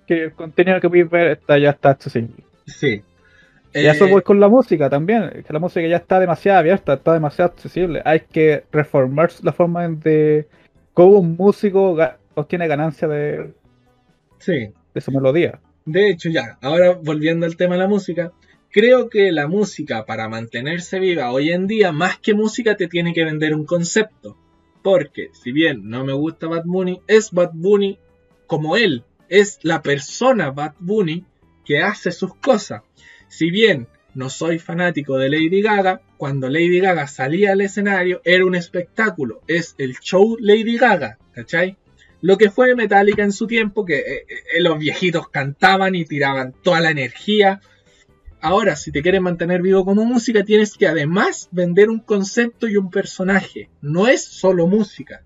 que 0.07 0.23
el 0.23 0.33
contenido 0.33 0.79
que 0.81 0.89
puedes 0.89 1.09
ver 1.09 1.27
está, 1.31 1.59
ya 1.59 1.69
está 1.69 1.91
accesible. 1.91 2.43
Sí. 2.65 3.03
Y 3.73 3.85
eso 3.85 4.07
voy 4.07 4.23
con 4.23 4.39
la 4.39 4.47
música 4.47 4.89
también, 4.89 5.43
que 5.45 5.53
la 5.53 5.59
música 5.59 5.85
ya 5.85 5.97
está 5.97 6.19
demasiado 6.19 6.59
abierta, 6.59 6.93
está 6.95 7.13
demasiado 7.13 7.51
accesible. 7.51 8.01
Hay 8.05 8.21
que 8.21 8.63
reformar 8.71 9.29
la 9.43 9.53
forma 9.53 9.85
en 9.85 9.99
de 9.99 10.47
cómo 10.93 11.19
un 11.19 11.35
músico 11.35 11.95
obtiene 12.33 12.67
ganancia 12.67 13.07
de, 13.07 13.53
sí. 14.39 14.71
de 14.93 15.01
su 15.01 15.11
melodía. 15.11 15.59
De 15.85 16.09
hecho, 16.09 16.29
ya, 16.29 16.57
ahora 16.61 16.93
volviendo 16.93 17.45
al 17.45 17.55
tema 17.55 17.75
de 17.75 17.81
la 17.81 17.87
música, 17.87 18.31
creo 18.71 19.09
que 19.09 19.31
la 19.31 19.47
música 19.47 20.05
para 20.05 20.27
mantenerse 20.27 20.99
viva 20.99 21.31
hoy 21.31 21.51
en 21.51 21.67
día, 21.67 21.91
más 21.91 22.17
que 22.17 22.33
música, 22.33 22.75
te 22.75 22.87
tiene 22.87 23.13
que 23.13 23.25
vender 23.25 23.53
un 23.53 23.65
concepto. 23.65 24.37
Porque, 24.81 25.29
si 25.33 25.51
bien 25.51 25.89
no 25.89 26.03
me 26.05 26.13
gusta 26.13 26.47
Bad 26.47 26.65
Bunny, 26.65 27.01
es 27.07 27.31
Bad 27.31 27.51
Bunny 27.53 27.99
como 28.45 28.77
él, 28.77 29.03
es 29.29 29.59
la 29.63 29.81
persona 29.81 30.51
Bad 30.51 30.75
Bunny 30.79 31.25
que 31.65 31.79
hace 31.79 32.11
sus 32.11 32.35
cosas. 32.35 32.83
Si 33.27 33.51
bien 33.51 33.87
no 34.13 34.29
soy 34.29 34.57
fanático 34.57 35.17
de 35.17 35.29
Lady 35.29 35.61
Gaga, 35.61 36.01
cuando 36.17 36.49
Lady 36.49 36.79
Gaga 36.79 37.07
salía 37.07 37.51
al 37.51 37.61
escenario 37.61 38.21
era 38.23 38.45
un 38.45 38.55
espectáculo, 38.55 39.41
es 39.47 39.75
el 39.77 39.95
show 39.99 40.37
Lady 40.39 40.77
Gaga, 40.77 41.19
¿cachai? 41.33 41.77
Lo 42.21 42.37
que 42.37 42.49
fue 42.49 42.73
Metallica 42.75 43.23
en 43.23 43.31
su 43.31 43.45
tiempo, 43.45 43.85
que 43.85 43.97
eh, 43.97 44.25
eh, 44.55 44.61
los 44.61 44.79
viejitos 44.79 45.29
cantaban 45.29 45.93
y 45.93 46.05
tiraban 46.05 46.53
toda 46.63 46.81
la 46.81 46.89
energía. 46.89 47.61
Ahora, 48.39 48.75
si 48.75 48.91
te 48.91 49.01
quieres 49.01 49.21
mantener 49.21 49.61
vivo 49.61 49.83
como 49.83 50.05
música, 50.05 50.43
tienes 50.43 50.77
que 50.77 50.87
además 50.87 51.49
vender 51.51 51.89
un 51.89 51.99
concepto 51.99 52.67
y 52.67 52.77
un 52.77 52.91
personaje. 52.91 53.69
No 53.81 54.07
es 54.07 54.25
solo 54.25 54.67
música. 54.67 55.23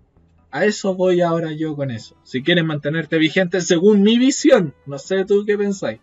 A 0.50 0.66
eso 0.66 0.96
voy 0.96 1.22
ahora 1.22 1.52
yo 1.52 1.76
con 1.76 1.92
eso. 1.92 2.16
Si 2.24 2.42
quieres 2.44 2.64
mantenerte 2.64 3.18
vigente 3.18 3.62
según 3.62 4.02
mi 4.02 4.18
visión, 4.18 4.74
no 4.86 4.98
sé 4.98 5.26
tú 5.26 5.44
qué 5.46 5.58
pensáis. 5.58 6.00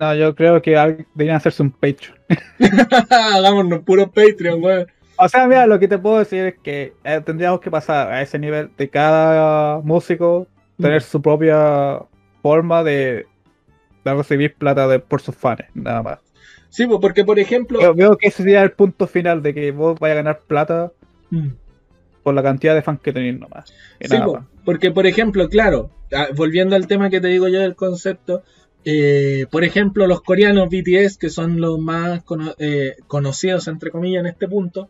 No, 0.00 0.14
yo 0.14 0.34
creo 0.34 0.60
que 0.60 0.72
deberían 0.72 1.36
hacerse 1.36 1.62
un 1.62 1.70
Patreon. 1.70 2.18
Hagámonos 3.10 3.80
puro 3.80 4.10
Patreon, 4.10 4.62
weón. 4.62 4.86
O 5.16 5.28
sea, 5.28 5.46
mira, 5.46 5.66
lo 5.66 5.78
que 5.78 5.86
te 5.86 5.98
puedo 5.98 6.18
decir 6.18 6.46
es 6.46 6.54
que 6.62 6.94
eh, 7.04 7.20
tendríamos 7.24 7.60
que 7.60 7.70
pasar 7.70 8.10
a 8.10 8.22
ese 8.22 8.38
nivel 8.38 8.70
de 8.76 8.88
cada 8.88 9.80
músico 9.80 10.46
tener 10.80 11.02
su 11.02 11.22
propia 11.22 12.00
forma 12.42 12.82
de, 12.82 13.26
de 14.04 14.14
recibir 14.14 14.54
plata 14.54 14.86
de, 14.88 14.98
por 14.98 15.20
sus 15.20 15.34
fans, 15.36 15.60
nada 15.74 16.02
más. 16.02 16.18
Sí, 16.68 16.86
pues 16.86 16.98
porque 17.00 17.24
por 17.24 17.38
ejemplo. 17.38 17.80
Yo 17.80 17.94
veo 17.94 18.16
que 18.16 18.28
ese 18.28 18.38
sería 18.38 18.62
el 18.62 18.72
punto 18.72 19.06
final 19.06 19.42
de 19.42 19.52
que 19.54 19.70
vos 19.72 19.98
vayas 20.00 20.14
a 20.14 20.22
ganar 20.22 20.40
plata 20.46 20.92
Mm. 21.30 21.48
por 22.22 22.34
la 22.34 22.42
cantidad 22.42 22.74
de 22.74 22.82
fans 22.82 23.00
que 23.00 23.12
tenéis 23.12 23.38
nomás. 23.40 23.72
Sí, 24.00 24.16
po, 24.24 24.34
más. 24.34 24.44
porque 24.64 24.90
por 24.90 25.06
ejemplo, 25.06 25.48
claro, 25.48 25.90
ah, 26.14 26.28
volviendo 26.34 26.76
al 26.76 26.86
tema 26.86 27.10
que 27.10 27.20
te 27.20 27.28
digo 27.28 27.48
yo 27.48 27.60
del 27.60 27.74
concepto, 27.74 28.42
eh, 28.84 29.46
por 29.50 29.64
ejemplo, 29.64 30.06
los 30.06 30.22
coreanos 30.22 30.68
BTS, 30.68 31.16
que 31.18 31.30
son 31.30 31.60
los 31.60 31.78
más 31.78 32.22
cono- 32.24 32.54
eh, 32.58 32.96
conocidos, 33.06 33.68
entre 33.68 33.90
comillas, 33.90 34.20
en 34.20 34.26
este 34.26 34.48
punto, 34.48 34.88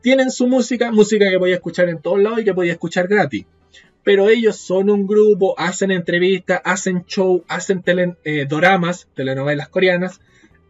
tienen 0.00 0.30
su 0.30 0.46
música, 0.48 0.90
música 0.92 1.28
que 1.30 1.38
podía 1.38 1.54
escuchar 1.56 1.88
en 1.88 2.00
todos 2.00 2.20
lados 2.20 2.40
y 2.40 2.44
que 2.44 2.54
podía 2.54 2.72
escuchar 2.72 3.06
gratis. 3.08 3.46
Pero 4.04 4.28
ellos 4.28 4.56
son 4.56 4.90
un 4.90 5.06
grupo, 5.06 5.54
hacen 5.58 5.90
entrevistas, 5.92 6.60
hacen 6.64 7.04
show, 7.06 7.44
hacen 7.48 7.82
tele- 7.82 8.16
eh, 8.24 8.46
doramas, 8.48 9.08
telenovelas 9.14 9.68
coreanas. 9.68 10.20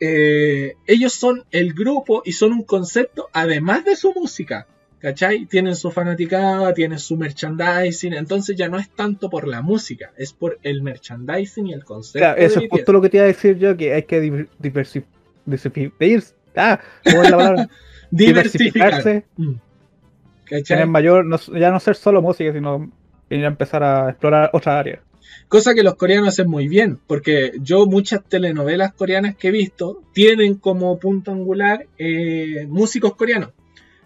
Eh, 0.00 0.74
ellos 0.86 1.12
son 1.12 1.44
el 1.50 1.72
grupo 1.74 2.22
y 2.24 2.32
son 2.32 2.52
un 2.52 2.62
concepto 2.64 3.28
además 3.32 3.84
de 3.84 3.96
su 3.96 4.12
música. 4.12 4.66
¿Cachai? 4.98 5.46
Tienen 5.46 5.74
su 5.74 5.90
fanaticada, 5.90 6.72
tienen 6.74 7.00
su 7.00 7.16
merchandising, 7.16 8.12
entonces 8.12 8.54
ya 8.54 8.68
no 8.68 8.78
es 8.78 8.88
tanto 8.88 9.28
por 9.30 9.48
la 9.48 9.60
música, 9.60 10.12
es 10.16 10.32
por 10.32 10.60
el 10.62 10.80
merchandising 10.82 11.66
y 11.66 11.72
el 11.72 11.84
concepto. 11.84 12.20
Claro, 12.20 12.40
eso 12.40 12.60
es 12.60 12.68
justo 12.70 12.92
lo 12.92 13.02
que 13.02 13.08
te 13.08 13.16
iba 13.16 13.24
a 13.24 13.26
decir 13.26 13.58
yo, 13.58 13.76
que 13.76 13.94
hay 13.94 14.04
que 14.04 14.22
diver- 14.22 14.48
diversi- 14.62 15.02
diversificarse. 15.44 16.34
Ah, 16.54 16.78
¿cómo 17.04 17.22
es 17.24 17.30
la 17.30 17.36
palabra? 17.36 17.68
Diversificar. 18.12 18.92
diversificarse. 19.02 19.24
Mm. 19.38 19.52
¿Cachai? 20.44 20.62
Tener 20.62 20.86
mayor, 20.86 21.24
no- 21.24 21.38
ya 21.58 21.70
no 21.72 21.80
ser 21.80 21.96
solo 21.96 22.22
música, 22.22 22.52
sino 22.52 22.92
ir 23.36 23.44
a 23.44 23.48
empezar 23.48 23.82
a 23.82 24.10
explorar 24.10 24.50
otra 24.52 24.78
área. 24.78 25.00
Cosa 25.48 25.74
que 25.74 25.82
los 25.82 25.94
coreanos 25.96 26.28
hacen 26.28 26.48
muy 26.48 26.66
bien, 26.68 26.98
porque 27.06 27.52
yo 27.60 27.86
muchas 27.86 28.22
telenovelas 28.24 28.92
coreanas 28.94 29.36
que 29.36 29.48
he 29.48 29.50
visto 29.50 30.02
tienen 30.12 30.54
como 30.54 30.98
punto 30.98 31.30
angular 31.30 31.86
eh, 31.98 32.66
músicos 32.68 33.14
coreanos. 33.14 33.50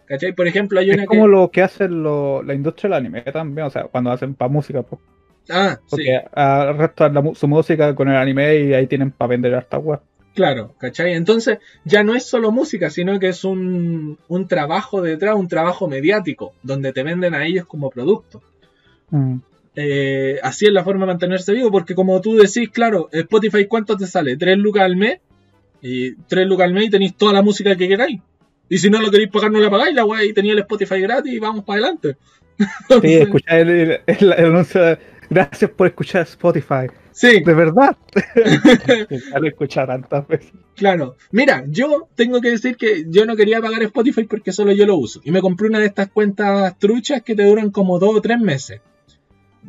¿Cachai? 0.06 0.32
Por 0.34 0.46
ejemplo, 0.46 0.78
hay 0.78 0.90
una 0.90 1.02
Es 1.02 1.08
como 1.08 1.24
que... 1.24 1.28
lo 1.30 1.50
que 1.50 1.62
hacen 1.62 2.02
lo- 2.02 2.42
la 2.42 2.54
industria 2.54 2.88
del 2.90 2.98
anime 2.98 3.22
también, 3.22 3.66
o 3.66 3.70
sea, 3.70 3.84
cuando 3.84 4.10
hacen 4.12 4.34
para 4.34 4.48
música, 4.48 4.82
pues, 4.82 5.00
Ah, 5.48 5.78
sí. 5.80 5.86
porque 5.90 6.24
la 7.14 7.20
mu- 7.22 7.34
su 7.34 7.46
música 7.48 7.94
con 7.94 8.08
el 8.08 8.16
anime 8.16 8.56
y 8.56 8.74
ahí 8.74 8.86
tienen 8.88 9.10
para 9.12 9.28
vender 9.30 9.54
hasta 9.54 9.78
web. 9.78 10.00
Claro, 10.34 10.74
¿cachai? 10.78 11.14
Entonces 11.14 11.58
ya 11.84 12.02
no 12.04 12.14
es 12.14 12.24
solo 12.24 12.50
música, 12.52 12.90
sino 12.90 13.18
que 13.18 13.28
es 13.28 13.42
un, 13.44 14.18
un 14.28 14.48
trabajo 14.48 15.00
detrás, 15.02 15.34
un 15.36 15.48
trabajo 15.48 15.88
mediático, 15.88 16.52
donde 16.62 16.92
te 16.92 17.02
venden 17.02 17.34
a 17.34 17.44
ellos 17.46 17.64
como 17.66 17.90
producto. 17.90 18.42
Mm. 19.10 19.36
Eh, 19.78 20.38
así 20.42 20.66
es 20.66 20.72
la 20.72 20.84
forma 20.84 21.02
de 21.02 21.08
mantenerse 21.12 21.52
vivo, 21.52 21.70
porque 21.70 21.94
como 21.94 22.20
tú 22.20 22.34
decís, 22.36 22.70
claro, 22.70 23.08
Spotify, 23.12 23.66
¿cuánto 23.66 23.96
te 23.96 24.06
sale? 24.06 24.38
¿3 24.38 24.56
lucas 24.56 24.84
al 24.84 24.96
mes? 24.96 25.18
Y 25.82 26.14
3 26.14 26.46
lucas 26.46 26.64
al 26.66 26.72
mes 26.72 26.84
y 26.86 26.90
tenéis 26.90 27.14
toda 27.16 27.32
la 27.34 27.42
música 27.42 27.76
que 27.76 27.86
queráis. 27.88 28.20
Y 28.68 28.78
si 28.78 28.88
no 28.90 29.00
lo 29.00 29.10
queréis 29.10 29.30
pagar, 29.30 29.50
no 29.52 29.60
la 29.60 29.70
pagáis, 29.70 29.94
la 29.94 30.04
wey, 30.04 30.30
y 30.30 30.32
tenéis 30.32 30.54
el 30.54 30.60
Spotify 30.60 31.00
gratis 31.00 31.32
y 31.32 31.38
vamos 31.38 31.64
para 31.64 31.80
adelante. 31.82 32.16
Sí, 33.02 33.14
escuchar 33.14 33.58
el, 33.60 33.68
el- 33.70 34.00
el- 34.06 34.32
el 34.32 34.44
anuncio 34.46 34.80
de, 34.82 34.98
gracias 35.28 35.70
por 35.70 35.86
escuchar 35.88 36.22
Spotify. 36.22 36.86
Sí, 37.12 37.40
De 37.44 37.54
verdad. 37.54 37.96
lo 39.40 39.44
he 39.44 39.48
escuchado 39.48 39.86
tantas 39.88 40.26
veces. 40.26 40.52
Claro, 40.74 41.16
mira, 41.32 41.64
yo 41.68 42.08
tengo 42.14 42.40
que 42.40 42.50
decir 42.50 42.76
que 42.76 43.04
yo 43.08 43.24
no 43.26 43.36
quería 43.36 43.60
pagar 43.60 43.82
Spotify 43.82 44.24
porque 44.24 44.52
solo 44.52 44.72
yo 44.72 44.86
lo 44.86 44.96
uso. 44.96 45.20
Y 45.24 45.30
me 45.30 45.40
compré 45.40 45.68
una 45.68 45.78
de 45.78 45.86
estas 45.86 46.08
cuentas 46.08 46.78
truchas 46.78 47.22
que 47.22 47.34
te 47.34 47.44
duran 47.44 47.70
como 47.70 47.98
dos 47.98 48.16
o 48.16 48.20
tres 48.20 48.38
meses. 48.38 48.80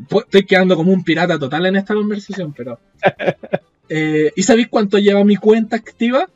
Estoy 0.09 0.45
quedando 0.45 0.75
como 0.75 0.91
un 0.91 1.03
pirata 1.03 1.39
total 1.39 1.65
en 1.65 1.75
esta 1.77 1.93
conversación, 1.93 2.53
pero... 2.53 2.79
Eh, 3.89 4.33
¿Y 4.35 4.43
sabéis 4.43 4.67
cuánto 4.67 4.97
lleva 4.97 5.23
mi 5.23 5.37
cuenta 5.37 5.77
activa? 5.77 6.27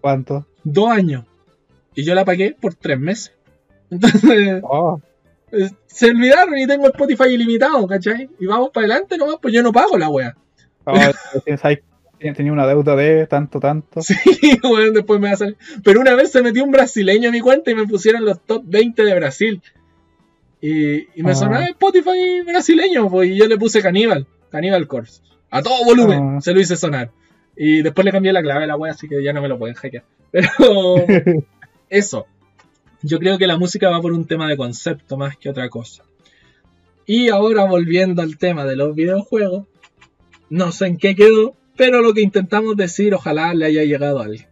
¿Cuánto? 0.00 0.46
Dos 0.64 0.88
años. 0.90 1.24
Y 1.94 2.02
yo 2.02 2.14
la 2.14 2.24
pagué 2.24 2.56
por 2.58 2.74
tres 2.74 2.98
meses. 2.98 3.32
Entonces, 3.90 4.62
Oh, 4.62 5.00
eh, 5.52 5.68
se 5.86 6.10
olvidaron 6.10 6.56
y 6.56 6.66
tengo 6.66 6.86
Spotify 6.86 7.28
ilimitado, 7.30 7.86
¿cachai? 7.86 8.30
Y 8.38 8.46
vamos 8.46 8.70
para 8.70 8.86
adelante 8.86 9.18
nomás, 9.18 9.36
pues 9.42 9.52
yo 9.52 9.62
no 9.62 9.72
pago 9.72 9.98
la 9.98 10.08
wea. 10.08 10.36
oh, 10.86 10.94
tenía 12.34 12.52
una 12.52 12.66
deuda 12.66 12.94
de 12.96 13.26
tanto, 13.26 13.60
tanto. 13.60 14.00
Sí, 14.02 14.14
bueno, 14.62 14.92
después 14.92 15.20
me 15.20 15.28
va 15.28 15.34
a 15.34 15.38
salir. 15.38 15.56
Pero 15.82 16.00
una 16.00 16.14
vez 16.14 16.30
se 16.30 16.42
metió 16.42 16.64
un 16.64 16.70
brasileño 16.70 17.30
a 17.30 17.32
mi 17.32 17.40
cuenta 17.40 17.70
y 17.70 17.74
me 17.74 17.86
pusieron 17.86 18.24
los 18.24 18.40
top 18.40 18.62
20 18.66 19.02
de 19.04 19.14
Brasil. 19.14 19.62
Y, 20.60 21.18
y 21.18 21.22
me 21.22 21.32
Ah. 21.32 21.34
sonaba 21.34 21.64
Spotify 21.66 22.42
brasileño, 22.46 23.08
pues, 23.08 23.30
y 23.30 23.36
yo 23.36 23.46
le 23.46 23.56
puse 23.56 23.80
Caníbal, 23.82 24.26
Caníbal 24.50 24.86
Corpse. 24.86 25.22
A 25.50 25.62
todo 25.62 25.84
volumen, 25.84 26.36
Ah. 26.36 26.40
se 26.40 26.52
lo 26.52 26.60
hice 26.60 26.76
sonar. 26.76 27.10
Y 27.56 27.82
después 27.82 28.04
le 28.04 28.12
cambié 28.12 28.32
la 28.32 28.42
clave 28.42 28.64
a 28.64 28.66
la 28.66 28.76
wea, 28.76 28.92
así 28.92 29.08
que 29.08 29.22
ya 29.22 29.32
no 29.32 29.42
me 29.42 29.48
lo 29.48 29.58
pueden 29.58 29.74
hackear. 29.74 30.04
Pero 30.32 30.46
eso. 31.88 32.26
Yo 33.02 33.18
creo 33.18 33.38
que 33.38 33.46
la 33.46 33.56
música 33.58 33.88
va 33.88 34.00
por 34.02 34.12
un 34.12 34.26
tema 34.26 34.46
de 34.48 34.56
concepto 34.58 35.16
más 35.16 35.36
que 35.38 35.48
otra 35.48 35.68
cosa. 35.70 36.04
Y 37.06 37.30
ahora 37.30 37.64
volviendo 37.64 38.20
al 38.22 38.36
tema 38.36 38.64
de 38.66 38.76
los 38.76 38.94
videojuegos, 38.94 39.66
no 40.50 40.70
sé 40.70 40.86
en 40.86 40.98
qué 40.98 41.14
quedó, 41.14 41.56
pero 41.76 42.02
lo 42.02 42.12
que 42.12 42.20
intentamos 42.20 42.76
decir, 42.76 43.14
ojalá 43.14 43.54
le 43.54 43.64
haya 43.66 43.84
llegado 43.84 44.20
a 44.20 44.24
alguien. 44.26 44.46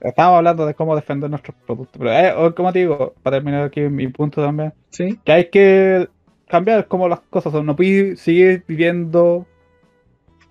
Estábamos 0.00 0.38
hablando 0.38 0.66
de 0.66 0.74
cómo 0.74 0.94
defender 0.94 1.28
nuestros 1.30 1.56
productos. 1.66 1.98
Pero, 1.98 2.46
eh, 2.48 2.54
como 2.54 2.72
te 2.72 2.80
digo, 2.80 3.14
para 3.22 3.36
terminar 3.38 3.64
aquí 3.64 3.80
mi 3.82 4.08
punto 4.08 4.42
también, 4.42 4.72
¿Sí? 4.90 5.18
que 5.24 5.32
hay 5.32 5.44
que 5.50 6.08
cambiar 6.48 6.86
como 6.86 7.08
las 7.08 7.20
cosas 7.20 7.52
son. 7.52 7.66
No 7.66 7.74
puedes 7.76 8.20
seguir 8.20 8.64
viviendo 8.66 9.46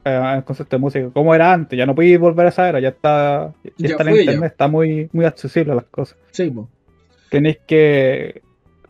eh, 0.05 0.33
el 0.35 0.43
concepto 0.43 0.75
de 0.75 0.81
música 0.81 1.09
como 1.11 1.33
era 1.33 1.53
antes. 1.53 1.77
Ya 1.77 1.85
no 1.85 1.95
puedes 1.95 2.19
volver 2.19 2.45
a 2.47 2.49
esa 2.49 2.67
era. 2.69 2.79
Ya 2.79 2.89
está, 2.89 3.53
ya 3.63 3.71
Ya 3.77 3.89
está 3.89 4.03
en 4.03 4.15
internet, 4.17 4.51
está 4.51 4.67
muy, 4.67 5.09
muy 5.13 5.25
accesible 5.25 5.71
a 5.71 5.75
las 5.75 5.85
cosas. 5.85 6.17
Sí. 6.31 6.53
Tenéis 7.29 7.59
que 7.65 8.41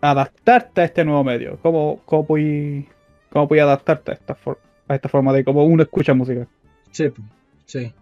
adaptarte 0.01 0.81
a 0.81 0.85
este 0.85 1.03
nuevo 1.05 1.23
medio. 1.23 1.57
¿Cómo, 1.61 2.01
cómo 2.05 2.25
puedes 2.25 2.85
cómo 3.31 3.47
adaptarte 3.53 4.11
a 4.11 4.13
esta, 4.15 4.35
for- 4.35 4.59
a 4.87 4.95
esta 4.95 5.09
forma 5.09 5.33
de 5.33 5.43
cómo 5.43 5.63
uno 5.65 5.83
escucha 5.83 6.13
música? 6.13 6.47
sí, 6.91 7.11
sí. 7.65 7.93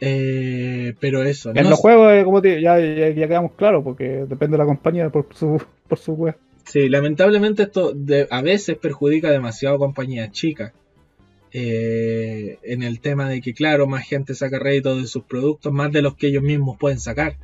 Eh, 0.00 0.94
pero 1.00 1.22
eso, 1.22 1.50
En 1.50 1.62
no 1.64 1.70
los 1.70 1.78
sé- 1.78 1.82
juegos, 1.82 2.12
eh, 2.12 2.24
como 2.24 2.42
te 2.42 2.60
ya, 2.60 2.78
ya, 2.78 3.08
ya 3.10 3.28
quedamos 3.28 3.52
claros, 3.52 3.82
porque 3.82 4.24
depende 4.28 4.56
de 4.56 4.58
la 4.58 4.66
compañía 4.66 5.08
por 5.10 5.26
su, 5.34 5.62
por 5.88 5.98
su 5.98 6.12
web. 6.14 6.36
Sí, 6.64 6.88
lamentablemente 6.88 7.62
esto 7.62 7.92
de- 7.94 8.26
a 8.30 8.42
veces 8.42 8.76
perjudica 8.76 9.30
demasiado 9.30 9.76
a 9.76 9.78
compañías 9.78 10.30
chicas. 10.32 10.72
Eh, 11.52 12.58
en 12.64 12.82
el 12.82 13.00
tema 13.00 13.28
de 13.28 13.40
que, 13.40 13.54
claro, 13.54 13.86
más 13.86 14.04
gente 14.06 14.34
saca 14.34 14.58
rédito 14.58 14.96
de 14.96 15.06
sus 15.06 15.22
productos, 15.24 15.72
más 15.72 15.90
de 15.92 16.02
los 16.02 16.14
que 16.16 16.26
ellos 16.26 16.42
mismos 16.42 16.76
pueden 16.78 16.98
sacar. 16.98 17.36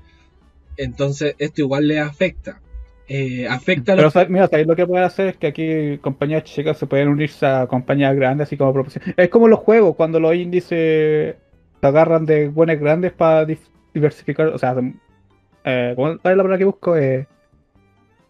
Entonces, 0.77 1.35
esto 1.39 1.63
igual 1.63 1.89
les 1.89 2.01
afecta. 2.01 2.61
Eh, 3.09 3.47
afecta 3.49 3.93
a 3.93 3.97
Pero 3.97 4.11
los. 4.15 4.29
mira, 4.29 4.49
¿sabes 4.49 4.67
lo 4.67 4.77
que 4.77 4.87
pueden 4.87 5.05
hacer? 5.05 5.29
Es 5.29 5.37
que 5.37 5.47
aquí 5.47 5.99
compañías 5.99 6.45
chicas 6.45 6.79
se 6.79 6.87
pueden 6.87 7.09
unirse 7.09 7.47
a 7.47 7.67
compañías 7.67 8.15
grandes, 8.15 8.49
así 8.49 8.57
como 8.57 8.73
proporción. 8.73 9.03
Es 9.17 9.29
como 9.29 9.49
los 9.49 9.61
juegos, 9.61 9.97
cuando 9.97 10.21
los 10.21 10.35
índices 10.35 10.69
se 10.69 11.37
agarran 11.89 12.25
de 12.27 12.49
buenos 12.49 12.79
grandes 12.79 13.13
para 13.13 13.47
diversificar. 13.95 14.49
O 14.49 14.59
sea, 14.59 14.75
eh, 15.65 15.93
¿cuál 15.97 16.13
es 16.13 16.17
la 16.23 16.23
palabra 16.23 16.59
que 16.59 16.65
busco? 16.65 16.97
Eh, 16.97 17.27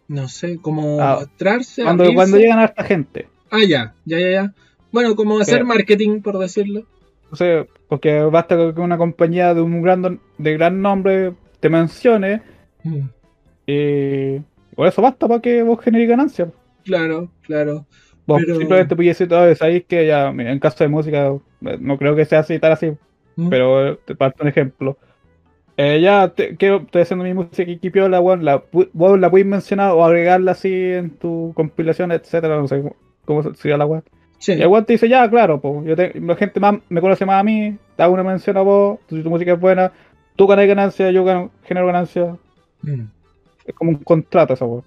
No 0.07 0.27
sé, 0.27 0.57
como 0.61 0.99
Ah, 1.01 1.17
mostrarse. 1.21 1.83
cuando, 1.83 2.03
abrirse. 2.03 2.15
cuando 2.15 2.37
llegan 2.37 2.59
a 2.59 2.65
esta 2.65 2.83
gente. 2.83 3.27
Ah, 3.49 3.63
ya, 3.67 3.93
ya, 4.05 4.19
ya, 4.19 4.29
ya. 4.31 4.53
Bueno, 4.91 5.15
como 5.15 5.39
hacer 5.39 5.59
Que- 5.59 5.63
marketing, 5.63 6.21
por 6.21 6.37
decirlo. 6.37 6.85
O 7.31 7.35
sea, 7.35 7.65
porque 7.87 8.19
basta 8.21 8.55
con 8.55 8.75
que 8.75 8.81
una 8.81 8.97
compañía 8.97 9.53
de 9.53 9.61
un 9.61 9.81
gran, 9.81 10.19
de 10.37 10.53
gran 10.53 10.81
nombre 10.81 11.33
te 11.59 11.69
mencione 11.69 12.41
Mm, 12.83 13.07
y 13.65 14.39
por 14.75 14.87
eso 14.87 15.01
basta 15.01 15.27
para 15.27 15.41
que 15.41 15.63
vos 15.63 15.79
generes 15.81 16.09
ganancias. 16.09 16.49
Claro, 16.83 17.31
claro. 17.41 17.85
Vos 18.27 18.41
Pero- 18.45 18.57
simplemente 18.57 18.93
decir, 18.95 19.33
"Oh, 19.33 19.55
sabéis 19.55 19.85
que 19.85 20.05
ya, 20.05 20.31
mira, 20.31 20.51
en 20.51 20.59
caso 20.59 20.83
de 20.83 20.89
música, 20.89 21.27
eh, 21.27 21.77
no 21.79 21.97
creo 21.97 22.13
que 22.15 22.25
sea 22.25 22.39
así, 22.39 22.59
tal 22.59 22.73
así, 22.73 22.91
Mm, 23.35 23.49
pero 23.49 23.87
eh, 23.93 23.99
te 24.05 24.15
parto 24.15 24.43
un 24.43 24.49
ejemplo. 24.49 24.97
Eh, 25.77 26.01
ya 26.01 26.29
te, 26.29 26.55
quiero, 26.57 26.77
estoy 26.81 27.01
haciendo 27.01 27.25
mi 27.25 27.33
música 27.33 27.63
y 27.71 27.89
piola, 27.89 28.21
weón, 28.21 28.45
la, 28.45 28.63
vos 28.93 29.19
la 29.19 29.31
puedes 29.31 29.47
mencionar 29.47 29.91
o 29.93 30.05
agregarla 30.05 30.51
así 30.51 30.71
en 30.71 31.17
tu 31.17 31.51
compilación, 31.55 32.11
etcétera, 32.11 32.57
no 32.57 32.67
sé 32.67 32.83
cómo, 33.25 33.53
sería 33.55 33.77
la 33.77 33.85
weón. 33.87 34.03
sí, 34.37 34.53
Y 34.55 34.61
el 34.61 34.67
weón 34.67 34.85
te 34.85 34.93
dice, 34.93 35.09
ya, 35.09 35.27
claro, 35.29 35.59
pues, 35.61 35.85
yo 35.85 35.95
te- 35.95 36.19
la 36.19 36.35
gente 36.35 36.59
más, 36.59 36.75
me 36.89 37.01
conoce 37.01 37.25
más 37.25 37.39
a 37.41 37.43
mí, 37.43 37.77
te 37.95 38.03
hago 38.03 38.13
una 38.13 38.23
mención 38.23 38.57
a 38.57 38.61
vos, 38.61 38.99
si 39.09 39.23
tu 39.23 39.29
música 39.31 39.53
es 39.53 39.59
buena, 39.59 39.91
tú 40.35 40.45
ganas 40.47 40.67
ganancia, 40.67 41.09
yo 41.11 41.23
gano, 41.25 41.51
genero 41.63 41.87
ganancia, 41.87 42.37
mm. 42.83 43.01
es 43.65 43.75
como 43.75 43.91
un 43.91 43.97
contrato 44.03 44.53
esa 44.53 44.65
weón. 44.65 44.85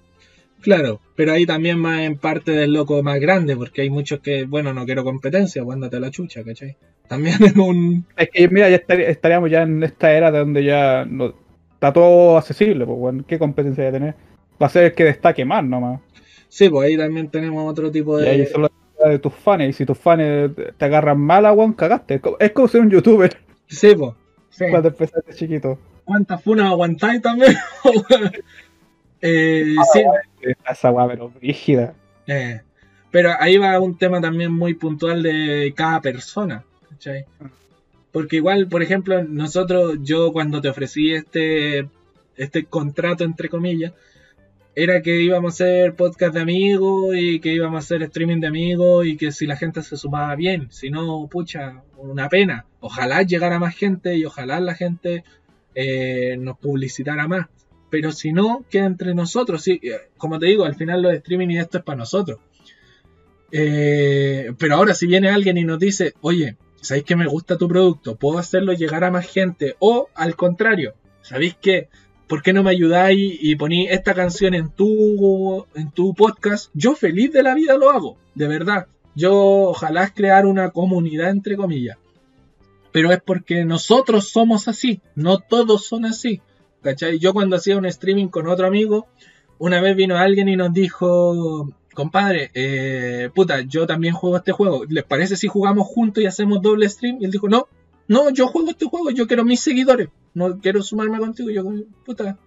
Claro, 0.61 0.99
pero 1.17 1.33
ahí 1.33 1.45
también 1.45 1.77
más 1.79 1.99
en 2.01 2.17
parte 2.17 2.51
del 2.51 2.71
loco 2.71 3.03
más 3.03 3.19
grande, 3.19 3.57
porque 3.57 3.81
hay 3.81 3.89
muchos 3.89 4.19
que, 4.21 4.45
bueno, 4.45 4.73
no 4.73 4.85
quiero 4.85 5.03
competencia, 5.03 5.63
guándate 5.63 5.99
la 5.99 6.11
chucha, 6.11 6.43
¿cachai? 6.45 6.77
También 7.09 7.35
es 7.43 7.55
un... 7.57 8.05
Es 8.15 8.29
que, 8.31 8.47
mira, 8.47 8.69
ya 8.69 8.77
estaría- 8.77 9.09
estaríamos 9.09 9.51
ya 9.51 9.63
en 9.63 9.83
esta 9.83 10.13
era 10.13 10.31
de 10.31 10.39
donde 10.39 10.63
ya 10.63 11.03
no, 11.05 11.33
está 11.73 11.91
todo 11.91 12.37
accesible, 12.37 12.85
pues, 12.85 12.97
weón, 12.97 13.25
¿qué 13.27 13.37
competencia 13.37 13.83
va 13.83 13.89
a 13.89 13.93
tener? 13.93 14.15
Va 14.61 14.67
a 14.67 14.69
ser 14.69 14.83
el 14.85 14.93
que 14.93 15.03
destaque 15.03 15.43
más 15.43 15.63
nomás. 15.65 15.99
Sí, 16.47 16.69
pues 16.69 16.87
ahí 16.87 16.95
también 16.97 17.29
tenemos 17.29 17.69
otro 17.69 17.91
tipo 17.91 18.21
Y 18.21 18.25
ahí 18.25 18.37
de... 18.39 18.45
solo 18.45 18.69
de 19.05 19.19
tus 19.19 19.33
fans, 19.33 19.63
y 19.69 19.73
si 19.73 19.85
tus 19.85 19.97
fans 19.97 20.51
te 20.77 20.85
agarran 20.85 21.19
mala, 21.19 21.51
weón, 21.51 21.73
cagaste. 21.73 22.15
Es 22.15 22.21
como, 22.21 22.37
es 22.39 22.51
como 22.51 22.67
ser 22.69 22.81
un 22.81 22.89
youtuber 22.89 23.35
Sí, 23.67 23.93
pues. 23.95 24.13
Sí. 24.49 24.65
cuando 24.71 24.89
empezaste 24.89 25.33
chiquito. 25.33 25.77
¿Cuántas 26.05 26.41
funas 26.43 26.67
aguantáis 26.67 27.21
también? 27.21 27.53
eh, 29.21 29.75
Ah, 29.79 29.83
sí, 29.93 30.03
Esa 30.69 30.91
weá, 30.91 31.07
pero 31.07 31.31
rígida. 31.41 31.93
eh, 32.27 32.61
pero 33.11 33.31
ahí 33.39 33.57
va 33.57 33.79
un 33.79 33.97
tema 33.97 34.21
también 34.21 34.51
muy 34.51 34.73
puntual 34.73 35.23
de 35.23 35.73
cada 35.75 36.01
persona, 36.01 36.63
¿cachai? 36.89 37.25
Porque 38.11 38.37
igual, 38.37 38.67
por 38.67 38.83
ejemplo, 38.83 39.23
nosotros, 39.23 39.97
yo 40.01 40.31
cuando 40.33 40.61
te 40.61 40.69
ofrecí 40.69 41.13
este, 41.13 41.87
este 42.35 42.65
contrato, 42.65 43.23
entre 43.23 43.49
comillas, 43.49 43.93
era 44.75 45.01
que 45.01 45.21
íbamos 45.21 45.53
a 45.53 45.63
hacer 45.63 45.95
podcast 45.95 46.35
de 46.35 46.41
amigos 46.41 47.15
y 47.17 47.39
que 47.39 47.51
íbamos 47.53 47.77
a 47.77 47.79
hacer 47.79 48.03
streaming 48.03 48.39
de 48.39 48.47
amigos 48.47 49.07
y 49.07 49.17
que 49.17 49.31
si 49.31 49.47
la 49.47 49.55
gente 49.55 49.81
se 49.81 49.97
sumaba 49.97 50.35
bien, 50.35 50.67
si 50.71 50.91
no, 50.91 51.27
pucha, 51.27 51.81
una 51.95 52.29
pena. 52.29 52.65
Ojalá 52.79 53.23
llegara 53.23 53.57
más 53.57 53.75
gente 53.75 54.15
y 54.15 54.25
ojalá 54.25 54.59
la 54.59 54.75
gente 54.75 55.23
eh, 55.73 56.37
nos 56.39 56.59
publicitara 56.59 57.27
más. 57.27 57.47
Pero 57.89 58.11
si 58.11 58.33
no, 58.33 58.65
queda 58.69 58.85
entre 58.85 59.13
nosotros. 59.13 59.63
Sí, 59.63 59.79
eh, 59.83 60.09
como 60.17 60.39
te 60.39 60.47
digo, 60.47 60.65
al 60.65 60.75
final 60.75 61.01
los 61.01 61.13
streaming 61.13 61.49
y 61.49 61.59
esto 61.59 61.77
es 61.77 61.83
para 61.83 61.97
nosotros. 61.97 62.39
Eh, 63.51 64.51
pero 64.57 64.75
ahora 64.75 64.93
si 64.93 65.07
viene 65.07 65.29
alguien 65.29 65.57
y 65.57 65.63
nos 65.63 65.79
dice, 65.79 66.13
oye, 66.21 66.57
¿sabéis 66.81 67.05
que 67.05 67.15
me 67.15 67.27
gusta 67.27 67.57
tu 67.57 67.67
producto? 67.67 68.15
¿Puedo 68.15 68.39
hacerlo 68.39 68.73
llegar 68.73 69.03
a 69.03 69.11
más 69.11 69.27
gente? 69.27 69.75
O 69.79 70.09
al 70.15 70.35
contrario, 70.35 70.95
¿sabéis 71.21 71.55
que 71.55 71.89
¿Por 72.27 72.41
qué 72.41 72.51
no 72.51 72.61
me 72.61 72.71
ayudáis 72.71 73.37
y 73.41 73.55
poní 73.55 73.87
esta 73.87 74.13
canción 74.13 74.53
en 74.53 74.69
tu, 74.69 75.65
en 75.75 75.91
tu 75.91 76.13
podcast? 76.13 76.69
Yo 76.73 76.93
feliz 76.93 77.31
de 77.31 77.41
la 77.41 77.55
vida 77.55 77.77
lo 77.77 77.89
hago, 77.89 78.17
de 78.35 78.49
verdad. 78.49 78.87
Yo 79.15 79.33
ojalá 79.69 80.09
crear 80.09 80.45
una 80.45 80.71
comunidad 80.71 81.29
entre 81.29 81.55
comillas. 81.55 81.97
Pero 82.91 83.13
es 83.13 83.21
porque 83.21 83.63
nosotros 83.63 84.27
somos 84.29 84.67
así, 84.67 84.99
no 85.15 85.37
todos 85.39 85.85
son 85.85 86.03
así. 86.03 86.41
¿Cachai? 86.87 87.19
Yo 87.19 87.33
cuando 87.33 87.57
hacía 87.57 87.77
un 87.77 87.85
streaming 87.85 88.27
con 88.29 88.47
otro 88.47 88.65
amigo, 88.65 89.07
una 89.57 89.81
vez 89.81 89.93
vino 89.97 90.15
alguien 90.17 90.47
y 90.47 90.55
nos 90.55 90.71
dijo, 90.71 91.69
compadre, 91.93 92.49
eh, 92.53 93.29
puta, 93.35 93.59
yo 93.59 93.85
también 93.85 94.13
juego 94.13 94.37
este 94.37 94.53
juego. 94.53 94.85
¿Les 94.87 95.03
parece 95.03 95.35
si 95.35 95.47
jugamos 95.47 95.85
juntos 95.85 96.23
y 96.23 96.27
hacemos 96.27 96.61
doble 96.61 96.87
stream? 96.87 97.17
Y 97.19 97.25
él 97.25 97.31
dijo, 97.31 97.49
no, 97.49 97.67
no, 98.07 98.29
yo 98.29 98.47
juego 98.47 98.69
este 98.69 98.85
juego, 98.85 99.09
yo 99.11 99.27
quiero 99.27 99.43
mis 99.43 99.59
seguidores, 99.59 100.07
no 100.33 100.61
quiero 100.61 100.81
sumarme 100.81 101.19
contigo. 101.19 101.49
Yo, 101.49 101.65
puta, 102.05 102.37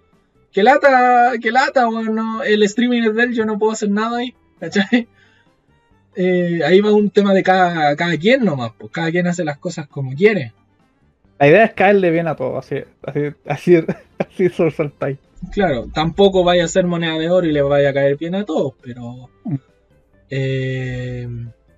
que 0.53 0.63
lata, 0.63 1.33
que 1.39 1.53
lata, 1.53 1.85
bueno, 1.85 2.43
el 2.43 2.63
streaming 2.63 3.03
es 3.03 3.15
de 3.15 3.23
él, 3.25 3.35
yo 3.35 3.45
no 3.45 3.59
puedo 3.59 3.73
hacer 3.73 3.91
nada 3.91 4.19
ahí, 4.19 4.35
¿cachai? 4.59 5.07
Eh, 6.17 6.61
ahí 6.67 6.81
va 6.81 6.93
un 6.93 7.09
tema 7.11 7.33
de 7.33 7.45
cada, 7.45 7.95
cada 7.95 8.17
quien 8.17 8.45
nomás, 8.45 8.73
pues 8.77 8.91
cada 8.91 9.13
quien 9.13 9.29
hace 9.29 9.45
las 9.45 9.59
cosas 9.59 9.87
como 9.87 10.13
quiere. 10.13 10.53
La 11.41 11.49
idea 11.49 11.65
es 11.65 11.73
caerle 11.73 12.11
bien 12.11 12.29
a 12.29 12.37
todo, 12.37 12.59
así, 12.59 12.83
así, 13.03 13.21
así, 13.47 13.77
así 14.33 14.49
solo 14.49 14.71
saltáis. 14.71 15.19
Claro, 15.53 15.89
tampoco 15.95 16.45
vaya 16.45 16.65
a 16.65 16.69
ser 16.69 16.85
moneda 16.87 17.19
de 17.19 17.31
oro 17.31 17.47
y 17.47 17.53
le 17.53 17.63
vaya 17.63 17.91
a 17.91 17.95
caer 17.95 18.17
bien 18.17 18.35
a 18.35 18.45
todos, 18.45 18.75
pero... 18.83 19.31
Eh, 20.29 21.27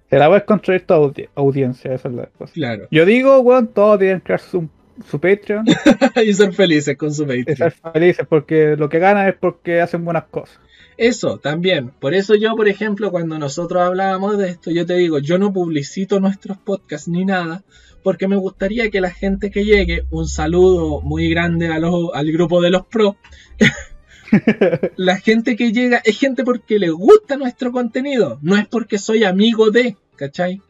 Te 0.09 0.19
la 0.19 0.29
puedes 0.29 0.45
construir 0.45 0.83
tu 0.87 0.95
audi- 0.95 1.29
audiencia, 1.35 1.95
esa 1.95 2.09
es 2.09 2.15
la 2.15 2.27
cosa. 2.27 2.53
claro, 2.53 2.87
Yo 2.91 3.05
digo, 3.07 3.41
weón, 3.41 3.69
todos 3.69 3.99
tienen 3.99 4.19
que 4.19 4.25
crear 4.25 4.41
su, 4.41 4.69
su 5.09 5.19
Patreon 5.21 5.65
y 6.27 6.35
ser 6.35 6.53
felices 6.53 6.97
con 6.97 7.13
su 7.15 7.23
y 7.25 7.45
Patreon. 7.45 7.57
ser 7.57 7.73
felices 7.93 8.27
porque 8.29 8.77
lo 8.77 8.89
que 8.89 8.99
ganan 8.99 9.29
es 9.29 9.35
porque 9.37 9.81
hacen 9.81 10.05
buenas 10.05 10.25
cosas. 10.25 10.59
Eso, 10.99 11.39
también. 11.39 11.91
Por 12.01 12.13
eso 12.15 12.35
yo, 12.35 12.55
por 12.55 12.69
ejemplo, 12.69 13.11
cuando 13.11 13.39
nosotros 13.39 13.83
hablábamos 13.83 14.37
de 14.37 14.51
esto, 14.51 14.71
yo 14.71 14.85
te 14.85 14.95
digo, 14.97 15.19
yo 15.19 15.39
no 15.39 15.53
publicito 15.53 16.21
nuestros 16.21 16.59
podcasts 16.59 17.09
ni 17.09 17.25
nada, 17.25 17.63
porque 18.03 18.29
me 18.29 18.37
gustaría 18.37 18.91
que 18.91 19.01
la 19.01 19.11
gente 19.11 19.51
que 19.51 19.65
llegue, 19.65 20.05
un 20.11 20.27
saludo 20.29 21.01
muy 21.01 21.29
grande 21.31 21.69
a 21.69 21.79
los- 21.79 22.11
al 22.15 22.31
grupo 22.33 22.61
de 22.61 22.71
los 22.71 22.87
pros, 22.87 23.17
la 24.97 25.17
gente 25.19 25.57
que 25.57 25.73
llega 25.73 26.01
es 26.05 26.19
gente 26.19 26.45
porque 26.45 26.79
le 26.79 26.91
gusta 26.91 27.37
nuestro 27.37 27.73
contenido, 27.73 28.39
no 28.43 28.57
es 28.57 28.67
porque 28.67 28.99
soy 28.99 29.25
amigo 29.25 29.71
de, 29.71 29.97
¿cachai? 30.17 30.61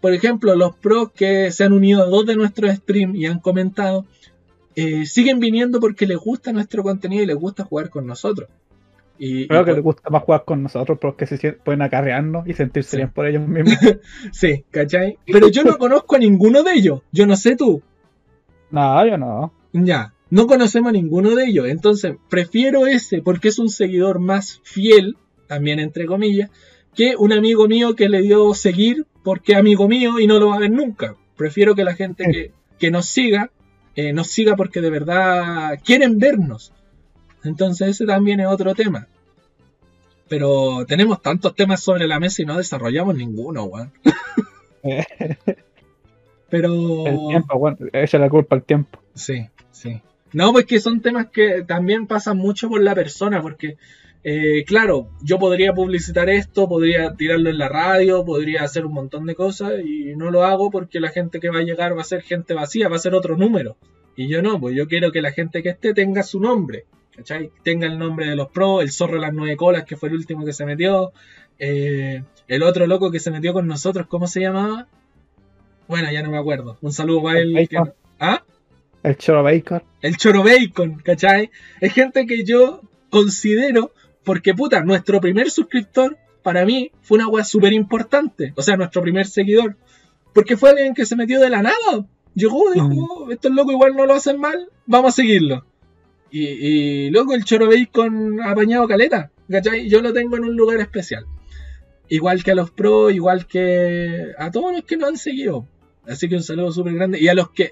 Por 0.00 0.12
ejemplo, 0.14 0.54
los 0.56 0.74
pros 0.76 1.12
que 1.12 1.50
se 1.52 1.64
han 1.64 1.72
unido 1.72 2.02
a 2.02 2.06
dos 2.06 2.24
de 2.26 2.36
nuestros 2.36 2.74
streams 2.76 3.16
y 3.16 3.26
han 3.26 3.38
comentado, 3.38 4.06
eh, 4.74 5.04
siguen 5.06 5.40
viniendo 5.40 5.78
porque 5.80 6.06
les 6.06 6.16
gusta 6.18 6.52
nuestro 6.52 6.82
contenido 6.82 7.22
y 7.22 7.26
les 7.26 7.36
gusta 7.36 7.64
jugar 7.64 7.90
con 7.90 8.06
nosotros. 8.06 8.48
Y, 9.22 9.46
Creo 9.48 9.60
y 9.60 9.64
que 9.64 9.68
por- 9.70 9.74
les 9.76 9.84
gusta 9.84 10.08
más 10.10 10.22
jugar 10.22 10.44
con 10.46 10.62
nosotros 10.62 10.96
porque 10.98 11.26
se 11.26 11.52
pueden 11.52 11.82
acarrearnos 11.82 12.48
y 12.48 12.54
sentirse 12.54 12.92
Sí. 12.92 12.96
bien 12.96 13.10
por 13.10 13.26
ellos 13.26 13.46
mismos. 13.46 13.74
Sí, 14.32 14.64
¿cachai? 14.70 15.18
Pero 15.30 15.48
yo 15.48 15.62
no 15.62 15.76
conozco 15.76 16.16
a 16.16 16.18
ninguno 16.18 16.62
de 16.62 16.72
ellos. 16.72 17.02
Yo 17.12 17.26
no 17.26 17.36
sé 17.36 17.54
tú. 17.54 17.82
no, 18.70 19.06
yo 19.06 19.18
no. 19.18 19.52
Ya, 19.72 20.14
no 20.30 20.46
conocemos 20.46 20.88
a 20.88 20.92
ninguno 20.92 21.34
de 21.36 21.44
ellos. 21.44 21.68
Entonces, 21.68 22.16
prefiero 22.30 22.86
ese 22.86 23.20
porque 23.22 23.48
es 23.48 23.58
un 23.58 23.68
seguidor 23.68 24.20
más 24.20 24.60
fiel, 24.64 25.16
también 25.46 25.80
entre 25.80 26.06
comillas, 26.06 26.50
que 26.94 27.14
un 27.16 27.32
amigo 27.32 27.68
mío 27.68 27.94
que 27.94 28.08
le 28.08 28.22
dio 28.22 28.54
seguir 28.54 29.04
porque 29.22 29.52
es 29.52 29.58
amigo 29.58 29.86
mío 29.86 30.18
y 30.18 30.26
no 30.26 30.38
lo 30.38 30.48
va 30.48 30.56
a 30.56 30.60
ver 30.60 30.70
nunca. 30.70 31.14
Prefiero 31.36 31.74
que 31.74 31.84
la 31.84 31.94
gente 31.94 32.24
que, 32.32 32.52
que 32.78 32.90
nos 32.90 33.06
siga, 33.06 33.50
eh, 33.96 34.12
nos 34.12 34.28
siga 34.28 34.56
porque 34.56 34.80
de 34.80 34.90
verdad 34.90 35.78
quieren 35.84 36.18
vernos. 36.18 36.72
Entonces 37.44 37.88
ese 37.88 38.06
también 38.06 38.40
es 38.40 38.46
otro 38.46 38.74
tema. 38.74 39.08
Pero 40.28 40.84
tenemos 40.86 41.20
tantos 41.22 41.54
temas 41.54 41.80
sobre 41.82 42.06
la 42.06 42.20
mesa 42.20 42.42
y 42.42 42.46
no 42.46 42.56
desarrollamos 42.56 43.16
ninguno, 43.16 43.64
weón. 43.64 43.92
Pero... 46.50 47.06
El 47.06 47.18
tiempo, 47.28 47.58
bueno, 47.58 47.78
echa 47.92 48.18
la 48.18 48.28
culpa 48.28 48.56
al 48.56 48.62
tiempo. 48.62 49.00
Sí, 49.14 49.48
sí. 49.70 50.00
No, 50.32 50.52
pues 50.52 50.66
que 50.66 50.80
son 50.80 51.00
temas 51.00 51.28
que 51.28 51.64
también 51.64 52.06
pasan 52.06 52.36
mucho 52.36 52.68
por 52.68 52.80
la 52.80 52.94
persona, 52.94 53.42
porque, 53.42 53.76
eh, 54.22 54.64
claro, 54.64 55.08
yo 55.22 55.38
podría 55.38 55.72
publicitar 55.72 56.28
esto, 56.28 56.68
podría 56.68 57.14
tirarlo 57.14 57.50
en 57.50 57.58
la 57.58 57.68
radio, 57.68 58.24
podría 58.24 58.62
hacer 58.62 58.86
un 58.86 58.92
montón 58.92 59.26
de 59.26 59.34
cosas 59.34 59.72
y 59.84 60.14
no 60.16 60.30
lo 60.30 60.44
hago 60.44 60.70
porque 60.70 61.00
la 61.00 61.08
gente 61.08 61.40
que 61.40 61.50
va 61.50 61.58
a 61.58 61.64
llegar 61.64 61.96
va 61.96 62.02
a 62.02 62.04
ser 62.04 62.22
gente 62.22 62.54
vacía, 62.54 62.88
va 62.88 62.96
a 62.96 63.00
ser 63.00 63.14
otro 63.14 63.36
número. 63.36 63.76
Y 64.14 64.28
yo 64.28 64.42
no, 64.42 64.60
pues 64.60 64.76
yo 64.76 64.86
quiero 64.86 65.10
que 65.10 65.22
la 65.22 65.32
gente 65.32 65.62
que 65.62 65.70
esté 65.70 65.94
tenga 65.94 66.22
su 66.22 66.40
nombre, 66.40 66.84
¿cachai? 67.20 67.50
Tenga 67.62 67.86
el 67.86 67.98
nombre 67.98 68.26
de 68.26 68.34
los 68.36 68.48
pros, 68.48 68.82
el 68.82 68.90
zorro 68.90 69.14
de 69.16 69.20
las 69.20 69.32
nueve 69.34 69.56
colas, 69.56 69.84
que 69.84 69.96
fue 69.96 70.08
el 70.08 70.14
último 70.14 70.44
que 70.46 70.54
se 70.54 70.64
metió, 70.64 71.12
eh, 71.58 72.22
el 72.48 72.62
otro 72.62 72.86
loco 72.86 73.10
que 73.10 73.20
se 73.20 73.30
metió 73.30 73.52
con 73.52 73.66
nosotros, 73.66 74.06
¿cómo 74.08 74.26
se 74.26 74.40
llamaba? 74.40 74.86
Bueno, 75.86 76.10
ya 76.10 76.22
no 76.22 76.30
me 76.30 76.38
acuerdo. 76.38 76.78
Un 76.80 76.92
saludo 76.92 77.24
para 77.24 77.40
él. 77.40 77.52
que- 77.68 77.76
Bacon. 77.76 77.92
¿Ah? 78.18 78.42
El 79.02 79.16
Choro 79.16 79.42
Baker. 79.42 79.82
El 80.00 80.16
Choro 80.16 80.42
Bacon, 80.44 80.94
¿cachai? 81.04 81.50
Es 81.80 81.92
gente 81.92 82.26
que 82.26 82.44
yo 82.44 82.80
considero, 83.10 83.92
porque 84.24 84.54
puta, 84.54 84.82
nuestro 84.82 85.20
primer 85.20 85.50
suscriptor 85.50 86.16
para 86.42 86.64
mí 86.64 86.90
fue 87.02 87.18
una 87.18 87.28
wea 87.28 87.44
súper 87.44 87.72
importante. 87.74 88.52
O 88.56 88.62
sea, 88.62 88.76
nuestro 88.76 89.02
primer 89.02 89.26
seguidor. 89.26 89.76
Porque 90.32 90.56
fue 90.56 90.70
alguien 90.70 90.94
que 90.94 91.04
se 91.06 91.16
metió 91.16 91.40
de 91.40 91.50
la 91.50 91.60
nada. 91.62 92.06
Llegó, 92.34 92.70
dijo, 92.72 92.88
Mm. 92.88 92.98
"Oh, 93.10 93.30
estos 93.30 93.52
locos 93.52 93.72
igual 93.72 93.94
no 93.96 94.06
lo 94.06 94.14
hacen 94.14 94.38
mal, 94.38 94.68
vamos 94.86 95.14
a 95.14 95.16
seguirlo. 95.16 95.66
Y, 96.30 96.46
y 96.46 97.10
loco, 97.10 97.34
el 97.34 97.44
Choro 97.44 97.68
Bacon 97.68 98.40
apañado 98.42 98.86
caleta, 98.86 99.30
¿cachai? 99.48 99.88
Yo 99.88 100.00
lo 100.00 100.12
tengo 100.12 100.36
en 100.36 100.44
un 100.44 100.56
lugar 100.56 100.80
especial. 100.80 101.26
Igual 102.08 102.42
que 102.42 102.50
a 102.50 102.54
los 102.54 102.70
pros, 102.70 103.12
igual 103.12 103.46
que 103.46 104.32
a 104.36 104.50
todos 104.50 104.72
los 104.72 104.84
que 104.84 104.96
nos 104.96 105.10
han 105.10 105.16
seguido. 105.16 105.66
Así 106.06 106.28
que 106.28 106.34
un 106.34 106.42
saludo 106.42 106.72
súper 106.72 106.94
grande. 106.94 107.20
Y 107.20 107.28
a 107.28 107.34
los 107.34 107.50
que, 107.50 107.70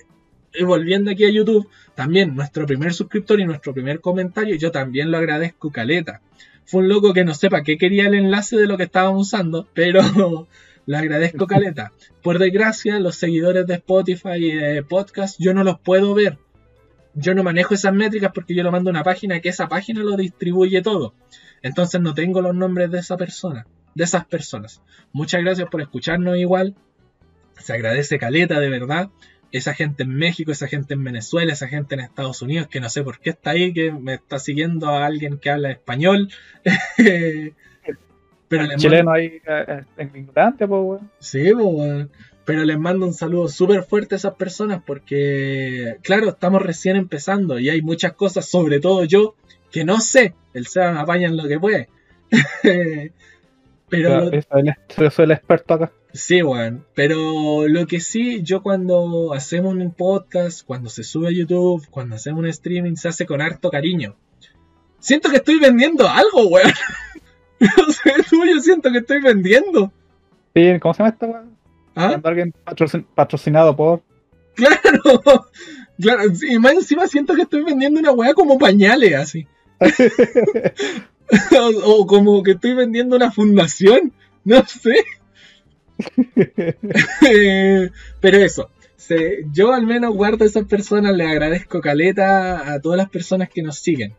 volviendo 0.65 1.11
aquí 1.11 1.25
a 1.25 1.31
YouTube, 1.31 1.69
también 1.95 2.37
nuestro 2.37 2.67
primer 2.67 2.95
suscriptor 2.95 3.41
y 3.41 3.45
nuestro 3.45 3.75
primer 3.75 4.01
comentario, 4.01 4.55
yo 4.55 4.71
también 4.71 5.11
lo 5.11 5.19
agradezco 5.19 5.73
caleta. 5.73 6.21
Fue 6.65 6.83
un 6.83 6.89
loco 6.89 7.13
que 7.13 7.25
no 7.25 7.35
sepa 7.35 7.63
qué 7.63 7.79
quería 7.79 8.07
el 8.07 8.15
enlace 8.15 8.57
de 8.57 8.67
lo 8.67 8.77
que 8.77 8.85
estábamos 8.85 9.27
usando, 9.27 9.67
pero 9.75 10.01
lo 10.87 10.97
agradezco 10.97 11.47
caleta. 11.47 11.93
Por 12.23 12.39
desgracia, 12.39 13.01
los 13.01 13.17
seguidores 13.17 13.67
de 13.67 13.75
Spotify 13.75 14.37
y 14.37 14.53
de 14.53 14.83
podcast, 14.83 15.37
yo 15.41 15.53
no 15.53 15.65
los 15.65 15.81
puedo 15.81 16.15
ver. 16.15 16.39
Yo 17.21 17.35
no 17.35 17.43
manejo 17.43 17.75
esas 17.75 17.93
métricas 17.93 18.31
porque 18.33 18.55
yo 18.55 18.63
lo 18.63 18.71
mando 18.71 18.91
a 18.91 18.93
una 18.93 19.03
página 19.03 19.41
que 19.41 19.49
esa 19.49 19.69
página 19.69 20.03
lo 20.03 20.17
distribuye 20.17 20.83
todo. 20.83 21.15
Entonces 21.63 22.01
no 22.01 22.15
tengo 22.15 22.41
los 22.41 22.55
nombres 22.55 22.91
de 22.91 22.99
esa 22.99 23.17
persona, 23.17 23.67
de 23.95 24.05
esas 24.05 24.25
personas. 24.27 24.83
Muchas 25.13 25.43
gracias 25.43 25.69
por 25.69 25.81
escucharnos 25.81 26.37
igual. 26.37 26.77
Se 27.59 27.73
agradece 27.73 28.19
caleta 28.19 28.61
de 28.61 28.69
verdad 28.69 29.11
esa 29.51 29.75
gente 29.75 30.03
en 30.03 30.15
México, 30.15 30.53
esa 30.53 30.69
gente 30.69 30.95
en 30.95 31.03
Venezuela, 31.03 31.53
esa 31.53 31.69
gente 31.69 31.95
en 31.95 32.03
Estados 32.03 32.43
Unidos, 32.43 32.69
que 32.69 32.81
no 32.81 32.89
sé 32.91 33.03
por 33.03 33.19
qué 33.19 33.31
está 33.31 33.51
ahí, 33.51 33.73
que 33.73 33.91
me 33.91 34.15
está 34.15 34.39
siguiendo 34.39 34.89
a 34.89 35.07
alguien 35.07 35.39
que 35.39 35.51
habla 35.51 35.71
español. 35.71 36.29
Pero 38.49 38.65
les 38.65 38.81
Chileno 38.81 39.13
ahí 39.13 39.41
eh, 39.47 39.85
eh, 39.99 40.11
ignorante, 40.15 40.67
pues, 40.67 40.83
weón. 40.83 41.11
Sí, 41.19 41.53
po, 41.53 41.65
weón. 41.69 42.11
Pero 42.49 42.65
les 42.65 42.79
mando 42.79 43.05
un 43.05 43.13
saludo 43.13 43.47
súper 43.49 43.83
fuerte 43.83 44.15
a 44.15 44.17
esas 44.17 44.35
personas 44.37 44.83
porque, 44.83 45.99
claro, 46.01 46.31
estamos 46.31 46.63
recién 46.63 46.97
empezando 46.97 47.59
y 47.59 47.69
hay 47.69 47.83
muchas 47.83 48.15
cosas, 48.15 48.49
sobre 48.49 48.81
todo 48.81 49.05
yo, 49.05 49.35
que 49.71 49.85
no 49.85 50.01
sé. 50.01 50.33
El 50.55 50.67
Seba 50.67 50.93
me 50.93 51.01
apaña 51.01 51.29
en 51.29 51.37
lo 51.37 51.47
que 51.47 51.61
puede. 51.61 51.91
pero 53.91 54.31
yo 54.33 55.11
soy 55.11 55.25
el 55.27 55.33
experto 55.33 55.75
acá. 55.75 55.93
Sí, 56.15 56.43
weón. 56.43 56.87
Pero 56.95 57.69
lo 57.69 57.87
que 57.87 58.01
sí, 58.01 58.41
yo 58.43 58.63
cuando 58.63 59.35
hacemos 59.35 59.75
un 59.75 59.91
podcast, 59.91 60.65
cuando 60.65 60.89
se 60.89 61.05
sube 61.05 61.29
a 61.29 61.33
YouTube, 61.33 61.87
cuando 61.91 62.17
hacemos 62.17 62.41
un 62.41 62.47
streaming, 62.47 62.95
se 62.95 63.09
hace 63.09 63.27
con 63.27 63.43
harto 63.43 63.69
cariño. 63.69 64.17
Siento 65.01 65.29
que 65.29 65.37
estoy 65.37 65.59
vendiendo 65.59 66.09
algo, 66.09 66.49
weón. 66.49 66.73
No 67.61 67.93
sé, 67.93 68.15
tú, 68.31 68.43
yo 68.47 68.59
siento 68.61 68.91
que 68.91 68.99
estoy 68.99 69.21
vendiendo. 69.21 69.93
Sí, 70.55 70.79
¿Cómo 70.81 70.95
se 70.95 71.03
llama 71.03 71.11
esta 71.11 71.27
weón? 71.27 71.58
¿Ah? 71.99 72.09
Cuando 72.09 72.29
alguien 72.29 72.55
patrocin- 72.65 73.07
patrocinado 73.15 73.75
por. 73.77 74.03
Claro. 74.55 75.47
Claro, 76.01 76.23
y 76.49 76.59
más 76.61 76.75
encima 76.75 77.09
siento 77.09 77.35
que 77.35 77.43
estoy 77.43 77.65
vendiendo 77.65 77.99
una 77.99 78.13
weá 78.13 78.33
como 78.33 78.57
pañales, 78.57 79.15
así. 79.17 79.49
o, 81.59 82.03
o 82.03 82.07
como 82.07 82.41
que 82.45 82.53
estoy 82.53 82.75
vendiendo 82.75 83.17
una 83.17 83.33
fundación. 83.33 84.13
No 84.45 84.65
sé. 84.65 84.95
Eh, 87.29 87.91
Pero 88.21 88.37
eso, 88.39 88.71
se- 88.97 89.45
yo 89.53 89.73
al 89.73 89.87
menos 89.87 90.15
guardo 90.15 90.45
a 90.45 90.47
esas 90.47 90.65
personas, 90.67 91.15
les 91.17 91.27
agradezco 91.29 91.81
caleta 91.81 92.73
a 92.73 92.81
todas 92.81 92.97
las 92.99 93.09
personas 93.11 93.49
que 93.49 93.63
nos 93.63 93.79
siguen. 93.79 94.15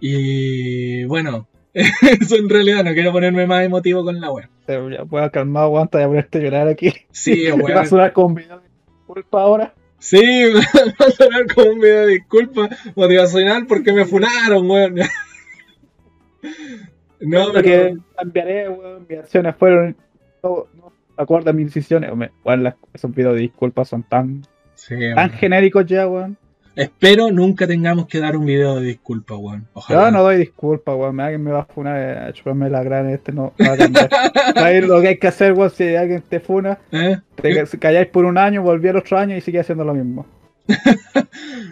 Y 0.00 1.04
bueno, 1.04 1.48
eso 1.74 2.36
en 2.36 2.48
realidad 2.48 2.84
no 2.84 2.94
quiero 2.94 3.12
ponerme 3.12 3.46
más 3.46 3.64
emotivo 3.64 4.04
con 4.04 4.20
la 4.20 4.30
web. 4.32 4.48
Eh, 4.74 4.90
Ya 4.98 5.04
puedo 5.04 5.30
calmar, 5.30 5.64
aguanta, 5.64 5.98
ya 6.00 6.06
ponerte 6.06 6.38
a 6.38 6.40
llorar 6.42 6.68
aquí. 6.68 6.92
Sí, 7.10 7.46
Va 7.48 7.52
a 7.52 7.56
weón. 7.56 7.86
sonar 7.86 8.12
con 8.12 8.34
video 8.34 8.58
de 8.60 8.68
disculpa 9.06 9.42
ahora. 9.42 9.74
Sí, 9.98 10.44
va 10.54 11.06
a 11.06 11.10
sonar 11.10 11.46
como 11.54 11.72
un 11.72 11.80
video 11.80 12.06
de 12.06 12.12
disculpa 12.14 12.68
motivacional 12.94 13.66
porque 13.68 13.92
me 13.92 14.04
funaron, 14.04 14.70
weón. 14.70 14.94
No, 17.20 17.48
Lo 17.52 17.54
que 17.54 17.62
pero... 17.62 17.96
cambiaré, 18.16 18.68
weón. 18.68 19.06
Mis 19.08 19.18
acciones 19.18 19.54
fueron. 19.56 19.96
No, 20.42 20.66
no 20.74 20.92
acorde 21.16 21.50
a 21.50 21.52
mis 21.52 21.66
decisiones. 21.66 22.10
Weón, 22.44 22.62
las- 22.62 22.76
esos 22.94 23.14
videos 23.14 23.34
de 23.34 23.40
disculpas 23.42 23.88
son 23.88 24.02
tan, 24.04 24.42
Sí, 24.74 24.94
tan 25.14 25.28
weón. 25.28 25.30
genéricos 25.32 25.84
ya, 25.86 26.08
weón. 26.08 26.38
Espero 26.76 27.30
nunca 27.30 27.66
tengamos 27.66 28.06
que 28.06 28.20
dar 28.20 28.36
un 28.36 28.46
video 28.46 28.76
de 28.76 28.86
disculpa, 28.86 29.34
weón. 29.36 29.66
Ojalá. 29.72 30.04
Yo 30.06 30.10
no 30.12 30.22
doy 30.22 30.36
disculpas, 30.38 30.94
weón. 30.96 31.20
Alguien 31.20 31.42
me 31.42 31.50
va 31.50 31.60
a 31.60 31.64
funar 31.66 31.98
eh, 31.98 32.18
a 32.28 32.32
chuparme 32.32 32.70
la 32.70 32.82
grana. 32.82 33.12
Este 33.12 33.32
no 33.32 33.52
va 33.60 33.72
a 33.72 33.76
cambiar. 33.76 34.08
Ahí 34.56 34.80
lo 34.80 35.00
que 35.00 35.08
hay 35.08 35.18
que 35.18 35.28
hacer, 35.28 35.52
weón, 35.52 35.70
si 35.70 35.94
alguien 35.96 36.22
te 36.28 36.40
funa, 36.40 36.78
¿Eh? 36.92 37.18
te 37.34 37.54
ca- 37.54 37.78
calláis 37.78 38.06
por 38.08 38.24
un 38.24 38.38
año, 38.38 38.62
volví 38.62 38.88
al 38.88 38.96
otro 38.96 39.18
año 39.18 39.36
y 39.36 39.40
sigue 39.40 39.60
haciendo 39.60 39.84
lo 39.84 39.94
mismo. 39.94 40.26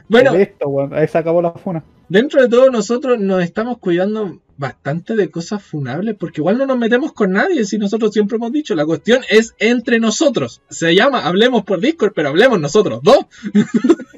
Bueno, 0.08 0.34
listo, 0.34 0.68
weón. 0.68 0.94
Ahí 0.94 1.06
se 1.06 1.18
acabó 1.18 1.42
la 1.42 1.52
funa. 1.52 1.84
dentro 2.08 2.40
de 2.40 2.48
todo 2.48 2.70
nosotros 2.70 3.18
nos 3.20 3.42
estamos 3.42 3.76
cuidando 3.78 4.40
bastante 4.56 5.14
de 5.14 5.30
cosas 5.30 5.62
funables 5.62 6.16
porque 6.18 6.40
igual 6.40 6.56
no 6.58 6.64
nos 6.66 6.78
metemos 6.78 7.12
con 7.12 7.32
nadie 7.32 7.64
si 7.64 7.76
nosotros 7.78 8.12
siempre 8.12 8.36
hemos 8.36 8.50
dicho 8.50 8.74
la 8.74 8.86
cuestión 8.86 9.20
es 9.30 9.54
entre 9.58 10.00
nosotros 10.00 10.62
se 10.70 10.94
llama 10.96 11.26
hablemos 11.26 11.62
por 11.64 11.78
Discord 11.80 12.12
pero 12.14 12.30
hablemos 12.30 12.58
nosotros 12.58 13.00
dos 13.04 13.26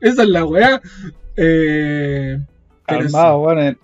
esa 0.00 0.22
es 0.22 0.28
la 0.28 0.44
weá 0.44 0.80
eh, 1.36 2.38
Calmado, 2.86 3.40
weón. 3.40 3.58
eh, 3.60 3.76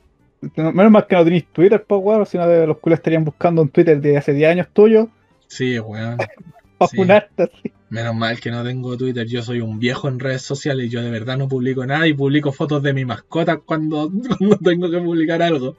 no- 0.57 0.73
Menos 0.73 0.93
mal 0.93 1.07
que 1.07 1.17
no 1.17 1.25
tenéis 1.25 1.47
Twitter, 1.53 1.85
pues, 1.87 2.01
weón. 2.03 2.27
Si 2.27 2.39
no, 2.39 2.47
de- 2.47 2.67
los 2.67 2.79
culos 2.79 2.99
estarían 2.99 3.25
buscando 3.25 3.63
un 3.63 3.69
Twitter 3.71 4.01
de 4.01 4.17
hace 4.17 4.33
10 4.33 4.51
años 4.51 4.69
tuyo 4.73 5.09
sí, 5.47 5.79
weón 5.79 6.17
para 6.79 6.89
Sí. 6.89 6.97
funarte 6.97 7.43
así. 7.43 7.73
menos 7.91 8.15
mal 8.15 8.41
que 8.41 8.51
no 8.51 8.63
tengo 8.65 8.97
Twitter 8.97 9.27
yo 9.27 9.43
soy 9.43 9.61
un 9.61 9.79
viejo 9.79 10.09
en 10.09 10.19
redes 10.21 10.43
sociales 10.43 10.91
yo 10.91 11.03
de 11.03 11.11
verdad 11.11 11.37
no 11.37 11.49
publico 11.49 11.85
nada 11.85 12.07
y 12.07 12.15
publico 12.15 12.53
fotos 12.53 12.83
de 12.83 12.95
mi 12.95 13.05
mascota 13.05 13.57
cuando, 13.59 14.11
cuando 14.39 14.57
tengo 14.59 14.91
que 14.91 14.99
publicar 14.99 15.43
algo 15.43 15.77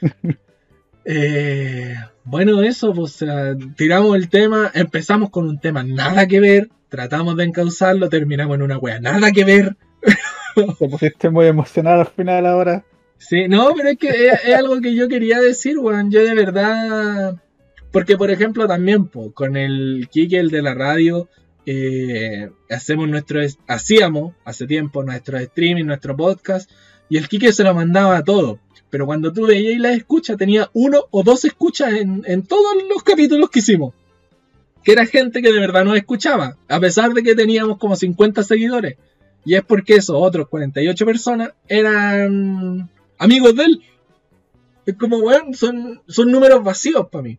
Eh, 1.04 1.94
bueno, 2.24 2.62
eso, 2.62 2.92
pues 2.94 3.14
o 3.22 3.26
sea, 3.26 3.56
tiramos 3.76 4.14
el 4.14 4.28
tema, 4.28 4.70
empezamos 4.72 5.30
con 5.30 5.48
un 5.48 5.58
tema 5.58 5.82
nada 5.82 6.28
que 6.28 6.38
ver, 6.38 6.68
tratamos 6.92 7.38
de 7.38 7.44
encauzarlo, 7.44 8.10
terminamos 8.10 8.54
en 8.54 8.62
una 8.62 8.76
wea 8.76 9.00
nada 9.00 9.32
que 9.32 9.44
ver. 9.44 9.76
Te 10.78 10.88
pusiste 10.90 11.30
muy 11.30 11.46
emocional 11.46 12.00
al 12.00 12.06
final 12.06 12.44
ahora. 12.44 12.84
Sí, 13.16 13.48
no, 13.48 13.72
pero 13.74 13.88
es 13.88 13.98
que 13.98 14.08
es, 14.08 14.44
es 14.44 14.54
algo 14.54 14.78
que 14.78 14.94
yo 14.94 15.08
quería 15.08 15.40
decir, 15.40 15.78
weón. 15.78 16.10
Yo 16.10 16.22
de 16.22 16.34
verdad. 16.34 17.42
Porque, 17.90 18.18
por 18.18 18.30
ejemplo, 18.30 18.68
también 18.68 19.06
po, 19.06 19.32
con 19.32 19.56
el 19.56 20.06
Kike, 20.10 20.38
el 20.38 20.50
de 20.50 20.60
la 20.60 20.74
radio, 20.74 21.30
eh, 21.64 22.50
hacemos 22.68 23.08
nuestro. 23.08 23.40
Hacíamos 23.66 24.34
hace 24.44 24.66
tiempo 24.66 25.02
nuestro 25.02 25.38
streaming, 25.38 25.86
nuestro 25.86 26.14
podcast, 26.14 26.70
y 27.08 27.16
el 27.16 27.26
Kike 27.26 27.54
se 27.54 27.64
lo 27.64 27.74
mandaba 27.74 28.18
a 28.18 28.24
todo. 28.24 28.58
Pero 28.90 29.06
cuando 29.06 29.32
tú 29.32 29.46
veías 29.46 29.80
la 29.80 29.94
escucha, 29.94 30.36
tenía 30.36 30.68
uno 30.74 31.04
o 31.10 31.22
dos 31.22 31.46
escuchas 31.46 31.94
en, 31.94 32.22
en 32.26 32.42
todos 32.42 32.76
los 32.86 33.02
capítulos 33.02 33.48
que 33.48 33.60
hicimos. 33.60 33.94
Que 34.84 34.92
era 34.92 35.06
gente 35.06 35.42
que 35.42 35.52
de 35.52 35.60
verdad 35.60 35.84
nos 35.84 35.96
escuchaba, 35.96 36.56
a 36.68 36.80
pesar 36.80 37.12
de 37.12 37.22
que 37.22 37.34
teníamos 37.34 37.78
como 37.78 37.96
50 37.96 38.42
seguidores. 38.42 38.96
Y 39.44 39.54
es 39.54 39.62
porque 39.62 39.94
esos 39.94 40.16
otros 40.18 40.48
48 40.48 41.04
personas 41.06 41.50
eran 41.68 42.88
amigos 43.18 43.56
de 43.56 43.64
él. 43.64 43.82
Es 44.86 44.96
como, 44.96 45.18
weón, 45.18 45.54
son, 45.54 46.02
son 46.08 46.30
números 46.30 46.62
vacíos 46.62 47.08
para 47.08 47.22
mí. 47.22 47.38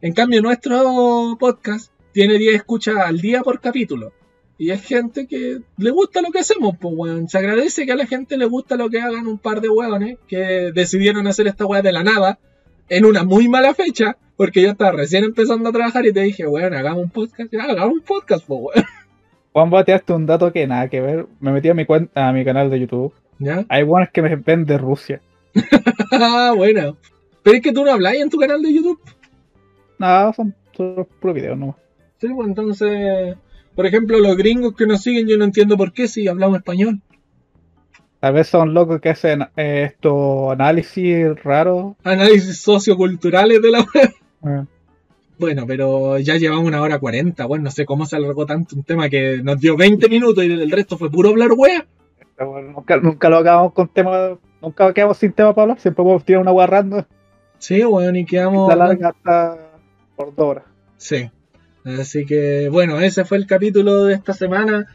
En 0.00 0.12
cambio, 0.12 0.42
nuestro 0.42 1.36
podcast 1.38 1.90
tiene 2.12 2.38
10 2.38 2.56
escuchas 2.56 2.96
al 2.98 3.20
día 3.20 3.42
por 3.42 3.60
capítulo. 3.60 4.12
Y 4.56 4.70
es 4.70 4.82
gente 4.82 5.26
que 5.26 5.60
le 5.76 5.90
gusta 5.90 6.22
lo 6.22 6.30
que 6.30 6.38
hacemos, 6.38 6.76
pues, 6.80 6.94
weón. 6.96 7.28
Se 7.28 7.38
agradece 7.38 7.86
que 7.86 7.92
a 7.92 7.96
la 7.96 8.06
gente 8.06 8.36
le 8.36 8.44
gusta 8.44 8.76
lo 8.76 8.88
que 8.88 9.00
hagan 9.00 9.26
un 9.26 9.38
par 9.38 9.60
de 9.60 9.68
weones 9.68 10.18
que 10.28 10.70
decidieron 10.72 11.26
hacer 11.26 11.48
esta 11.48 11.66
weá 11.66 11.82
de 11.82 11.92
la 11.92 12.04
nada 12.04 12.38
en 12.88 13.04
una 13.04 13.24
muy 13.24 13.48
mala 13.48 13.74
fecha, 13.74 14.16
porque 14.36 14.62
yo 14.62 14.70
estaba 14.70 14.92
recién 14.92 15.24
empezando 15.24 15.68
a 15.68 15.72
trabajar 15.72 16.06
y 16.06 16.12
te 16.12 16.20
dije, 16.20 16.46
weón, 16.46 16.74
hagamos 16.74 17.04
un 17.04 17.10
podcast. 17.10 17.52
Ya, 17.52 17.64
hagamos 17.64 17.94
un 17.94 18.00
podcast, 18.02 18.46
pues, 18.46 18.60
weón. 18.60 18.86
Juan, 19.70 19.84
tirarte 19.84 20.12
un 20.12 20.26
dato 20.26 20.52
que 20.52 20.66
nada 20.66 20.88
que 20.88 21.00
ver. 21.00 21.26
Me 21.38 21.52
metí 21.52 21.68
a 21.68 21.74
mi 21.74 21.86
cuenta, 21.86 22.28
a 22.28 22.32
mi 22.32 22.44
canal 22.44 22.70
de 22.70 22.80
YouTube. 22.80 23.14
¿Ya? 23.38 23.64
Hay 23.68 23.84
buenos 23.84 24.10
que 24.10 24.22
me 24.22 24.34
ven 24.36 24.64
de 24.64 24.78
Rusia. 24.78 25.20
Bueno. 26.56 26.96
Pero 27.42 27.56
es 27.56 27.62
que 27.62 27.72
tú 27.72 27.84
no 27.84 27.92
habláis 27.92 28.20
en 28.22 28.30
tu 28.30 28.38
canal 28.38 28.62
de 28.62 28.72
YouTube. 28.72 29.00
Nada, 29.98 30.32
son 30.32 30.54
solo 30.76 31.06
puros 31.20 31.36
videos 31.36 31.58
nomás. 31.58 31.76
Sí, 32.18 32.28
pues 32.34 32.48
entonces, 32.48 33.36
por 33.74 33.86
ejemplo, 33.86 34.18
los 34.18 34.36
gringos 34.36 34.74
que 34.74 34.86
nos 34.86 35.02
siguen, 35.02 35.28
yo 35.28 35.36
no 35.36 35.44
entiendo 35.44 35.76
por 35.76 35.92
qué 35.92 36.08
si 36.08 36.26
hablamos 36.26 36.58
español. 36.58 37.00
Tal 38.24 38.32
vez 38.32 38.46
son 38.48 38.72
locos 38.72 39.02
que 39.02 39.10
hacen 39.10 39.42
eh, 39.54 39.90
estos 39.92 40.50
análisis 40.50 41.26
raros. 41.44 41.92
Análisis 42.04 42.58
socioculturales 42.62 43.60
de 43.60 43.70
la 43.70 43.80
web. 43.80 44.14
Eh, 44.46 44.64
Bueno, 45.38 45.64
pero 45.66 46.18
ya 46.18 46.38
llevamos 46.38 46.64
una 46.64 46.80
hora 46.80 46.98
cuarenta, 46.98 47.44
bueno, 47.44 47.64
no 47.64 47.70
sé 47.70 47.84
cómo 47.84 48.06
se 48.06 48.16
alargó 48.16 48.46
tanto 48.46 48.76
un 48.76 48.82
tema 48.82 49.10
que 49.10 49.42
nos 49.44 49.60
dio 49.60 49.76
20 49.76 50.08
minutos 50.08 50.42
y 50.42 50.50
el 50.50 50.70
resto 50.70 50.96
fue 50.96 51.10
puro 51.10 51.28
hablar 51.28 51.50
wea. 51.54 51.84
bueno, 52.38 52.72
nunca, 52.72 52.96
nunca 52.96 53.28
lo 53.28 53.36
acabamos 53.36 53.74
con 53.74 53.88
temas. 53.88 54.38
Nunca 54.62 54.94
quedamos 54.94 55.18
sin 55.18 55.32
tema 55.34 55.54
para 55.54 55.64
hablar. 55.64 55.80
Siempre 55.80 56.02
podemos 56.02 56.24
tirar 56.24 56.40
una 56.40 56.52
hueá 56.52 56.66
random. 56.66 57.02
Sí, 57.58 57.82
bueno, 57.84 58.16
y 58.18 58.24
quedamos... 58.24 58.70
La 58.70 58.76
larga 58.76 59.10
hasta 59.10 59.58
por 60.16 60.34
dos 60.34 60.46
horas. 60.46 60.64
Sí. 60.96 61.30
Así 61.84 62.24
que, 62.24 62.70
bueno, 62.70 62.98
ese 63.00 63.26
fue 63.26 63.36
el 63.36 63.46
capítulo 63.46 64.04
de 64.06 64.14
esta 64.14 64.32
semana. 64.32 64.86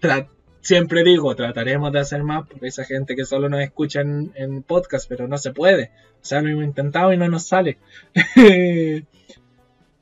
Tra- 0.00 0.26
Siempre 0.62 1.04
digo, 1.04 1.34
trataremos 1.34 1.92
de 1.92 1.98
hacer 1.98 2.22
más 2.22 2.48
por 2.48 2.64
esa 2.64 2.84
gente 2.84 3.14
que 3.14 3.24
solo 3.24 3.48
nos 3.48 3.60
escucha 3.60 4.00
en, 4.00 4.32
en 4.36 4.62
podcast, 4.62 5.08
pero 5.08 5.28
no 5.28 5.36
se 5.36 5.52
puede. 5.52 5.90
O 6.14 6.24
sea, 6.24 6.40
lo 6.40 6.48
hemos 6.48 6.64
intentado 6.64 7.12
y 7.12 7.16
no 7.16 7.28
nos 7.28 7.46
sale. 7.46 7.78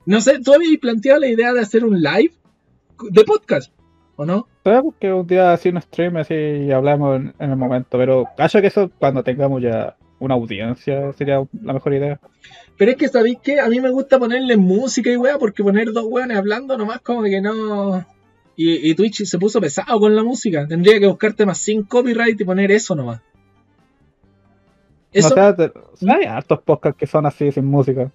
no 0.06 0.20
sé, 0.20 0.38
¿tú 0.40 0.52
habías 0.52 0.78
planteado 0.78 1.20
la 1.20 1.28
idea 1.28 1.52
de 1.52 1.60
hacer 1.60 1.84
un 1.84 2.00
live 2.00 2.34
de 3.10 3.24
podcast? 3.24 3.72
¿O 4.16 4.26
no? 4.26 4.46
Sabemos 4.62 4.94
que 5.00 5.10
un 5.10 5.26
día 5.26 5.52
así 5.52 5.70
un 5.70 5.80
stream 5.80 6.18
así 6.18 6.34
y 6.34 6.70
hablamos 6.70 7.16
en, 7.16 7.34
en 7.38 7.50
el 7.50 7.56
momento, 7.56 7.96
pero 7.96 8.28
cacho 8.36 8.60
que 8.60 8.66
eso 8.66 8.90
cuando 8.98 9.24
tengamos 9.24 9.62
ya 9.62 9.96
una 10.20 10.34
audiencia 10.34 11.12
sería 11.14 11.42
la 11.62 11.72
mejor 11.72 11.94
idea. 11.94 12.20
Pero 12.76 12.92
es 12.92 12.96
que, 12.96 13.08
¿sabéis 13.08 13.38
qué? 13.42 13.60
A 13.60 13.68
mí 13.68 13.80
me 13.80 13.90
gusta 13.90 14.18
ponerle 14.18 14.56
música 14.56 15.10
y 15.10 15.16
weá, 15.16 15.38
porque 15.38 15.64
poner 15.64 15.92
dos 15.92 16.04
weones 16.06 16.36
hablando 16.36 16.78
nomás 16.78 17.00
como 17.00 17.22
que 17.22 17.40
no... 17.40 18.06
Y, 18.62 18.90
y 18.90 18.94
Twitch 18.94 19.24
se 19.24 19.38
puso 19.38 19.58
pesado 19.58 19.98
con 19.98 20.14
la 20.14 20.22
música. 20.22 20.66
Tendría 20.66 21.00
que 21.00 21.06
buscar 21.06 21.32
temas 21.32 21.56
sin 21.56 21.82
copyright 21.84 22.38
y 22.38 22.44
poner 22.44 22.70
eso 22.70 22.94
nomás. 22.94 23.22
Eso, 25.12 25.28
O 25.28 25.30
sea, 25.30 25.56
te- 25.56 25.72
hay 26.08 26.24
hartos 26.26 26.60
podcasts 26.60 26.98
que 26.98 27.06
son 27.06 27.24
así 27.24 27.50
sin 27.52 27.64
música. 27.64 28.12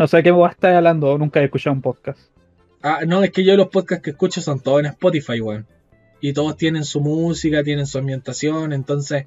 No 0.00 0.08
sé 0.08 0.20
qué 0.22 0.32
me 0.32 0.44
estar 0.48 0.74
hablando, 0.74 1.16
nunca 1.16 1.40
he 1.40 1.44
escuchado 1.44 1.74
un 1.76 1.82
podcast. 1.82 2.18
Ah, 2.82 3.02
no, 3.06 3.22
es 3.22 3.30
que 3.30 3.44
yo 3.44 3.56
los 3.56 3.68
podcasts 3.68 4.02
que 4.02 4.10
escucho 4.10 4.40
son 4.40 4.58
todos 4.58 4.80
en 4.80 4.86
Spotify, 4.86 5.40
weón. 5.40 5.66
Y 6.20 6.32
todos 6.32 6.56
tienen 6.56 6.84
su 6.84 7.00
música, 7.00 7.62
tienen 7.62 7.86
su 7.86 7.98
ambientación, 7.98 8.72
entonces... 8.72 9.26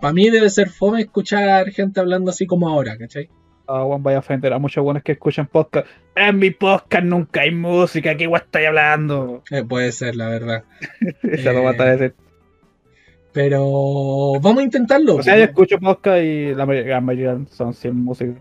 para 0.00 0.12
mí 0.12 0.28
debe 0.28 0.50
ser 0.50 0.68
fome 0.68 1.00
escuchar 1.00 1.70
gente 1.70 2.00
hablando 2.00 2.30
así 2.30 2.46
como 2.46 2.68
ahora, 2.68 2.98
¿cachai? 2.98 3.30
Ah, 3.72 3.84
Juan 3.84 4.02
vaya 4.02 4.16
a 4.16 4.20
ofender 4.20 4.52
a 4.52 4.58
muchos 4.58 4.82
buenos 4.82 5.04
que 5.04 5.12
escuchan 5.12 5.46
podcast. 5.46 5.86
En 6.16 6.40
mi 6.40 6.50
podcast 6.50 7.04
nunca 7.04 7.42
hay 7.42 7.52
música, 7.52 8.16
¿qué 8.16 8.26
guay 8.26 8.42
estáis 8.44 8.66
hablando? 8.66 9.44
Eh, 9.48 9.62
puede 9.62 9.92
ser, 9.92 10.16
la 10.16 10.28
verdad. 10.28 10.64
Eso 11.22 11.52
lo 11.52 11.62
va 11.62 11.70
a 11.70 11.84
decir. 11.84 12.14
Pero 13.32 14.32
vamos 14.40 14.58
a 14.58 14.62
intentarlo. 14.64 15.16
O 15.16 15.22
sea, 15.22 15.38
yo 15.38 15.44
escucho 15.44 15.78
podcast 15.78 16.20
y 16.20 16.52
la 16.52 16.66
mayoría, 16.66 17.38
son 17.48 17.72
sin 17.72 17.94
música. 17.94 18.32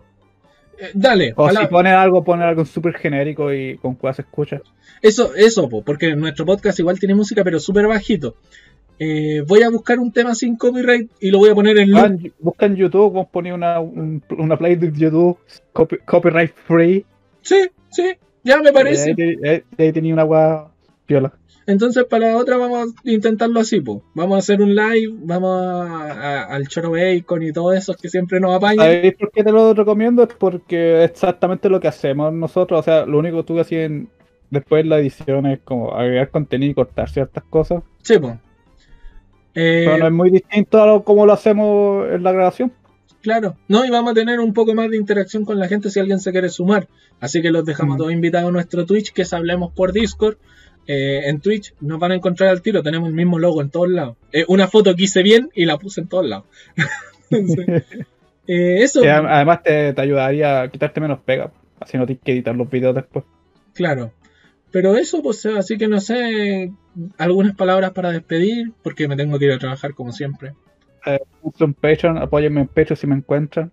Eh, 0.80 0.92
dale, 0.96 1.34
O 1.36 1.48
si 1.52 1.68
ponen 1.68 1.94
algo, 1.94 2.24
ponen 2.24 2.48
algo 2.48 2.66
súper 2.66 2.96
genérico 2.96 3.54
y 3.54 3.78
con 3.78 3.94
cuál 3.94 4.16
se 4.16 4.24
escucha. 4.24 4.62
Eso, 5.00 5.36
eso, 5.36 5.70
po, 5.70 5.84
porque 5.84 6.16
nuestro 6.16 6.44
podcast 6.44 6.80
igual 6.80 6.98
tiene 6.98 7.14
música, 7.14 7.44
pero 7.44 7.60
súper 7.60 7.86
bajito. 7.86 8.36
Eh, 9.00 9.44
voy 9.48 9.64
a 9.64 9.70
buscar 9.70 9.98
un 10.00 10.12
tema 10.12 10.36
sin 10.36 10.58
copyright 10.58 11.10
y 11.22 11.32
lo 11.32 11.38
voy 11.40 11.50
a 11.52 11.56
poner 11.56 11.78
en 11.80 11.92
loop. 11.92 12.02
Buscan, 12.02 12.34
buscan 12.40 12.76
YouTube, 12.76 13.14
vos 13.14 13.28
ponéis 13.32 13.56
una, 13.56 13.80
un- 13.80 14.22
una 14.38 14.58
playlist 14.58 14.94
de 14.96 15.00
YouTube 15.00 15.38
copy- 15.74 16.00
copyright 16.06 16.54
free. 16.68 17.06
Sí, 17.42 17.70
sí, 17.90 18.12
ya 18.44 18.62
me 18.62 18.74
parece. 18.74 19.12
ahí, 19.12 19.16
te- 19.16 19.50
ahí- 19.50 19.64
ahí 19.78 19.94
tenía 19.94 20.14
una 20.14 20.24
guay 20.24 20.58
piola. 21.06 21.34
Entonces, 21.66 22.04
para 22.06 22.32
la 22.32 22.38
otra 22.38 22.58
vamos 22.58 22.90
a 23.06 23.10
intentarlo 23.10 23.60
así, 23.60 23.80
po. 23.80 24.04
Vamos 24.16 24.36
a 24.36 24.40
hacer 24.40 24.60
un 24.62 24.74
live, 24.76 25.14
vamos 25.20 25.62
a- 25.62 26.12
a- 26.12 26.44
al 26.46 26.68
Choro 26.68 26.92
Bacon 26.92 27.44
y 27.44 27.52
todos 27.54 27.76
esos 27.78 27.96
que 27.96 28.10
siempre 28.10 28.40
nos 28.40 28.56
apañan. 28.56 28.86
¿Sabéis 28.86 29.14
por 29.16 29.32
qué 29.32 29.44
te 29.44 29.52
lo 29.52 29.74
recomiendo? 29.76 30.24
Es 30.24 30.30
porque 30.34 31.04
es 31.04 31.12
exactamente 31.12 31.70
lo 31.70 31.80
que 31.80 31.88
hacemos 31.88 32.34
nosotros. 32.34 32.80
O 32.80 32.84
sea, 32.84 33.06
lo 33.06 33.20
único 33.20 33.38
que 33.38 33.44
tú 33.44 33.60
hacías 33.60 33.84
en- 33.86 34.10
después 34.50 34.84
de 34.84 34.90
la 34.90 34.98
edición 35.00 35.46
es 35.46 35.60
como 35.64 35.94
agregar 35.94 36.32
contenido 36.32 36.72
y 36.72 36.76
cortar 36.76 37.08
ciertas 37.08 37.44
cosas. 37.46 37.84
Sí, 38.02 38.18
po. 38.18 38.36
Eh, 39.56 39.84
Pero 39.86 39.98
no 39.98 40.06
es 40.08 40.12
muy 40.14 40.30
distinto 40.30 40.82
a 40.82 40.86
lo 40.88 41.04
como 41.04 41.26
lo 41.26 41.34
hacemos 41.34 42.08
en 42.12 42.24
la 42.24 42.32
grabación. 42.32 42.72
Claro, 43.22 43.58
no, 43.68 43.84
y 43.86 43.90
vamos 43.90 44.12
a 44.12 44.14
tener 44.14 44.40
un 44.40 44.54
poco 44.54 44.74
más 44.74 44.90
de 44.90 44.96
interacción 44.98 45.44
con 45.44 45.60
la 45.60 45.68
gente 45.68 45.90
si 45.90 46.00
alguien 46.00 46.20
se 46.20 46.32
quiere 46.32 46.50
sumar. 46.50 46.88
Así 47.20 47.42
que 47.42 47.52
los 47.52 47.66
dejamos 47.66 47.96
Mm. 47.96 47.98
todos 47.98 48.12
invitados 48.14 48.50
a 48.50 48.52
nuestro 48.54 48.86
Twitch, 48.86 49.12
que 49.12 49.24
es 49.24 49.34
Hablemos 49.34 49.74
por 49.74 49.92
Discord. 49.92 50.38
Eh, 50.88 51.28
en 51.28 51.40
Twitch 51.42 51.74
nos 51.82 52.00
van 52.00 52.14
a 52.14 52.16
encontrar 52.16 52.50
al 52.50 52.62
tiro, 52.62 52.82
tenemos 52.82 53.10
el 53.10 53.14
mismo 53.16 53.38
logo 53.38 53.62
en 53.62 53.70
todos 53.70 53.90
lados. 53.90 54.16
Eh, 54.32 54.46
una 54.48 54.68
foto 54.68 54.96
que 54.96 55.04
hice 55.04 55.22
bien 55.22 55.50
y 55.54 55.66
la 55.66 55.78
puse 55.78 56.02
en 56.02 56.08
todos 56.08 56.26
lados. 56.26 56.46
Entonces, 57.30 57.84
eh, 58.48 58.78
eso, 58.84 59.02
además 59.04 59.62
te, 59.64 59.94
te 59.94 60.02
ayudaría 60.02 60.62
a 60.62 60.70
quitarte 60.70 61.02
menos 61.02 61.20
pega. 61.20 61.52
Así 61.80 61.98
no 61.98 62.06
tienes 62.06 62.24
que 62.24 62.32
editar 62.32 62.56
los 62.56 62.70
videos 62.70 62.96
después. 62.96 63.26
claro. 63.74 64.12
Pero 64.72 64.96
eso, 64.98 65.24
pues, 65.24 65.44
así 65.48 65.80
que 65.80 65.88
no 65.88 66.00
sé, 66.00 66.72
algunas 67.18 67.56
palabras 67.56 67.92
para 67.92 68.12
despedir, 68.12 68.72
porque 68.84 69.08
me 69.08 69.16
tengo 69.16 69.38
que 69.40 69.46
ir 69.46 69.52
a 69.52 69.60
trabajar 69.60 69.94
como 69.94 70.12
siempre. 70.12 70.54
Uso 71.42 71.66
un 71.66 71.74
Patreon, 71.74 72.18
apóyenme 72.18 72.62
en 72.62 72.68
Patreon 72.68 72.98
si 72.98 73.08
me 73.08 73.16
encuentran. 73.16 73.72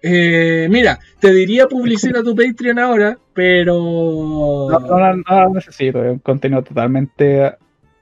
Eh, 0.00 0.68
mira, 0.70 0.98
te 1.20 1.32
diría 1.32 1.66
publicita 1.66 2.22
tu 2.22 2.34
Patreon 2.36 2.78
ahora, 2.78 3.18
pero... 3.34 4.68
No, 4.70 4.78
no, 4.78 5.14
no, 5.16 5.48
necesito, 5.54 6.04
es 6.04 6.12
un 6.12 6.18
contenido 6.20 6.62
totalmente 6.62 7.54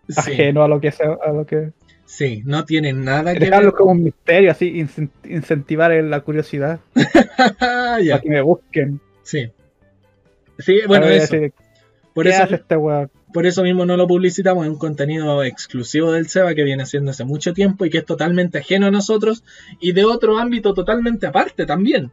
Sí. 0.08 0.14
ajeno 0.20 0.62
a 0.62 0.68
lo 0.68 0.80
que 0.80 0.92
sea, 0.92 1.16
a 1.26 1.32
lo 1.32 1.44
que. 1.44 1.72
Sí, 2.04 2.42
no 2.44 2.64
tiene 2.64 2.92
nada 2.92 3.32
que 3.32 3.40
Dejarlo 3.40 3.70
ver. 3.70 3.74
como 3.74 3.90
un 3.90 4.04
misterio, 4.04 4.52
así, 4.52 4.72
incen- 4.72 5.10
incentivar 5.24 5.90
la 5.92 6.20
curiosidad 6.20 6.78
ya, 6.94 8.12
para 8.12 8.20
que 8.20 8.28
me 8.30 8.40
busquen. 8.42 9.00
sí. 9.24 9.50
Sí, 10.58 10.80
bueno, 10.86 11.06
eso. 11.06 11.34
decir, 11.34 11.52
Por 12.14 12.24
¿Qué 12.24 12.30
eso, 12.30 12.44
hace 12.44 12.54
este 12.54 12.76
weón? 12.76 13.10
Por 13.32 13.46
eso 13.46 13.62
mismo 13.62 13.84
no 13.84 13.96
lo 13.96 14.06
publicitamos, 14.06 14.64
es 14.64 14.70
un 14.72 14.78
contenido 14.78 15.42
exclusivo 15.42 16.12
del 16.12 16.28
SEBA 16.28 16.54
que 16.54 16.64
viene 16.64 16.82
haciendo 16.84 17.10
hace 17.10 17.24
mucho 17.24 17.52
tiempo 17.52 17.84
y 17.84 17.90
que 17.90 17.98
es 17.98 18.04
totalmente 18.06 18.58
ajeno 18.58 18.86
a 18.86 18.90
nosotros 18.90 19.42
y 19.80 19.92
de 19.92 20.04
otro 20.04 20.38
ámbito 20.38 20.74
totalmente 20.74 21.26
aparte 21.26 21.66
también. 21.66 22.10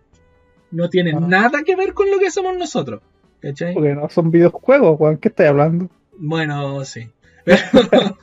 No 0.72 0.90
tiene 0.90 1.14
Ah. 1.16 1.20
nada 1.20 1.64
que 1.64 1.76
ver 1.76 1.94
con 1.94 2.10
lo 2.10 2.18
que 2.20 2.28
hacemos 2.28 2.58
nosotros. 2.58 3.02
¿Cachai? 3.42 3.74
Porque 3.74 3.94
no 3.94 4.10
son 4.10 4.32
videojuegos, 4.32 5.00
weón. 5.00 5.18
¿Qué 5.18 5.28
estás 5.30 5.48
hablando? 5.50 5.90
Bueno, 6.18 6.84
sí. 6.86 7.10
Pero, 7.46 7.60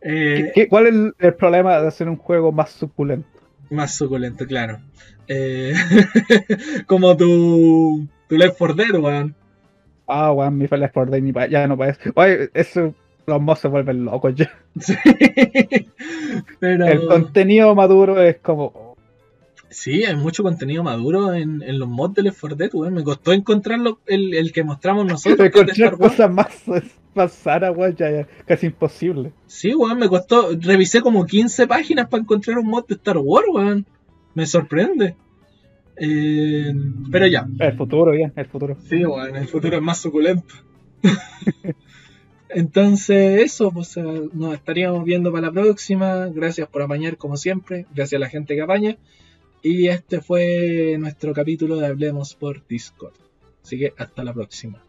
eh, 0.00 0.34
¿Qué- 0.46 0.52
qué- 0.54 0.68
¿Cuál 0.68 0.86
es 0.86 0.94
el, 0.94 1.14
el 1.18 1.34
problema 1.34 1.78
de 1.80 1.86
hacer 1.88 2.08
un 2.08 2.16
juego 2.16 2.50
más 2.52 2.70
suculento? 2.70 3.28
Más 3.70 3.94
suculento, 3.94 4.46
claro. 4.46 4.80
Eh, 5.28 5.74
como 6.86 7.16
tu, 7.16 8.06
tu 8.28 8.36
Left 8.36 8.56
4 8.58 8.74
Dead, 8.76 8.94
weón. 9.00 9.34
Ah, 10.12 10.32
weón, 10.32 10.58
mi 10.58 10.68
4 10.68 11.06
Dead 11.06 11.20
ni 11.22 11.32
pa- 11.32 11.46
ya 11.48 11.66
no 11.66 11.76
parece. 11.76 12.10
Oye, 12.14 12.50
eso, 12.54 12.94
los 13.26 13.40
mods 13.40 13.60
se 13.60 13.68
vuelven 13.68 14.04
locos 14.04 14.34
ya. 14.34 14.50
Sí. 14.80 14.94
Pero 16.60 16.86
El 16.86 17.06
contenido 17.06 17.74
maduro 17.74 18.20
es 18.22 18.36
como. 18.38 18.96
sí, 19.68 20.04
hay 20.04 20.16
mucho 20.16 20.42
contenido 20.42 20.82
maduro 20.82 21.32
en, 21.34 21.62
en 21.62 21.78
los 21.78 21.88
mods 21.88 22.14
de 22.14 22.22
Left 22.22 22.40
4 22.40 22.56
Dead, 22.56 22.70
weón. 22.74 22.94
Me 22.94 23.04
costó 23.04 23.32
encontrarlo, 23.32 23.98
el, 24.06 24.34
el 24.34 24.52
que 24.52 24.64
mostramos 24.64 25.06
nosotros. 25.06 25.46
Encontrar 25.48 25.96
cosas 25.96 26.30
más, 26.30 26.62
más 27.14 27.32
sanas, 27.32 27.76
weón, 27.76 27.94
ya, 27.96 28.10
ya 28.10 28.26
casi 28.46 28.66
imposible. 28.66 29.32
Sí, 29.46 29.74
weón, 29.74 29.98
me 29.98 30.08
costó. 30.08 30.50
Revisé 30.58 31.00
como 31.00 31.26
15 31.26 31.66
páginas 31.66 32.08
para 32.08 32.22
encontrar 32.22 32.58
un 32.58 32.66
mod 32.68 32.86
de 32.86 32.94
Star 32.94 33.18
Wars, 33.18 33.46
weón. 33.52 33.86
Me 34.34 34.46
sorprende. 34.46 35.16
Eh, 36.04 36.74
pero 37.12 37.28
ya. 37.28 37.46
El 37.60 37.76
futuro, 37.76 38.10
bien, 38.10 38.32
el 38.34 38.46
futuro. 38.46 38.76
Sí, 38.88 39.04
bueno, 39.04 39.38
el 39.38 39.46
futuro 39.46 39.76
es 39.76 39.82
más 39.82 39.98
suculento. 39.98 40.52
Entonces, 42.48 43.40
eso, 43.40 43.70
pues 43.70 43.96
eh, 43.96 44.28
nos 44.32 44.54
estaríamos 44.54 45.04
viendo 45.04 45.30
para 45.30 45.46
la 45.46 45.52
próxima. 45.52 46.26
Gracias 46.26 46.68
por 46.68 46.82
apañar 46.82 47.16
como 47.16 47.36
siempre. 47.36 47.86
Gracias 47.94 48.18
a 48.18 48.24
la 48.24 48.28
gente 48.28 48.56
que 48.56 48.62
apaña. 48.62 48.96
Y 49.62 49.86
este 49.86 50.20
fue 50.20 50.96
nuestro 50.98 51.32
capítulo 51.32 51.76
de 51.76 51.86
Hablemos 51.86 52.34
por 52.34 52.66
Discord. 52.66 53.14
Así 53.62 53.78
que 53.78 53.94
hasta 53.96 54.24
la 54.24 54.34
próxima. 54.34 54.82